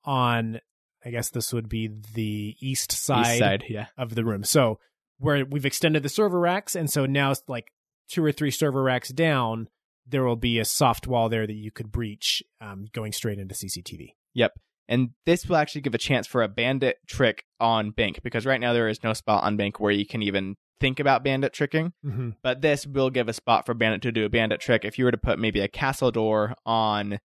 on, 0.05 0.61
I 1.05 1.11
guess 1.11 1.31
this 1.31 1.53
would 1.53 1.69
be 1.69 1.89
the 2.15 2.57
east 2.61 2.93
side, 2.93 3.27
East 3.27 3.39
side, 3.39 3.65
yeah. 3.69 3.87
of 3.97 4.15
the 4.15 4.25
room. 4.25 4.45
So 4.45 4.79
where 5.19 5.45
we've 5.45 5.67
extended 5.67 6.03
the 6.03 6.09
server 6.09 6.41
racks, 6.41 6.75
and 6.75 6.91
so 6.91 7.07
now 7.07 7.31
it's 7.31 7.43
like 7.49 7.73
two 8.09 8.25
or 8.25 8.33
three 8.33 8.51
server 8.51 8.83
racks 8.83 9.11
down, 9.11 9.69
there 10.07 10.25
will 10.25 10.37
be 10.37 10.59
a 10.59 10.65
soft 10.65 11.07
wall 11.07 11.29
there 11.29 11.47
that 11.47 11.55
you 11.55 11.71
could 11.71 11.91
breach, 11.91 12.43
um, 12.61 12.87
going 12.93 13.13
straight 13.13 13.39
into 13.39 13.55
CCTV. 13.55 14.15
Yep. 14.35 14.53
And 14.87 15.11
this 15.25 15.47
will 15.49 15.57
actually 15.57 15.81
give 15.81 15.95
a 15.95 15.99
chance 15.99 16.27
for 16.27 16.43
a 16.43 16.49
bandit 16.49 16.99
trick 17.09 17.45
on 17.59 17.91
bank 17.91 18.21
because 18.23 18.45
right 18.45 18.61
now 18.61 18.75
there 18.75 18.89
is 18.89 19.03
no 19.03 19.15
spot 19.15 19.43
on 19.45 19.57
bank 19.57 19.81
where 19.81 19.93
you 19.93 20.05
can 20.05 20.23
even 20.23 20.57
think 20.81 21.01
about 21.01 21.25
bandit 21.25 21.53
tricking. 21.53 21.93
Mm-hmm. 22.05 22.31
But 22.43 22.61
this 22.61 22.87
will 22.87 23.11
give 23.11 23.29
a 23.29 23.33
spot 23.33 23.67
for 23.67 23.75
bandit 23.75 24.03
to 24.03 24.13
do 24.13 24.25
a 24.25 24.29
bandit 24.29 24.61
trick. 24.61 24.85
If 24.85 24.99
you 24.99 25.05
were 25.05 25.11
to 25.11 25.19
put 25.19 25.39
maybe 25.39 25.61
a 25.61 25.69
castle 25.69 26.11
door 26.11 26.55
on, 26.67 27.19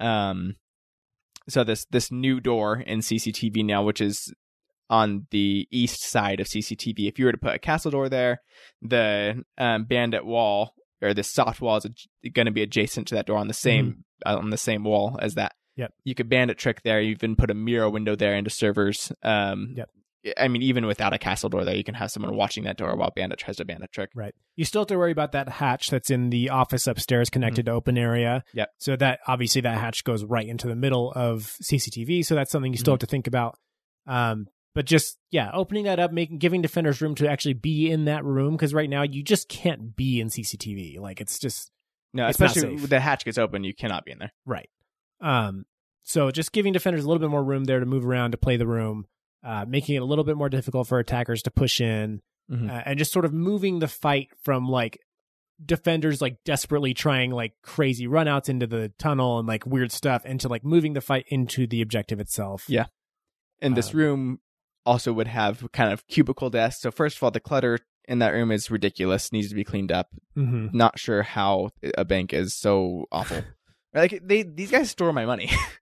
um, 0.00 0.56
so 1.48 1.64
this 1.64 1.86
this 1.90 2.10
new 2.12 2.40
door 2.40 2.78
in 2.78 3.00
CCTV 3.00 3.64
now, 3.64 3.82
which 3.82 4.00
is 4.00 4.32
on 4.90 5.26
the 5.30 5.66
east 5.70 6.02
side 6.02 6.38
of 6.38 6.46
CCTV. 6.46 7.08
If 7.08 7.18
you 7.18 7.24
were 7.24 7.32
to 7.32 7.38
put 7.38 7.54
a 7.54 7.58
castle 7.58 7.90
door 7.90 8.08
there, 8.08 8.42
the 8.82 9.42
um, 9.56 9.84
bandit 9.84 10.24
wall 10.26 10.74
or 11.00 11.14
the 11.14 11.24
soft 11.24 11.60
wall 11.60 11.78
is 11.78 11.86
going 12.32 12.46
to 12.46 12.52
be 12.52 12.62
adjacent 12.62 13.08
to 13.08 13.14
that 13.14 13.26
door 13.26 13.38
on 13.38 13.48
the 13.48 13.54
same 13.54 14.04
uh, 14.24 14.36
on 14.36 14.50
the 14.50 14.58
same 14.58 14.84
wall 14.84 15.18
as 15.20 15.34
that. 15.34 15.52
Yep. 15.76 15.94
You 16.04 16.14
could 16.14 16.28
bandit 16.28 16.58
trick 16.58 16.82
there. 16.82 17.00
You 17.00 17.12
even 17.12 17.36
put 17.36 17.50
a 17.50 17.54
mirror 17.54 17.88
window 17.88 18.14
there 18.14 18.34
into 18.34 18.50
servers. 18.50 19.10
Um, 19.22 19.74
Yep. 19.76 19.90
I 20.38 20.46
mean, 20.48 20.62
even 20.62 20.86
without 20.86 21.12
a 21.12 21.18
castle 21.18 21.48
door 21.48 21.64
there, 21.64 21.74
you 21.74 21.82
can 21.82 21.94
have 21.94 22.10
someone 22.10 22.36
watching 22.36 22.64
that 22.64 22.76
door 22.76 22.94
while 22.94 23.10
bandit 23.14 23.38
tries 23.40 23.56
to 23.56 23.64
bandit 23.64 23.90
trick. 23.92 24.10
Right. 24.14 24.34
You 24.54 24.64
still 24.64 24.82
have 24.82 24.88
to 24.88 24.96
worry 24.96 25.10
about 25.10 25.32
that 25.32 25.48
hatch 25.48 25.88
that's 25.88 26.10
in 26.10 26.30
the 26.30 26.50
office 26.50 26.86
upstairs 26.86 27.28
connected 27.28 27.66
to 27.66 27.72
open 27.72 27.98
area. 27.98 28.44
Yep. 28.54 28.68
So 28.78 28.96
that 28.96 29.18
obviously 29.26 29.60
that 29.62 29.78
hatch 29.78 30.04
goes 30.04 30.24
right 30.24 30.46
into 30.46 30.68
the 30.68 30.76
middle 30.76 31.12
of 31.16 31.56
CCTV. 31.62 32.24
So 32.24 32.34
that's 32.36 32.50
something 32.52 32.72
you 32.72 32.78
still 32.78 32.92
have 32.94 33.00
to 33.00 33.06
think 33.06 33.26
about. 33.26 33.58
Um, 34.06 34.46
but 34.74 34.86
just 34.86 35.18
yeah, 35.30 35.50
opening 35.52 35.84
that 35.84 35.98
up, 35.98 36.12
making 36.12 36.38
giving 36.38 36.62
defenders 36.62 37.02
room 37.02 37.14
to 37.16 37.28
actually 37.28 37.54
be 37.54 37.90
in 37.90 38.04
that 38.04 38.24
room 38.24 38.52
because 38.54 38.72
right 38.72 38.88
now 38.88 39.02
you 39.02 39.22
just 39.22 39.48
can't 39.48 39.94
be 39.96 40.20
in 40.20 40.28
CCTV. 40.28 40.98
Like 41.00 41.20
it's 41.20 41.38
just 41.38 41.70
No, 42.14 42.26
It's 42.28 42.40
especially 42.40 42.76
the 42.76 43.00
hatch 43.00 43.24
gets 43.24 43.38
open, 43.38 43.64
you 43.64 43.74
cannot 43.74 44.04
be 44.04 44.12
in 44.12 44.18
there. 44.18 44.32
right. 44.46 44.68
Um, 45.20 45.64
so 46.02 46.30
just 46.30 46.52
giving 46.52 46.72
defenders 46.72 47.04
a 47.04 47.08
little 47.08 47.20
bit 47.20 47.30
more 47.30 47.44
room 47.44 47.64
there 47.64 47.80
to 47.80 47.86
move 47.86 48.06
around 48.06 48.32
to 48.32 48.36
play 48.38 48.56
the 48.56 48.66
room, 48.66 49.06
uh, 49.44 49.64
making 49.68 49.96
it 49.96 50.02
a 50.02 50.04
little 50.04 50.24
bit 50.24 50.36
more 50.36 50.48
difficult 50.48 50.86
for 50.88 50.98
attackers 50.98 51.42
to 51.42 51.50
push 51.50 51.80
in. 51.80 52.20
Mhm. 52.50 52.68
uh, 52.68 52.82
and 52.84 52.98
just 52.98 53.12
sort 53.12 53.24
of 53.24 53.32
moving 53.32 53.78
the 53.78 53.86
fight 53.88 54.28
from 54.42 54.68
like 54.68 54.98
defenders 55.64 56.20
like 56.20 56.42
desperately 56.44 56.92
trying 56.92 57.30
like 57.30 57.52
crazy 57.62 58.06
runouts 58.06 58.48
into 58.48 58.66
the 58.66 58.88
tunnel 58.98 59.38
and 59.38 59.46
like 59.46 59.64
weird 59.64 59.92
stuff 59.92 60.26
into 60.26 60.48
like 60.48 60.64
moving 60.64 60.92
the 60.92 61.00
fight 61.00 61.24
into 61.28 61.66
the 61.66 61.80
objective 61.80 62.18
itself. 62.18 62.64
Yeah. 62.68 62.86
And 63.60 63.76
this 63.76 63.92
Um, 63.94 63.98
room 64.00 64.40
also 64.84 65.12
would 65.12 65.28
have 65.28 65.70
kind 65.72 65.92
of 65.92 66.06
cubicle 66.08 66.50
desks. 66.50 66.82
So 66.82 66.90
first 66.90 67.16
of 67.16 67.22
all, 67.22 67.30
the 67.30 67.38
clutter 67.40 67.78
in 68.08 68.18
that 68.18 68.30
room 68.30 68.50
is 68.50 68.70
ridiculous. 68.72 69.30
Needs 69.32 69.48
to 69.50 69.54
be 69.54 69.62
cleaned 69.64 69.92
up. 69.92 70.08
Mm-hmm. 70.36 70.76
Not 70.76 70.98
sure 70.98 71.22
how 71.22 71.70
a 71.96 72.04
bank 72.04 72.32
is 72.32 72.54
so 72.56 73.06
awful. 73.12 73.44
like 73.94 74.20
they, 74.24 74.42
these 74.42 74.72
guys 74.72 74.90
store 74.90 75.12
my 75.12 75.26
money, 75.26 75.48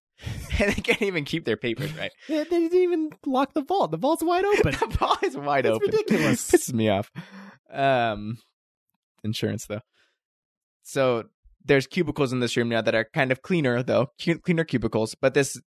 they 0.74 0.80
can't 0.82 1.02
even 1.02 1.24
keep 1.24 1.44
their 1.44 1.56
papers 1.56 1.92
right. 1.94 2.10
They, 2.28 2.44
they 2.44 2.44
didn't 2.68 2.74
even 2.74 3.10
lock 3.26 3.54
the 3.54 3.62
vault. 3.62 3.90
The 3.90 3.96
vault's 3.96 4.22
wide 4.22 4.44
open. 4.58 4.72
the 4.72 4.96
ball 4.98 5.16
is 5.22 5.36
wide 5.36 5.66
It's 5.66 5.74
open. 5.76 5.90
ridiculous. 5.90 6.50
Pisses 6.50 6.72
me 6.72 6.88
off. 6.88 7.10
Um, 7.72 8.38
insurance 9.24 9.66
though. 9.66 9.80
So 10.82 11.24
there's 11.64 11.86
cubicles 11.86 12.32
in 12.32 12.40
this 12.40 12.56
room 12.56 12.68
now 12.68 12.80
that 12.80 12.94
are 12.94 13.06
kind 13.12 13.30
of 13.32 13.42
cleaner 13.42 13.82
though, 13.82 14.08
cleaner 14.42 14.64
cubicles. 14.64 15.14
But 15.20 15.34
this 15.34 15.60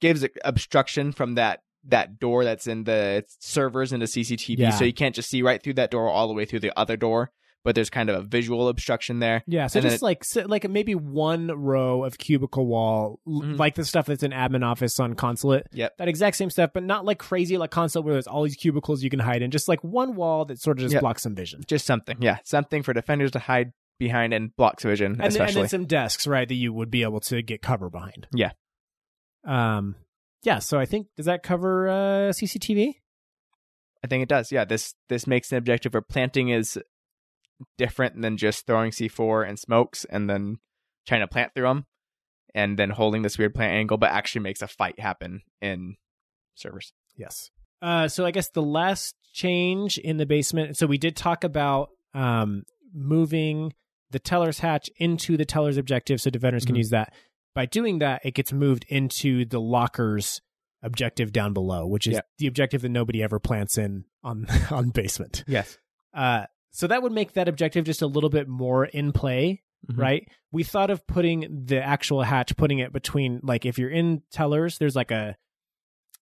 gives 0.00 0.24
obstruction 0.44 1.12
from 1.12 1.34
that 1.34 1.60
that 1.84 2.20
door 2.20 2.44
that's 2.44 2.68
in 2.68 2.84
the 2.84 3.24
servers 3.40 3.92
and 3.92 4.00
the 4.00 4.06
CCTV, 4.06 4.56
Yeah. 4.58 4.70
so 4.70 4.84
you 4.84 4.92
can't 4.92 5.16
just 5.16 5.28
see 5.28 5.42
right 5.42 5.60
through 5.60 5.74
that 5.74 5.90
door 5.90 6.08
all 6.08 6.28
the 6.28 6.32
way 6.34 6.44
through 6.44 6.60
the 6.60 6.76
other 6.78 6.96
door. 6.96 7.32
But 7.64 7.76
there's 7.76 7.90
kind 7.90 8.10
of 8.10 8.16
a 8.16 8.22
visual 8.22 8.66
obstruction 8.68 9.20
there. 9.20 9.44
Yeah, 9.46 9.68
so 9.68 9.78
And 9.78 9.88
just 9.88 10.02
like 10.02 10.24
so, 10.24 10.42
like 10.46 10.68
maybe 10.68 10.94
one 10.96 11.46
row 11.46 12.04
of 12.04 12.18
cubicle 12.18 12.66
wall, 12.66 13.20
Mhm. 13.26 13.56
like 13.56 13.76
the 13.76 13.84
stuff 13.84 14.06
that's 14.06 14.24
in 14.24 14.32
admin 14.32 14.64
office 14.64 14.98
on 14.98 15.14
consulate. 15.14 15.66
Yep. 15.72 15.96
that 15.98 16.08
exact 16.08 16.36
same 16.36 16.50
stuff, 16.50 16.70
but 16.74 16.82
not 16.82 17.04
like 17.04 17.18
crazy 17.18 17.56
like 17.58 17.70
consulate 17.70 18.04
where 18.04 18.14
there's 18.14 18.26
all 18.26 18.42
these 18.42 18.56
cubicles 18.56 19.02
you 19.04 19.10
can 19.10 19.20
hide 19.20 19.42
in. 19.42 19.50
Just 19.52 19.68
like 19.68 19.82
one 19.84 20.16
wall 20.16 20.44
that 20.46 20.58
sort 20.60 20.78
of 20.78 20.82
just 20.82 20.94
Yep. 20.94 21.00
blocks 21.02 21.22
some 21.22 21.36
vision. 21.36 21.62
Just 21.68 21.86
something, 21.86 22.16
yeah, 22.20 22.38
something 22.44 22.82
for 22.82 22.92
defenders 22.92 23.30
to 23.32 23.38
hide 23.38 23.72
behind 24.00 24.34
and 24.34 24.56
blocks 24.56 24.82
vision, 24.82 25.20
and 25.20 25.32
then, 25.32 25.42
and 25.46 25.54
then 25.56 25.68
some 25.68 25.84
desks, 25.86 26.26
right, 26.26 26.48
that 26.48 26.54
you 26.56 26.72
would 26.72 26.90
be 26.90 27.04
able 27.04 27.20
to 27.20 27.42
get 27.42 27.62
cover 27.62 27.88
behind. 27.88 28.26
Yeah. 28.34 28.50
Um. 29.44 29.94
Yeah. 30.42 30.58
So 30.58 30.78
I 30.78 30.86
think 30.86 31.06
does 31.16 31.26
that 31.26 31.42
cover 31.44 31.88
uh, 31.88 32.32
CCTV? 32.32 32.94
I 34.04 34.08
think 34.08 34.22
it 34.24 34.28
does. 34.28 34.50
Yeah, 34.50 34.64
this 34.64 34.94
this 35.08 35.26
makes 35.28 35.52
an 35.52 35.58
objective 35.58 35.94
where 35.94 36.00
planting 36.00 36.48
is 36.48 36.76
different 37.78 38.20
than 38.22 38.36
just 38.36 38.66
throwing 38.66 38.90
C4 38.90 39.48
and 39.48 39.58
smokes 39.58 40.04
and 40.04 40.28
then 40.28 40.58
trying 41.06 41.20
to 41.20 41.26
plant 41.28 41.52
through 41.54 41.66
them 41.68 41.86
and 42.54 42.78
then 42.78 42.90
holding 42.90 43.22
this 43.22 43.38
weird 43.38 43.54
plant 43.54 43.72
angle, 43.72 43.96
but 43.96 44.10
actually 44.10 44.42
makes 44.42 44.62
a 44.62 44.68
fight 44.68 44.98
happen 45.00 45.42
in 45.60 45.96
servers. 46.54 46.92
Yes. 47.16 47.50
Uh. 47.80 48.08
So 48.08 48.24
I 48.26 48.30
guess 48.30 48.48
the 48.50 48.62
last 48.62 49.14
change 49.32 49.98
in 49.98 50.16
the 50.18 50.26
basement. 50.26 50.76
So 50.76 50.86
we 50.86 50.98
did 50.98 51.16
talk 51.16 51.44
about 51.44 51.90
um 52.14 52.64
moving 52.94 53.72
the 54.10 54.18
teller's 54.18 54.58
hatch 54.58 54.90
into 54.98 55.36
the 55.38 55.44
teller's 55.46 55.78
objective, 55.78 56.20
so 56.20 56.28
defenders 56.30 56.64
can 56.66 56.74
Mhm. 56.74 56.78
use 56.78 56.90
that. 56.90 57.14
By 57.54 57.66
doing 57.66 57.98
that, 58.00 58.20
it 58.24 58.34
gets 58.34 58.52
moved 58.52 58.84
into 58.88 59.44
the 59.46 59.60
locker's 59.60 60.40
objective 60.82 61.32
down 61.32 61.52
below, 61.54 61.86
which 61.86 62.06
is 62.06 62.14
Yep. 62.14 62.26
the 62.38 62.46
objective 62.46 62.82
that 62.82 62.88
nobody 62.90 63.22
ever 63.22 63.38
plants 63.38 63.78
in 63.78 64.04
on 64.22 64.46
on 64.70 64.90
basement. 64.90 65.44
Yes. 65.46 65.78
Uh, 66.12 66.44
so 66.72 66.86
that 66.86 67.02
would 67.02 67.12
make 67.12 67.34
that 67.34 67.48
objective 67.48 67.84
just 67.84 68.02
a 68.02 68.06
little 68.06 68.30
bit 68.30 68.48
more 68.48 68.84
in 68.84 69.12
play, 69.12 69.62
Mhm. 69.90 69.98
right? 69.98 70.28
We 70.50 70.64
thought 70.64 70.90
of 70.90 71.06
putting 71.06 71.64
the 71.66 71.82
actual 71.82 72.22
hatch, 72.22 72.56
putting 72.56 72.78
it 72.80 72.92
between, 72.92 73.40
like, 73.42 73.64
if 73.66 73.78
you're 73.78 73.90
in 73.90 74.22
tellers, 74.32 74.78
there's 74.78 74.96
like 74.96 75.10
a, 75.10 75.36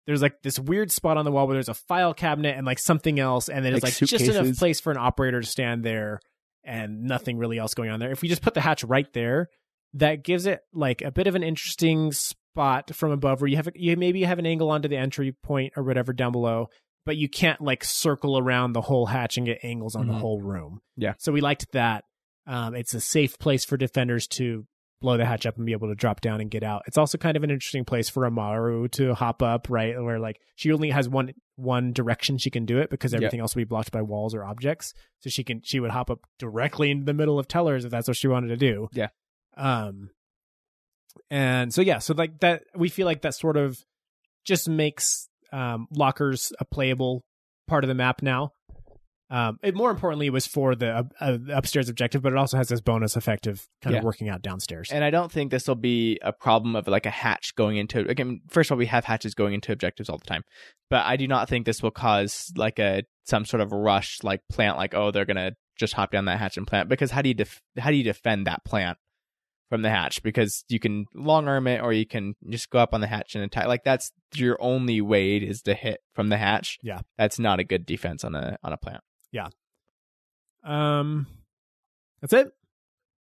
there's 0.07 0.22
like 0.22 0.43
this 0.43 0.59
weird 0.59 0.90
spot 0.90 1.16
on 1.16 1.24
the 1.24 1.30
wall 1.30 1.47
where 1.47 1.55
there's 1.55 1.68
a 1.68 1.74
file 1.74 2.12
cabinet 2.12 2.57
and 2.57 2.66
like 2.66 2.78
something 2.80 3.20
else, 3.20 3.49
and 3.49 3.64
then 3.64 3.72
it's 3.74 3.84
Like 3.84 3.93
like 4.01 4.09
just 4.11 4.24
enough 4.36 4.59
place 4.59 4.80
for 4.80 4.90
an 4.90 4.99
operator 4.99 5.40
to 5.40 5.47
stand 5.47 5.84
there 5.84 6.20
and 6.64 7.05
nothing 7.05 7.38
really 7.38 7.59
else 7.59 7.74
going 7.74 7.90
on 7.90 8.01
there. 8.01 8.11
If 8.11 8.20
we 8.22 8.28
just 8.28 8.43
put 8.43 8.55
the 8.55 8.61
hatch 8.61 8.82
right 8.84 9.11
there, 9.12 9.49
that 9.95 10.24
gives 10.24 10.47
it 10.47 10.61
like 10.72 11.03
a 11.03 11.11
bit 11.12 11.26
of 11.28 11.34
an 11.34 11.43
interesting 11.43 12.11
spot 12.12 12.95
from 12.95 13.12
above 13.12 13.40
where 13.40 13.49
you 13.49 13.57
have 13.57 13.68
you 13.74 13.97
maybe 13.97 14.24
have 14.24 14.38
an 14.38 14.47
angle 14.47 14.70
onto 14.70 14.88
the 14.88 14.97
entry 14.97 15.32
point 15.43 15.72
or 15.76 15.82
whatever 15.84 16.12
down 16.12 16.32
below 16.32 16.68
but 17.05 17.16
you 17.16 17.28
can't 17.28 17.61
like 17.61 17.82
circle 17.84 18.38
around 18.38 18.72
the 18.72 18.80
whole 18.80 19.07
hatch 19.07 19.36
and 19.36 19.46
get 19.46 19.59
angles 19.62 19.94
on 19.96 20.07
the 20.07 20.12
Mhm. 20.14 20.20
whole 20.20 20.40
room. 20.40 20.80
Yeah. 20.96 21.14
So 21.18 21.32
we 21.32 21.40
liked 21.40 21.70
that. 21.72 22.05
Um, 22.46 22.74
it's 22.74 22.94
a 22.94 23.00
safe 23.00 23.38
place 23.38 23.64
for 23.64 23.76
defenders 23.76 24.26
to 24.28 24.66
blow 25.00 25.16
the 25.16 25.24
hatch 25.26 25.46
up 25.46 25.57
and 25.57 25.66
be 25.66 25.72
able 25.72 25.88
to 25.88 25.94
drop 25.96 26.20
down 26.20 26.40
and 26.40 26.48
get 26.50 26.62
out. 26.62 26.82
It's 26.86 26.96
also 26.96 27.18
kind 27.18 27.36
of 27.36 27.42
an 27.42 27.50
interesting 27.50 27.84
place 27.84 28.09
for 28.09 28.24
Amaru 28.24 28.86
to 28.90 29.14
hop 29.14 29.42
up, 29.42 29.68
right? 29.68 30.00
Where 30.00 30.20
like 30.20 30.38
she 30.55 30.72
only 30.72 30.90
has 30.90 31.09
one 31.09 31.32
one 31.57 31.92
direction 31.92 32.38
she 32.38 32.50
can 32.50 32.64
do 32.64 32.78
it 32.78 32.88
because 32.88 33.12
Yep. 33.12 33.18
everything 33.20 33.40
else 33.40 33.55
will 33.55 33.61
be 33.61 33.64
blocked 33.64 33.90
by 33.92 34.00
walls 34.03 34.34
or 34.34 34.44
objects. 34.44 34.94
So 35.20 35.28
she 35.30 35.42
can 35.44 35.61
she 35.64 35.80
would 35.80 35.90
hop 35.90 36.09
up 36.11 36.20
directly 36.38 36.90
into 36.90 37.05
the 37.05 37.14
middle 37.14 37.38
of 37.38 37.48
tellers 37.48 37.84
if 37.84 37.90
that's 37.90 38.07
what 38.09 38.16
she 38.16 38.28
wanted 38.28 38.48
to 38.48 38.57
do. 38.57 38.88
Yeah. 38.92 39.09
Um 39.57 40.11
and 41.30 41.72
so 41.74 41.82
yeah, 41.82 41.98
so 41.98 42.14
like 42.14 42.40
that 42.40 42.62
we 42.74 42.88
feel 42.88 43.07
like 43.07 43.22
that 43.22 43.34
sort 43.34 43.57
of 43.57 43.78
just 44.44 44.68
makes 44.68 45.28
um 45.53 45.86
lockers 45.90 46.53
a 46.59 46.64
playable 46.64 47.22
part 47.68 47.84
of 47.84 47.88
the 47.88 47.94
map 47.94 48.22
now. 48.22 48.50
Um, 49.30 49.57
it 49.62 49.74
more 49.74 49.90
importantly 49.90 50.26
it 50.26 50.32
was 50.32 50.46
for 50.46 50.74
the 50.74 50.90
uh, 50.94 51.03
uh, 51.18 51.38
upstairs 51.55 51.88
objective, 51.88 52.20
but 52.20 52.32
it 52.34 52.36
also 52.38 52.59
has 52.59 52.68
this 52.68 52.82
bonus 52.82 53.16
effect 53.16 53.46
of 53.46 53.66
kind 53.80 53.94
Yeah. 53.94 54.00
of 54.00 54.05
working 54.05 54.28
out 54.28 54.42
downstairs. 54.42 54.90
And 54.92 55.03
I 55.03 55.09
don't 55.09 55.32
think 55.32 55.50
this 55.50 55.66
will 55.66 55.74
be 55.74 56.18
a 56.20 56.34
problem 56.34 56.76
of 56.76 56.86
like 56.86 57.07
a 57.07 57.11
hatch 57.11 57.55
going 57.55 57.78
into 57.78 58.00
again. 58.11 58.42
First 58.50 58.68
of 58.70 58.74
all, 58.74 58.78
we 58.78 58.86
have 58.86 59.07
hatches 59.07 59.34
going 59.34 59.55
into 59.55 59.72
objectives 59.72 60.11
all 60.11 60.18
the 60.18 60.26
time, 60.26 60.42
but 60.90 61.07
I 61.07 61.16
do 61.16 61.26
not 61.26 61.48
think 61.48 61.64
this 61.64 61.82
will 61.82 61.90
cause 61.92 62.53
like 62.57 62.78
a 62.78 63.05
some 63.24 63.46
sort 63.46 63.62
of 63.62 63.72
rush 63.72 64.18
like 64.22 64.40
plant 64.50 64.76
like 64.76 64.94
oh 64.94 65.11
they're 65.11 65.24
gonna 65.24 65.53
just 65.78 65.94
hop 65.94 66.11
down 66.11 66.26
that 66.26 66.38
hatch 66.38 66.59
and 66.59 66.66
plant 66.66 66.90
because 66.90 67.11
how 67.11 67.22
do 67.22 67.28
you 67.30 67.34
def- 67.34 67.62
how 67.78 67.90
do 67.90 67.96
you 67.96 68.05
defend 68.05 68.46
that 68.46 68.62
plant 68.66 68.98
from 69.72 69.80
the 69.80 69.88
hatch 69.88 70.22
because 70.22 70.66
you 70.68 70.78
can 70.78 71.06
long 71.14 71.48
arm 71.48 71.66
it 71.66 71.80
or 71.80 71.94
you 71.94 72.04
can 72.04 72.34
just 72.50 72.68
go 72.68 72.78
up 72.78 72.92
on 72.92 73.00
the 73.00 73.06
hatch 73.06 73.34
and 73.34 73.42
attack 73.42 73.68
like 73.68 73.82
that's 73.84 74.12
your 74.34 74.58
only 74.60 75.00
way 75.00 75.38
is 75.38 75.62
to 75.62 75.72
hit 75.72 76.00
from 76.12 76.28
the 76.28 76.36
hatch. 76.36 76.78
Yeah. 76.82 77.00
that's 77.16 77.38
not 77.38 77.58
a 77.58 77.64
good 77.64 77.86
defense 77.86 78.22
on 78.22 78.34
a 78.34 78.58
on 78.62 78.74
a 78.74 78.76
plant. 78.76 79.00
Yeah. 79.30 79.48
Um, 80.62 81.26
that's 82.20 82.34
it. 82.34 82.52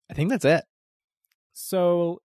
I 0.09 0.13
think 0.13 0.29
that's 0.29 0.45
it. 0.45 0.63
So 1.51 2.21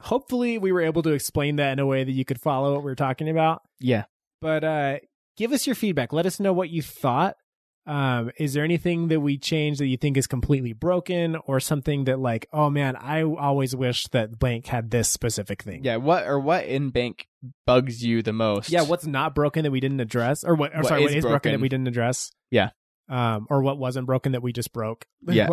hopefully 0.00 0.56
we 0.56 0.72
were 0.72 0.80
able 0.80 1.02
to 1.02 1.10
explain 1.10 1.56
that 1.56 1.72
in 1.72 1.80
a 1.80 1.86
way 1.86 2.04
that 2.04 2.12
you 2.12 2.24
could 2.24 2.40
follow 2.40 2.72
what 2.72 2.82
we 2.82 2.90
are 2.90 2.94
talking 2.94 3.28
about. 3.28 3.60
Yeah. 3.78 4.04
But 4.40 4.64
uh, 4.64 4.98
give 5.36 5.52
us 5.52 5.66
your 5.66 5.76
feedback. 5.76 6.14
Let 6.14 6.24
us 6.24 6.40
know 6.40 6.54
what 6.54 6.70
you 6.70 6.80
thought. 6.80 7.36
Um, 7.88 8.30
is 8.38 8.52
there 8.52 8.64
anything 8.64 9.08
that 9.08 9.20
we 9.20 9.38
changed 9.38 9.80
that 9.80 9.86
you 9.86 9.96
think 9.96 10.18
is 10.18 10.26
completely 10.26 10.74
broken, 10.74 11.36
or 11.46 11.58
something 11.58 12.04
that 12.04 12.18
like, 12.20 12.46
oh 12.52 12.68
man, 12.68 12.96
I 12.96 13.22
always 13.22 13.74
wish 13.74 14.04
that 14.08 14.38
blank 14.38 14.66
had 14.66 14.90
this 14.90 15.08
specific 15.08 15.62
thing. 15.62 15.84
Yeah, 15.84 15.96
what 15.96 16.26
or 16.26 16.38
what 16.38 16.66
in 16.66 16.90
bank 16.90 17.26
bugs 17.66 18.04
you 18.04 18.22
the 18.22 18.34
most? 18.34 18.70
Yeah, 18.70 18.82
what's 18.82 19.06
not 19.06 19.34
broken 19.34 19.62
that 19.64 19.70
we 19.70 19.80
didn't 19.80 20.00
address, 20.00 20.44
or 20.44 20.54
what? 20.54 20.74
Or 20.74 20.80
What 20.80 20.86
sorry, 20.88 21.00
what 21.02 21.10
is 21.12 21.16
is 21.16 21.22
broken? 21.22 21.32
broken? 21.36 21.52
that 21.52 21.60
we 21.60 21.68
didn't 21.70 21.88
address? 21.88 22.30
Yeah. 22.50 22.70
Um, 23.10 23.46
or 23.48 23.62
what 23.62 23.78
wasn't 23.78 24.06
broken 24.06 24.32
that 24.32 24.42
we 24.42 24.52
just 24.52 24.70
broke. 24.70 25.06
Yeah, 25.26 25.48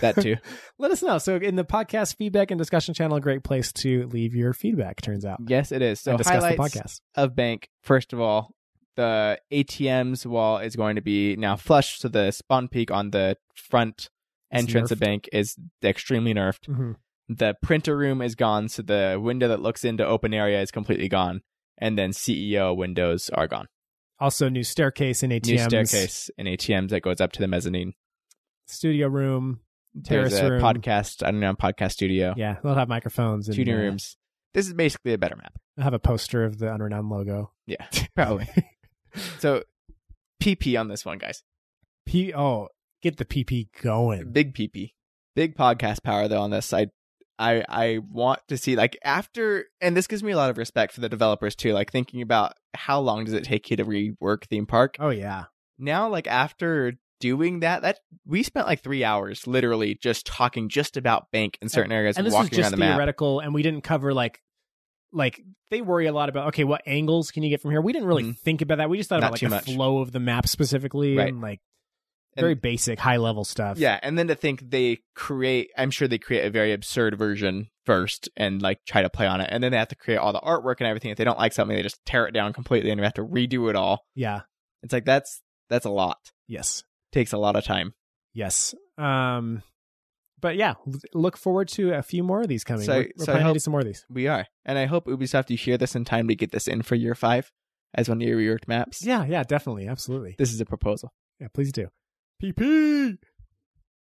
That 0.00 0.14
too. 0.14 0.36
Let 0.78 0.92
us 0.92 1.02
know. 1.02 1.18
So 1.18 1.34
in 1.36 1.56
the 1.56 1.64
podcast 1.64 2.14
feedback 2.14 2.52
and 2.52 2.58
discussion 2.58 2.94
channel, 2.94 3.16
a 3.16 3.20
great 3.20 3.42
place 3.42 3.72
to 3.82 4.06
leave 4.06 4.36
your 4.36 4.52
feedback. 4.52 5.00
Turns 5.00 5.24
out, 5.24 5.40
yes, 5.44 5.72
it 5.72 5.82
is. 5.82 6.00
So 6.00 6.12
and 6.12 6.18
discuss 6.18 6.44
the 6.44 6.56
podcast. 6.56 7.00
of 7.16 7.34
bank. 7.34 7.68
First 7.82 8.12
of 8.12 8.20
all, 8.20 8.54
the 8.96 9.38
ATM's 9.52 10.26
wall 10.26 10.58
is 10.58 10.76
going 10.76 10.96
to 10.96 11.02
be 11.02 11.36
now 11.36 11.56
flush, 11.56 11.98
so 11.98 12.08
the 12.08 12.30
spawn 12.30 12.68
peak 12.68 12.90
on 12.90 13.10
the 13.10 13.36
front 13.54 14.08
entrance 14.52 14.90
of 14.90 14.98
bank 14.98 15.28
is 15.32 15.56
extremely 15.82 16.34
nerfed. 16.34 16.66
Mhm. 16.68 16.96
The 17.28 17.54
printer 17.62 17.96
room 17.96 18.20
is 18.22 18.34
gone, 18.34 18.68
so 18.68 18.82
the 18.82 19.18
window 19.22 19.46
that 19.48 19.60
looks 19.62 19.84
into 19.84 20.04
open 20.04 20.34
area 20.34 20.60
is 20.60 20.70
completely 20.72 21.08
gone, 21.08 21.42
and 21.78 21.96
then 21.96 22.10
CEO 22.12 22.74
windows 22.74 23.30
are 23.30 23.46
gone. 23.46 23.66
Also, 24.18 24.48
new 24.48 24.64
staircase 24.64 25.22
in 25.22 25.30
ATMs. 25.30 25.48
New 25.48 25.58
staircase 25.86 26.30
in 26.36 26.46
ATMs 26.46 26.90
that 26.90 27.00
goes 27.02 27.20
up 27.20 27.32
to 27.32 27.40
the 27.40 27.48
mezzanine. 27.48 27.94
studio 28.66 29.08
room, 29.08 29.60
terrace 30.04 30.32
There's 30.32 30.44
a 30.44 30.50
room. 30.52 30.62
podcast, 30.62 31.26
I 31.26 31.30
don't 31.30 31.40
know, 31.40 31.54
podcast 31.54 31.92
studio, 31.92 32.34
Yeah, 32.36 32.56
they'll 32.62 32.74
have 32.74 32.88
microphones 32.88 33.48
and 33.48 33.56
tuning 33.56 33.74
uh, 33.74 33.78
rooms. 33.78 34.16
This 34.54 34.66
is 34.66 34.74
basically 34.74 35.12
a 35.12 35.18
better 35.18 35.36
map. 35.36 35.54
I'll 35.78 35.84
have 35.84 35.94
a 35.94 35.98
poster 36.00 36.44
of 36.44 36.58
the 36.58 36.66
Unrenowned 36.66 37.10
logo. 37.10 37.52
Yeah, 37.66 37.86
probably. 38.16 38.48
so, 39.38 39.62
PP 40.42 40.78
on 40.78 40.88
this 40.88 41.04
one, 41.04 41.18
guys. 41.18 41.42
P. 42.06 42.34
Oh, 42.34 42.68
get 43.02 43.16
the 43.16 43.24
PP 43.24 43.68
going. 43.82 44.32
Big 44.32 44.54
PP. 44.54 44.92
Big 45.36 45.56
podcast 45.56 46.02
power 46.02 46.28
though 46.28 46.40
on 46.40 46.50
this. 46.50 46.72
I 46.72 46.88
I 47.38 47.64
I 47.68 47.98
want 47.98 48.40
to 48.48 48.58
see 48.58 48.76
like 48.76 48.98
after 49.04 49.66
and 49.80 49.96
this 49.96 50.06
gives 50.06 50.22
me 50.22 50.32
a 50.32 50.36
lot 50.36 50.50
of 50.50 50.58
respect 50.58 50.92
for 50.92 51.00
the 51.00 51.08
developers 51.08 51.54
too, 51.54 51.72
like 51.72 51.90
thinking 51.90 52.20
about 52.20 52.54
how 52.74 53.00
long 53.00 53.24
does 53.24 53.34
it 53.34 53.44
take 53.44 53.70
you 53.70 53.76
to 53.76 53.84
rework 53.84 54.44
theme 54.44 54.66
park. 54.66 54.96
Oh 54.98 55.10
yeah. 55.10 55.44
Now 55.78 56.08
like 56.08 56.26
after 56.26 56.94
doing 57.20 57.60
that 57.60 57.82
that 57.82 58.00
we 58.26 58.42
spent 58.42 58.66
like 58.66 58.82
3 58.82 59.04
hours 59.04 59.46
literally 59.46 59.94
just 59.94 60.26
talking 60.26 60.68
just 60.68 60.96
about 60.96 61.30
bank 61.30 61.58
in 61.60 61.68
certain 61.68 61.92
areas 61.92 62.16
and 62.16 62.26
this 62.26 62.32
was 62.32 62.44
walking 62.44 62.56
just 62.56 62.60
around 62.60 62.70
the 62.72 62.76
map. 62.78 62.94
theoretical 62.94 63.40
and 63.40 63.52
we 63.52 63.62
didn't 63.62 63.82
cover 63.82 64.14
like 64.14 64.40
like 65.12 65.40
they 65.70 65.80
worry 65.80 66.06
a 66.06 66.12
lot 66.12 66.28
about 66.28 66.48
okay 66.48 66.64
what 66.64 66.82
angles 66.86 67.30
can 67.30 67.42
you 67.42 67.50
get 67.50 67.60
from 67.60 67.70
here 67.72 67.80
we 67.80 67.92
didn't 67.92 68.06
really 68.08 68.22
Mhm. 68.24 68.38
think 68.38 68.62
about 68.62 68.78
that 68.78 68.88
we 68.90 68.96
just 68.98 69.08
thought 69.08 69.20
Not 69.20 69.40
about 69.40 69.42
like 69.42 69.64
the 69.64 69.70
much. 69.70 69.76
flow 69.76 69.98
of 69.98 70.12
the 70.12 70.20
map 70.20 70.46
specifically 70.46 71.16
Right. 71.16 71.28
and 71.32 71.40
like 71.40 71.60
And- 72.36 72.42
very 72.44 72.54
basic 72.54 72.98
high 73.00 73.16
level 73.16 73.44
stuff 73.44 73.76
Yeah, 73.78 73.98
and 74.02 74.16
then 74.16 74.28
to 74.28 74.36
think 74.36 74.70
they 74.70 74.98
create, 75.16 75.70
I'm 75.76 75.90
sure 75.90 76.06
they 76.06 76.18
create 76.18 76.44
a 76.46 76.50
very 76.50 76.72
absurd 76.72 77.18
version 77.18 77.68
first 77.86 78.28
and 78.36 78.62
like 78.62 78.78
try 78.86 79.02
to 79.02 79.10
play 79.10 79.26
on 79.26 79.40
it, 79.40 79.48
and 79.50 79.64
then 79.64 79.72
they 79.72 79.78
have 79.78 79.88
to 79.88 79.96
create 79.96 80.18
all 80.18 80.32
the 80.32 80.38
artwork 80.40 80.76
and 80.78 80.86
everything. 80.86 81.10
If 81.10 81.18
they 81.18 81.24
don't 81.24 81.38
like 81.38 81.52
something, 81.52 81.76
they 81.76 81.82
just 81.82 81.98
tear 82.06 82.26
it 82.28 82.32
down 82.32 82.52
completely, 82.52 82.90
and 82.90 83.00
we 83.00 83.04
have 83.04 83.14
to 83.14 83.24
redo 83.26 83.68
it 83.68 83.74
all. 83.74 84.04
yeah 84.14 84.42
It's 84.84 84.92
like 84.92 85.04
that's 85.04 85.42
that's 85.68 85.86
a 85.86 85.90
lot. 85.90 86.18
yes 86.46 86.84
Takes 87.10 87.32
a 87.32 87.38
lot 87.38 87.56
of 87.56 87.64
time. 87.64 87.94
yes 88.32 88.76
um 88.96 89.62
but 90.40 90.56
yeah 90.56 90.74
look 91.14 91.36
forward 91.36 91.68
to 91.68 91.92
a 91.92 92.02
few 92.02 92.22
more 92.22 92.40
of 92.42 92.48
these 92.48 92.64
coming 92.64 92.84
So- 92.86 92.92
we're, 92.98 93.10
we're 93.18 93.24
so 93.24 93.32
planning 93.32 93.48
to 93.48 93.52
do 93.54 93.58
some 93.60 93.72
more 93.72 93.80
of 93.80 93.86
these 93.86 94.04
We 94.08 94.26
are, 94.28 94.46
and 94.64 94.78
I 94.78 94.86
hope 94.86 95.06
Ubisoft 95.06 95.50
you 95.50 95.56
hear 95.56 95.76
this 95.78 95.94
in 95.94 96.04
time 96.04 96.28
to 96.28 96.34
get 96.34 96.52
this 96.52 96.66
in 96.68 96.82
for 96.82 96.94
year 96.94 97.14
five 97.14 97.50
as 97.94 98.08
one 98.08 98.20
of 98.22 98.28
your 98.28 98.38
reworked 98.38 98.68
maps. 98.68 99.04
yeah 99.04 99.24
yeah 99.24 99.42
definitely 99.42 99.86
absolutely 99.88 100.34
This 100.38 100.52
is 100.52 100.60
a 100.60 100.64
proposal. 100.66 101.12
Yeah, 101.40 101.48
please 101.54 101.72
do. 101.72 101.88
PP. 102.42 103.16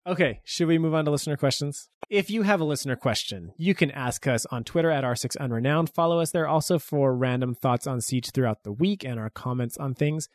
Okay, 0.06 0.40
should 0.44 0.68
we 0.68 0.78
move 0.78 0.94
on 0.94 1.04
to 1.04 1.10
listener 1.10 1.36
questions? 1.36 1.88
If 2.08 2.30
you 2.30 2.42
have 2.42 2.60
a 2.60 2.64
listener 2.64 2.96
question, 2.96 3.52
you 3.58 3.74
can 3.74 3.90
ask 3.90 4.26
us 4.26 4.46
on 4.46 4.64
Twitter 4.64 4.90
at 4.90 5.04
R6Unrenowned. 5.04 5.92
Follow 5.94 6.18
us 6.20 6.30
there 6.30 6.48
also 6.48 6.78
for 6.78 7.14
random 7.14 7.54
thoughts 7.54 7.86
on 7.86 8.00
Siege 8.00 8.30
throughout 8.32 8.62
the 8.64 8.72
week 8.72 9.04
and 9.04 9.20
our 9.20 9.28
comments 9.28 9.76
on 9.76 9.94
things. 9.94 10.28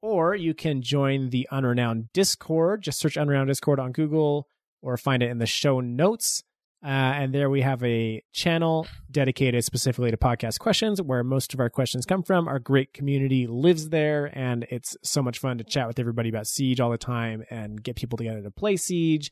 Or 0.00 0.34
you 0.34 0.54
can 0.54 0.82
join 0.82 1.30
the 1.30 1.46
Unrenowned 1.52 2.08
Discord. 2.12 2.82
Just 2.82 2.98
search 2.98 3.14
Unrenowned 3.14 3.46
Discord 3.46 3.78
on 3.78 3.92
Google 3.92 4.48
or 4.82 4.96
find 4.96 5.22
it 5.22 5.30
in 5.30 5.38
the 5.38 5.46
show 5.46 5.80
notes. 5.80 6.42
Uh, 6.84 6.88
and 6.88 7.32
there 7.32 7.48
we 7.48 7.60
have 7.60 7.82
a 7.84 8.20
channel 8.32 8.88
dedicated 9.08 9.64
specifically 9.64 10.10
to 10.10 10.16
podcast 10.16 10.58
questions 10.58 11.00
where 11.00 11.22
most 11.22 11.54
of 11.54 11.60
our 11.60 11.70
questions 11.70 12.04
come 12.04 12.24
from. 12.24 12.48
Our 12.48 12.58
great 12.58 12.92
community 12.92 13.46
lives 13.46 13.90
there, 13.90 14.36
and 14.36 14.66
it's 14.68 14.96
so 15.04 15.22
much 15.22 15.38
fun 15.38 15.58
to 15.58 15.64
chat 15.64 15.86
with 15.86 16.00
everybody 16.00 16.28
about 16.28 16.48
Siege 16.48 16.80
all 16.80 16.90
the 16.90 16.98
time 16.98 17.44
and 17.50 17.80
get 17.80 17.94
people 17.94 18.16
together 18.16 18.42
to 18.42 18.50
play 18.50 18.76
Siege 18.76 19.30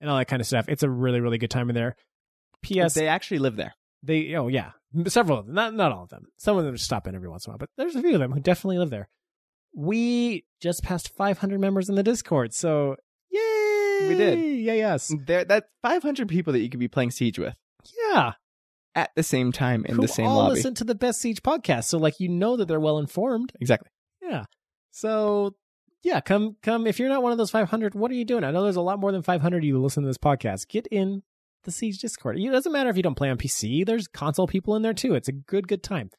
and 0.00 0.08
all 0.08 0.16
that 0.16 0.26
kind 0.26 0.40
of 0.40 0.46
stuff. 0.46 0.66
It's 0.68 0.84
a 0.84 0.90
really, 0.90 1.20
really 1.20 1.38
good 1.38 1.50
time 1.50 1.68
in 1.68 1.74
there. 1.74 1.96
P.S. 2.62 2.94
They 2.94 3.08
actually 3.08 3.40
live 3.40 3.56
there. 3.56 3.74
They 4.04 4.34
oh 4.36 4.46
yeah, 4.46 4.70
several 5.06 5.38
of 5.38 5.46
them. 5.46 5.54
Not 5.54 5.74
not 5.74 5.90
all 5.90 6.04
of 6.04 6.08
them. 6.10 6.26
Some 6.36 6.56
of 6.56 6.64
them 6.64 6.74
just 6.74 6.84
stop 6.84 7.08
in 7.08 7.16
every 7.16 7.28
once 7.28 7.46
in 7.46 7.50
a 7.50 7.52
while, 7.52 7.58
but 7.58 7.70
there's 7.76 7.96
a 7.96 8.00
few 8.00 8.14
of 8.14 8.20
them 8.20 8.32
who 8.32 8.40
definitely 8.40 8.78
live 8.78 8.90
there. 8.90 9.08
We 9.74 10.44
just 10.60 10.82
passed 10.82 11.08
500 11.08 11.58
members 11.58 11.88
in 11.88 11.94
the 11.94 12.02
Discord, 12.02 12.52
so! 12.52 12.96
We 14.08 14.14
did. 14.14 14.38
Yeah, 14.38 14.74
yes, 14.74 15.12
There, 15.26 15.44
that's 15.44 15.68
500 15.82 16.28
people 16.28 16.52
that 16.52 16.60
you 16.60 16.68
could 16.70 16.80
be 16.80 16.88
playing 16.88 17.10
Siege 17.10 17.38
with 17.38 17.54
yeah. 18.14 18.32
at 18.94 19.10
the 19.16 19.22
same 19.22 19.52
time 19.52 19.84
in 19.86 19.96
who 19.96 20.02
the 20.02 20.08
same 20.08 20.26
all 20.26 20.38
lobby. 20.38 20.54
listen 20.54 20.74
to 20.74 20.84
the 20.84 20.94
Best 20.94 21.20
Siege 21.20 21.42
podcast, 21.42 21.84
so 21.84 21.98
like 21.98 22.20
you 22.20 22.28
know 22.28 22.56
that 22.56 22.68
they're 22.68 22.80
well 22.80 22.98
informed. 22.98 23.52
Exactly. 23.60 23.90
Yeah. 24.20 24.44
So 24.90 25.56
yeah, 26.02 26.20
come 26.20 26.56
come. 26.62 26.86
If 26.86 26.98
you're 26.98 27.08
not 27.08 27.22
one 27.22 27.32
of 27.32 27.38
those 27.38 27.50
500, 27.50 27.94
what 27.94 28.10
are 28.10 28.14
you 28.14 28.24
doing? 28.24 28.44
I 28.44 28.50
know 28.50 28.62
there's 28.62 28.76
a 28.76 28.80
lot 28.82 28.98
more 28.98 29.12
than 29.12 29.22
500 29.22 29.58
of 29.58 29.64
you 29.64 29.80
listen 29.80 30.02
to 30.02 30.08
this 30.08 30.18
podcast. 30.18 30.68
Get 30.68 30.86
in 30.88 31.22
the 31.64 31.70
Siege 31.70 31.98
Discord. 31.98 32.38
It 32.38 32.50
doesn't 32.50 32.72
matter 32.72 32.90
if 32.90 32.96
you 32.96 33.02
don't 33.02 33.14
play 33.14 33.30
on 33.30 33.38
PC. 33.38 33.86
There's 33.86 34.08
console 34.08 34.46
people 34.46 34.74
in 34.76 34.82
there 34.82 34.94
too. 34.94 35.14
It's 35.14 35.28
a 35.28 35.32
good 35.32 35.68
good 35.68 35.82
time. 35.82 36.10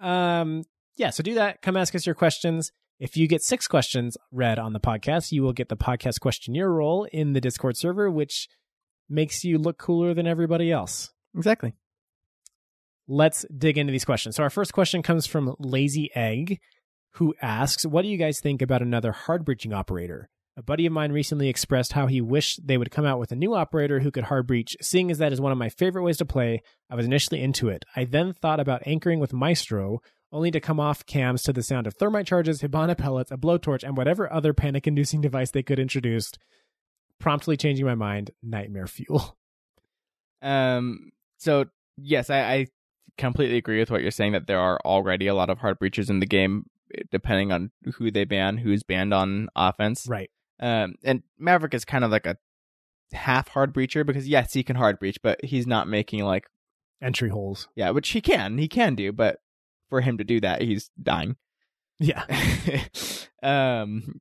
Um. 0.00 0.64
Yeah. 0.96 1.10
So 1.10 1.22
do 1.22 1.34
that. 1.34 1.62
Come 1.62 1.76
ask 1.76 1.94
us 1.94 2.06
your 2.06 2.14
questions. 2.14 2.72
If 2.98 3.16
you 3.16 3.26
get 3.26 3.42
six 3.42 3.66
questions 3.66 4.16
read 4.30 4.58
on 4.58 4.72
the 4.72 4.80
podcast, 4.80 5.32
you 5.32 5.42
will 5.42 5.52
get 5.52 5.68
the 5.68 5.76
podcast 5.76 6.20
questionnaire 6.20 6.70
role 6.70 7.06
in 7.12 7.32
the 7.32 7.40
Discord 7.40 7.76
server, 7.76 8.10
which 8.10 8.48
makes 9.08 9.44
you 9.44 9.58
look 9.58 9.78
cooler 9.78 10.14
than 10.14 10.26
everybody 10.26 10.70
else 10.72 11.10
Exactly. 11.36 11.74
let's 13.06 13.44
dig 13.56 13.76
into 13.76 13.90
these 13.90 14.04
questions. 14.04 14.36
So 14.36 14.42
our 14.42 14.50
first 14.50 14.72
question 14.72 15.02
comes 15.02 15.26
from 15.26 15.54
Lazy 15.58 16.10
Egg, 16.14 16.60
who 17.14 17.34
asks, 17.42 17.84
"What 17.84 18.02
do 18.02 18.08
you 18.08 18.16
guys 18.16 18.40
think 18.40 18.62
about 18.62 18.82
another 18.82 19.12
hard 19.12 19.44
breaching 19.44 19.72
operator?" 19.72 20.30
A 20.56 20.62
buddy 20.62 20.86
of 20.86 20.92
mine 20.92 21.10
recently 21.10 21.48
expressed 21.48 21.94
how 21.94 22.06
he 22.06 22.20
wished 22.20 22.64
they 22.64 22.78
would 22.78 22.92
come 22.92 23.04
out 23.04 23.18
with 23.18 23.32
a 23.32 23.36
new 23.36 23.54
operator 23.54 24.00
who 24.00 24.12
could 24.12 24.24
hard 24.24 24.46
breach. 24.46 24.76
Seeing 24.80 25.10
as 25.10 25.18
that 25.18 25.32
is 25.32 25.40
one 25.40 25.50
of 25.50 25.58
my 25.58 25.68
favorite 25.68 26.04
ways 26.04 26.18
to 26.18 26.24
play, 26.24 26.62
I 26.88 26.94
was 26.94 27.06
initially 27.06 27.42
into 27.42 27.68
it. 27.68 27.84
I 27.96 28.04
then 28.04 28.32
thought 28.32 28.60
about 28.60 28.86
anchoring 28.86 29.18
with 29.18 29.32
Maestro, 29.32 29.98
only 30.34 30.50
to 30.50 30.60
come 30.60 30.80
off 30.80 31.06
cams 31.06 31.42
to 31.44 31.52
the 31.52 31.62
sound 31.62 31.86
of 31.86 31.94
thermite 31.94 32.26
charges, 32.26 32.60
Hibana 32.60 32.98
pellets, 32.98 33.30
a 33.30 33.36
blowtorch, 33.36 33.84
and 33.84 33.96
whatever 33.96 34.30
other 34.30 34.52
panic-inducing 34.52 35.20
device 35.20 35.52
they 35.52 35.62
could 35.62 35.78
introduce. 35.78 36.32
Promptly 37.20 37.56
changing 37.56 37.86
my 37.86 37.94
mind. 37.94 38.32
Nightmare 38.42 38.88
fuel. 38.88 39.38
Um. 40.42 41.12
So 41.38 41.64
yes, 41.96 42.28
I, 42.28 42.40
I 42.40 42.66
completely 43.16 43.56
agree 43.56 43.78
with 43.78 43.90
what 43.90 44.02
you're 44.02 44.10
saying 44.10 44.32
that 44.32 44.46
there 44.46 44.60
are 44.60 44.78
already 44.84 45.26
a 45.26 45.34
lot 45.34 45.48
of 45.48 45.56
hard 45.56 45.78
breaches 45.78 46.10
in 46.10 46.20
the 46.20 46.26
game, 46.26 46.66
depending 47.10 47.50
on 47.50 47.70
who 47.94 48.10
they 48.10 48.24
ban, 48.24 48.58
who's 48.58 48.82
banned 48.82 49.14
on 49.14 49.48
offense. 49.56 50.06
Right. 50.06 50.30
Um. 50.60 50.96
And 51.02 51.22
Maverick 51.38 51.72
is 51.72 51.86
kind 51.86 52.04
of 52.04 52.10
like 52.10 52.26
a 52.26 52.36
half 53.14 53.48
hard 53.48 53.72
breacher 53.72 54.04
because 54.04 54.28
yes, 54.28 54.52
he 54.52 54.62
can 54.62 54.76
hard 54.76 54.98
breach, 54.98 55.16
but 55.22 55.42
he's 55.42 55.66
not 55.66 55.88
making 55.88 56.24
like 56.24 56.44
Entry 57.00 57.30
holes. 57.30 57.68
yeah, 57.74 57.88
which 57.88 58.10
he 58.10 58.20
can, 58.20 58.58
he 58.58 58.68
can 58.68 58.94
do, 58.94 59.12
but 59.12 59.38
for 59.94 60.00
him 60.00 60.18
to 60.18 60.24
do 60.24 60.40
that, 60.40 60.60
he's 60.60 60.90
dying. 61.00 61.36
Yeah. 62.00 62.24
um, 63.44 64.20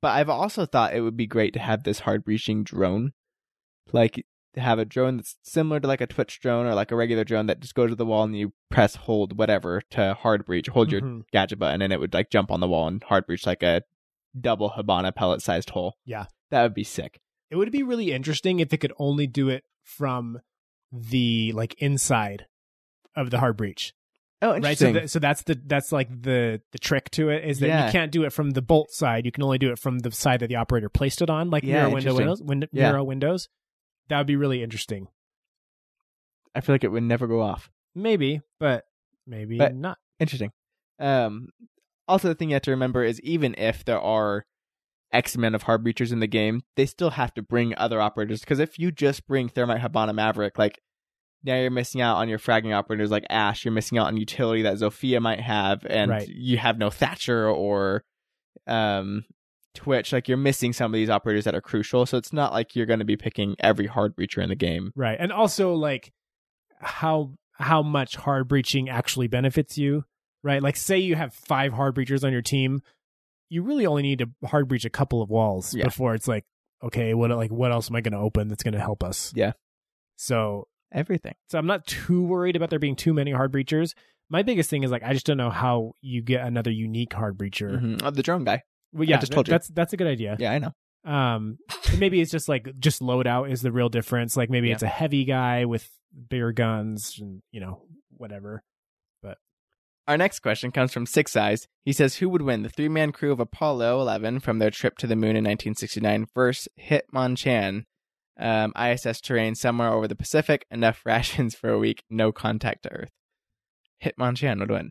but 0.00 0.08
I've 0.08 0.30
also 0.30 0.64
thought 0.64 0.94
it 0.94 1.02
would 1.02 1.16
be 1.16 1.26
great 1.26 1.52
to 1.54 1.58
have 1.60 1.82
this 1.84 2.00
hard 2.00 2.24
breaching 2.24 2.64
drone, 2.64 3.12
like 3.92 4.24
have 4.56 4.78
a 4.78 4.86
drone 4.86 5.18
that's 5.18 5.36
similar 5.42 5.78
to 5.80 5.86
like 5.86 6.00
a 6.00 6.06
Twitch 6.06 6.40
drone 6.40 6.64
or 6.64 6.74
like 6.74 6.90
a 6.90 6.96
regular 6.96 7.24
drone 7.24 7.44
that 7.46 7.60
just 7.60 7.74
goes 7.74 7.90
to 7.90 7.94
the 7.94 8.06
wall 8.06 8.24
and 8.24 8.34
you 8.38 8.54
press 8.70 8.94
hold 8.96 9.36
whatever 9.36 9.82
to 9.90 10.14
hard 10.14 10.46
breach, 10.46 10.68
hold 10.68 10.90
your 10.90 11.02
Mhm. 11.02 11.24
gadget 11.30 11.58
button, 11.58 11.82
and 11.82 11.92
it 11.92 12.00
would 12.00 12.14
like 12.14 12.30
jump 12.30 12.50
on 12.50 12.60
the 12.60 12.68
wall 12.68 12.88
and 12.88 13.02
hard 13.04 13.26
breach 13.26 13.44
like 13.46 13.62
a 13.62 13.82
double 14.40 14.70
Hibana 14.70 15.14
pellet 15.14 15.42
sized 15.42 15.70
hole. 15.70 15.96
Yeah. 16.06 16.26
that 16.50 16.62
would 16.62 16.74
be 16.74 16.84
sick. 16.84 17.20
It 17.50 17.56
would 17.56 17.70
be 17.72 17.82
really 17.82 18.12
interesting 18.12 18.60
if 18.60 18.72
it 18.72 18.78
could 18.78 18.92
only 18.98 19.26
do 19.26 19.48
it 19.50 19.64
from 19.82 20.38
the 20.92 21.50
like 21.52 21.74
inside 21.82 22.46
of 23.16 23.30
the 23.30 23.40
hard 23.40 23.56
breach, 23.56 23.92
Oh, 24.42 24.58
right? 24.60 24.76
So, 24.76 24.92
th- 24.92 25.08
so 25.08 25.18
that's 25.18 25.42
the 25.44 25.60
that's 25.64 25.92
like 25.92 26.08
the 26.10 26.60
the 26.72 26.78
trick 26.78 27.10
to 27.12 27.30
it 27.30 27.44
is 27.48 27.58
that 27.60 27.68
Yeah. 27.68 27.86
you 27.86 27.92
can't 27.92 28.12
do 28.12 28.24
it 28.24 28.32
from 28.32 28.50
the 28.50 28.60
bolt 28.62 28.90
side. 28.90 29.24
You 29.24 29.32
can 29.32 29.42
only 29.42 29.56
do 29.58 29.70
it 29.72 29.78
from 29.78 30.00
the 30.00 30.12
side 30.12 30.40
that 30.40 30.48
the 30.48 30.56
operator 30.56 30.88
placed 30.90 31.22
it 31.22 31.30
on, 31.30 31.48
like 31.50 31.62
Yeah, 31.64 31.82
mirror 31.84 31.94
window 31.94 32.14
windows, 32.14 32.42
win- 32.42 32.68
Yeah. 32.72 32.90
mirror 32.92 33.04
windows. 33.04 33.48
That 34.08 34.18
would 34.18 34.26
be 34.26 34.36
really 34.36 34.62
interesting. 34.62 35.08
I 36.54 36.60
feel 36.60 36.74
like 36.74 36.84
it 36.84 36.92
would 36.92 37.02
never 37.02 37.26
go 37.26 37.40
off. 37.40 37.70
Maybe, 37.94 38.40
but 38.60 38.84
maybe 39.26 39.58
But- 39.58 39.74
not. 39.74 39.98
Interesting. 40.20 40.52
Um, 40.98 41.48
also, 42.08 42.28
the 42.28 42.34
thing 42.34 42.50
you 42.50 42.54
have 42.54 42.62
to 42.62 42.70
remember 42.70 43.02
is 43.04 43.20
even 43.22 43.54
if 43.58 43.84
there 43.84 44.00
are 44.00 44.44
X 45.12 45.34
amount 45.34 45.54
of 45.54 45.62
hard 45.64 45.84
breachers 45.84 46.12
in 46.12 46.20
the 46.20 46.26
game, 46.26 46.62
they 46.76 46.86
still 46.86 47.10
have 47.10 47.32
to 47.34 47.42
bring 47.42 47.74
other 47.76 48.00
operators. 48.00 48.40
Because 48.40 48.58
if 48.58 48.78
you 48.78 48.90
just 48.92 49.26
bring 49.26 49.48
Thermite 49.48 49.80
Hibana 49.82 50.14
Maverick, 50.14 50.58
like 50.58 50.78
now 51.44 51.56
you're 51.60 51.70
missing 51.70 52.00
out 52.00 52.16
on 52.16 52.28
your 52.28 52.38
fragging 52.38 52.74
operators 52.74 53.10
like 53.10 53.24
Ash. 53.30 53.64
You're 53.64 53.72
missing 53.72 53.98
out 53.98 54.06
on 54.08 54.16
utility 54.16 54.62
that 54.62 54.76
Zofia 54.76 55.20
might 55.20 55.40
have, 55.40 55.84
and 55.88 56.10
Right. 56.10 56.28
you 56.28 56.58
have 56.58 56.78
no 56.78 56.90
Thatcher 56.90 57.48
or 57.48 58.02
um, 58.66 59.24
Twitch, 59.74 60.12
like 60.12 60.26
you're 60.28 60.36
missing 60.38 60.72
some 60.72 60.92
of 60.92 60.96
these 60.96 61.10
operators 61.10 61.44
that 61.44 61.54
are 61.54 61.60
crucial. 61.60 62.06
So 62.06 62.16
it's 62.18 62.32
not 62.32 62.52
like 62.52 62.74
you're 62.74 62.86
going 62.86 62.98
to 63.00 63.04
be 63.04 63.16
picking 63.16 63.54
every 63.60 63.86
hard 63.86 64.16
breacher 64.16 64.42
in 64.42 64.48
the 64.48 64.54
game. 64.56 64.92
Right. 64.96 65.16
And 65.20 65.30
also 65.32 65.74
like 65.74 66.12
how 66.80 67.34
how 67.52 67.82
much 67.82 68.16
hard 68.16 68.48
breaching 68.48 68.88
actually 68.88 69.28
benefits 69.28 69.78
you, 69.78 70.04
right? 70.42 70.62
Like 70.62 70.76
say 70.76 70.98
you 70.98 71.14
have 71.14 71.32
5 71.34 71.72
hard 71.72 71.94
breachers 71.94 72.24
on 72.24 72.32
your 72.32 72.42
team, 72.42 72.80
you 73.48 73.62
really 73.62 73.86
only 73.86 74.02
need 74.02 74.18
to 74.18 74.30
hard 74.46 74.68
breach 74.68 74.84
a 74.84 74.90
couple 74.90 75.22
of 75.22 75.30
walls 75.30 75.74
Yeah. 75.74 75.84
before 75.84 76.14
it's 76.14 76.26
like 76.28 76.44
okay, 76.82 77.14
what 77.14 77.30
like 77.30 77.50
what 77.50 77.72
else 77.72 77.88
am 77.90 77.96
I 77.96 78.00
going 78.00 78.12
to 78.12 78.18
open 78.18 78.48
that's 78.48 78.62
going 78.62 78.74
to 78.74 78.80
help 78.80 79.02
us? 79.04 79.32
Yeah. 79.36 79.52
So 80.16 80.68
Everything. 80.92 81.34
so 81.50 81.58
I'm 81.58 81.66
not 81.66 81.86
too 81.86 82.22
worried 82.22 82.56
about 82.56 82.70
there 82.70 82.78
being 82.78 82.96
too 82.96 83.12
many 83.12 83.32
hard 83.32 83.52
breachers. 83.52 83.92
My 84.30 84.42
biggest 84.42 84.70
thing 84.70 84.82
is 84.82 84.90
like 84.90 85.02
I 85.02 85.12
just 85.12 85.26
don't 85.26 85.36
know 85.36 85.50
how 85.50 85.92
you 86.00 86.22
get 86.22 86.44
another 86.46 86.70
unique 86.70 87.12
hard 87.12 87.36
breacher. 87.38 87.80
Mhm. 87.80 88.00
Oh, 88.04 88.10
the 88.10 88.22
drone 88.22 88.44
guy. 88.44 88.62
Well, 88.92 89.04
yeah, 89.04 89.16
I 89.16 89.20
just 89.20 89.32
told 89.32 89.46
you. 89.48 89.50
that's 89.52 89.68
that's 89.68 89.92
a 89.92 89.96
good 89.96 90.06
idea. 90.06 90.36
Yeah, 90.38 90.52
I 90.52 90.58
know. 90.58 90.72
Um, 91.04 91.58
maybe 91.98 92.20
it's 92.20 92.30
just 92.32 92.48
like 92.48 92.68
just 92.78 93.00
loadout 93.00 93.50
is 93.50 93.62
the 93.62 93.70
real 93.72 93.88
difference. 93.88 94.36
Like 94.36 94.50
maybe 94.50 94.68
Yeah. 94.68 94.74
it's 94.74 94.82
a 94.82 94.88
heavy 94.88 95.24
guy 95.24 95.64
with 95.64 95.88
bigger 96.30 96.52
guns 96.52 97.18
and 97.20 97.42
you 97.52 97.60
know 97.60 97.82
whatever. 98.10 98.62
But 99.22 99.38
our 100.08 100.16
next 100.16 100.40
question 100.40 100.72
comes 100.72 100.92
from 100.92 101.06
Six 101.06 101.36
Eyes. 101.36 101.66
He 101.84 101.92
says, 101.92 102.16
Who 102.16 102.28
would 102.30 102.42
win 102.42 102.62
the 102.62 102.68
three 102.68 102.88
man 102.88 103.12
crew 103.12 103.30
of 103.32 103.38
Apollo 103.40 104.00
11 104.00 104.40
from 104.40 104.58
their 104.58 104.70
trip 104.70 104.98
to 104.98 105.06
the 105.06 105.14
moon 105.16 105.36
in 105.36 105.44
1969 105.44 106.26
versus 106.34 106.68
Hitmonchan? 106.80 107.84
Um, 108.38 108.72
ISS 108.78 109.20
terrain 109.20 109.54
somewhere 109.54 109.92
over 109.92 110.06
the 110.06 110.14
Pacific, 110.14 110.66
enough 110.70 111.00
rations 111.06 111.54
for 111.54 111.70
a 111.70 111.78
week, 111.78 112.04
no 112.10 112.32
contact 112.32 112.82
to 112.82 112.92
Earth. 112.92 113.12
Hitmonchan 114.04 114.60
would 114.60 114.70
win. 114.70 114.90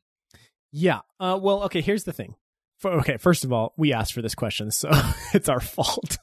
Yeah. 0.72 1.02
Uh, 1.20 1.40
well, 1.42 1.64
okay. 1.64 1.82
Here's 1.82 2.04
the 2.04 2.14
thing. 2.14 2.36
For, 2.80 2.92
okay, 3.00 3.18
first 3.18 3.46
of 3.46 3.54
all, 3.54 3.74
we 3.78 3.94
asked 3.94 4.14
for 4.14 4.22
this 4.22 4.36
question, 4.36 4.72
so 4.72 4.90
it's 5.34 5.48
our 5.48 5.62
fault. 5.62 6.18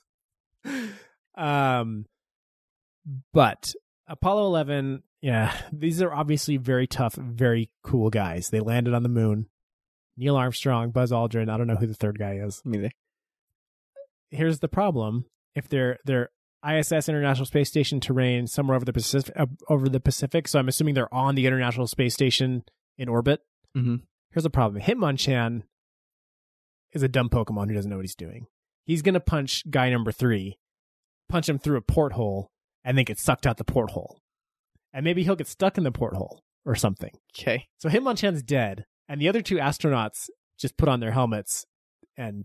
um, 1.36 2.06
but 3.32 3.74
Apollo 4.06 4.46
11, 4.46 5.02
yeah, 5.22 5.56
these 5.72 6.02
are 6.02 6.12
obviously 6.12 6.56
very 6.56 6.86
tough, 6.86 7.14
very 7.14 7.70
cool 7.82 8.10
guys. 8.10 8.50
They 8.50 8.60
landed 8.60 8.94
on 8.94 9.02
the 9.02 9.08
moon. 9.08 9.46
Neil 10.16 10.36
Armstrong, 10.36 10.90
Buzz 10.90 11.10
Aldrin. 11.10 11.48
I 11.48 11.56
don't 11.56 11.66
know 11.66 11.76
who 11.76 11.86
the 11.86 11.94
third 11.94 12.18
guy 12.18 12.34
is. 12.34 12.60
Me 12.64 12.78
neither. 12.78 12.90
here's 14.30 14.58
the 14.58 14.68
problem: 14.68 15.24
if 15.54 15.68
they're 15.68 15.98
they're 16.04 16.30
ISS 16.68 17.08
International 17.08 17.46
Space 17.46 17.68
Station 17.68 18.00
terrain 18.00 18.46
somewhere 18.46 18.76
over 18.76 18.84
the 18.84 18.92
Pacific, 18.92 19.34
uh, 19.36 19.46
over 19.68 19.88
the 19.88 20.00
Pacific, 20.00 20.46
so 20.48 20.58
I'm 20.58 20.68
assuming 20.68 20.94
they're 20.94 21.12
on 21.12 21.34
the 21.34 21.46
International 21.46 21.86
Space 21.86 22.14
Station 22.14 22.64
in 22.98 23.08
orbit. 23.08 23.40
Mhm. 23.76 24.02
Here's 24.30 24.44
the 24.44 24.50
problem: 24.50 24.82
Hitmonchan 24.82 25.62
is 26.92 27.02
a 27.02 27.08
dumb 27.08 27.28
Pokemon 27.28 27.68
who 27.68 27.74
doesn't 27.74 27.90
know 27.90 27.96
what 27.96 28.04
he's 28.04 28.14
doing. 28.14 28.46
He's 28.84 29.02
gonna 29.02 29.20
punch 29.20 29.68
guy 29.70 29.90
number 29.90 30.12
three, 30.12 30.58
punch 31.28 31.48
him 31.48 31.58
through 31.58 31.78
a 31.78 31.82
porthole, 31.82 32.50
and 32.84 32.96
then 32.96 33.04
get 33.04 33.18
sucked 33.18 33.46
out 33.46 33.56
the 33.56 33.64
porthole, 33.64 34.18
and 34.92 35.04
maybe 35.04 35.24
he'll 35.24 35.36
get 35.36 35.46
stuck 35.48 35.78
in 35.78 35.84
the 35.84 35.92
porthole 35.92 36.40
or 36.64 36.74
something. 36.74 37.10
Okay. 37.38 37.66
So 37.78 37.88
Hitmonchan's 37.88 38.42
dead, 38.42 38.84
and 39.08 39.20
the 39.20 39.28
other 39.28 39.42
two 39.42 39.56
astronauts 39.56 40.28
just 40.58 40.76
put 40.76 40.88
on 40.88 41.00
their 41.00 41.10
helmets 41.12 41.66
and 42.16 42.44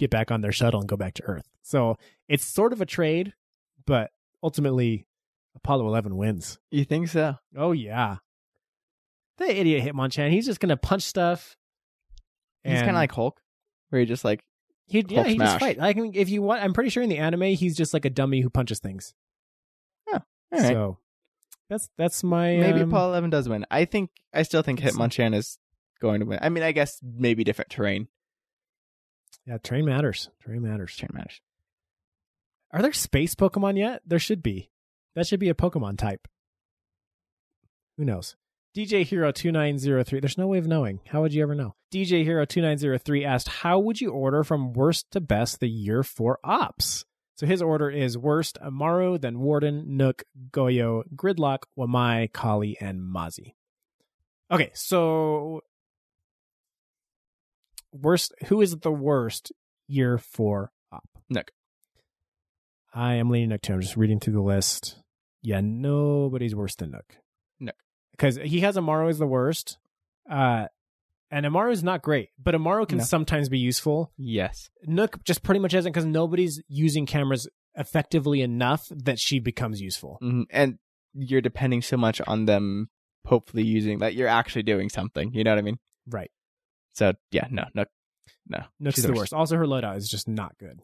get 0.00 0.10
back 0.10 0.30
on 0.30 0.40
their 0.40 0.50
shuttle 0.50 0.80
and 0.80 0.88
go 0.88 0.96
back 0.96 1.14
to 1.14 1.22
Earth. 1.24 1.46
So 1.62 1.96
it's 2.26 2.44
sort 2.44 2.72
of 2.72 2.80
a 2.80 2.86
trade, 2.86 3.34
but 3.86 4.10
ultimately 4.42 5.06
Apollo 5.54 5.86
11 5.86 6.16
wins. 6.16 6.58
You 6.70 6.84
think 6.84 7.08
so? 7.08 7.36
Oh 7.56 7.72
yeah, 7.72 8.16
the 9.36 9.60
idiot 9.60 9.84
Hitmonchan. 9.84 10.30
He's 10.30 10.46
just 10.46 10.58
gonna 10.58 10.76
punch 10.76 11.02
stuff. 11.02 11.56
He's 12.64 12.78
kind 12.78 12.90
of 12.90 12.96
like 12.96 13.12
Hulk, 13.12 13.40
where 13.88 14.00
he 14.00 14.06
just 14.06 14.24
like, 14.24 14.44
he, 14.86 15.04
yeah, 15.08 15.24
he 15.24 15.38
just 15.38 15.60
fight. 15.60 15.78
Like 15.78 15.96
if 16.14 16.28
you 16.28 16.42
want, 16.42 16.62
I'm 16.62 16.74
pretty 16.74 16.90
sure 16.90 17.02
in 17.02 17.08
the 17.08 17.18
anime 17.18 17.42
he's 17.42 17.76
just 17.76 17.94
like 17.94 18.04
a 18.04 18.10
dummy 18.10 18.40
who 18.40 18.50
punches 18.50 18.80
things. 18.80 19.14
all 20.52 20.58
right. 20.60 20.68
So 20.68 20.98
that's 21.68 21.88
that's 21.96 22.24
my 22.24 22.56
maybe 22.56 22.80
um, 22.80 22.88
Apollo 22.88 23.10
11 23.10 23.30
does 23.30 23.48
win. 23.48 23.64
I 23.70 23.84
think, 23.84 24.10
I 24.34 24.42
still 24.42 24.62
think. 24.62 24.80
Hitmonchan 24.80 25.34
is 25.34 25.58
going 26.00 26.20
to 26.20 26.26
win. 26.26 26.38
I 26.42 26.48
mean, 26.48 26.64
I 26.64 26.72
guess 26.72 26.98
maybe 27.02 27.44
different 27.44 27.70
terrain. 27.70 28.08
Yeah, 29.46 29.58
terrain 29.62 29.84
matters. 29.84 30.30
Terrain 30.42 30.62
matters. 30.62 30.96
Terrain 30.96 31.12
matters. 31.14 31.40
Are 32.72 32.82
there 32.82 32.92
space 32.92 33.34
Pokemon 33.34 33.78
yet? 33.78 34.02
There 34.06 34.18
should 34.18 34.42
be. 34.42 34.70
That 35.14 35.26
should 35.26 35.40
be 35.40 35.48
a 35.48 35.54
Pokemon 35.54 35.98
type. 35.98 36.28
Who 37.96 38.04
knows? 38.04 38.36
DJ 38.76 39.04
Hero 39.04 39.32
2903. 39.32 40.20
There's 40.20 40.38
no 40.38 40.46
way 40.46 40.58
of 40.58 40.68
knowing. 40.68 41.00
How 41.08 41.22
would 41.22 41.34
you 41.34 41.42
ever 41.42 41.56
know? 41.56 41.74
DJ 41.92 42.22
Hero 42.22 42.44
2903 42.44 43.24
asked, 43.24 43.48
How 43.48 43.80
would 43.80 44.00
you 44.00 44.12
order 44.12 44.44
from 44.44 44.72
worst 44.72 45.10
to 45.10 45.20
best 45.20 45.58
the 45.58 45.68
year 45.68 46.04
for 46.04 46.38
ops? 46.44 47.04
So 47.34 47.46
his 47.46 47.62
order 47.62 47.90
is 47.90 48.16
worst 48.16 48.58
Amaru, 48.62 49.18
then 49.18 49.40
Warden, 49.40 49.98
Nøkk, 49.98 50.22
Goyo, 50.50 51.02
Gridlock, 51.16 51.64
Wamai, 51.76 52.32
Kali, 52.32 52.76
and 52.80 53.00
Mozzie. 53.00 53.54
Okay, 54.50 54.70
so 54.74 55.62
worst 57.92 58.32
who 58.46 58.60
is 58.60 58.76
the 58.78 58.90
worst 58.92 59.52
year 59.88 60.18
for 60.18 60.72
op? 60.92 61.08
Nøkk. 61.32 61.48
I 62.94 63.14
am 63.14 63.30
leaning 63.30 63.50
Nøkk 63.50 63.62
too. 63.62 63.74
I'm 63.74 63.80
just 63.80 63.96
reading 63.96 64.20
through 64.20 64.34
the 64.34 64.40
list. 64.42 64.96
Yeah, 65.42 65.60
nobody's 65.62 66.54
worse 66.54 66.74
than 66.74 66.92
Nøkk. 66.92 67.16
Nøkk. 67.62 67.72
Because 68.12 68.36
he 68.36 68.60
has 68.60 68.76
Amaru 68.76 69.08
as 69.08 69.18
the 69.18 69.26
worst. 69.26 69.78
Uh 70.28 70.66
and 71.32 71.46
Amaru 71.46 71.70
is 71.70 71.84
not 71.84 72.02
great, 72.02 72.30
but 72.42 72.54
Amaru 72.56 72.86
can 72.86 72.98
No. 72.98 73.04
sometimes 73.04 73.48
be 73.48 73.58
useful. 73.58 74.12
Yes. 74.16 74.68
Nøkk 74.88 75.22
just 75.24 75.42
pretty 75.42 75.60
much 75.60 75.74
isn't 75.74 75.92
because 75.92 76.04
nobody's 76.06 76.60
using 76.68 77.06
cameras 77.06 77.48
effectively 77.76 78.42
enough 78.42 78.88
that 78.90 79.18
she 79.20 79.38
becomes 79.38 79.80
useful. 79.80 80.18
Mhm. 80.22 80.44
And 80.50 80.78
you're 81.14 81.40
depending 81.40 81.82
so 81.82 81.96
much 81.96 82.20
on 82.26 82.46
them 82.46 82.90
hopefully 83.26 83.62
using 83.64 83.98
that 83.98 84.14
you're 84.14 84.28
actually 84.28 84.62
doing 84.64 84.88
something. 84.88 85.32
You 85.32 85.44
know 85.44 85.52
what 85.52 85.58
I 85.58 85.62
mean? 85.62 85.78
Right. 86.06 86.30
So 86.94 87.12
yeah, 87.30 87.46
no, 87.50 87.64
no, 87.74 87.84
no. 88.48 88.58
Nøkk's 88.82 88.96
the 88.96 89.02
the 89.02 89.08
worst. 89.08 89.20
worst. 89.20 89.34
Also, 89.34 89.56
her 89.56 89.66
loadout 89.66 89.96
is 89.96 90.08
just 90.08 90.28
not 90.28 90.56
good. 90.58 90.82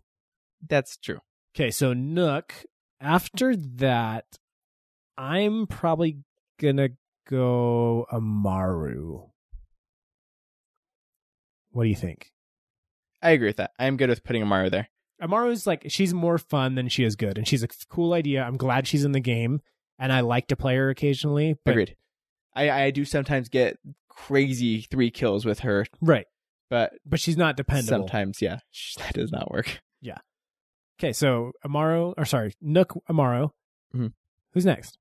That's 0.68 0.96
true. 0.96 1.20
Okay, 1.54 1.70
so 1.70 1.94
Nøkk. 1.94 2.50
After 3.00 3.54
that, 3.56 4.24
I'm 5.18 5.66
probably 5.66 6.18
gonna 6.60 6.90
go 7.28 8.06
Amaru. 8.12 9.22
What 11.70 11.82
do 11.82 11.88
you 11.88 11.96
think? 11.96 12.32
I 13.22 13.30
agree 13.30 13.48
with 13.48 13.56
that. 13.56 13.72
I'm 13.78 13.96
good 13.96 14.08
with 14.08 14.24
putting 14.24 14.42
Amaru 14.42 14.70
there. 14.70 14.88
Amaru's 15.20 15.66
like 15.66 15.86
she's 15.88 16.14
more 16.14 16.38
fun 16.38 16.74
than 16.74 16.88
she 16.88 17.04
is 17.04 17.16
good, 17.16 17.38
and 17.38 17.48
she's 17.48 17.62
a 17.62 17.68
cool 17.88 18.12
idea. 18.12 18.42
I'm 18.42 18.56
glad 18.56 18.86
she's 18.86 19.04
in 19.04 19.12
the 19.12 19.20
game, 19.20 19.60
and 19.98 20.12
I 20.12 20.20
like 20.20 20.48
to 20.48 20.56
play 20.56 20.76
her 20.76 20.90
occasionally. 20.90 21.56
But, 21.64 21.72
Agreed. 21.72 21.96
I 22.54 22.70
I 22.70 22.90
do 22.90 23.04
sometimes 23.04 23.48
get 23.48 23.78
crazy 24.16 24.80
three 24.90 25.10
kills 25.10 25.44
with 25.44 25.60
her, 25.60 25.86
Right, 26.00 26.26
but 26.70 26.94
but 27.04 27.20
she's 27.20 27.36
not 27.36 27.56
dependable. 27.56 27.88
sometimes 28.08 28.40
yeah, 28.42 28.58
sh- 28.70 28.94
that 28.96 29.12
does 29.14 29.30
not 29.30 29.50
work. 29.52 29.80
Yeah. 30.00 30.18
Okay, 30.98 31.12
so 31.12 31.52
Amaru, 31.64 32.14
or 32.16 32.24
sorry, 32.24 32.54
Nøkk 32.64 32.98
Amaru. 33.08 33.48
Mhm. 33.94 34.12
Who's 34.52 34.64
next? 34.66 34.98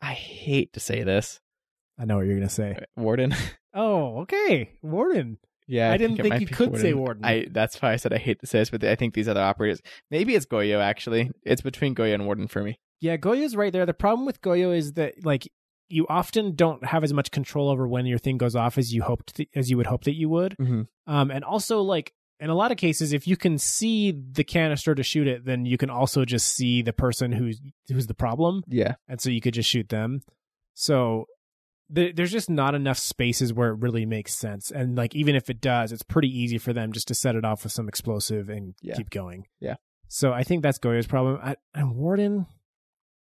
I 0.00 0.12
hate 0.12 0.72
to 0.74 0.80
say 0.80 1.02
this, 1.02 1.40
I 1.98 2.04
know 2.04 2.16
what 2.16 2.26
you're 2.26 2.36
gonna 2.36 2.48
say. 2.48 2.76
Warden. 2.96 3.34
Oh, 3.78 4.20
okay, 4.20 4.70
Warden. 4.80 5.36
yeah, 5.66 5.92
I 5.92 5.98
didn't 5.98 6.18
it 6.18 6.22
think 6.22 6.40
you 6.40 6.46
could 6.46 6.78
say 6.78 6.94
Warden. 6.94 7.22
I 7.26 7.46
that's 7.50 7.82
why 7.82 7.92
I 7.92 7.96
said 7.96 8.14
I 8.14 8.16
hate 8.16 8.40
to 8.40 8.46
say 8.46 8.60
this, 8.60 8.70
but 8.70 8.82
I 8.84 8.94
think 8.94 9.12
these 9.12 9.28
other 9.28 9.42
operators. 9.42 9.82
Maybe 10.10 10.34
it's 10.34 10.46
Goyo 10.46 10.80
actually. 10.80 11.30
It's 11.42 11.60
between 11.60 11.94
Goyo 11.94 12.14
and 12.14 12.24
Warden 12.24 12.48
for 12.48 12.62
me. 12.62 12.78
Yeah, 13.02 13.18
Goyo's 13.18 13.54
right 13.54 13.70
there. 13.70 13.84
The 13.84 13.92
problem 13.92 14.24
with 14.24 14.40
Goyo 14.40 14.74
is 14.74 14.94
that 14.94 15.26
like 15.26 15.46
you 15.88 16.06
often 16.08 16.54
don't 16.54 16.84
have 16.84 17.04
as 17.04 17.12
much 17.12 17.30
control 17.30 17.68
over 17.68 17.86
when 17.86 18.06
your 18.06 18.18
thing 18.18 18.38
goes 18.38 18.56
off 18.56 18.76
as 18.78 18.92
you 18.92 19.02
hoped 19.02 19.36
to, 19.36 19.46
as 19.54 19.70
you 19.70 19.76
would 19.76 19.86
hope 19.86 20.04
that 20.04 20.14
you 20.14 20.28
would. 20.28 20.56
Mm-hmm. 20.58 20.82
Um, 21.06 21.30
and 21.30 21.44
also 21.44 21.80
like 21.82 22.12
in 22.40 22.50
a 22.50 22.54
lot 22.54 22.70
of 22.72 22.76
cases, 22.76 23.12
if 23.12 23.26
you 23.26 23.36
can 23.36 23.56
see 23.58 24.10
the 24.12 24.44
canister 24.44 24.94
to 24.94 25.02
shoot 25.02 25.26
it, 25.26 25.44
then 25.44 25.64
you 25.64 25.78
can 25.78 25.88
also 25.88 26.24
just 26.24 26.48
see 26.54 26.82
the 26.82 26.92
person 26.92 27.32
who's 27.32 27.60
who's 27.88 28.06
the 28.08 28.14
problem, 28.14 28.62
Yeah, 28.66 28.96
and 29.08 29.20
so 29.20 29.30
you 29.30 29.40
could 29.40 29.54
just 29.54 29.70
shoot 29.70 29.88
them. 29.88 30.20
So 30.74 31.26
there, 31.88 32.12
there's 32.12 32.32
just 32.32 32.50
not 32.50 32.74
enough 32.74 32.98
spaces 32.98 33.52
where 33.52 33.70
it 33.70 33.78
really 33.78 34.04
makes 34.06 34.34
sense. 34.34 34.70
And 34.70 34.96
like 34.96 35.14
even 35.14 35.34
if 35.36 35.48
it 35.48 35.60
does, 35.60 35.92
it's 35.92 36.02
pretty 36.02 36.28
easy 36.28 36.58
for 36.58 36.72
them 36.72 36.92
just 36.92 37.08
to 37.08 37.14
set 37.14 37.36
it 37.36 37.44
off 37.44 37.62
with 37.62 37.72
some 37.72 37.88
explosive 37.88 38.48
and 38.48 38.74
Yeah. 38.82 38.96
keep 38.96 39.08
going. 39.10 39.46
Yeah. 39.60 39.76
So 40.08 40.32
I 40.32 40.42
think 40.42 40.62
that's 40.62 40.78
Goyo's 40.78 41.06
problem. 41.06 41.38
I, 41.42 41.56
and 41.74 41.94
Warden, 41.96 42.46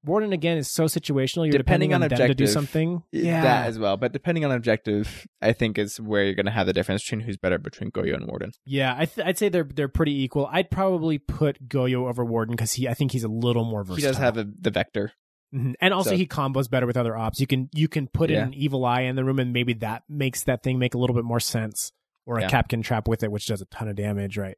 Warden 0.04 0.32
again 0.32 0.58
is 0.58 0.70
so 0.70 0.84
situational. 0.84 1.44
You're 1.46 1.52
Depending 1.58 1.90
depending, 1.90 1.92
on 1.94 2.02
on, 2.02 2.08
them 2.08 2.28
to 2.28 2.34
do 2.34 2.46
something. 2.46 3.02
Yeah. 3.10 3.42
that 3.42 3.66
as 3.68 3.78
well. 3.78 3.96
But 3.96 4.12
depending 4.12 4.44
on 4.44 4.50
objective, 4.52 5.26
I 5.40 5.52
think 5.52 5.78
is 5.78 5.98
where 6.00 6.24
you're 6.24 6.34
going 6.34 6.46
to 6.46 6.52
have 6.52 6.66
the 6.66 6.72
difference 6.72 7.02
between 7.04 7.20
who's 7.20 7.36
better 7.36 7.58
between 7.58 7.90
Goyo 7.90 8.14
and 8.14 8.26
Warden. 8.26 8.52
Yeah, 8.66 8.94
I 8.96 9.06
th- 9.06 9.26
I'd 9.26 9.38
say 9.38 9.48
they're 9.48 9.64
they're 9.64 9.88
pretty 9.88 10.22
equal. 10.22 10.48
I'd 10.52 10.70
probably 10.70 11.18
put 11.18 11.68
Goyo 11.68 12.08
over 12.08 12.24
Warden 12.24 12.54
because 12.54 12.74
he 12.74 12.88
I 12.88 12.94
think 12.94 13.12
he's 13.12 13.24
a 13.24 13.28
little 13.28 13.64
more 13.64 13.82
versatile. 13.84 13.96
He 13.96 14.02
does 14.02 14.18
have 14.18 14.36
a, 14.36 14.46
the 14.60 14.70
vector. 14.70 15.12
Mhm. 15.54 15.74
and 15.80 15.94
also 15.94 16.10
so- 16.10 16.16
he 16.16 16.26
combos 16.26 16.68
better 16.68 16.86
with 16.86 16.96
other 16.96 17.16
ops. 17.16 17.38
You 17.40 17.46
can 17.46 17.68
you 17.72 17.86
can 17.88 18.08
put 18.08 18.28
Yeah. 18.30 18.44
an 18.44 18.54
evil 18.54 18.84
eye 18.84 19.02
in 19.02 19.14
the 19.16 19.24
room, 19.24 19.38
and 19.38 19.52
maybe 19.52 19.72
that 19.74 20.02
makes 20.08 20.42
that 20.44 20.62
thing 20.62 20.78
make 20.78 20.94
a 20.94 20.98
little 20.98 21.14
bit 21.14 21.24
more 21.24 21.40
sense. 21.40 21.92
or 22.26 22.38
a 22.38 22.40
Yeah. 22.42 22.48
Kapkan 22.50 22.82
trap 22.82 23.06
with 23.06 23.22
it, 23.22 23.30
which 23.30 23.46
does 23.46 23.60
a 23.60 23.66
ton 23.66 23.86
of 23.86 23.96
damage, 23.96 24.38
right? 24.38 24.56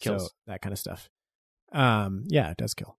Kills. 0.00 0.22
So 0.24 0.28
that 0.46 0.62
kind 0.62 0.72
of 0.72 0.78
stuff. 0.78 1.10
Um, 1.72 2.24
yeah, 2.28 2.50
it 2.50 2.56
does 2.56 2.72
kill. 2.72 2.96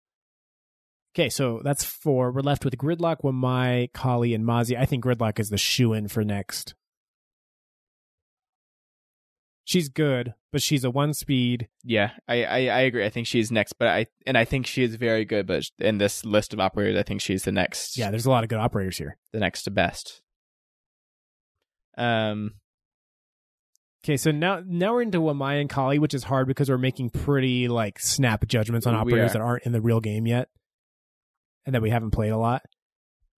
Okay, 1.17 1.29
so 1.29 1.61
that's 1.63 1.83
four. 1.83 2.31
We're 2.31 2.41
left 2.41 2.63
with 2.63 2.77
Gridlock, 2.77 3.21
Wamai, 3.23 3.91
Kali, 3.91 4.35
and 4.35 4.45
Mozzie. 4.45 4.77
I 4.77 4.85
think 4.85 5.03
Gridlock 5.03 5.39
is 5.39 5.49
the 5.49 5.57
shoe 5.57 5.93
in 5.93 6.07
for 6.09 6.23
next. 6.23 6.75
She's 9.65 9.89
good, 9.89 10.35
but 10.51 10.61
she's 10.61 10.83
a 10.83 10.91
one 10.91 11.15
speed. 11.15 11.69
Yeah, 11.83 12.11
I, 12.27 12.43
I 12.43 12.57
I 12.67 12.79
agree. 12.81 13.03
I 13.03 13.09
think 13.09 13.25
she's 13.25 13.51
next, 13.51 13.73
but 13.73 13.87
I 13.87 14.05
and 14.27 14.37
I 14.37 14.45
think 14.45 14.67
she 14.67 14.83
is 14.83 14.93
very 14.93 15.25
good. 15.25 15.47
But 15.47 15.63
in 15.79 15.97
this 15.97 16.23
list 16.23 16.53
of 16.53 16.59
operators, 16.59 16.95
I 16.97 17.01
think 17.03 17.21
she's 17.21 17.43
the 17.43 17.51
next. 17.51 17.97
Yeah, 17.97 18.11
there's 18.11 18.27
a 18.27 18.29
lot 18.29 18.43
of 18.43 18.49
good 18.49 18.59
operators 18.59 18.97
here. 18.97 19.17
the 19.33 19.39
next 19.39 19.63
to 19.63 19.71
best. 19.71 20.21
Um, 21.97 22.53
Okay, 24.05 24.15
so 24.17 24.29
now 24.31 24.61
now 24.65 24.93
we're 24.93 25.01
into 25.01 25.17
Wamai 25.17 25.59
and 25.59 25.69
Kali, 25.69 25.97
which 25.97 26.13
is 26.13 26.23
hard 26.23 26.47
because 26.47 26.69
we're 26.69 26.77
making 26.77 27.09
pretty 27.09 27.67
like 27.67 27.99
snap 27.99 28.47
judgments 28.47 28.85
on 28.85 28.93
operators 28.93 29.33
that 29.33 29.41
aren't 29.41 29.63
in 29.63 29.73
the 29.73 29.81
real 29.81 29.99
game 29.99 30.25
yet, 30.27 30.47
and 31.67 31.75
that 31.75 31.81
we 31.83 31.91
haven't 31.91 32.11
played 32.11 32.31
a 32.31 32.37
lot. 32.37 32.63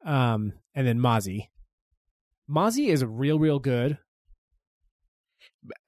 Um, 0.05 0.53
and 0.73 0.87
then 0.87 0.99
Mozzie. 0.99 1.47
Mozzie 2.49 2.87
is 2.87 3.03
real, 3.03 3.37
real 3.39 3.59
good. 3.59 3.97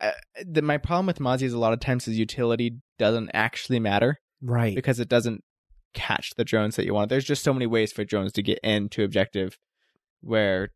uh, 0.02 0.12
the, 0.46 0.62
my 0.62 0.78
problem 0.78 1.06
with 1.06 1.20
Mozzie 1.20 1.44
is 1.44 1.54
a 1.54 1.60
lot 1.60 1.72
of 1.74 1.80
times 1.80 2.06
his 2.06 2.18
utility 2.20 2.78
doesn't 3.00 3.30
actually 3.34 3.80
matter 3.80 4.20
Right. 4.42 4.76
because 4.76 5.00
it 5.00 5.08
doesn't 5.08 5.44
catch 5.94 6.32
the 6.36 6.44
drones 6.44 6.76
that 6.76 6.86
you 6.86 6.94
want. 6.94 7.10
There's 7.10 7.26
just 7.26 7.44
so 7.44 7.54
many 7.54 7.68
ways 7.68 7.92
for 7.94 8.04
drones 8.04 8.32
to 8.34 8.44
get 8.44 8.60
into 8.64 9.04
objective 9.04 9.58
where 10.22 10.70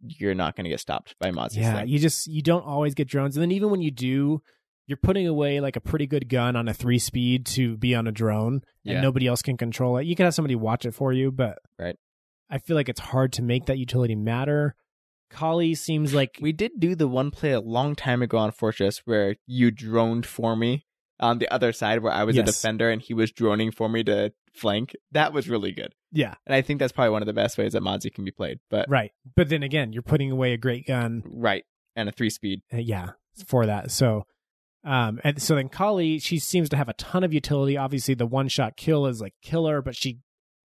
you're 0.00 0.34
not 0.34 0.54
going 0.56 0.64
to 0.64 0.70
get 0.70 0.80
stopped 0.80 1.14
by 1.20 1.30
Mozzie's 1.30 1.58
yeah, 1.58 1.78
thing. 1.80 1.88
you 1.88 1.98
just 1.98 2.26
you 2.26 2.42
don't 2.42 2.64
always 2.66 2.94
get 2.94 3.08
drones, 3.08 3.36
and 3.36 3.42
then 3.42 3.52
even 3.52 3.70
when 3.70 3.80
you 3.80 3.90
do, 3.90 4.42
you're 4.86 4.96
putting 4.98 5.26
away 5.26 5.60
like 5.60 5.76
a 5.76 5.80
pretty 5.80 6.06
good 6.06 6.28
gun 6.28 6.56
on 6.56 6.68
a 6.68 6.74
three 6.74 6.98
speed 6.98 7.46
to 7.46 7.76
be 7.76 7.94
on 7.94 8.06
a 8.06 8.12
drone, 8.12 8.62
and 8.84 8.94
Yeah. 8.94 9.00
nobody 9.00 9.26
else 9.26 9.42
can 9.42 9.56
control 9.56 9.96
it. 9.98 10.04
You 10.06 10.14
can 10.16 10.24
have 10.24 10.34
somebody 10.34 10.54
watch 10.54 10.84
it 10.84 10.92
for 10.92 11.12
you, 11.12 11.30
but 11.32 11.58
Right. 11.78 11.96
I 12.50 12.58
feel 12.58 12.76
like 12.76 12.88
it's 12.88 13.00
hard 13.00 13.32
to 13.34 13.42
make 13.42 13.66
that 13.66 13.78
utility 13.78 14.14
matter. 14.14 14.74
Kali 15.30 15.74
seems 15.74 16.14
like 16.14 16.38
We 16.40 16.52
did 16.52 16.72
do 16.78 16.94
the 16.94 17.08
one 17.08 17.30
play 17.30 17.52
a 17.52 17.60
long 17.60 17.94
time 17.96 18.22
ago 18.22 18.38
on 18.38 18.52
Fortress 18.52 18.98
where 19.04 19.36
you 19.46 19.70
droned 19.70 20.26
for 20.26 20.54
me 20.54 20.84
on 21.18 21.38
the 21.38 21.48
other 21.52 21.72
side 21.72 22.02
where 22.02 22.12
I 22.12 22.24
was 22.24 22.36
a 22.36 22.42
defender 22.42 22.90
and 22.90 23.00
he 23.00 23.14
was 23.14 23.32
droning 23.32 23.70
for 23.72 23.88
me 23.88 24.04
to 24.04 24.32
flank. 24.52 24.94
That 25.12 25.32
was 25.32 25.48
really 25.48 25.72
good. 25.72 25.94
yeah, 26.12 26.34
And 26.46 26.54
I 26.54 26.60
think 26.60 26.78
that's 26.78 26.92
probably 26.92 27.10
one 27.10 27.22
of 27.22 27.26
the 27.26 27.32
best 27.32 27.56
ways 27.58 27.72
that 27.72 27.82
Mozzie 27.82 28.12
can 28.14 28.24
be 28.24 28.30
played. 28.30 28.60
But 28.70 28.88
right. 28.88 29.10
But 29.34 29.48
then 29.48 29.62
again, 29.64 29.92
you're 29.92 30.02
putting 30.02 30.30
away 30.30 30.52
a 30.52 30.56
great 30.58 30.86
gun 30.86 31.22
right. 31.26 31.64
And 31.96 32.08
a 32.08 32.12
three 32.12 32.30
speed. 32.30 32.62
uh, 32.72 32.76
yeah 32.76 33.12
for 33.46 33.66
that 33.66 33.90
so 33.90 34.26
um 34.84 35.18
and 35.24 35.40
so 35.40 35.54
then 35.54 35.68
kali 35.68 36.18
she 36.18 36.38
seems 36.38 36.68
to 36.68 36.76
have 36.76 36.88
a 36.88 36.94
ton 36.94 37.24
of 37.24 37.32
utility. 37.32 37.76
Obviously 37.76 38.14
the 38.14 38.26
one 38.26 38.48
shot 38.48 38.76
kill 38.76 39.06
is 39.06 39.20
like 39.20 39.34
killer 39.42 39.80
but 39.82 39.96
she 39.96 40.18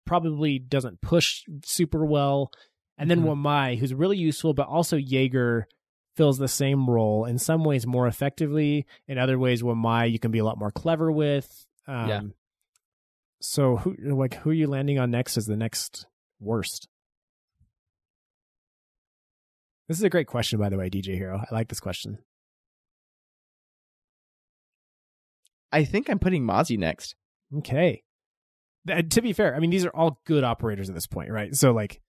probably 0.06 0.58
doesn't 0.58 1.00
push 1.00 1.42
super 1.64 2.04
well. 2.04 2.50
And 2.98 3.10
then 3.10 3.20
Mhm. 3.22 3.36
wamai 3.42 3.78
who's 3.78 3.92
really 3.92 4.16
useful 4.16 4.54
but 4.54 4.68
also 4.68 4.96
jaeger 4.96 5.66
fills 6.16 6.38
the 6.38 6.48
same 6.48 6.88
role 6.88 7.26
in 7.26 7.38
some 7.38 7.62
ways 7.62 7.86
more 7.86 8.06
effectively. 8.06 8.86
In 9.06 9.18
other 9.18 9.38
ways 9.38 9.62
wamai 9.62 10.10
you 10.10 10.18
can 10.18 10.30
be 10.30 10.38
a 10.38 10.44
lot 10.44 10.58
more 10.58 10.70
clever 10.70 11.12
with. 11.12 11.66
Um 11.86 12.08
Yeah. 12.08 12.20
so 13.40 13.76
who 13.76 13.96
like 14.14 14.34
who 14.36 14.50
are 14.50 14.54
you 14.54 14.66
landing 14.66 14.98
on 14.98 15.10
next 15.10 15.36
as 15.36 15.44
the 15.46 15.56
next 15.56 16.06
worst? 16.40 16.88
This 19.88 19.98
is 19.98 20.04
a 20.04 20.10
great 20.10 20.26
question 20.26 20.58
by 20.58 20.68
the 20.68 20.78
way 20.78 20.88
dj 20.90 21.14
hero. 21.14 21.38
I 21.38 21.54
like 21.54 21.68
this 21.68 21.80
question 21.80 22.18
I 25.72 25.84
think 25.84 26.08
I'm 26.08 26.18
putting 26.18 26.44
Mozzie 26.44 26.78
next. 26.78 27.14
Okay. 27.58 28.02
To 29.10 29.20
be 29.20 29.32
fair, 29.32 29.54
I 29.54 29.58
mean 29.58 29.70
these 29.70 29.84
are 29.84 29.90
all 29.94 30.20
good 30.26 30.44
operators 30.44 30.88
at 30.88 30.94
this 30.94 31.06
point, 31.06 31.30
right? 31.30 31.54
So 31.54 31.72
like 31.72 32.00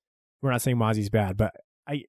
we're 0.42 0.52
not 0.52 0.62
saying 0.62 0.78
Mozzie's 0.78 1.10
bad, 1.10 1.36
but 1.38 1.54
I 1.88 2.04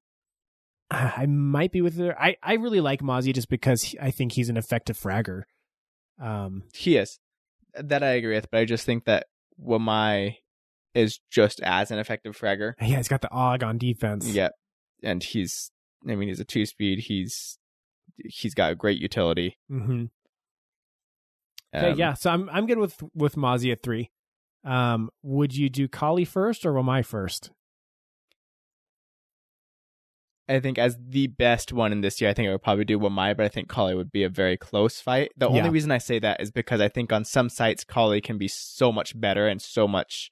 I 0.91 1.27
might 1.27 1.73
be 1.73 1.81
with 1.83 1.97
her. 1.99 2.21
I 2.21 2.37
I 2.43 2.55
really 2.55 2.81
like 2.81 3.01
Mozzie 3.01 3.35
just 3.35 3.49
because 3.49 3.83
he- 3.83 3.99
I 4.01 4.11
think 4.11 4.33
he's 4.33 4.49
an 4.51 4.57
effective 4.59 4.99
fragger. 4.99 5.43
Um 6.21 6.65
He 6.75 6.97
is. 6.97 7.19
That 7.75 8.03
I 8.03 8.11
agree 8.11 8.35
with, 8.35 8.51
but 8.51 8.59
I 8.61 8.65
just 8.65 8.85
think 8.85 9.05
that 9.05 9.27
Wamai 9.63 10.37
is 10.95 11.21
just 11.31 11.61
as 11.61 11.91
an 11.91 11.99
effective 11.99 12.37
fragger. 12.37 12.73
yeah, 12.81 12.97
he's 12.97 13.09
got 13.09 13.21
the 13.23 13.33
og 13.33 13.63
on 13.63 13.79
defense. 13.79 14.27
Yeah. 14.29 14.49
And 15.03 15.23
he's 15.23 15.71
I 16.09 16.15
mean 16.15 16.29
he's 16.29 16.41
a 16.41 16.45
two 16.45 16.67
speed, 16.67 17.01
he's 17.01 17.59
he's 18.17 18.55
got 18.55 18.73
a 18.73 18.75
great 18.75 18.99
utility. 19.01 19.57
hmm 19.69 20.05
Okay, 21.75 21.93
Um, 21.93 21.99
yeah. 21.99 22.15
So 22.15 22.31
I'm 22.31 22.49
I'm 22.51 22.67
good 22.67 22.79
with 22.79 23.03
with 23.15 23.35
Mozzie 23.37 23.73
at 23.73 23.83
3. 23.83 24.11
Um 24.65 25.11
would 25.23 25.55
you 25.57 25.69
do 25.69 25.87
Kali 25.89 26.25
first 26.25 26.65
or 26.67 26.73
Wamai 26.73 27.05
first? 27.05 27.51
I 30.51 30.61
think 30.61 30.79
as 30.79 30.97
the 30.99 31.27
best 31.27 31.75
one 31.75 31.93
in 31.93 32.01
this 32.01 32.21
year, 32.23 32.31
I 32.31 32.33
think 32.35 32.49
I 32.49 32.53
would 32.53 32.63
probably 32.63 32.87
do 32.87 32.99
Wamai, 32.99 33.37
but 33.37 33.45
I 33.45 33.49
think 33.51 33.69
Kali 33.69 33.95
would 33.95 34.11
be 34.11 34.25
a 34.25 34.31
very 34.31 34.57
close 34.57 34.99
fight. 34.99 35.31
The 35.37 35.47
Yeah. 35.51 35.59
only 35.59 35.69
reason 35.69 35.91
I 35.91 35.99
say 35.99 36.19
that 36.21 36.41
is 36.41 36.51
because 36.51 36.81
I 36.81 36.89
think 36.89 37.13
on 37.13 37.25
some 37.27 37.51
sites 37.51 37.85
Kali 37.85 38.23
can 38.23 38.39
be 38.39 38.49
so 38.49 38.91
much 38.91 39.19
better 39.21 39.47
and 39.47 39.61
so 39.61 39.87
much 39.87 40.31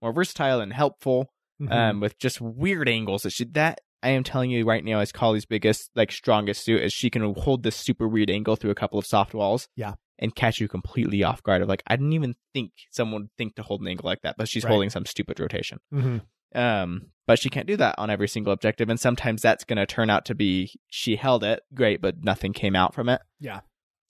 more 0.00 0.12
versatile 0.12 0.60
and 0.60 0.72
helpful. 0.72 1.32
Mhm. 1.60 1.72
um, 1.72 2.00
with 2.00 2.18
just 2.18 2.38
weird 2.38 2.86
angles. 2.86 3.22
That 3.22 3.30
she, 3.30 3.44
that 3.46 3.80
I 4.02 4.10
am 4.10 4.22
telling 4.24 4.50
you 4.50 4.66
right 4.66 4.84
now 4.84 5.00
is 5.00 5.10
Kali's 5.10 5.46
biggest, 5.46 5.90
like 5.96 6.12
strongest 6.12 6.62
suit 6.64 6.82
is 6.82 6.92
she 6.92 7.08
can 7.08 7.32
hold 7.32 7.62
this 7.62 7.76
super 7.76 8.06
weird 8.06 8.28
angle 8.30 8.56
through 8.56 8.72
a 8.72 8.74
couple 8.74 8.98
of 8.98 9.06
soft 9.06 9.32
walls. 9.32 9.68
Yeah. 9.74 9.94
And 10.18 10.34
catch 10.34 10.60
you 10.60 10.68
completely 10.68 11.22
off 11.24 11.42
guard. 11.42 11.60
Of 11.62 11.68
like, 11.68 11.82
I 11.86 11.96
didn't 11.96 12.14
even 12.14 12.34
think 12.54 12.72
someone 12.90 13.22
would 13.22 13.30
think 13.36 13.54
to 13.56 13.62
hold 13.62 13.82
an 13.82 13.88
angle 13.88 14.06
like 14.06 14.22
that, 14.22 14.36
but 14.38 14.48
she's 14.48 14.64
Right. 14.64 14.70
holding 14.70 14.88
some 14.90 15.04
stupid 15.04 15.38
rotation. 15.38 15.78
Mhm. 15.92 16.22
Um, 16.54 17.10
but 17.26 17.38
she 17.38 17.50
can't 17.50 17.66
do 17.66 17.76
that 17.76 17.96
on 17.98 18.08
every 18.08 18.28
single 18.28 18.52
objective, 18.52 18.88
and 18.88 18.98
sometimes 18.98 19.42
that's 19.42 19.64
going 19.64 19.76
to 19.76 19.84
turn 19.84 20.08
out 20.08 20.24
to 20.26 20.34
be 20.34 20.70
she 20.88 21.16
held 21.16 21.44
it 21.44 21.60
great, 21.74 22.00
but 22.00 22.24
nothing 22.24 22.52
came 22.54 22.74
out 22.74 22.94
from 22.94 23.08
it. 23.10 23.20
Yeah. 23.40 23.60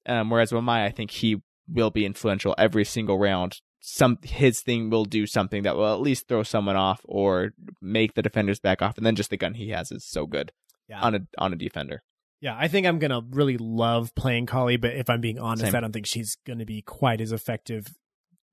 Um, 0.06 0.30
whereas 0.30 0.52
Wamai, 0.52 0.84
I 0.84 0.90
think 0.90 1.10
he 1.10 1.42
will 1.66 1.90
be 1.90 2.04
influential 2.06 2.54
every 2.56 2.84
single 2.84 3.18
round. 3.18 3.60
Some 3.80 4.18
his 4.22 4.60
thing 4.60 4.90
will 4.90 5.04
do 5.06 5.26
something 5.26 5.64
that 5.64 5.76
will 5.76 5.92
at 5.92 6.00
least 6.00 6.28
throw 6.28 6.44
someone 6.44 6.76
off 6.76 7.00
or 7.04 7.50
make 7.80 8.14
the 8.14 8.22
defenders 8.22 8.60
back 8.60 8.80
off, 8.82 8.96
and 8.96 9.04
then 9.04 9.16
just 9.16 9.30
the 9.30 9.36
gun 9.36 9.54
he 9.54 9.70
has 9.70 9.90
is 9.90 10.04
so 10.04 10.26
good 10.26 10.52
Yeah. 10.88 11.00
on 11.00 11.14
a 11.16 11.20
on 11.38 11.52
a 11.52 11.56
defender. 11.56 12.02
Yeah, 12.40 12.56
I 12.58 12.68
think 12.68 12.86
I'm 12.86 12.98
gonna 12.98 13.22
really 13.30 13.56
love 13.58 14.14
playing 14.14 14.46
Kali, 14.46 14.76
but 14.76 14.94
if 14.94 15.08
I'm 15.08 15.20
being 15.20 15.38
honest, 15.38 15.66
Same. 15.66 15.74
I 15.74 15.80
don't 15.80 15.92
think 15.92 16.06
she's 16.06 16.36
gonna 16.46 16.66
be 16.66 16.82
quite 16.82 17.20
as 17.20 17.32
effective, 17.32 17.86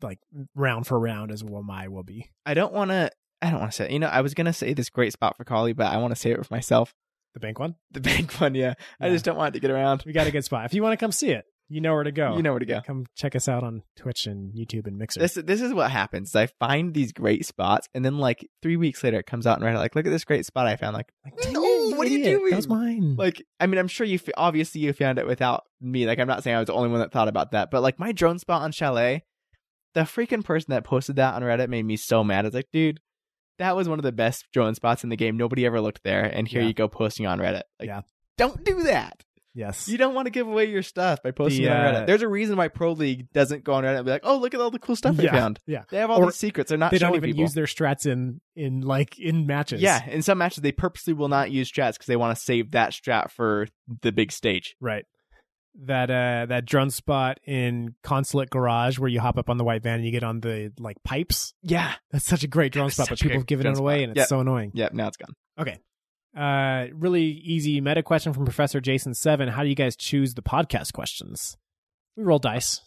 like 0.02 0.20
round 0.56 0.88
for 0.88 1.00
round, 1.00 1.32
as 1.32 1.44
Wamai 1.44 1.90
will 1.90 2.04
be. 2.04 2.32
I 2.46 2.54
don't 2.54 2.74
want 2.74 2.92
to. 2.92 3.12
I 3.42 3.50
don't 3.50 3.60
want 3.60 3.72
to 3.74 3.76
say. 3.76 3.92
You 3.92 4.00
know, 4.00 4.08
I 4.08 4.22
was 4.22 4.34
gonna 4.34 4.54
say 4.54 4.74
this 4.74 4.90
great 4.90 5.12
spot 5.12 5.36
for 5.36 5.44
Kali, 5.44 5.74
but 5.74 5.88
I 5.88 5.98
want 5.98 6.12
to 6.16 6.20
say 6.20 6.32
it 6.32 6.46
for 6.46 6.54
myself. 6.54 6.94
The 7.34 7.40
bank 7.40 7.60
one, 7.60 7.76
The 7.92 8.00
bank 8.00 8.32
one, 8.40 8.56
yeah. 8.56 8.76
I 9.02 9.10
just 9.10 9.26
don't 9.26 9.36
want 9.38 9.50
it 9.50 9.60
to 9.60 9.60
get 9.60 9.72
around. 9.72 10.04
we 10.06 10.14
got 10.14 10.28
a 10.28 10.32
good 10.32 10.46
spot. 10.46 10.66
If 10.66 10.74
you 10.74 10.84
want 10.84 10.94
to 10.94 11.04
come 11.04 11.12
see 11.12 11.32
it, 11.32 11.46
you 11.68 11.82
know 11.82 11.94
where 11.96 12.04
to 12.04 12.12
go. 12.12 12.36
You 12.38 12.44
know 12.44 12.52
where 12.52 12.60
to 12.60 12.66
go. 12.66 12.82
come 12.86 13.06
check 13.16 13.36
us 13.36 13.48
out 13.48 13.64
on 13.64 13.82
Twitch 13.96 14.28
and 14.28 14.54
YouTube 14.54 14.86
and 14.86 14.98
Mixer. 14.98 15.20
This 15.20 15.34
this 15.34 15.62
is 15.62 15.74
what 15.74 15.90
happens. 15.90 16.36
I 16.36 16.48
find 16.60 16.94
these 16.94 17.12
great 17.12 17.46
spots, 17.46 17.88
and 17.94 18.06
then 18.06 18.18
like 18.20 18.48
three 18.62 18.78
weeks 18.78 19.04
later, 19.04 19.18
it 19.20 19.26
comes 19.26 19.48
out 19.48 19.60
and 19.60 19.66
Reddit 19.66 19.78
like, 19.80 19.96
look 19.96 20.06
at 20.06 20.12
this 20.12 20.26
great 20.26 20.46
spot 20.46 20.68
I 20.68 20.76
found. 20.76 20.94
Like, 20.96 21.12
like, 21.26 21.34
No, 22.04 22.10
"Dang 22.10 22.20
it, 22.20 22.24
what 22.24 22.26
are 22.26 22.30
you 22.30 22.36
idiot. 22.36 22.40
doing?" 22.40 22.50
That 22.52 22.56
was 22.58 22.68
mine. 22.68 23.16
like 23.18 23.46
I 23.60 23.68
mean, 23.68 23.78
I'm 23.80 23.88
sure 23.88 24.06
you 24.06 24.16
f- 24.16 24.34
obviously 24.38 24.82
you 24.82 24.94
found 24.94 25.20
it 25.20 25.28
without 25.28 25.64
me. 25.82 26.06
Like, 26.06 26.20
I'm 26.20 26.28
not 26.28 26.44
saying 26.44 26.56
I 26.56 26.60
was 26.60 26.68
the 26.68 26.74
only 26.74 26.90
one 26.90 27.00
that 27.00 27.12
thought 27.12 27.28
about 27.28 27.52
that, 27.52 27.72
but 27.72 27.82
like 27.82 28.00
my 28.00 28.12
drone 28.12 28.40
spot 28.40 28.62
on 28.62 28.72
Chalet, 28.72 29.24
the 29.94 30.02
freaking 30.02 30.44
person 30.44 30.72
that 30.72 30.84
posted 30.84 31.16
that 31.18 31.34
on 31.36 31.42
Reddit 31.44 31.70
made 31.70 31.86
me 31.86 31.98
so 31.98 32.24
mad. 32.24 32.46
It's 32.46 32.56
like, 32.56 32.70
dude, 32.74 33.00
that 33.60 33.76
was 33.76 33.88
one 33.88 34.00
of 34.00 34.04
the 34.04 34.12
best 34.12 34.46
drone 34.54 34.76
spots 34.76 35.04
in 35.04 35.10
the 35.10 35.16
game. 35.16 35.38
Nobody 35.38 35.66
ever 35.66 35.80
looked 35.82 36.04
there, 36.04 36.24
and 36.24 36.48
here 36.48 36.62
Yeah. 36.62 36.68
you 36.70 36.74
go 36.74 36.88
posting 36.88 37.26
on 37.28 37.40
Reddit. 37.40 37.64
Like, 37.80 37.88
Yeah. 37.88 38.02
don't 38.38 38.64
do 38.64 38.84
that. 38.84 39.24
Yes. 39.54 39.88
You 39.88 39.98
don't 39.98 40.14
want 40.14 40.26
to 40.26 40.30
give 40.32 40.48
away 40.48 40.66
your 40.66 40.82
stuff 40.84 41.22
by 41.24 41.32
posting 41.32 41.64
The, 41.64 41.70
it 41.70 41.72
on 41.72 41.78
uh, 41.96 42.00
Reddit. 42.02 42.08
There's 42.08 42.22
a 42.22 42.28
reason 42.28 42.58
why 42.58 42.68
Pro 42.68 42.92
League 42.94 43.32
doesn't 43.34 43.64
go 43.64 43.74
on 43.74 43.84
Reddit 43.84 43.98
and 43.98 44.06
be 44.06 44.12
like, 44.12 44.22
oh, 44.24 44.38
look 44.38 44.54
at 44.54 44.62
all 44.62 44.72
the 44.72 44.80
cool 44.80 44.96
stuff 44.96 45.20
I 45.20 45.28
found. 45.28 45.60
yeah. 45.68 45.84
They 45.90 45.98
have 45.98 46.10
all 46.10 46.22
Or 46.22 46.26
these 46.28 46.36
secrets. 46.36 46.70
They're 46.70 46.78
not 46.78 46.92
They 46.92 46.98
don't 47.00 47.16
even 47.16 47.30
people. 47.30 47.42
use 47.42 47.54
their 47.54 47.66
strats 47.66 48.06
in 48.06 48.42
in 48.56 48.82
like 48.82 49.20
in 49.20 49.46
matches. 49.48 49.82
Yeah, 49.82 50.06
in 50.08 50.22
some 50.22 50.38
matches 50.38 50.62
they 50.62 50.72
purposely 50.72 51.14
will 51.14 51.30
not 51.30 51.52
use 51.52 51.72
strats 51.72 51.94
because 51.94 52.08
they 52.08 52.16
want 52.16 52.38
to 52.38 52.44
save 52.44 52.72
that 52.72 52.92
strat 52.92 53.32
for 53.32 53.68
the 54.02 54.12
big 54.12 54.32
stage. 54.32 54.76
Right. 54.80 55.06
That 55.86 56.12
uh 56.12 56.46
that 56.50 56.66
drone 56.66 56.92
spot 56.92 57.40
in 57.48 57.96
Consulate 58.04 58.52
Garage 58.52 59.00
where 59.00 59.10
you 59.10 59.20
hop 59.20 59.40
up 59.40 59.50
on 59.50 59.58
the 59.58 59.64
white 59.64 59.82
van 59.82 59.96
and 59.96 60.06
you 60.06 60.12
get 60.12 60.24
on 60.24 60.40
the 60.40 60.72
like 60.78 60.98
pipes. 61.04 61.56
Yeah. 61.64 61.94
That's 62.12 62.26
such 62.26 62.44
a 62.44 62.48
great 62.48 62.72
drone 62.72 62.92
spot, 62.92 63.10
but 63.10 63.20
people 63.20 63.38
great 63.40 63.48
give 63.48 63.60
it 63.62 63.66
away 63.66 63.96
spot. 63.98 64.04
and 64.04 64.12
it's 64.12 64.18
Yep. 64.20 64.28
so 64.28 64.40
annoying. 64.40 64.72
Yep. 64.76 64.94
Now 64.94 65.08
it's 65.08 65.18
gone. 65.18 65.34
Okay. 65.58 65.80
Uh 66.36 66.88
really 66.94 67.24
easy 67.26 67.80
meta 67.82 68.02
question 68.04 68.34
from 68.34 68.46
Professor 68.46 68.82
Jason 68.82 69.14
Seven. 69.14 69.50
How 69.50 69.64
do 69.64 69.70
you 69.70 69.76
guys 69.76 69.96
choose 69.96 70.34
the 70.34 70.42
podcast 70.42 70.94
questions? 70.94 71.58
We 72.18 72.24
roll 72.24 72.40
dice. 72.40 72.82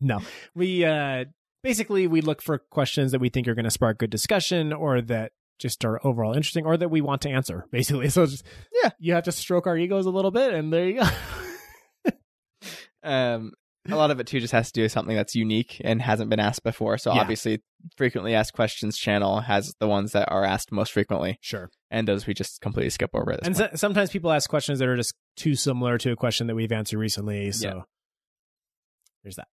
no. 0.00 0.20
We 0.54 0.84
uh 0.84 1.24
basically 1.62 2.06
we 2.06 2.20
look 2.20 2.42
for 2.42 2.58
questions 2.58 3.12
that 3.12 3.20
we 3.20 3.28
think 3.30 3.48
are 3.48 3.54
gonna 3.54 3.70
spark 3.70 3.98
good 3.98 4.10
discussion 4.10 4.72
or 4.72 5.00
that 5.02 5.32
just 5.58 5.84
are 5.86 6.04
overall 6.06 6.34
interesting 6.34 6.66
or 6.66 6.76
that 6.76 6.90
we 6.90 7.00
want 7.00 7.22
to 7.22 7.30
answer, 7.30 7.64
basically. 7.70 8.08
So 8.10 8.26
just, 8.26 8.44
Yeah. 8.82 8.90
you 8.98 9.14
have 9.14 9.24
to 9.24 9.32
stroke 9.32 9.66
our 9.66 9.76
egos 9.78 10.04
a 10.04 10.10
little 10.10 10.30
bit, 10.30 10.52
and 10.52 10.70
there 10.72 10.86
you 10.86 11.00
go. 11.00 11.08
Um, 13.02 13.52
a 13.88 13.96
lot 13.96 14.10
of 14.10 14.20
it 14.20 14.26
too 14.26 14.40
just 14.40 14.52
has 14.52 14.68
to 14.68 14.72
do 14.72 14.82
with 14.82 14.92
something 14.92 15.16
that's 15.16 15.34
unique 15.34 15.80
and 15.84 16.00
hasn't 16.02 16.30
been 16.30 16.40
asked 16.40 16.62
before. 16.62 16.98
So 16.98 17.12
Yeah. 17.12 17.20
obviously, 17.20 17.62
frequently 17.96 18.34
asked 18.34 18.52
questions 18.52 18.96
channel 18.96 19.40
has 19.40 19.74
the 19.80 19.86
ones 19.88 20.12
that 20.12 20.28
are 20.30 20.44
asked 20.44 20.72
most 20.72 20.92
frequently, 20.92 21.38
sure. 21.40 21.70
and 21.90 22.06
those 22.08 22.26
we 22.26 22.34
just 22.34 22.60
completely 22.60 22.90
skip 22.90 23.10
over. 23.14 23.30
And 23.42 23.56
so, 23.56 23.68
sometimes 23.74 24.10
people 24.10 24.30
ask 24.32 24.48
questions 24.50 24.78
that 24.80 24.88
are 24.88 24.96
just 24.96 25.14
too 25.36 25.54
similar 25.54 25.98
to 25.98 26.10
a 26.12 26.16
question 26.16 26.46
that 26.48 26.54
we've 26.54 26.72
answered 26.72 26.98
recently. 26.98 27.52
So 27.52 27.68
Yeah. 27.68 27.82
there's 29.22 29.36
that. 29.36 29.48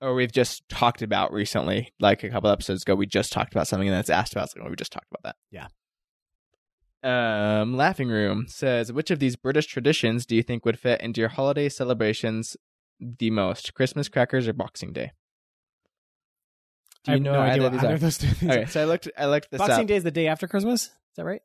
or 0.00 0.14
we've 0.14 0.32
just 0.32 0.68
talked 0.68 1.00
about 1.02 1.32
recently, 1.32 1.92
like 2.00 2.24
a 2.24 2.28
couple 2.30 2.50
episodes 2.50 2.82
ago, 2.82 2.94
we 2.96 3.06
just 3.06 3.32
talked 3.32 3.52
about 3.54 3.68
something 3.68 3.86
and 3.88 3.96
that's 3.96 4.10
asked 4.10 4.32
about. 4.32 4.48
Oh, 4.60 4.68
we 4.68 4.74
just 4.74 4.90
talked 4.92 5.06
about 5.12 5.22
that. 5.22 5.36
Yeah. 5.52 5.68
Um, 7.04 7.76
Laughing 7.76 8.08
Room 8.08 8.46
says, 8.48 8.92
which 8.92 9.10
of 9.10 9.18
these 9.18 9.34
British 9.36 9.66
traditions 9.66 10.24
do 10.24 10.36
you 10.36 10.42
think 10.42 10.64
would 10.64 10.78
fit 10.78 11.00
into 11.00 11.20
your 11.20 11.30
holiday 11.30 11.68
celebrations 11.68 12.56
the 13.18 13.30
most? 13.30 13.74
Christmas 13.74 14.08
crackers 14.08 14.46
or 14.48 14.52
Boxing 14.52 14.92
Day? 14.92 15.12
Do 17.04 17.12
I 17.12 17.14
you 17.16 17.18
have 17.18 17.22
know 17.24 17.32
no 17.32 17.40
either 17.40 17.50
idea 17.52 17.56
of 17.56 17.62
what 17.64 17.72
these 17.72 17.84
either 17.84 17.94
of 17.94 18.00
those 18.00 18.18
two 18.18 18.26
things 18.28 18.52
Okay, 18.52 18.64
so 18.66 18.80
I 18.80 18.84
looked. 18.84 19.08
I 19.18 19.26
looked 19.26 19.50
this 19.50 19.58
Boxing 19.58 19.80
up. 19.82 19.86
Day 19.88 19.96
is 19.96 20.04
the 20.04 20.10
day 20.10 20.28
after 20.28 20.46
Christmas. 20.46 20.84
Is 20.84 20.90
that 21.16 21.24
right? 21.24 21.42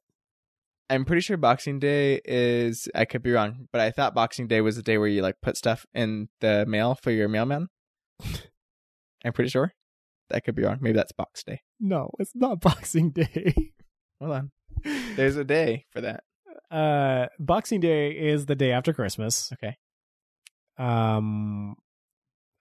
I'm 0.90 1.04
pretty 1.04 1.22
sure 1.22 1.36
Boxing 1.36 1.80
Day 1.80 2.22
is. 2.24 2.88
I 2.96 3.06
could 3.06 3.24
be 3.24 3.32
wrong, 3.32 3.68
but 3.72 3.82
I 3.82 3.92
thought 3.92 4.14
Boxing 4.16 4.48
Day 4.48 4.62
was 4.62 4.76
the 4.76 4.84
day 4.84 4.98
where 4.98 5.08
you 5.08 5.22
like 5.22 5.42
put 5.42 5.58
stuff 5.58 5.86
in 5.94 6.30
the 6.42 6.66
mail 6.68 6.96
for 6.96 7.12
your 7.12 7.28
mailman. 7.28 7.68
I'm 9.26 9.34
pretty 9.34 9.50
sure. 9.50 9.74
That 10.30 10.44
could 10.44 10.56
be 10.56 10.64
wrong. 10.64 10.78
Maybe 10.82 10.96
that's 10.96 11.12
Box 11.12 11.44
Day. 11.44 11.62
No, 11.80 12.12
it's 12.20 12.32
not 12.36 12.62
Boxing 12.62 13.10
Day. 13.12 13.72
Hold 14.22 14.32
on. 14.32 14.52
There's 15.16 15.38
a 15.38 15.44
day 15.44 15.86
for 15.92 16.02
that. 16.02 16.24
uh, 16.70 17.28
Boxing 17.40 17.80
Day 17.80 18.12
is 18.12 18.46
the 18.46 18.56
day 18.56 18.72
after 18.72 18.94
Christmas. 18.94 19.52
Okay. 19.54 19.78
Um, 20.78 21.76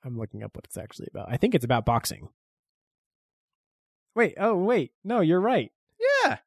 I'm 0.05 0.19
looking 0.19 0.43
up 0.43 0.55
what 0.57 0.65
it's 0.65 0.77
actually 0.79 1.09
about. 1.11 1.27
I 1.31 1.37
think 1.37 1.55
it's 1.55 1.65
about 1.65 1.85
boxing. 1.85 2.29
Wait, 4.15 4.35
oh 4.39 4.55
wait, 4.57 4.93
no, 5.05 5.21
you're 5.21 5.41
right. 5.41 5.71
Yeah. 6.25 6.39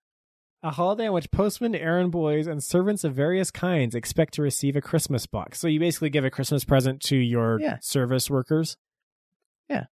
A 0.64 0.72
holiday 0.72 1.08
on 1.08 1.14
which 1.14 1.32
postmen, 1.32 1.76
errand 1.76 2.12
boys, 2.12 2.48
and 2.48 2.64
servants 2.64 3.04
of 3.04 3.14
various 3.14 3.52
kinds 3.52 3.96
expect 3.96 4.34
to 4.34 4.42
receive 4.42 4.76
a 4.76 4.82
Christmas 4.82 5.26
box. 5.26 5.60
So 5.60 5.68
you 5.68 5.80
basically 5.80 6.10
give 6.10 6.26
a 6.26 6.30
Christmas 6.32 6.66
present 6.66 7.02
to 7.04 7.16
your 7.16 7.60
Yeah. 7.62 7.78
service 7.82 8.30
workers. 8.30 8.76
Yeah. 9.70 9.86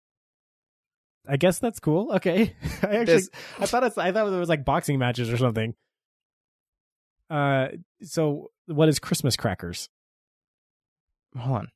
I 1.28 1.38
guess 1.38 1.60
that's 1.60 1.80
cool. 1.80 2.14
Okay. 2.14 2.56
I 2.84 2.98
actually 2.98 3.24
I 3.60 3.66
thought 3.66 3.84
it's 3.84 3.98
I 3.98 4.12
thought 4.12 4.28
it 4.32 4.40
was 4.40 4.50
like 4.50 4.64
boxing 4.66 4.98
matches 4.98 5.30
or 5.32 5.38
something. 5.38 5.76
Uh 7.30 7.68
so 8.04 8.52
what 8.68 8.88
is 8.90 9.00
Christmas 9.00 9.36
crackers? 9.36 9.90
Hold 11.38 11.58
on. 11.58 11.68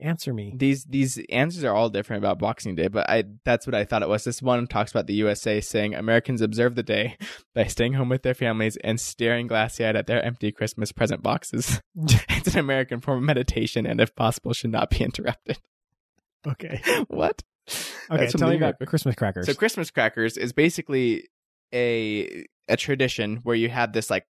Answer 0.00 0.32
me. 0.32 0.54
These 0.56 0.84
these 0.84 1.18
answers 1.28 1.62
are 1.62 1.74
all 1.74 1.90
different 1.90 2.22
about 2.22 2.38
Boxing 2.38 2.74
Day, 2.74 2.88
but 2.88 3.08
I 3.08 3.24
that's 3.44 3.66
what 3.66 3.74
I 3.74 3.84
thought 3.84 4.02
it 4.02 4.08
was. 4.08 4.24
This 4.24 4.40
one 4.40 4.66
talks 4.66 4.90
about 4.90 5.06
the 5.06 5.14
USA 5.14 5.60
saying 5.60 5.94
Americans 5.94 6.40
observe 6.40 6.74
the 6.74 6.82
day 6.82 7.18
by 7.54 7.64
staying 7.64 7.92
home 7.92 8.08
with 8.08 8.22
their 8.22 8.32
families 8.32 8.78
and 8.82 8.98
staring 8.98 9.46
glassy 9.46 9.84
eyed 9.84 9.94
at 9.94 10.06
their 10.06 10.24
empty 10.24 10.52
Christmas 10.52 10.90
present 10.90 11.22
boxes. 11.22 11.82
Hmm. 11.94 12.06
it's 12.30 12.54
an 12.54 12.60
American 12.60 13.02
form 13.02 13.18
of 13.18 13.24
meditation 13.24 13.84
and 13.84 14.00
if 14.00 14.14
possible 14.14 14.54
should 14.54 14.72
not 14.72 14.88
be 14.88 15.04
interrupted. 15.04 15.58
Okay. 16.46 16.80
what? 17.08 17.42
Okay, 18.10 18.26
tell 18.28 18.48
me 18.48 18.56
about 18.56 18.78
Christmas 18.86 19.14
crackers. 19.14 19.46
So 19.46 19.54
Christmas 19.54 19.90
crackers 19.90 20.38
is 20.38 20.54
basically 20.54 21.28
a 21.74 22.46
a 22.68 22.76
tradition 22.78 23.40
where 23.42 23.56
you 23.56 23.68
have 23.68 23.92
this 23.92 24.08
like 24.08 24.26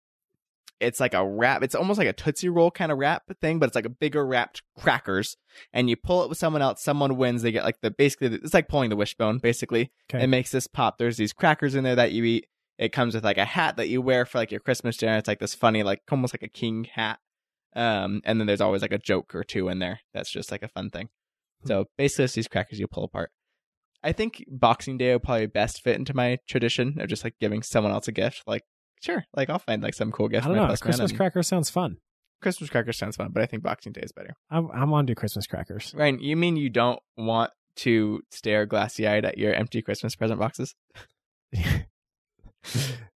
it's 0.81 1.01
like 1.01 1.15
a 1.15 1.27
wrap 1.27 1.63
it's 1.63 1.75
almost 1.75 1.99
like 1.99 2.09
a 2.09 2.13
tootsie 2.13 2.49
roll 2.49 2.71
kind 2.71 2.91
of 2.91 2.99
wrap 2.99 3.23
thing 3.41 3.59
but 3.59 3.67
it's 3.67 3.75
like 3.77 3.87
a 3.87 3.91
bigger 3.91 4.27
wrapped 4.27 4.63
crackers 4.79 5.37
and 5.73 5.89
you 5.89 5.97
pull 5.97 6.23
it 6.23 6.29
with 6.29 6.37
someone 6.39 6.61
else 6.63 6.83
someone 6.83 7.17
wins 7.17 7.43
they 7.43 7.53
get 7.53 7.65
like 7.65 7.81
the 7.81 7.91
basically 7.91 8.27
it's 8.29 8.55
like 8.55 8.69
pulling 8.69 8.91
the 8.91 8.97
wishbone 8.97 9.39
basically 9.39 9.91
Okay. 10.13 10.25
it 10.25 10.27
makes 10.27 10.51
this 10.51 10.67
pop 10.67 10.99
there's 10.99 11.17
these 11.17 11.33
crackers 11.33 11.75
in 11.75 11.85
there 11.85 11.97
that 11.97 12.13
you 12.13 12.25
eat 12.25 12.47
it 12.77 12.93
comes 12.93 13.15
with 13.15 13.25
like 13.25 13.39
a 13.39 13.45
hat 13.45 13.77
that 13.77 13.89
you 13.89 14.03
wear 14.03 14.27
for 14.27 14.39
like 14.39 14.51
your 14.51 14.61
christmas 14.61 14.97
dinner 14.97 15.17
it's 15.17 15.29
like 15.29 15.39
this 15.39 15.55
funny 15.55 15.83
like 15.83 16.03
almost 16.11 16.35
like 16.35 16.43
a 16.43 16.49
king 16.49 16.85
hat 16.85 17.19
um 17.77 18.21
and 18.25 18.41
then 18.41 18.47
there's 18.47 18.61
always 18.61 18.83
like 18.83 18.93
a 18.93 18.99
joke 18.99 19.35
or 19.35 19.45
two 19.45 19.69
in 19.69 19.79
there 19.79 20.01
that's 20.13 20.31
just 20.31 20.51
like 20.51 20.63
a 20.63 20.69
fun 20.69 20.91
thing 20.91 21.09
so 21.65 21.87
basically 21.97 22.25
it's 22.25 22.35
these 22.35 22.49
crackers 22.49 22.79
you 22.79 22.87
pull 22.89 23.05
apart 23.05 23.31
I 24.07 24.13
think 24.13 24.45
Boxing 24.51 24.99
Day 24.99 25.15
would 25.15 25.23
probably 25.23 25.47
best 25.47 25.81
fit 25.83 25.97
into 25.97 26.15
my 26.15 26.37
tradition 26.47 27.01
of 27.01 27.09
just 27.09 27.25
like 27.25 27.37
giving 27.41 27.63
someone 27.63 27.91
else 27.91 28.07
a 28.07 28.13
gift. 28.13 28.43
Like, 28.47 28.61
sure, 29.05 29.25
like 29.37 29.51
I'll 29.51 29.59
find 29.59 29.83
like 29.83 29.95
some 29.95 30.11
cool 30.11 30.29
gift. 30.29 30.45
I 30.47 30.49
don't 30.49 30.57
know. 30.57 30.67
Christmas 30.77 31.11
and- 31.11 31.17
cracker 31.17 31.43
sounds 31.43 31.71
fun. 31.71 31.99
Christmas 32.43 32.69
crackers 32.69 32.99
sounds 32.99 33.17
fun, 33.17 33.31
but 33.33 33.43
I 33.43 33.47
think 33.47 33.63
Boxing 33.63 33.93
Day 33.93 34.03
is 34.03 34.13
better. 34.13 34.35
I'm 34.51 34.69
I'm 34.73 34.93
on 34.93 35.07
to 35.07 35.15
Christmas 35.15 35.47
crackers. 35.47 35.95
Ryan, 35.97 36.21
you 36.21 36.37
mean 36.37 36.57
you 36.57 36.69
don't 36.69 36.99
want 37.17 37.51
to 37.77 38.21
stare 38.31 38.67
glassy 38.67 39.07
eyed 39.07 39.25
at 39.25 39.39
your 39.39 39.55
empty 39.55 39.81
Christmas 39.83 40.15
present 40.15 40.39
boxes? 40.39 40.75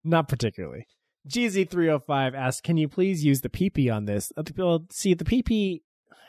Not 0.04 0.28
particularly. 0.28 0.86
GZ305 1.28 2.34
asks, 2.34 2.60
"Can 2.60 2.76
you 2.76 2.88
please 2.88 3.24
use 3.24 3.40
the 3.42 3.48
PP 3.50 3.94
on 3.94 4.04
this?" 4.06 4.32
Uh, 4.36 4.42
Well, 4.56 4.86
see, 4.90 5.14
the 5.14 5.24
PP, 5.24 5.82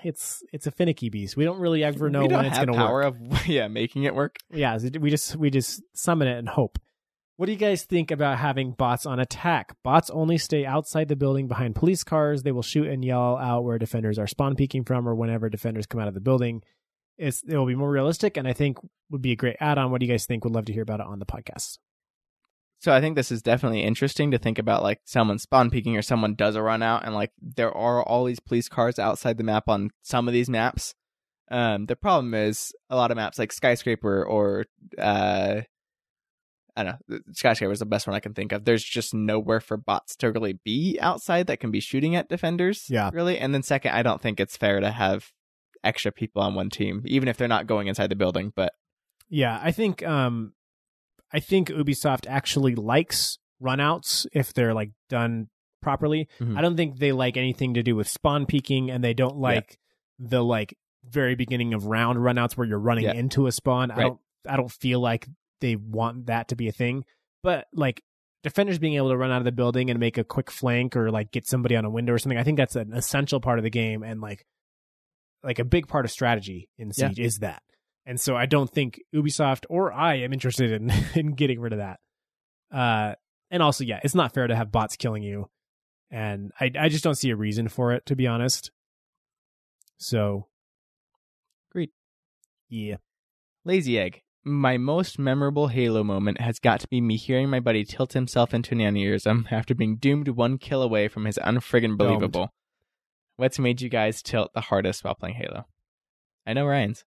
it's 0.03 0.43
it's 0.51 0.67
a 0.67 0.71
finicky 0.71 1.09
beast. 1.09 1.37
We 1.37 1.45
don't 1.45 1.59
really 1.59 1.83
ever 1.83 2.09
know 2.09 2.25
when 2.25 2.45
it's 2.45 2.57
going 2.57 2.67
to 2.67 2.73
power 2.73 3.03
work. 3.03 3.05
of 3.05 3.47
yeah 3.47 3.67
making 3.67 4.03
it 4.03 4.15
work. 4.15 4.35
Yeah, 4.51 4.77
we 4.99 5.09
just 5.09 5.35
we 5.37 5.49
just 5.49 5.81
summon 5.93 6.27
it 6.27 6.37
and 6.37 6.49
hope. 6.49 6.79
What 7.39 7.45
do 7.45 7.53
you 7.53 7.57
guys 7.57 7.85
think 7.85 8.11
about 8.11 8.37
having 8.37 8.73
bots 8.73 9.05
on 9.05 9.17
attack? 9.17 9.73
Bots 9.81 10.09
only 10.09 10.37
stay 10.37 10.65
outside 10.65 11.07
the 11.07 11.15
building 11.15 11.47
behind 11.47 11.73
police 11.73 12.03
cars. 12.03 12.43
They 12.43 12.51
will 12.51 12.61
shoot 12.61 12.89
and 12.89 13.01
yell 13.01 13.37
out 13.37 13.63
where 13.63 13.79
defenders 13.79 14.19
are 14.19 14.27
spawn 14.27 14.57
peeking 14.57 14.83
from 14.83 15.07
or 15.07 15.15
whenever 15.15 15.47
defenders 15.47 15.85
come 15.85 16.01
out 16.01 16.09
of 16.09 16.13
the 16.13 16.19
building. 16.19 16.63
It's 17.17 17.41
it 17.43 17.55
will 17.55 17.65
be 17.65 17.75
more 17.75 17.89
realistic 17.89 18.35
and 18.35 18.45
I 18.45 18.51
think 18.51 18.77
would 19.09 19.21
be 19.21 19.31
a 19.31 19.37
great 19.37 19.55
add-on. 19.61 19.89
What 19.89 20.01
do 20.01 20.05
you 20.05 20.11
guys 20.11 20.25
think? 20.25 20.43
Would 20.43 20.53
love 20.53 20.65
to 20.65 20.73
hear 20.73 20.81
about 20.81 20.99
it 20.99 21.05
on 21.05 21.19
the 21.19 21.25
podcast. 21.25 21.77
So 22.79 22.91
I 22.91 22.99
think 22.99 23.15
this 23.15 23.31
is 23.31 23.41
definitely 23.41 23.83
interesting 23.83 24.31
to 24.31 24.37
think 24.37 24.59
about 24.59 24.83
like 24.83 24.99
someone 25.05 25.39
spawn 25.39 25.69
peeking 25.69 25.95
or 25.95 26.01
someone 26.01 26.35
does 26.35 26.57
a 26.57 26.61
run 26.61 26.83
out 26.83 27.05
and 27.05 27.15
like 27.15 27.31
there 27.41 27.71
are 27.71 28.03
all 28.03 28.25
these 28.25 28.41
police 28.41 28.67
cars 28.67 28.99
outside 28.99 29.37
the 29.37 29.45
map 29.45 29.69
on 29.69 29.91
some 30.01 30.27
of 30.27 30.33
these 30.33 30.49
maps. 30.49 30.93
Um, 31.49 31.85
the 31.85 31.95
problem 31.95 32.33
is 32.33 32.73
a 32.89 32.97
lot 32.97 33.11
of 33.11 33.15
maps 33.15 33.39
like 33.39 33.53
skyscraper 33.53 34.25
or 34.25 34.65
uh, 34.97 35.61
I 36.75 36.83
don't 36.83 36.95
know, 37.09 37.19
skyscraper 37.33 37.71
is 37.71 37.79
the 37.79 37.85
best 37.85 38.07
one 38.07 38.15
I 38.15 38.19
can 38.19 38.33
think 38.33 38.51
of. 38.51 38.65
There's 38.65 38.83
just 38.83 39.13
nowhere 39.13 39.59
for 39.59 39.77
bots 39.77 40.15
to 40.17 40.31
really 40.31 40.53
be 40.63 40.97
outside 41.01 41.47
that 41.47 41.59
can 41.59 41.71
be 41.71 41.79
shooting 41.79 42.15
at 42.15 42.29
defenders. 42.29 42.85
Yeah. 42.89 43.09
really. 43.13 43.37
And 43.39 43.53
then 43.53 43.63
second, 43.63 43.91
I 43.91 44.03
don't 44.03 44.21
think 44.21 44.39
it's 44.39 44.55
fair 44.57 44.79
to 44.79 44.91
have 44.91 45.31
extra 45.83 46.11
people 46.11 46.41
on 46.41 46.55
one 46.55 46.69
team, 46.69 47.01
even 47.05 47.27
if 47.27 47.37
they're 47.37 47.47
not 47.47 47.67
going 47.67 47.87
inside 47.87 48.07
the 48.09 48.15
building. 48.15 48.51
But 48.55 48.73
Yeah, 49.29 49.59
I 49.61 49.71
think 49.71 50.03
um 50.05 50.53
I 51.31 51.39
think 51.39 51.69
Ubisoft 51.69 52.25
actually 52.27 52.75
likes 52.75 53.37
runouts 53.61 54.25
if 54.33 54.53
they're 54.53 54.73
like 54.73 54.91
done 55.09 55.49
properly. 55.81 56.27
Mhm. 56.39 56.57
I 56.57 56.61
don't 56.61 56.75
think 56.75 56.97
they 56.97 57.11
like 57.11 57.37
anything 57.37 57.75
to 57.75 57.83
do 57.83 57.95
with 57.95 58.07
spawn 58.07 58.45
peeking 58.45 58.89
and 58.91 59.03
they 59.03 59.13
don't 59.13 59.37
like 59.37 59.77
the 60.17 60.43
like 60.43 60.75
very 61.05 61.35
beginning 61.35 61.73
of 61.73 61.85
round 61.85 62.19
runouts 62.19 62.57
where 62.57 62.67
you're 62.67 62.79
running 62.79 63.05
Yeah. 63.05 63.13
into 63.13 63.47
a 63.47 63.51
spawn. 63.51 63.91
I 63.91 63.95
don't 64.01 64.19
I 64.47 64.57
don't 64.57 64.71
feel 64.71 64.99
like 64.99 65.27
they 65.61 65.75
want 65.75 66.27
that 66.27 66.49
to 66.49 66.55
be 66.55 66.67
a 66.67 66.71
thing. 66.71 67.05
But 67.43 67.67
like 67.73 68.03
defenders 68.43 68.79
being 68.79 68.95
able 68.95 69.09
to 69.09 69.17
run 69.17 69.31
out 69.31 69.39
of 69.39 69.45
the 69.45 69.51
building 69.51 69.89
and 69.89 69.99
make 69.99 70.17
a 70.17 70.23
quick 70.23 70.49
flank 70.51 70.95
or 70.95 71.11
like 71.11 71.31
get 71.31 71.45
somebody 71.47 71.75
on 71.75 71.85
a 71.85 71.89
window 71.89 72.13
or 72.13 72.17
something, 72.17 72.37
I 72.37 72.43
think 72.43 72.57
that's 72.57 72.75
an 72.75 72.93
essential 72.93 73.39
part 73.39 73.59
of 73.59 73.63
the 73.63 73.69
game 73.69 74.03
and 74.03 74.21
like 74.21 74.45
like 75.43 75.59
a 75.59 75.63
big 75.65 75.87
part 75.87 76.05
of 76.05 76.11
strategy 76.11 76.69
in 76.77 76.91
Yeah. 76.95 77.09
Siege 77.09 77.19
is 77.19 77.37
that. 77.37 77.61
And 78.05 78.19
so 78.19 78.35
I 78.35 78.45
don't 78.45 78.69
think 78.69 78.99
Ubisoft 79.13 79.65
or 79.69 79.93
I 79.93 80.15
am 80.15 80.33
interested 80.33 80.71
in 80.71 80.91
in 81.15 81.33
getting 81.33 81.59
rid 81.59 81.73
of 81.73 81.79
that. 81.79 81.99
Uh 82.71 83.15
and 83.51 83.63
also 83.63 83.83
yeah, 83.83 83.99
it's 84.03 84.15
not 84.15 84.33
fair 84.33 84.47
to 84.47 84.55
have 84.55 84.71
bots 84.71 84.95
killing 84.95 85.23
you. 85.23 85.49
And 86.11 86.51
I 86.59 86.71
I 86.77 86.89
just 86.89 87.03
don't 87.03 87.15
see 87.17 87.29
a 87.29 87.35
reason 87.35 87.67
for 87.67 87.93
it 87.93 88.05
to 88.07 88.15
be 88.15 88.27
honest. 88.27 88.71
So 89.97 90.47
Great. 91.71 91.91
Yeah. 92.69 92.97
Lazy 93.65 93.99
Egg. 93.99 94.23
My 94.43 94.77
most 94.77 95.19
memorable 95.19 95.67
Halo 95.67 96.03
moment 96.03 96.39
has 96.39 96.59
got 96.59 96.79
to 96.79 96.87
be 96.87 97.01
me 97.01 97.17
hearing 97.17 97.49
my 97.49 97.59
buddy 97.59 97.83
tilt 97.83 98.13
himself 98.13 98.53
into 98.53 98.73
an 98.73 98.79
aneurysm 98.79 99.45
after 99.51 99.75
being 99.75 99.97
doomed 99.97 100.29
one 100.29 100.57
kill 100.57 100.81
away 100.81 101.07
from 101.07 101.25
his 101.25 101.37
unfriggin' 101.37 101.97
believable. 101.97 102.53
What's 103.35 103.59
made 103.59 103.81
you 103.81 103.89
guys 103.89 104.21
tilt 104.21 104.51
the 104.53 104.61
hardest 104.61 105.03
while 105.03 105.15
playing 105.15 105.35
Halo? 105.35 105.65
I 106.45 106.53
know 106.53 106.65
Ryan's. 106.65 107.03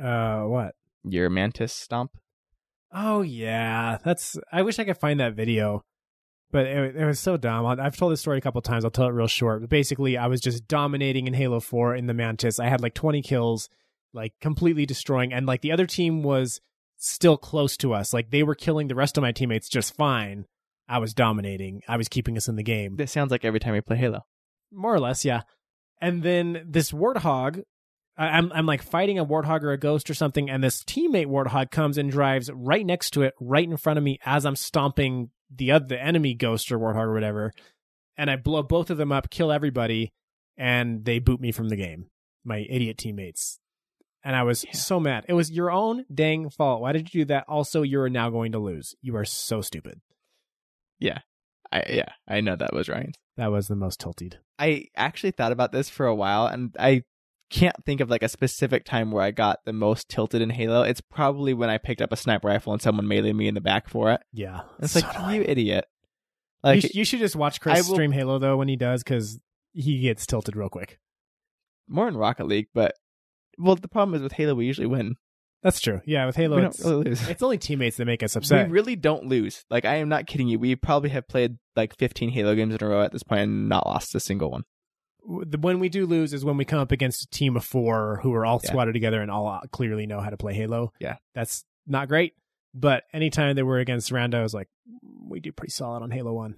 Uh 0.00 0.42
what? 0.42 0.74
Your 1.04 1.30
mantis 1.30 1.72
stomp. 1.72 2.12
Oh 2.92 3.22
yeah, 3.22 3.98
that's. 4.04 4.36
I 4.52 4.62
wish 4.62 4.78
I 4.78 4.84
could 4.84 4.98
find 4.98 5.20
that 5.20 5.34
video, 5.34 5.84
but 6.50 6.66
it, 6.66 6.96
it 6.96 7.04
was 7.04 7.20
so 7.20 7.36
dumb. 7.36 7.64
I've 7.66 7.96
told 7.96 8.12
this 8.12 8.20
story 8.20 8.38
a 8.38 8.40
couple 8.40 8.60
times. 8.62 8.84
I'll 8.84 8.90
tell 8.90 9.06
it 9.06 9.12
real 9.12 9.28
short. 9.28 9.60
But 9.60 9.70
basically, 9.70 10.16
I 10.16 10.26
was 10.26 10.40
just 10.40 10.66
dominating 10.66 11.26
in 11.26 11.34
Halo 11.34 11.60
Four 11.60 11.94
in 11.94 12.06
the 12.06 12.14
Mantis. 12.14 12.58
I 12.58 12.66
had 12.66 12.80
like 12.80 12.94
20 12.94 13.22
kills, 13.22 13.68
like 14.12 14.34
completely 14.40 14.86
destroying, 14.86 15.32
and 15.32 15.46
like 15.46 15.60
the 15.60 15.72
other 15.72 15.86
team 15.86 16.22
was 16.22 16.60
still 16.96 17.36
close 17.36 17.76
to 17.78 17.94
us. 17.94 18.12
Like 18.12 18.30
they 18.30 18.42
were 18.42 18.54
killing 18.54 18.88
the 18.88 18.94
rest 18.94 19.16
of 19.16 19.22
my 19.22 19.32
teammates 19.32 19.68
just 19.68 19.96
fine. 19.96 20.46
I 20.88 20.98
was 20.98 21.14
dominating. 21.14 21.82
I 21.88 21.96
was 21.96 22.08
keeping 22.08 22.36
us 22.36 22.48
in 22.48 22.56
the 22.56 22.62
game. 22.62 22.96
This 22.96 23.12
sounds 23.12 23.30
like 23.30 23.44
every 23.44 23.60
time 23.60 23.74
we 23.74 23.80
play 23.80 23.96
Halo. 23.96 24.24
More 24.72 24.94
or 24.94 25.00
less, 25.00 25.24
yeah. 25.24 25.42
And 26.00 26.22
then 26.22 26.64
this 26.66 26.90
warthog, 26.90 27.62
I'm 28.16 28.52
I'm 28.52 28.66
like 28.66 28.82
fighting 28.82 29.18
a 29.18 29.24
warthog 29.24 29.62
or 29.62 29.72
a 29.72 29.78
ghost 29.78 30.10
or 30.10 30.14
something, 30.14 30.50
and 30.50 30.62
this 30.62 30.82
teammate 30.82 31.26
warthog 31.26 31.70
comes 31.70 31.96
and 31.96 32.10
drives 32.10 32.50
right 32.52 32.84
next 32.84 33.10
to 33.10 33.22
it, 33.22 33.34
right 33.40 33.68
in 33.68 33.76
front 33.76 33.98
of 33.98 34.04
me 34.04 34.18
as 34.24 34.44
I'm 34.44 34.56
stomping 34.56 35.30
the 35.54 35.72
other 35.72 35.86
the 35.86 36.02
enemy 36.02 36.34
ghost 36.34 36.70
or 36.70 36.78
warthog 36.78 37.06
or 37.06 37.14
whatever, 37.14 37.52
and 38.16 38.30
I 38.30 38.36
blow 38.36 38.62
both 38.62 38.90
of 38.90 38.98
them 38.98 39.12
up, 39.12 39.30
kill 39.30 39.50
everybody, 39.50 40.12
and 40.56 41.04
they 41.04 41.18
boot 41.18 41.40
me 41.40 41.52
from 41.52 41.68
the 41.68 41.76
game. 41.76 42.06
My 42.44 42.66
idiot 42.68 42.98
teammates. 42.98 43.58
And 44.22 44.36
I 44.36 44.42
was 44.42 44.64
Yeah. 44.64 44.72
so 44.72 45.00
mad. 45.00 45.24
It 45.28 45.32
was 45.32 45.50
your 45.50 45.70
own 45.70 46.04
dang 46.12 46.50
fault. 46.50 46.82
Why 46.82 46.92
did 46.92 47.12
you 47.14 47.22
do 47.22 47.24
that? 47.26 47.44
Also, 47.48 47.82
you 47.82 48.00
are 48.00 48.10
now 48.10 48.28
going 48.30 48.52
to 48.52 48.58
lose. 48.58 48.94
You 49.00 49.16
are 49.16 49.24
so 49.24 49.62
stupid. 49.62 50.00
Yeah. 50.98 51.20
I 51.72 51.84
yeah, 51.88 52.08
I 52.28 52.40
know 52.40 52.56
that 52.56 52.72
was 52.74 52.88
Ryan's. 52.88 53.14
That 53.36 53.52
was 53.52 53.68
the 53.68 53.76
most 53.76 54.00
tilted. 54.00 54.38
I 54.58 54.86
actually 54.96 55.30
thought 55.30 55.52
about 55.52 55.70
this 55.72 55.88
for 55.88 56.04
a 56.06 56.14
while, 56.14 56.46
and 56.46 56.74
I 56.78 57.04
can't 57.48 57.76
think 57.86 58.00
of 58.00 58.10
like 58.10 58.22
a 58.24 58.28
specific 58.28 58.84
time 58.84 59.10
where 59.12 59.22
I 59.22 59.30
got 59.30 59.60
the 59.64 59.72
most 59.72 60.08
tilted 60.08 60.42
in 60.42 60.50
Halo. 60.50 60.82
It's 60.82 61.00
probably 61.00 61.54
when 61.54 61.70
I 61.70 61.78
picked 61.78 62.02
up 62.02 62.12
a 62.12 62.16
sniper 62.16 62.48
rifle 62.48 62.72
and 62.72 62.82
someone 62.82 63.06
meleeed 63.06 63.34
me 63.36 63.46
in 63.48 63.54
the 63.54 63.60
back 63.60 63.88
for 63.88 64.10
it. 64.12 64.20
Yeah. 64.32 64.62
It's 64.80 64.92
So 64.94 65.00
like 65.00 65.16
annoying. 65.16 65.36
you 65.36 65.42
idiot. 65.48 65.84
you, 65.88 66.68
Like 66.70 66.80
sh- 66.82 66.94
you 66.94 67.04
should 67.04 67.20
just 67.20 67.36
watch 67.36 67.60
Chris 67.60 67.86
will- 67.88 67.94
stream 67.94 68.12
Halo 68.12 68.38
though 68.38 68.56
when 68.56 68.68
he 68.68 68.76
does 68.76 69.02
because 69.04 69.38
he 69.72 70.00
gets 70.00 70.26
tilted 70.26 70.56
real 70.56 70.68
quick. 70.68 70.98
more 71.88 72.06
in 72.08 72.16
Rocket 72.16 72.46
League, 72.46 72.68
but 72.74 72.94
well, 73.58 73.76
the 73.76 73.88
problem 73.88 74.14
is 74.14 74.22
with 74.22 74.32
Halo, 74.32 74.54
we 74.54 74.66
usually 74.66 74.86
win. 74.86 75.16
That's 75.62 75.80
true. 75.80 76.00
Yeah, 76.06 76.24
with 76.26 76.36
Halo, 76.36 76.56
we 76.56 76.62
don't 76.62 76.70
it's, 76.74 76.84
really 76.84 77.04
lose. 77.04 77.28
it's 77.28 77.42
only 77.42 77.58
teammates 77.58 77.98
that 77.98 78.06
make 78.06 78.22
us 78.22 78.34
upset. 78.34 78.68
We 78.68 78.72
really 78.72 78.96
don't 78.96 79.26
lose. 79.26 79.64
Like 79.68 79.84
I 79.84 79.96
am 79.96 80.08
not 80.08 80.26
kidding 80.26 80.48
you. 80.48 80.58
We 80.58 80.74
probably 80.74 81.10
have 81.10 81.28
played 81.28 81.58
like 81.76 81.96
15 81.98 82.30
Halo 82.30 82.54
games 82.54 82.74
in 82.74 82.82
a 82.82 82.88
row 82.88 83.02
at 83.02 83.12
this 83.12 83.22
point 83.22 83.42
and 83.42 83.68
not 83.68 83.86
lost 83.86 84.14
a 84.14 84.20
single 84.20 84.50
one. 84.50 84.64
The- 85.46 85.58
when 85.58 85.78
we 85.78 85.90
do 85.90 86.06
lose 86.06 86.32
is 86.32 86.46
when 86.46 86.56
we 86.56 86.64
come 86.64 86.78
up 86.78 86.92
against 86.92 87.24
a 87.24 87.28
team 87.28 87.56
of 87.56 87.64
four 87.64 88.20
who 88.22 88.32
are 88.32 88.46
all 88.46 88.58
Yeah. 88.64 88.70
squatted 88.70 88.94
together 88.94 89.20
and 89.20 89.30
all 89.30 89.46
uh, 89.48 89.60
clearly 89.70 90.06
know 90.06 90.20
how 90.20 90.30
to 90.30 90.38
play 90.38 90.54
Halo. 90.54 90.92
Yeah. 90.98 91.16
that's 91.34 91.64
not 91.86 92.08
great. 92.08 92.32
But 92.72 93.02
anytime 93.12 93.54
that 93.56 93.66
we're 93.66 93.80
against 93.80 94.10
rando, 94.12 94.42
was 94.42 94.54
like 94.54 94.68
we 95.28 95.40
do 95.40 95.52
pretty 95.52 95.72
solid 95.72 96.02
on 96.02 96.10
Halo 96.10 96.32
One. 96.32 96.54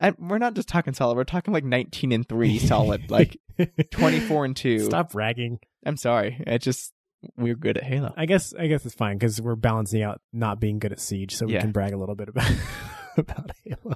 And 0.00 0.16
we're 0.18 0.38
not 0.38 0.54
just 0.54 0.68
talking 0.68 0.92
solid. 0.92 1.16
We're 1.16 1.24
talking 1.24 1.54
like 1.54 1.64
19 1.64 2.12
and 2.12 2.28
three 2.28 2.58
solid, 2.58 3.10
like 3.10 3.38
24 3.92 4.44
and 4.44 4.56
two. 4.56 4.80
Stop 4.80 5.12
bragging. 5.12 5.60
I'm 5.84 5.96
sorry. 5.96 6.42
It 6.46 6.58
just 6.60 6.92
we're 7.36 7.54
good 7.54 7.78
at 7.78 7.84
Halo. 7.84 8.12
I 8.16 8.26
guess 8.26 8.52
I 8.58 8.66
guess 8.66 8.84
it's 8.86 8.94
fine 8.94 9.16
because 9.18 9.40
we're 9.40 9.56
balancing 9.56 10.02
out 10.02 10.20
not 10.32 10.60
being 10.60 10.78
good 10.78 10.92
at 10.92 11.00
Siege, 11.00 11.34
so 11.36 11.46
we 11.46 11.54
Yeah. 11.54 11.60
can 11.60 11.72
brag 11.72 11.92
a 11.92 11.96
little 11.96 12.14
bit 12.14 12.28
about 12.28 12.50
about 13.16 13.50
Halo. 13.64 13.94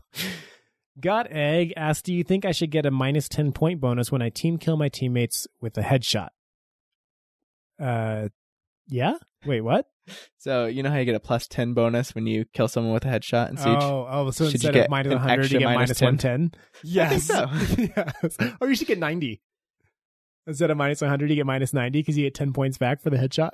Got 1.00 1.30
egg 1.30 1.72
asked, 1.76 2.04
"Do 2.06 2.12
you 2.14 2.24
think 2.24 2.44
I 2.44 2.52
should 2.52 2.70
get 2.70 2.86
a 2.86 2.90
minus 2.90 3.28
ten 3.28 3.52
point 3.52 3.80
bonus 3.80 4.10
when 4.10 4.22
I 4.22 4.30
team 4.30 4.58
kill 4.58 4.76
my 4.76 4.88
teammates 4.88 5.46
with 5.60 5.76
a 5.78 5.82
headshot?" 5.82 6.28
Uh, 7.80 8.28
yeah. 8.88 9.14
Wait, 9.46 9.60
what? 9.60 9.86
So 10.38 10.66
you 10.66 10.82
know 10.82 10.90
how 10.90 10.96
you 10.96 11.04
get 11.04 11.14
a 11.14 11.20
plus 11.20 11.46
10 11.46 11.74
bonus 11.74 12.14
when 12.14 12.26
you 12.26 12.46
kill 12.54 12.66
someone 12.66 12.94
with 12.94 13.04
a 13.04 13.08
headshot 13.08 13.50
in 13.50 13.56
Siege? 13.58 13.66
Oh, 13.78 14.06
oh, 14.10 14.30
so 14.30 14.46
Should 14.48 14.62
you 14.64 14.68
instead 14.70 14.74
get 14.74 14.84
of 14.86 14.90
minus 14.90 15.12
an 15.12 15.18
100, 15.18 15.52
you 15.52 15.58
get 15.58 15.64
minus 15.66 16.00
minus 16.00 16.20
10? 16.22 16.32
110? 16.42 16.60
Yes. 16.82 17.24
so. 17.24 17.46
yes. 18.42 18.54
Or 18.60 18.68
you 18.68 18.74
should 18.74 18.86
get 18.88 18.98
90. 18.98 19.40
Instead 20.48 20.70
of 20.70 20.76
minus 20.78 21.02
100, 21.02 21.28
you 21.28 21.36
get 21.36 21.44
minus 21.46 21.74
90 21.74 22.00
because 22.00 22.16
you 22.16 22.24
get 22.24 22.34
10 22.34 22.52
points 22.54 22.78
back 22.78 23.00
for 23.02 23.10
the 23.10 23.18
headshot. 23.18 23.50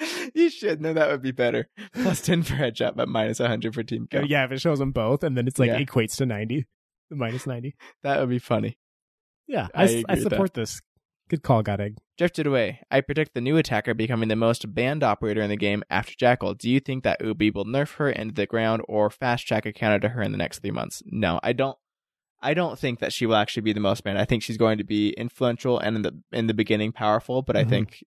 you 0.34 0.48
should. 0.48 0.80
No, 0.80 0.92
that 0.94 1.08
would 1.10 1.20
be 1.20 1.32
better. 1.32 1.68
Plus 1.94 2.20
10 2.22 2.44
for 2.44 2.54
headshot, 2.54 2.94
but 2.96 3.08
minus 3.08 3.40
100 3.40 3.74
for 3.74 3.82
team 3.82 4.06
kill. 4.10 4.24
Yeah, 4.24 4.44
if 4.44 4.52
it 4.52 4.60
shows 4.60 4.78
them 4.78 4.92
both, 4.92 5.24
and 5.24 5.36
then 5.36 5.46
it's 5.48 5.58
like 5.58 5.68
Yeah. 5.68 5.80
equates 5.80 6.16
to 6.18 6.26
90, 6.26 6.64
minus 7.10 7.46
90. 7.46 7.74
That 8.04 8.20
would 8.20 8.28
be 8.28 8.38
funny. 8.38 8.78
Yeah, 9.48 9.66
I 9.74 9.84
I, 9.84 10.04
I 10.10 10.14
support 10.20 10.54
this. 10.54 10.80
Good 11.28 11.42
call, 11.42 11.62
God 11.62 11.80
Egg. 11.80 11.96
Drifted 12.16 12.46
away. 12.46 12.80
I 12.90 13.00
predict 13.00 13.34
the 13.34 13.40
new 13.40 13.56
attacker 13.56 13.94
becoming 13.94 14.28
the 14.28 14.36
most 14.36 14.74
banned 14.74 15.02
operator 15.02 15.40
in 15.42 15.50
the 15.50 15.56
game 15.56 15.82
after 15.90 16.14
Jackal. 16.16 16.54
Do 16.54 16.70
you 16.70 16.78
think 16.80 17.02
that 17.04 17.20
Ubi 17.20 17.50
will 17.50 17.64
nerf 17.64 17.94
her 17.96 18.10
into 18.10 18.34
the 18.34 18.46
ground 18.46 18.82
or 18.88 19.10
fast 19.10 19.46
track 19.46 19.66
a 19.66 19.72
counter 19.72 19.98
to 20.00 20.08
her 20.10 20.22
in 20.22 20.30
the 20.32 20.38
next 20.38 20.60
three 20.60 20.70
months? 20.70 21.02
No, 21.06 21.40
I 21.42 21.52
don't. 21.52 21.76
I 22.42 22.54
don't 22.54 22.78
think 22.78 23.00
that 23.00 23.12
she 23.12 23.26
will 23.26 23.36
actually 23.36 23.62
be 23.62 23.72
the 23.72 23.80
most 23.80 24.02
banned. 24.02 24.18
I 24.18 24.24
think 24.24 24.42
she's 24.42 24.56
going 24.56 24.78
to 24.78 24.84
be 24.84 25.10
influential 25.10 25.78
and 25.78 25.96
in 25.96 26.02
the 26.02 26.22
in 26.32 26.46
the 26.46 26.54
beginning 26.54 26.92
powerful, 26.92 27.42
but 27.42 27.56
I 27.56 27.64
Mhm. 27.64 27.68
think 27.68 28.04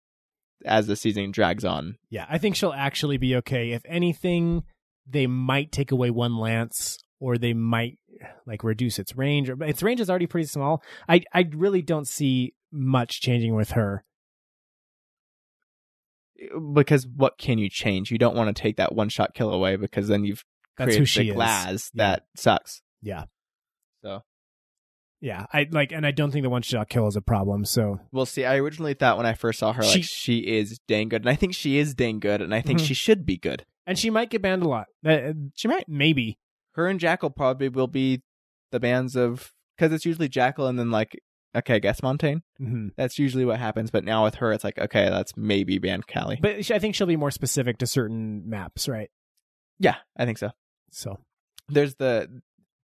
as 0.65 0.87
the 0.87 0.97
season 0.97 1.31
drags 1.33 1.65
on, 1.65 1.97
Yeah, 2.09 2.27
I 2.29 2.39
think 2.39 2.57
she'll 2.57 2.73
actually 2.73 3.19
be 3.19 3.37
okay. 3.37 3.73
If 3.73 3.83
anything, 3.87 4.63
they 5.07 5.27
might 5.27 5.73
take 5.73 5.91
away 5.93 6.11
one 6.11 6.37
lance, 6.39 6.97
or 7.21 7.37
they 7.37 7.53
might 7.53 7.99
like 8.47 8.63
reduce 8.65 8.99
its 8.99 9.17
range. 9.17 9.51
Or 9.51 9.57
but 9.57 9.69
its 9.69 9.83
range 9.83 10.01
is 10.01 10.09
already 10.09 10.27
pretty 10.27 10.47
small. 10.47 10.83
I 11.09 11.23
I 11.35 11.49
really 11.53 11.83
don't 11.83 12.07
see 12.09 12.55
much 12.71 13.21
changing 13.21 13.55
with 13.55 13.73
her. 13.73 14.05
because 16.75 17.07
what 17.07 17.39
can 17.39 17.59
you 17.59 17.69
change? 17.71 18.11
You 18.11 18.19
don't 18.19 18.35
want 18.35 18.55
to 18.55 18.61
take 18.63 18.77
that 18.77 18.95
one 18.95 19.09
shot 19.09 19.35
kill 19.35 19.53
away 19.53 19.77
because 19.77 20.09
then 20.09 20.25
you've 20.25 20.45
That's 20.77 20.87
created 20.89 20.99
who 21.01 21.05
she 21.07 21.23
the 21.25 21.29
is. 21.29 21.35
glass 21.35 21.91
Yeah. 21.95 22.05
that 22.05 22.27
sucks. 22.37 22.83
Yeah. 23.01 23.25
Yeah, 25.23 25.47
I 25.53 25.69
like, 25.71 25.93
and 25.93 26.05
I 26.05 26.11
don't 26.11 26.33
think 26.33 26.43
the 26.43 26.51
one 26.51 26.63
shot 26.63 26.89
kill 26.89 27.07
is 27.07 27.15
a 27.17 27.23
problem. 27.23 27.65
So 27.65 28.01
we'll 28.11 28.27
see. 28.27 28.45
I 28.45 28.57
originally 28.57 28.95
thought 28.95 29.17
when 29.17 29.25
I 29.25 29.35
first 29.35 29.61
saw 29.61 29.73
her, 29.73 29.83
She- 29.83 30.01
like 30.01 30.05
she 30.05 30.39
is 30.41 30.79
dang 30.89 31.09
good, 31.09 31.23
and 31.23 31.31
I 31.31 31.37
think 31.37 31.55
she 31.55 31.79
is 31.79 31.95
dang 31.95 32.19
good, 32.19 32.43
and 32.43 32.53
I 32.55 32.61
think 32.61 32.81
Mhm. 32.81 32.87
she 32.87 32.95
should 32.95 33.25
be 33.25 33.39
good. 33.39 33.65
and 33.87 33.99
she 33.99 34.11
might 34.11 34.31
get 34.31 34.41
banned 34.43 34.63
a 34.63 34.69
lot. 34.69 34.87
Uh, 35.05 35.33
She 35.57 35.67
might. 35.67 35.89
maybe. 35.89 36.39
Her 36.75 36.87
and 36.89 37.01
Jackal 37.01 37.31
probably 37.31 37.69
will 37.69 37.89
be 37.89 38.23
the 38.71 38.79
bands 38.79 39.17
of 39.17 39.53
because 39.77 39.93
it's 39.93 40.05
usually 40.07 40.29
Jackal 40.29 40.67
and 40.69 40.79
then 40.79 40.91
like 40.91 41.17
okay, 41.55 41.75
I 41.75 41.79
guess 41.81 42.03
Montagne. 42.03 42.43
hmm 42.59 42.89
That's 42.97 43.19
usually 43.19 43.45
what 43.45 43.59
happens. 43.59 43.91
But 43.91 44.05
now 44.05 44.25
with 44.25 44.37
her, 44.37 44.53
it's 44.53 44.65
like 44.65 44.79
okay, 44.79 45.09
that's 45.11 45.37
maybe 45.37 45.79
banned 45.79 46.07
Kali. 46.07 46.39
But 46.41 46.71
I 46.71 46.79
think 46.79 46.95
she'll 46.95 47.07
be 47.07 47.17
more 47.17 47.31
specific 47.33 47.79
to 47.79 47.87
certain 47.87 48.49
maps, 48.49 48.89
right? 48.89 49.11
yeah, 49.79 49.97
I 50.17 50.25
think 50.27 50.39
so. 50.39 50.51
So 50.93 51.19
There's 51.69 51.95
the 51.97 52.41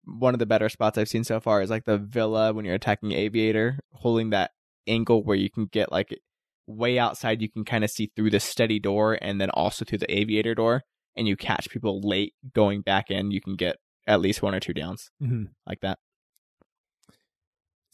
one 0.07 0.35
of 0.35 0.39
the 0.39 0.47
better 0.47 0.69
spots 0.69 0.97
I've 0.97 1.09
seen 1.09 1.25
so 1.25 1.41
far 1.41 1.61
is 1.63 1.71
like 1.71 1.85
the 1.85 1.99
villa 1.99 2.53
when 2.53 2.65
you're 2.65 2.75
attacking 2.75 3.13
Aviator, 3.13 3.79
holding 3.93 4.31
that 4.31 4.53
angle 4.87 5.23
where 5.23 5.37
you 5.37 5.51
can 5.51 5.67
get 5.67 5.91
like 5.91 6.19
way 6.67 6.99
outside. 6.99 7.43
You 7.43 7.51
can 7.51 7.65
kind 7.65 7.85
of 7.85 7.91
see 7.91 8.11
through 8.15 8.31
the 8.31 8.41
steady 8.41 8.79
door 8.79 9.19
and 9.21 9.41
then 9.41 9.51
also 9.51 9.85
through 9.85 9.99
the 9.99 10.17
Aviator 10.19 10.55
door, 10.55 10.83
and 11.17 11.27
you 11.27 11.37
catch 11.37 11.71
people 11.71 12.01
late 12.01 12.35
going 12.55 12.83
back 12.83 13.11
in. 13.11 13.31
You 13.31 13.41
can 13.41 13.57
get 13.57 13.77
at 14.07 14.21
least 14.21 14.43
one 14.43 14.55
or 14.55 14.61
two 14.61 14.73
downs 14.73 15.11
mhm. 15.23 15.49
like 15.67 15.81
that. 15.81 15.99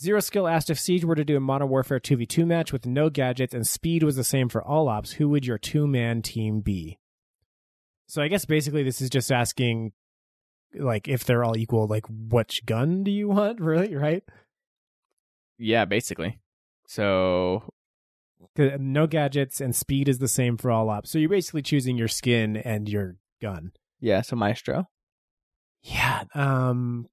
Zero 0.00 0.20
Skill 0.20 0.48
asked 0.48 0.68
if 0.68 0.80
Siege 0.80 1.04
were 1.04 1.14
to 1.14 1.24
do 1.24 1.36
a 1.36 1.40
Modern 1.40 1.68
Warfare 1.68 2.00
2v2 2.00 2.44
match 2.44 2.72
with 2.72 2.86
no 2.86 3.08
gadgets 3.08 3.54
and 3.54 3.64
speed 3.64 4.02
was 4.02 4.16
the 4.16 4.24
same 4.24 4.48
for 4.48 4.62
all 4.62 4.88
ops, 4.88 5.12
who 5.12 5.28
would 5.28 5.46
your 5.46 5.58
two 5.58 5.86
man 5.86 6.22
team 6.22 6.60
be? 6.60 6.98
So 8.08 8.20
I 8.20 8.26
guess 8.26 8.44
basically 8.44 8.82
this 8.82 9.00
is 9.00 9.08
just 9.08 9.30
asking, 9.30 9.92
like, 10.74 11.08
if 11.08 11.24
they're 11.24 11.44
all 11.44 11.56
equal, 11.56 11.86
like, 11.86 12.04
which 12.08 12.64
gun 12.66 13.04
do 13.04 13.10
you 13.10 13.28
want, 13.28 13.60
really, 13.62 13.94
right? 13.94 14.22
Yeah, 15.58 15.84
basically. 15.84 16.40
So 16.86 17.62
No 18.56 19.06
gadgets 19.06 19.60
and 19.60 19.74
speed 19.74 20.08
is 20.08 20.18
the 20.18 20.28
same 20.28 20.56
for 20.56 20.70
all 20.70 20.90
ops. 20.90 21.10
So 21.10 21.18
you're 21.18 21.28
basically 21.30 21.62
choosing 21.62 21.96
your 21.96 22.08
skin 22.08 22.56
and 22.56 22.88
your 22.88 23.16
gun. 23.40 23.72
yeah, 24.00 24.20
so 24.22 24.36
Maestro. 24.36 24.88
Yeah. 25.82 26.24
Um. 26.34 27.08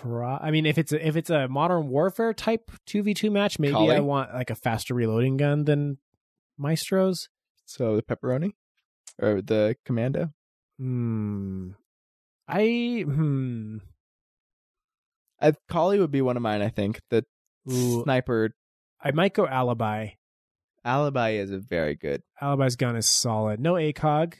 pro- 0.00 0.38
I 0.40 0.50
mean, 0.50 0.64
if 0.66 0.78
it's 0.78 0.92
a, 0.92 1.06
if 1.06 1.16
it's 1.16 1.28
a 1.30 1.48
Modern 1.48 1.88
Warfare 1.88 2.32
type 2.32 2.70
2v2 2.88 3.30
match, 3.30 3.58
maybe 3.58 3.72
Kali? 3.74 3.96
I 3.96 4.00
want 4.00 4.32
like 4.32 4.48
a 4.50 4.54
faster 4.54 4.94
reloading 4.94 5.36
gun 5.36 5.64
than 5.64 5.98
Maestro's. 6.58 7.28
So 7.66 7.96
the 7.96 8.02
pepperoni 8.02 8.52
or 9.18 9.42
the 9.42 9.76
commando. 9.84 10.32
Hmm. 10.78 11.70
I 12.50 13.02
hmm. 13.06 13.78
I, 15.40 15.52
Kali 15.68 15.98
would 15.98 16.10
be 16.10 16.22
one 16.22 16.36
of 16.36 16.42
mine. 16.42 16.62
I 16.62 16.68
think 16.68 17.00
the 17.10 17.24
Ooh, 17.70 18.02
sniper 18.02 18.50
I 19.02 19.12
might 19.12 19.32
go 19.34 19.46
alibi. 19.46 20.08
alibi 20.84 21.30
is 21.30 21.50
a 21.50 21.58
very 21.58 21.94
good. 21.94 22.22
Alibi's 22.40 22.76
gun 22.76 22.96
is 22.96 23.08
solid. 23.08 23.60
No 23.60 23.74
ACOG, 23.74 24.34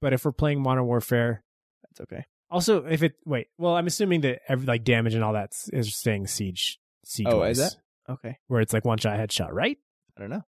but 0.00 0.12
if 0.12 0.24
we're 0.24 0.32
playing 0.32 0.62
Modern 0.62 0.86
Warfare, 0.86 1.44
That's 1.82 2.00
okay. 2.00 2.24
also 2.50 2.84
if 2.86 3.02
it 3.02 3.14
wait, 3.24 3.48
well, 3.58 3.76
I'm 3.76 3.86
assuming 3.86 4.22
that 4.22 4.40
every 4.48 4.66
like 4.66 4.84
damage 4.84 5.14
and 5.14 5.22
all 5.22 5.34
that 5.34 5.52
is 5.72 5.94
staying 5.94 6.26
siege. 6.26 6.78
Siege. 7.04 7.28
Oh, 7.30 7.42
is 7.42 7.58
that? 7.58 7.76
Okay. 8.08 8.38
where 8.48 8.60
it's 8.60 8.72
like 8.72 8.84
one 8.84 8.98
shot 8.98 9.18
headshot, 9.18 9.52
right? 9.52 9.78
I 10.16 10.20
don't 10.20 10.30
know. 10.30 10.42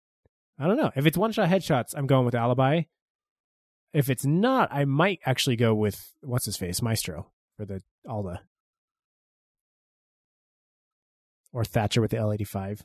I 0.59 0.67
don't 0.67 0.77
know. 0.77 0.91
If 0.97 1.07
it's 1.07 1.17
one 1.17 1.33
shot 1.33 1.49
headshots, 1.49 1.95
I'm 1.95 2.07
going 2.07 2.25
with 2.25 2.35
Alibi. 2.35 2.83
If 3.93 4.09
it's 4.09 4.25
not, 4.25 4.73
I 4.73 4.85
might 4.85 5.21
actually 5.27 5.57
go 5.57 5.75
with 5.75 6.15
what's 6.23 6.47
his 6.47 6.57
face, 6.57 6.81
Maestro 6.81 7.31
for 7.57 7.67
the 7.67 7.83
Alda. 8.09 8.41
Or 11.53 11.65
Thatcher 11.65 12.01
with 12.01 12.13
the 12.13 12.17
L85. 12.17 12.81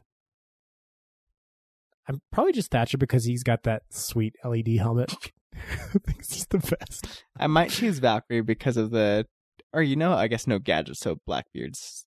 I'm 2.10 2.22
probably 2.32 2.54
just 2.54 2.72
Thatcher 2.72 2.98
because 2.98 3.26
he's 3.26 3.44
got 3.44 3.64
that 3.64 3.84
sweet 3.90 4.36
LED 4.44 4.78
helmet. 4.80 5.14
I 5.56 5.98
think 5.98 6.18
he's 6.18 6.46
the 6.50 6.76
best. 6.80 7.24
I 7.38 7.48
might 7.48 7.72
choose 7.72 8.00
Valkyrie 8.00 8.42
because 8.42 8.78
of 8.78 8.92
the, 8.92 9.26
or 9.74 9.82
you 9.82 9.96
know, 9.96 10.14
I 10.14 10.28
guess 10.28 10.48
no 10.48 10.60
gadgets, 10.60 11.00
so 11.00 11.18
Blackbeard's 11.26 12.06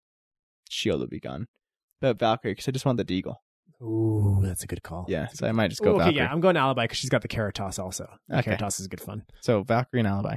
shield 0.69 1.01
will 1.01 1.07
be 1.07 1.21
gone. 1.21 1.47
But 2.01 2.19
Valkyrie, 2.19 2.53
because 2.53 2.69
I 2.69 2.73
just 2.73 2.87
want 2.87 2.99
the 2.99 3.05
deagle. 3.05 3.37
Ooh, 3.83 4.41
that's 4.43 4.63
a 4.63 4.67
good 4.67 4.83
call. 4.83 5.07
Yeah, 5.09 5.29
so 5.29 5.47
I 5.47 5.53
might 5.53 5.69
just 5.69 5.83
go 5.83 5.93
Ooh, 5.93 5.95
okay, 5.95 6.05
Valkyrie. 6.05 6.17
yeah, 6.19 6.31
I'm 6.33 6.41
going 6.41 6.57
Alibi 6.57 6.85
because 6.85 6.99
she's 6.99 7.09
got 7.11 7.23
the 7.23 7.29
Keratos 7.29 7.79
also. 7.79 8.09
The 8.29 8.39
Okay. 8.39 8.57
Keratos 8.57 8.79
is 8.81 8.89
good 8.89 9.01
fun. 9.01 9.25
So 9.41 9.63
Valkyrie 9.63 10.01
and 10.01 10.09
Alibi. 10.09 10.37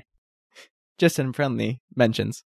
Just 0.97 1.19
in 1.19 1.33
friendly 1.33 1.81
mentions. 1.95 2.43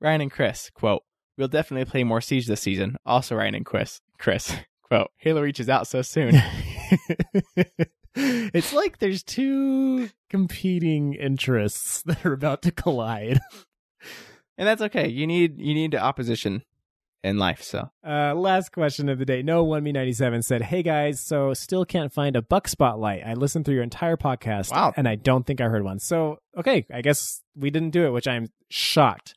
Ryan 0.00 0.22
and 0.22 0.30
Chris, 0.30 0.70
quote, 0.74 1.02
We'll 1.38 1.48
definitely 1.48 1.84
play 1.90 2.04
more 2.04 2.20
Siege 2.20 2.46
this 2.46 2.60
season. 2.60 2.96
Also 3.06 3.34
Ryan 3.36 3.54
and 3.56 3.66
Chris, 3.66 4.00
Chris, 4.18 4.54
quote, 4.82 5.10
Halo 5.16 5.42
reaches 5.42 5.68
out 5.68 5.86
so 5.86 6.02
soon. 6.02 6.34
it's 8.14 8.72
like 8.72 8.98
there's 8.98 9.22
two 9.22 10.10
competing 10.28 11.14
interests 11.14 12.02
that 12.06 12.24
are 12.24 12.32
about 12.32 12.62
to 12.62 12.70
collide. 12.70 13.40
and 14.58 14.68
that's 14.68 14.82
okay. 14.82 15.08
You 15.08 15.26
need 15.26 15.60
you 15.60 15.74
need 15.74 15.94
opposition 15.94 16.62
in 17.24 17.38
life, 17.38 17.62
so 17.62 17.90
Uh, 18.06 18.34
last 18.34 18.72
question 18.72 19.08
of 19.08 19.18
the 19.18 19.24
day. 19.24 19.42
No 19.42 19.62
one 19.64 19.82
me 19.82 19.92
ninety 19.92 20.12
seven 20.12 20.42
said, 20.42 20.62
"Hey 20.62 20.82
guys, 20.82 21.20
so 21.20 21.54
still 21.54 21.84
can't 21.84 22.12
find 22.12 22.34
a 22.36 22.42
buck 22.42 22.66
spotlight. 22.68 23.22
I 23.24 23.34
listened 23.34 23.64
through 23.64 23.74
your 23.74 23.84
entire 23.84 24.16
podcast, 24.16 24.72
Wow. 24.72 24.92
and 24.96 25.08
I 25.08 25.14
don't 25.14 25.46
think 25.46 25.60
I 25.60 25.64
heard 25.68 25.84
one. 25.84 25.98
So 25.98 26.38
okay, 26.56 26.84
I 26.92 27.00
guess 27.02 27.40
we 27.54 27.70
didn't 27.70 27.90
do 27.90 28.06
it, 28.06 28.10
which 28.10 28.26
I'm 28.26 28.48
shocked. 28.70 29.34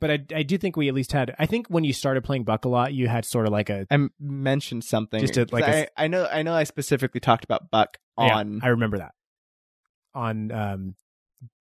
But 0.00 0.10
I, 0.12 0.18
I 0.32 0.42
do 0.44 0.56
think 0.58 0.76
we 0.76 0.86
at 0.88 0.94
least 0.94 1.10
had. 1.10 1.34
I 1.40 1.46
think 1.46 1.66
when 1.68 1.82
you 1.82 1.92
started 1.92 2.22
playing 2.22 2.44
Buck 2.44 2.64
a 2.64 2.68
lot, 2.68 2.94
you 2.94 3.08
had 3.08 3.24
sort 3.24 3.46
of 3.46 3.52
like 3.52 3.68
a. 3.68 3.84
I 3.90 3.98
mentioned 4.20 4.84
something. 4.84 5.18
Just 5.24 5.52
like, 5.52 5.64
a 5.64 5.68
s- 5.76 5.88
I 5.96 6.06
know 6.06 6.26
I 6.30 6.42
know 6.42 6.54
I 6.54 6.62
specifically 6.64 7.20
talked 7.20 7.42
about 7.44 7.70
Buck 7.70 7.98
on 8.16 8.54
Yeah, 8.54 8.60
I 8.62 8.68
remember 8.68 8.98
that 8.98 9.12
on 10.14 10.50
um, 10.52 10.94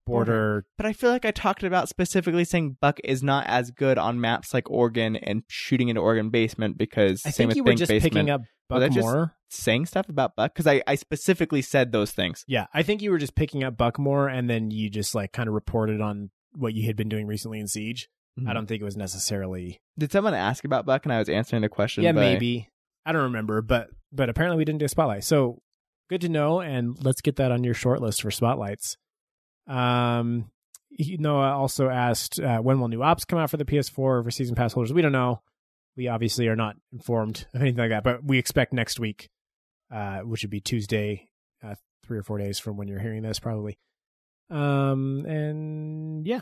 border. 0.06 0.66
but 0.78 0.86
I 0.86 0.94
feel 0.94 1.10
like 1.10 1.26
I 1.26 1.32
talked 1.32 1.64
about 1.64 1.90
specifically 1.90 2.46
saying 2.46 2.78
Buck 2.80 3.00
is 3.04 3.22
not 3.24 3.46
as 3.48 3.72
good 3.72 3.98
on 3.98 4.22
maps 4.22 4.54
like 4.54 4.70
Oregon 4.72 5.16
and 5.18 5.44
shooting 5.48 5.90
into 5.90 6.02
Oregon 6.02 6.30
basement 6.30 6.78
because 6.78 7.22
I 7.26 7.30
same 7.32 7.36
think 7.36 7.48
with 7.50 7.58
you 7.58 7.64
were 7.64 7.70
Think 7.72 7.80
just 7.80 7.90
basement. 7.90 8.14
picking 8.14 8.30
up 8.30 8.42
Was 8.42 8.48
Buck 8.70 8.84
I 8.84 8.88
just- 8.88 9.00
more. 9.06 9.34
saying 9.50 9.86
stuff 9.86 10.08
about 10.10 10.36
Buck 10.36 10.54
because 10.54 10.68
I, 10.68 10.82
I 10.88 10.96
specifically 10.96 11.62
said 11.62 11.92
those 11.92 12.12
things. 12.12 12.44
Yeah, 12.48 12.68
I 12.74 12.84
think 12.84 13.02
you 13.02 13.12
were 13.12 13.18
just 13.18 13.36
picking 13.36 13.64
up 13.64 13.78
Buck 13.78 13.98
more, 14.00 14.28
and 14.28 14.50
then 14.50 14.72
you 14.72 14.90
just 14.90 15.14
like 15.16 15.32
kind 15.34 15.48
of 15.50 15.54
reported 15.56 16.02
on 16.02 16.30
what 16.56 16.74
you 16.74 16.86
had 16.88 16.96
been 16.96 17.10
doing 17.10 17.28
recently 17.28 17.60
in 17.60 17.68
Siege. 17.68 18.10
Mm-hmm. 18.40 18.50
I 18.50 18.54
don't 18.54 18.66
think 18.68 18.82
it 18.82 18.86
was 18.86 18.98
necessarily. 18.98 19.82
Did 19.98 20.12
someone 20.12 20.34
ask 20.34 20.64
about 20.66 20.86
Buck 20.86 21.06
and 21.06 21.14
I 21.14 21.20
was 21.20 21.30
answering 21.30 21.62
the 21.64 21.70
question? 21.70 22.04
Yeah, 22.04 22.12
by- 22.14 22.22
maybe. 22.22 22.70
I 23.06 23.12
don't 23.12 23.24
remember, 23.24 23.62
but 23.62 23.88
but 24.12 24.30
apparently 24.30 24.58
we 24.58 24.66
didn't 24.66 24.80
do 24.80 24.86
a 24.86 24.90
spotlight. 24.90 25.24
So 25.24 25.62
good 26.10 26.22
to 26.22 26.30
know, 26.30 26.60
and 26.62 26.98
let's 27.04 27.22
get 27.22 27.36
that 27.38 27.52
on 27.52 27.64
your 27.64 27.74
short 27.74 28.02
list 28.02 28.22
for 28.22 28.32
spotlights. 28.32 28.98
Um, 29.68 30.50
Noah 30.98 31.56
also 31.56 31.90
asked 31.90 32.40
uh, 32.40 32.60
when 32.60 32.80
will 32.80 32.88
new 32.88 33.04
ops 33.04 33.26
come 33.26 33.40
out 33.40 33.50
for 33.50 33.58
the 33.58 33.66
PS4 33.66 33.92
for 34.24 34.32
season 34.32 34.56
pass 34.56 34.74
holders. 34.74 34.94
We 34.94 35.02
don't 35.02 35.12
know. 35.12 35.42
We 35.96 36.08
obviously 36.08 36.48
are 36.48 36.56
not 36.56 36.76
informed 36.94 37.48
of 37.54 37.62
anything 37.62 37.80
like 37.80 37.90
that, 37.90 38.04
but 38.04 38.24
we 38.24 38.38
expect 38.38 38.72
next 38.72 39.00
week, 39.00 39.30
uh, 39.94 40.20
which 40.20 40.44
would 40.44 40.52
be 40.52 40.62
Tuesday, 40.62 41.28
uh, 41.64 41.76
three 42.06 42.18
or 42.18 42.24
four 42.24 42.38
days 42.38 42.60
from 42.60 42.78
when 42.78 42.88
you're 42.88 43.00
hearing 43.00 43.24
this, 43.24 43.40
probably. 43.40 43.78
Um, 44.50 45.26
and 45.26 46.26
yeah. 46.26 46.42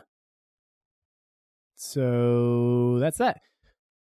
So 1.75 2.97
that's 2.99 3.17
that. 3.17 3.41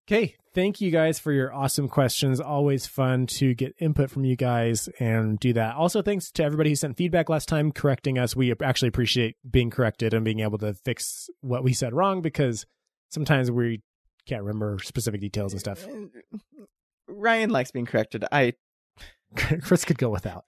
Okay, 0.09 0.37
thank 0.55 0.81
you 0.81 0.93
guys 0.93 1.19
for 1.19 1.33
your 1.33 1.53
awesome 1.53 1.89
questions. 1.89 2.41
Always 2.41 2.87
fun 2.87 3.27
to 3.27 3.55
get 3.55 3.75
input 3.81 4.09
from 4.09 4.25
you 4.25 4.37
guys 4.37 4.89
and 5.01 5.39
do 5.41 5.53
that. 5.55 5.75
Also, 5.75 6.01
thanks 6.01 6.31
to 6.33 6.45
everybody 6.45 6.71
who 6.71 6.77
sent 6.77 6.97
feedback 6.97 7.29
last 7.29 7.49
time 7.49 7.73
correcting 7.73 8.17
us. 8.17 8.37
We 8.37 8.55
actually 8.63 8.89
appreciate 8.89 9.35
being 9.51 9.69
corrected 9.69 10.15
and 10.15 10.25
being 10.25 10.41
able 10.41 10.59
to 10.59 10.75
fix 10.75 11.29
what 11.41 11.65
we 11.65 11.73
said 11.73 11.93
wrong 11.93 12.23
because 12.23 12.65
sometimes 13.11 13.51
we 13.51 13.83
can't 14.29 14.43
remember 14.45 14.79
specific 14.81 15.21
details 15.21 15.53
and 15.53 15.59
stuff. 15.61 15.85
Ryan 17.09 17.51
likes 17.51 17.73
being 17.73 17.87
corrected. 17.87 18.25
I 18.31 18.53
Chris 19.63 19.85
could 19.85 19.99
go 19.99 20.11
without. 20.11 20.45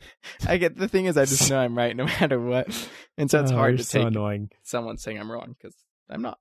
I 0.46 0.56
get 0.58 0.76
the 0.76 0.86
thing 0.88 1.06
is 1.06 1.16
I 1.16 1.24
just 1.24 1.50
know 1.50 1.58
I'm 1.58 1.76
right 1.76 1.96
no 1.96 2.04
matter 2.04 2.38
what, 2.40 2.68
and 3.16 3.28
so 3.28 3.40
it's 3.42 3.50
Oh, 3.50 3.56
hard 3.56 3.78
to 3.78 3.84
so 3.84 3.98
take 3.98 4.06
annoying. 4.08 4.50
someone 4.62 4.98
saying 4.98 5.18
I'm 5.18 5.30
wrong 5.32 5.56
because 5.60 5.74
I'm 6.08 6.22
not. 6.22 6.38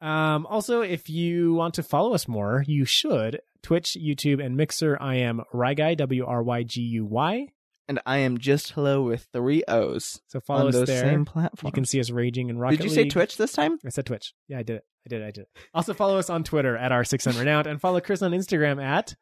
Um, 0.00 0.46
also, 0.46 0.82
if 0.82 1.08
you 1.08 1.54
want 1.54 1.74
to 1.74 1.82
follow 1.82 2.14
us 2.14 2.28
more, 2.28 2.64
you 2.66 2.84
should 2.84 3.40
Twitch, 3.62 3.96
YouTube, 3.98 4.44
and 4.44 4.56
Mixer. 4.56 4.98
I 5.00 5.16
am 5.16 5.42
Ryguy, 5.52 5.96
W 5.96 6.24
R 6.26 6.42
Y 6.42 6.62
G 6.64 6.80
U 6.82 7.06
Y. 7.06 7.48
And 7.86 8.00
I 8.06 8.18
am 8.18 8.38
just 8.38 8.72
hello 8.72 9.02
with 9.02 9.26
three 9.32 9.62
O's 9.68 10.20
So 10.28 10.40
follow 10.40 10.68
us 10.68 10.74
those 10.74 10.86
there. 10.86 11.02
same 11.02 11.26
platforms. 11.26 11.68
You 11.68 11.72
can 11.72 11.84
see 11.84 12.00
us 12.00 12.10
raging 12.10 12.48
and 12.48 12.58
Rocket 12.58 12.78
Did 12.78 12.84
you 12.84 12.90
say 12.90 13.08
Twitch 13.08 13.36
this 13.36 13.52
time? 13.52 13.78
I 13.84 13.90
said 13.90 14.06
Twitch. 14.06 14.32
Yeah, 14.48 14.58
I 14.58 14.62
did 14.62 14.76
it. 14.76 14.84
I 15.04 15.08
did 15.10 15.20
it. 15.20 15.24
I 15.26 15.30
did 15.30 15.40
it. 15.42 15.48
Also 15.74 15.92
follow 15.92 16.18
us 16.18 16.30
on 16.30 16.44
Twitter 16.44 16.78
at 16.78 16.92
R6 16.92 17.38
Renowned 17.38 17.66
and 17.66 17.78
follow 17.78 18.00
Chris 18.00 18.22
on 18.22 18.32
Instagram 18.32 18.82
at 18.82 19.14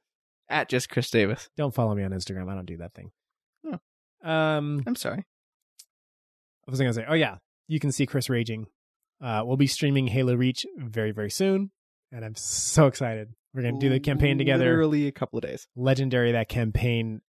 At 0.49 0.69
just 0.69 0.89
Chris 0.90 1.11
Davis. 1.11 1.49
don't 1.57 1.74
follow 1.74 1.93
me 1.97 2.05
on 2.05 2.12
Instagram. 2.12 2.49
I 2.49 2.55
don't 2.55 2.66
do 2.66 2.77
that 2.77 2.94
thing. 2.94 3.11
No. 3.65 3.81
Um 4.23 4.85
I'm 4.86 4.94
sorry. 4.97 5.24
I 6.69 6.70
was 6.70 6.78
gonna 6.78 6.94
say, 6.94 7.05
oh 7.09 7.15
yeah, 7.15 7.39
you 7.66 7.81
can 7.81 7.90
see 7.90 8.07
Chris 8.07 8.31
raging. 8.31 8.66
Uh 9.23 9.43
we'll 9.44 9.57
be 9.57 9.66
streaming 9.66 10.07
Halo 10.09 10.35
Reach 10.35 10.66
very, 10.77 11.12
very 11.12 11.31
soon. 11.31 11.70
And 12.11 12.24
I'm 12.24 12.35
so 12.35 12.86
excited. 12.86 13.28
We're 13.55 13.62
gonna 13.62 13.78
do 13.78 13.89
the 13.89 14.01
campaign 14.01 14.39
together. 14.39 14.66
Literally 14.66 15.07
a 15.07 15.12
couple 15.12 15.39
of 15.39 15.43
days. 15.43 15.66
Legendary 15.77 16.32
that 16.32 16.49
campaign. 16.49 17.20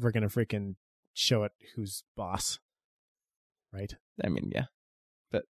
We're 0.00 0.12
gonna 0.12 0.28
freaking 0.28 0.74
show 1.14 1.44
it 1.44 1.52
who's 1.74 2.02
boss. 2.16 2.58
Right? 3.72 3.92
I 4.24 4.28
mean, 4.28 4.50
yeah, 4.54 4.66
but 5.32 5.44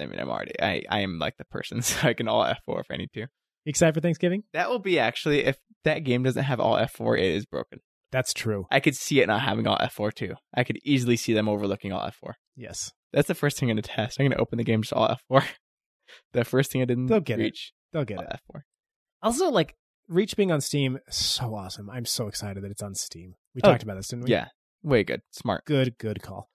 I 0.00 0.06
mean, 0.06 0.18
I'm 0.18 0.28
already. 0.28 0.60
I 0.60 0.82
I 0.88 1.00
am 1.00 1.18
like 1.18 1.36
the 1.38 1.44
person, 1.44 1.82
so 1.82 2.08
I 2.08 2.14
can 2.14 2.28
Alt 2.28 2.56
F4 2.68 2.80
if 2.80 2.86
I 2.90 2.96
need 2.96 3.12
to. 3.14 3.20
You 3.20 3.26
excited 3.70 3.94
for 3.94 4.00
Thanksgiving? 4.00 4.42
That 4.52 4.70
will 4.70 4.80
be 4.80 4.98
actually 4.98 5.44
if 5.44 5.56
that 5.84 6.00
game 6.00 6.22
doesn't 6.22 6.42
have 6.42 6.60
Alt 6.60 6.88
F4, 6.90 7.18
it 7.18 7.34
is 7.34 7.46
broken. 7.46 7.80
That's 8.10 8.34
true. 8.34 8.66
I 8.70 8.80
could 8.80 8.96
see 8.96 9.20
it 9.20 9.26
not 9.26 9.40
having 9.40 9.66
Alt 9.66 9.80
F4 9.80 10.12
too. 10.12 10.34
I 10.54 10.64
could 10.64 10.78
easily 10.84 11.16
see 11.16 11.32
them 11.32 11.48
overlooking 11.48 11.92
Alt 11.92 12.12
F4. 12.12 12.32
Yes. 12.56 12.92
That's 13.12 13.28
the 13.28 13.34
first 13.34 13.58
thing 13.58 13.68
I'm 13.70 13.76
gonna 13.76 13.82
test. 13.82 14.18
I'm 14.20 14.26
gonna 14.28 14.40
open 14.40 14.58
the 14.58 14.64
game 14.64 14.82
just 14.82 14.92
Alt 14.92 15.18
F4. 15.30 15.44
the 16.32 16.44
first 16.44 16.70
thing 16.70 16.82
I 16.82 16.84
didn't 16.86 17.06
They'll 17.06 17.20
get 17.20 17.38
it. 17.40 17.44
reach 17.44 17.72
They'll 17.92 18.04
get 18.04 18.20
it. 18.20 18.26
F4. 18.54 18.62
Also, 19.22 19.50
like 19.50 19.74
Reach 20.08 20.36
being 20.36 20.50
on 20.50 20.60
Steam, 20.60 20.98
so 21.08 21.54
awesome. 21.54 21.88
I'm 21.88 22.04
so 22.04 22.26
excited 22.26 22.62
that 22.64 22.70
it's 22.70 22.82
on 22.82 22.94
Steam. 22.94 23.34
We 23.54 23.60
Oh, 23.62 23.68
talked 23.70 23.82
about 23.84 23.96
this, 23.96 24.08
didn't 24.08 24.24
we? 24.24 24.30
Yeah, 24.32 24.48
way 24.82 25.04
good, 25.04 25.22
smart. 25.30 25.64
Good, 25.64 25.96
good 25.98 26.20
call. 26.22 26.48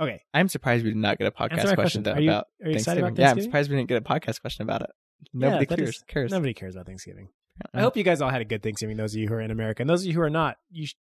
Okay. 0.00 0.20
I'm 0.34 0.48
surprised 0.48 0.84
we 0.84 0.90
did 0.90 0.96
not 0.96 1.16
get 1.18 1.28
a 1.28 1.30
podcast 1.30 1.64
my 1.64 1.74
question, 1.76 2.06
Are 2.08 2.20
you, 2.20 2.30
about 2.30 2.46
are 2.62 2.68
you 2.70 2.74
excited 2.74 3.00
Thanksgiving. 3.02 3.22
Yeah, 3.24 3.30
I'm 3.30 3.40
surprised 3.40 3.70
we 3.70 3.76
didn't 3.76 3.88
get 3.88 3.98
a 3.98 4.00
podcast 4.00 4.40
question 4.40 4.62
about 4.64 4.82
it. 4.82 4.90
Nobody 5.32 5.64
that 5.66 5.76
cares. 5.78 5.88
is- 5.90 6.04
cares. 6.08 6.30
Nobody 6.32 6.54
cares 6.54 6.74
about 6.74 6.86
Thanksgiving. 6.86 7.28
I 7.72 7.78
Uh, 7.78 7.82
hope 7.82 7.96
you 7.96 8.02
guys 8.02 8.20
all 8.20 8.30
had 8.30 8.40
a 8.40 8.44
good 8.46 8.62
Thanksgiving. 8.62 8.96
Those 8.96 9.14
of 9.14 9.20
you 9.20 9.28
who 9.28 9.34
are 9.34 9.40
in 9.40 9.50
America, 9.52 9.82
and 9.82 9.88
those 9.88 10.00
of 10.02 10.06
you 10.08 10.14
who 10.14 10.22
are 10.22 10.30
not, 10.30 10.56
you 10.70 10.86
sh- 10.86 10.94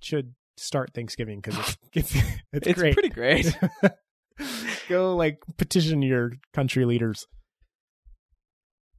should 0.00 0.34
start 0.56 0.92
Thanksgiving 0.92 1.40
because 1.40 1.56
it's 1.58 1.78
it's, 1.92 2.14
it's, 2.52 2.66
it's 2.66 2.80
great. 2.80 2.94
pretty 2.94 3.10
great. 3.10 3.56
Go 4.88 5.16
like 5.16 5.42
petition 5.56 6.02
your 6.02 6.32
country 6.54 6.84
leaders. 6.84 7.26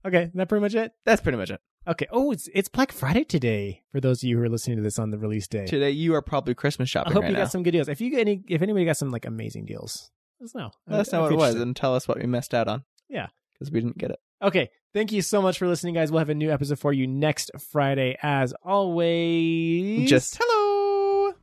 Okay, 0.06 0.32
that 0.34 0.48
pretty 0.50 0.62
much 0.62 0.76
it. 0.76 0.92
That's 1.06 1.22
pretty 1.22 1.38
much 1.38 1.50
it. 1.52 1.60
Okay. 1.88 2.08
Oh, 2.12 2.32
it's 2.32 2.48
it's 2.54 2.70
Black 2.70 2.92
Friday 2.92 3.24
today. 3.24 3.84
For 3.92 4.00
those 4.00 4.22
of 4.24 4.30
you 4.30 4.38
who 4.38 4.44
are 4.44 4.50
listening 4.50 4.78
to 4.78 4.84
this 4.84 5.00
on 5.00 5.12
the 5.12 5.18
release 5.18 5.48
day, 5.48 5.66
Today 5.66 5.92
you 5.92 6.14
are 6.16 6.22
probably 6.22 6.54
Christmas 6.54 6.90
shopping. 6.90 7.12
I 7.12 7.14
hope 7.14 7.24
right 7.24 7.30
you 7.32 7.38
now. 7.38 7.44
got 7.44 7.52
some 7.52 7.64
good 7.64 7.72
deals. 7.72 7.88
If 7.90 8.00
you 8.02 8.10
get 8.12 8.20
any, 8.22 8.44
if 8.48 8.62
anybody 8.62 8.86
got 8.86 8.98
some 8.98 9.12
like 9.12 9.26
amazing 9.26 9.66
deals, 9.66 10.10
let 10.40 10.46
us 10.46 10.56
know. 10.56 10.72
Let 10.88 11.00
us 11.02 11.12
know 11.12 11.24
what 11.24 11.32
it 11.32 11.38
was 11.38 11.56
and 11.56 11.76
tell 11.76 11.96
us 11.96 12.08
what 12.08 12.18
we 12.20 12.26
missed 12.28 12.54
out 12.54 12.68
on. 12.68 12.84
Yeah. 13.10 13.28
because 13.54 13.72
we 13.72 13.82
didn't 13.82 13.98
get 13.98 14.12
it. 14.12 14.20
Okay. 14.42 14.70
Thank 14.94 15.12
you 15.12 15.22
so 15.22 15.42
much 15.42 15.58
for 15.58 15.68
listening, 15.68 15.94
guys. 15.96 16.12
We'll 16.12 16.20
have 16.20 16.30
a 16.30 16.36
new 16.36 16.50
episode 16.52 16.80
for 16.80 16.94
you 16.94 17.06
next 17.08 17.52
Friday, 17.72 18.18
as 18.24 18.54
always. 18.64 20.10
Just 20.10 20.38
hello. 20.42 21.34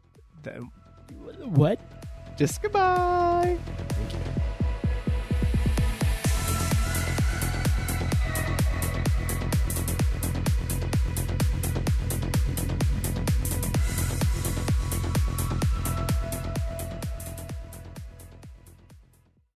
The- 0.42 0.68
what? 1.48 1.78
Just 2.36 2.60
goodbye. 2.60 3.56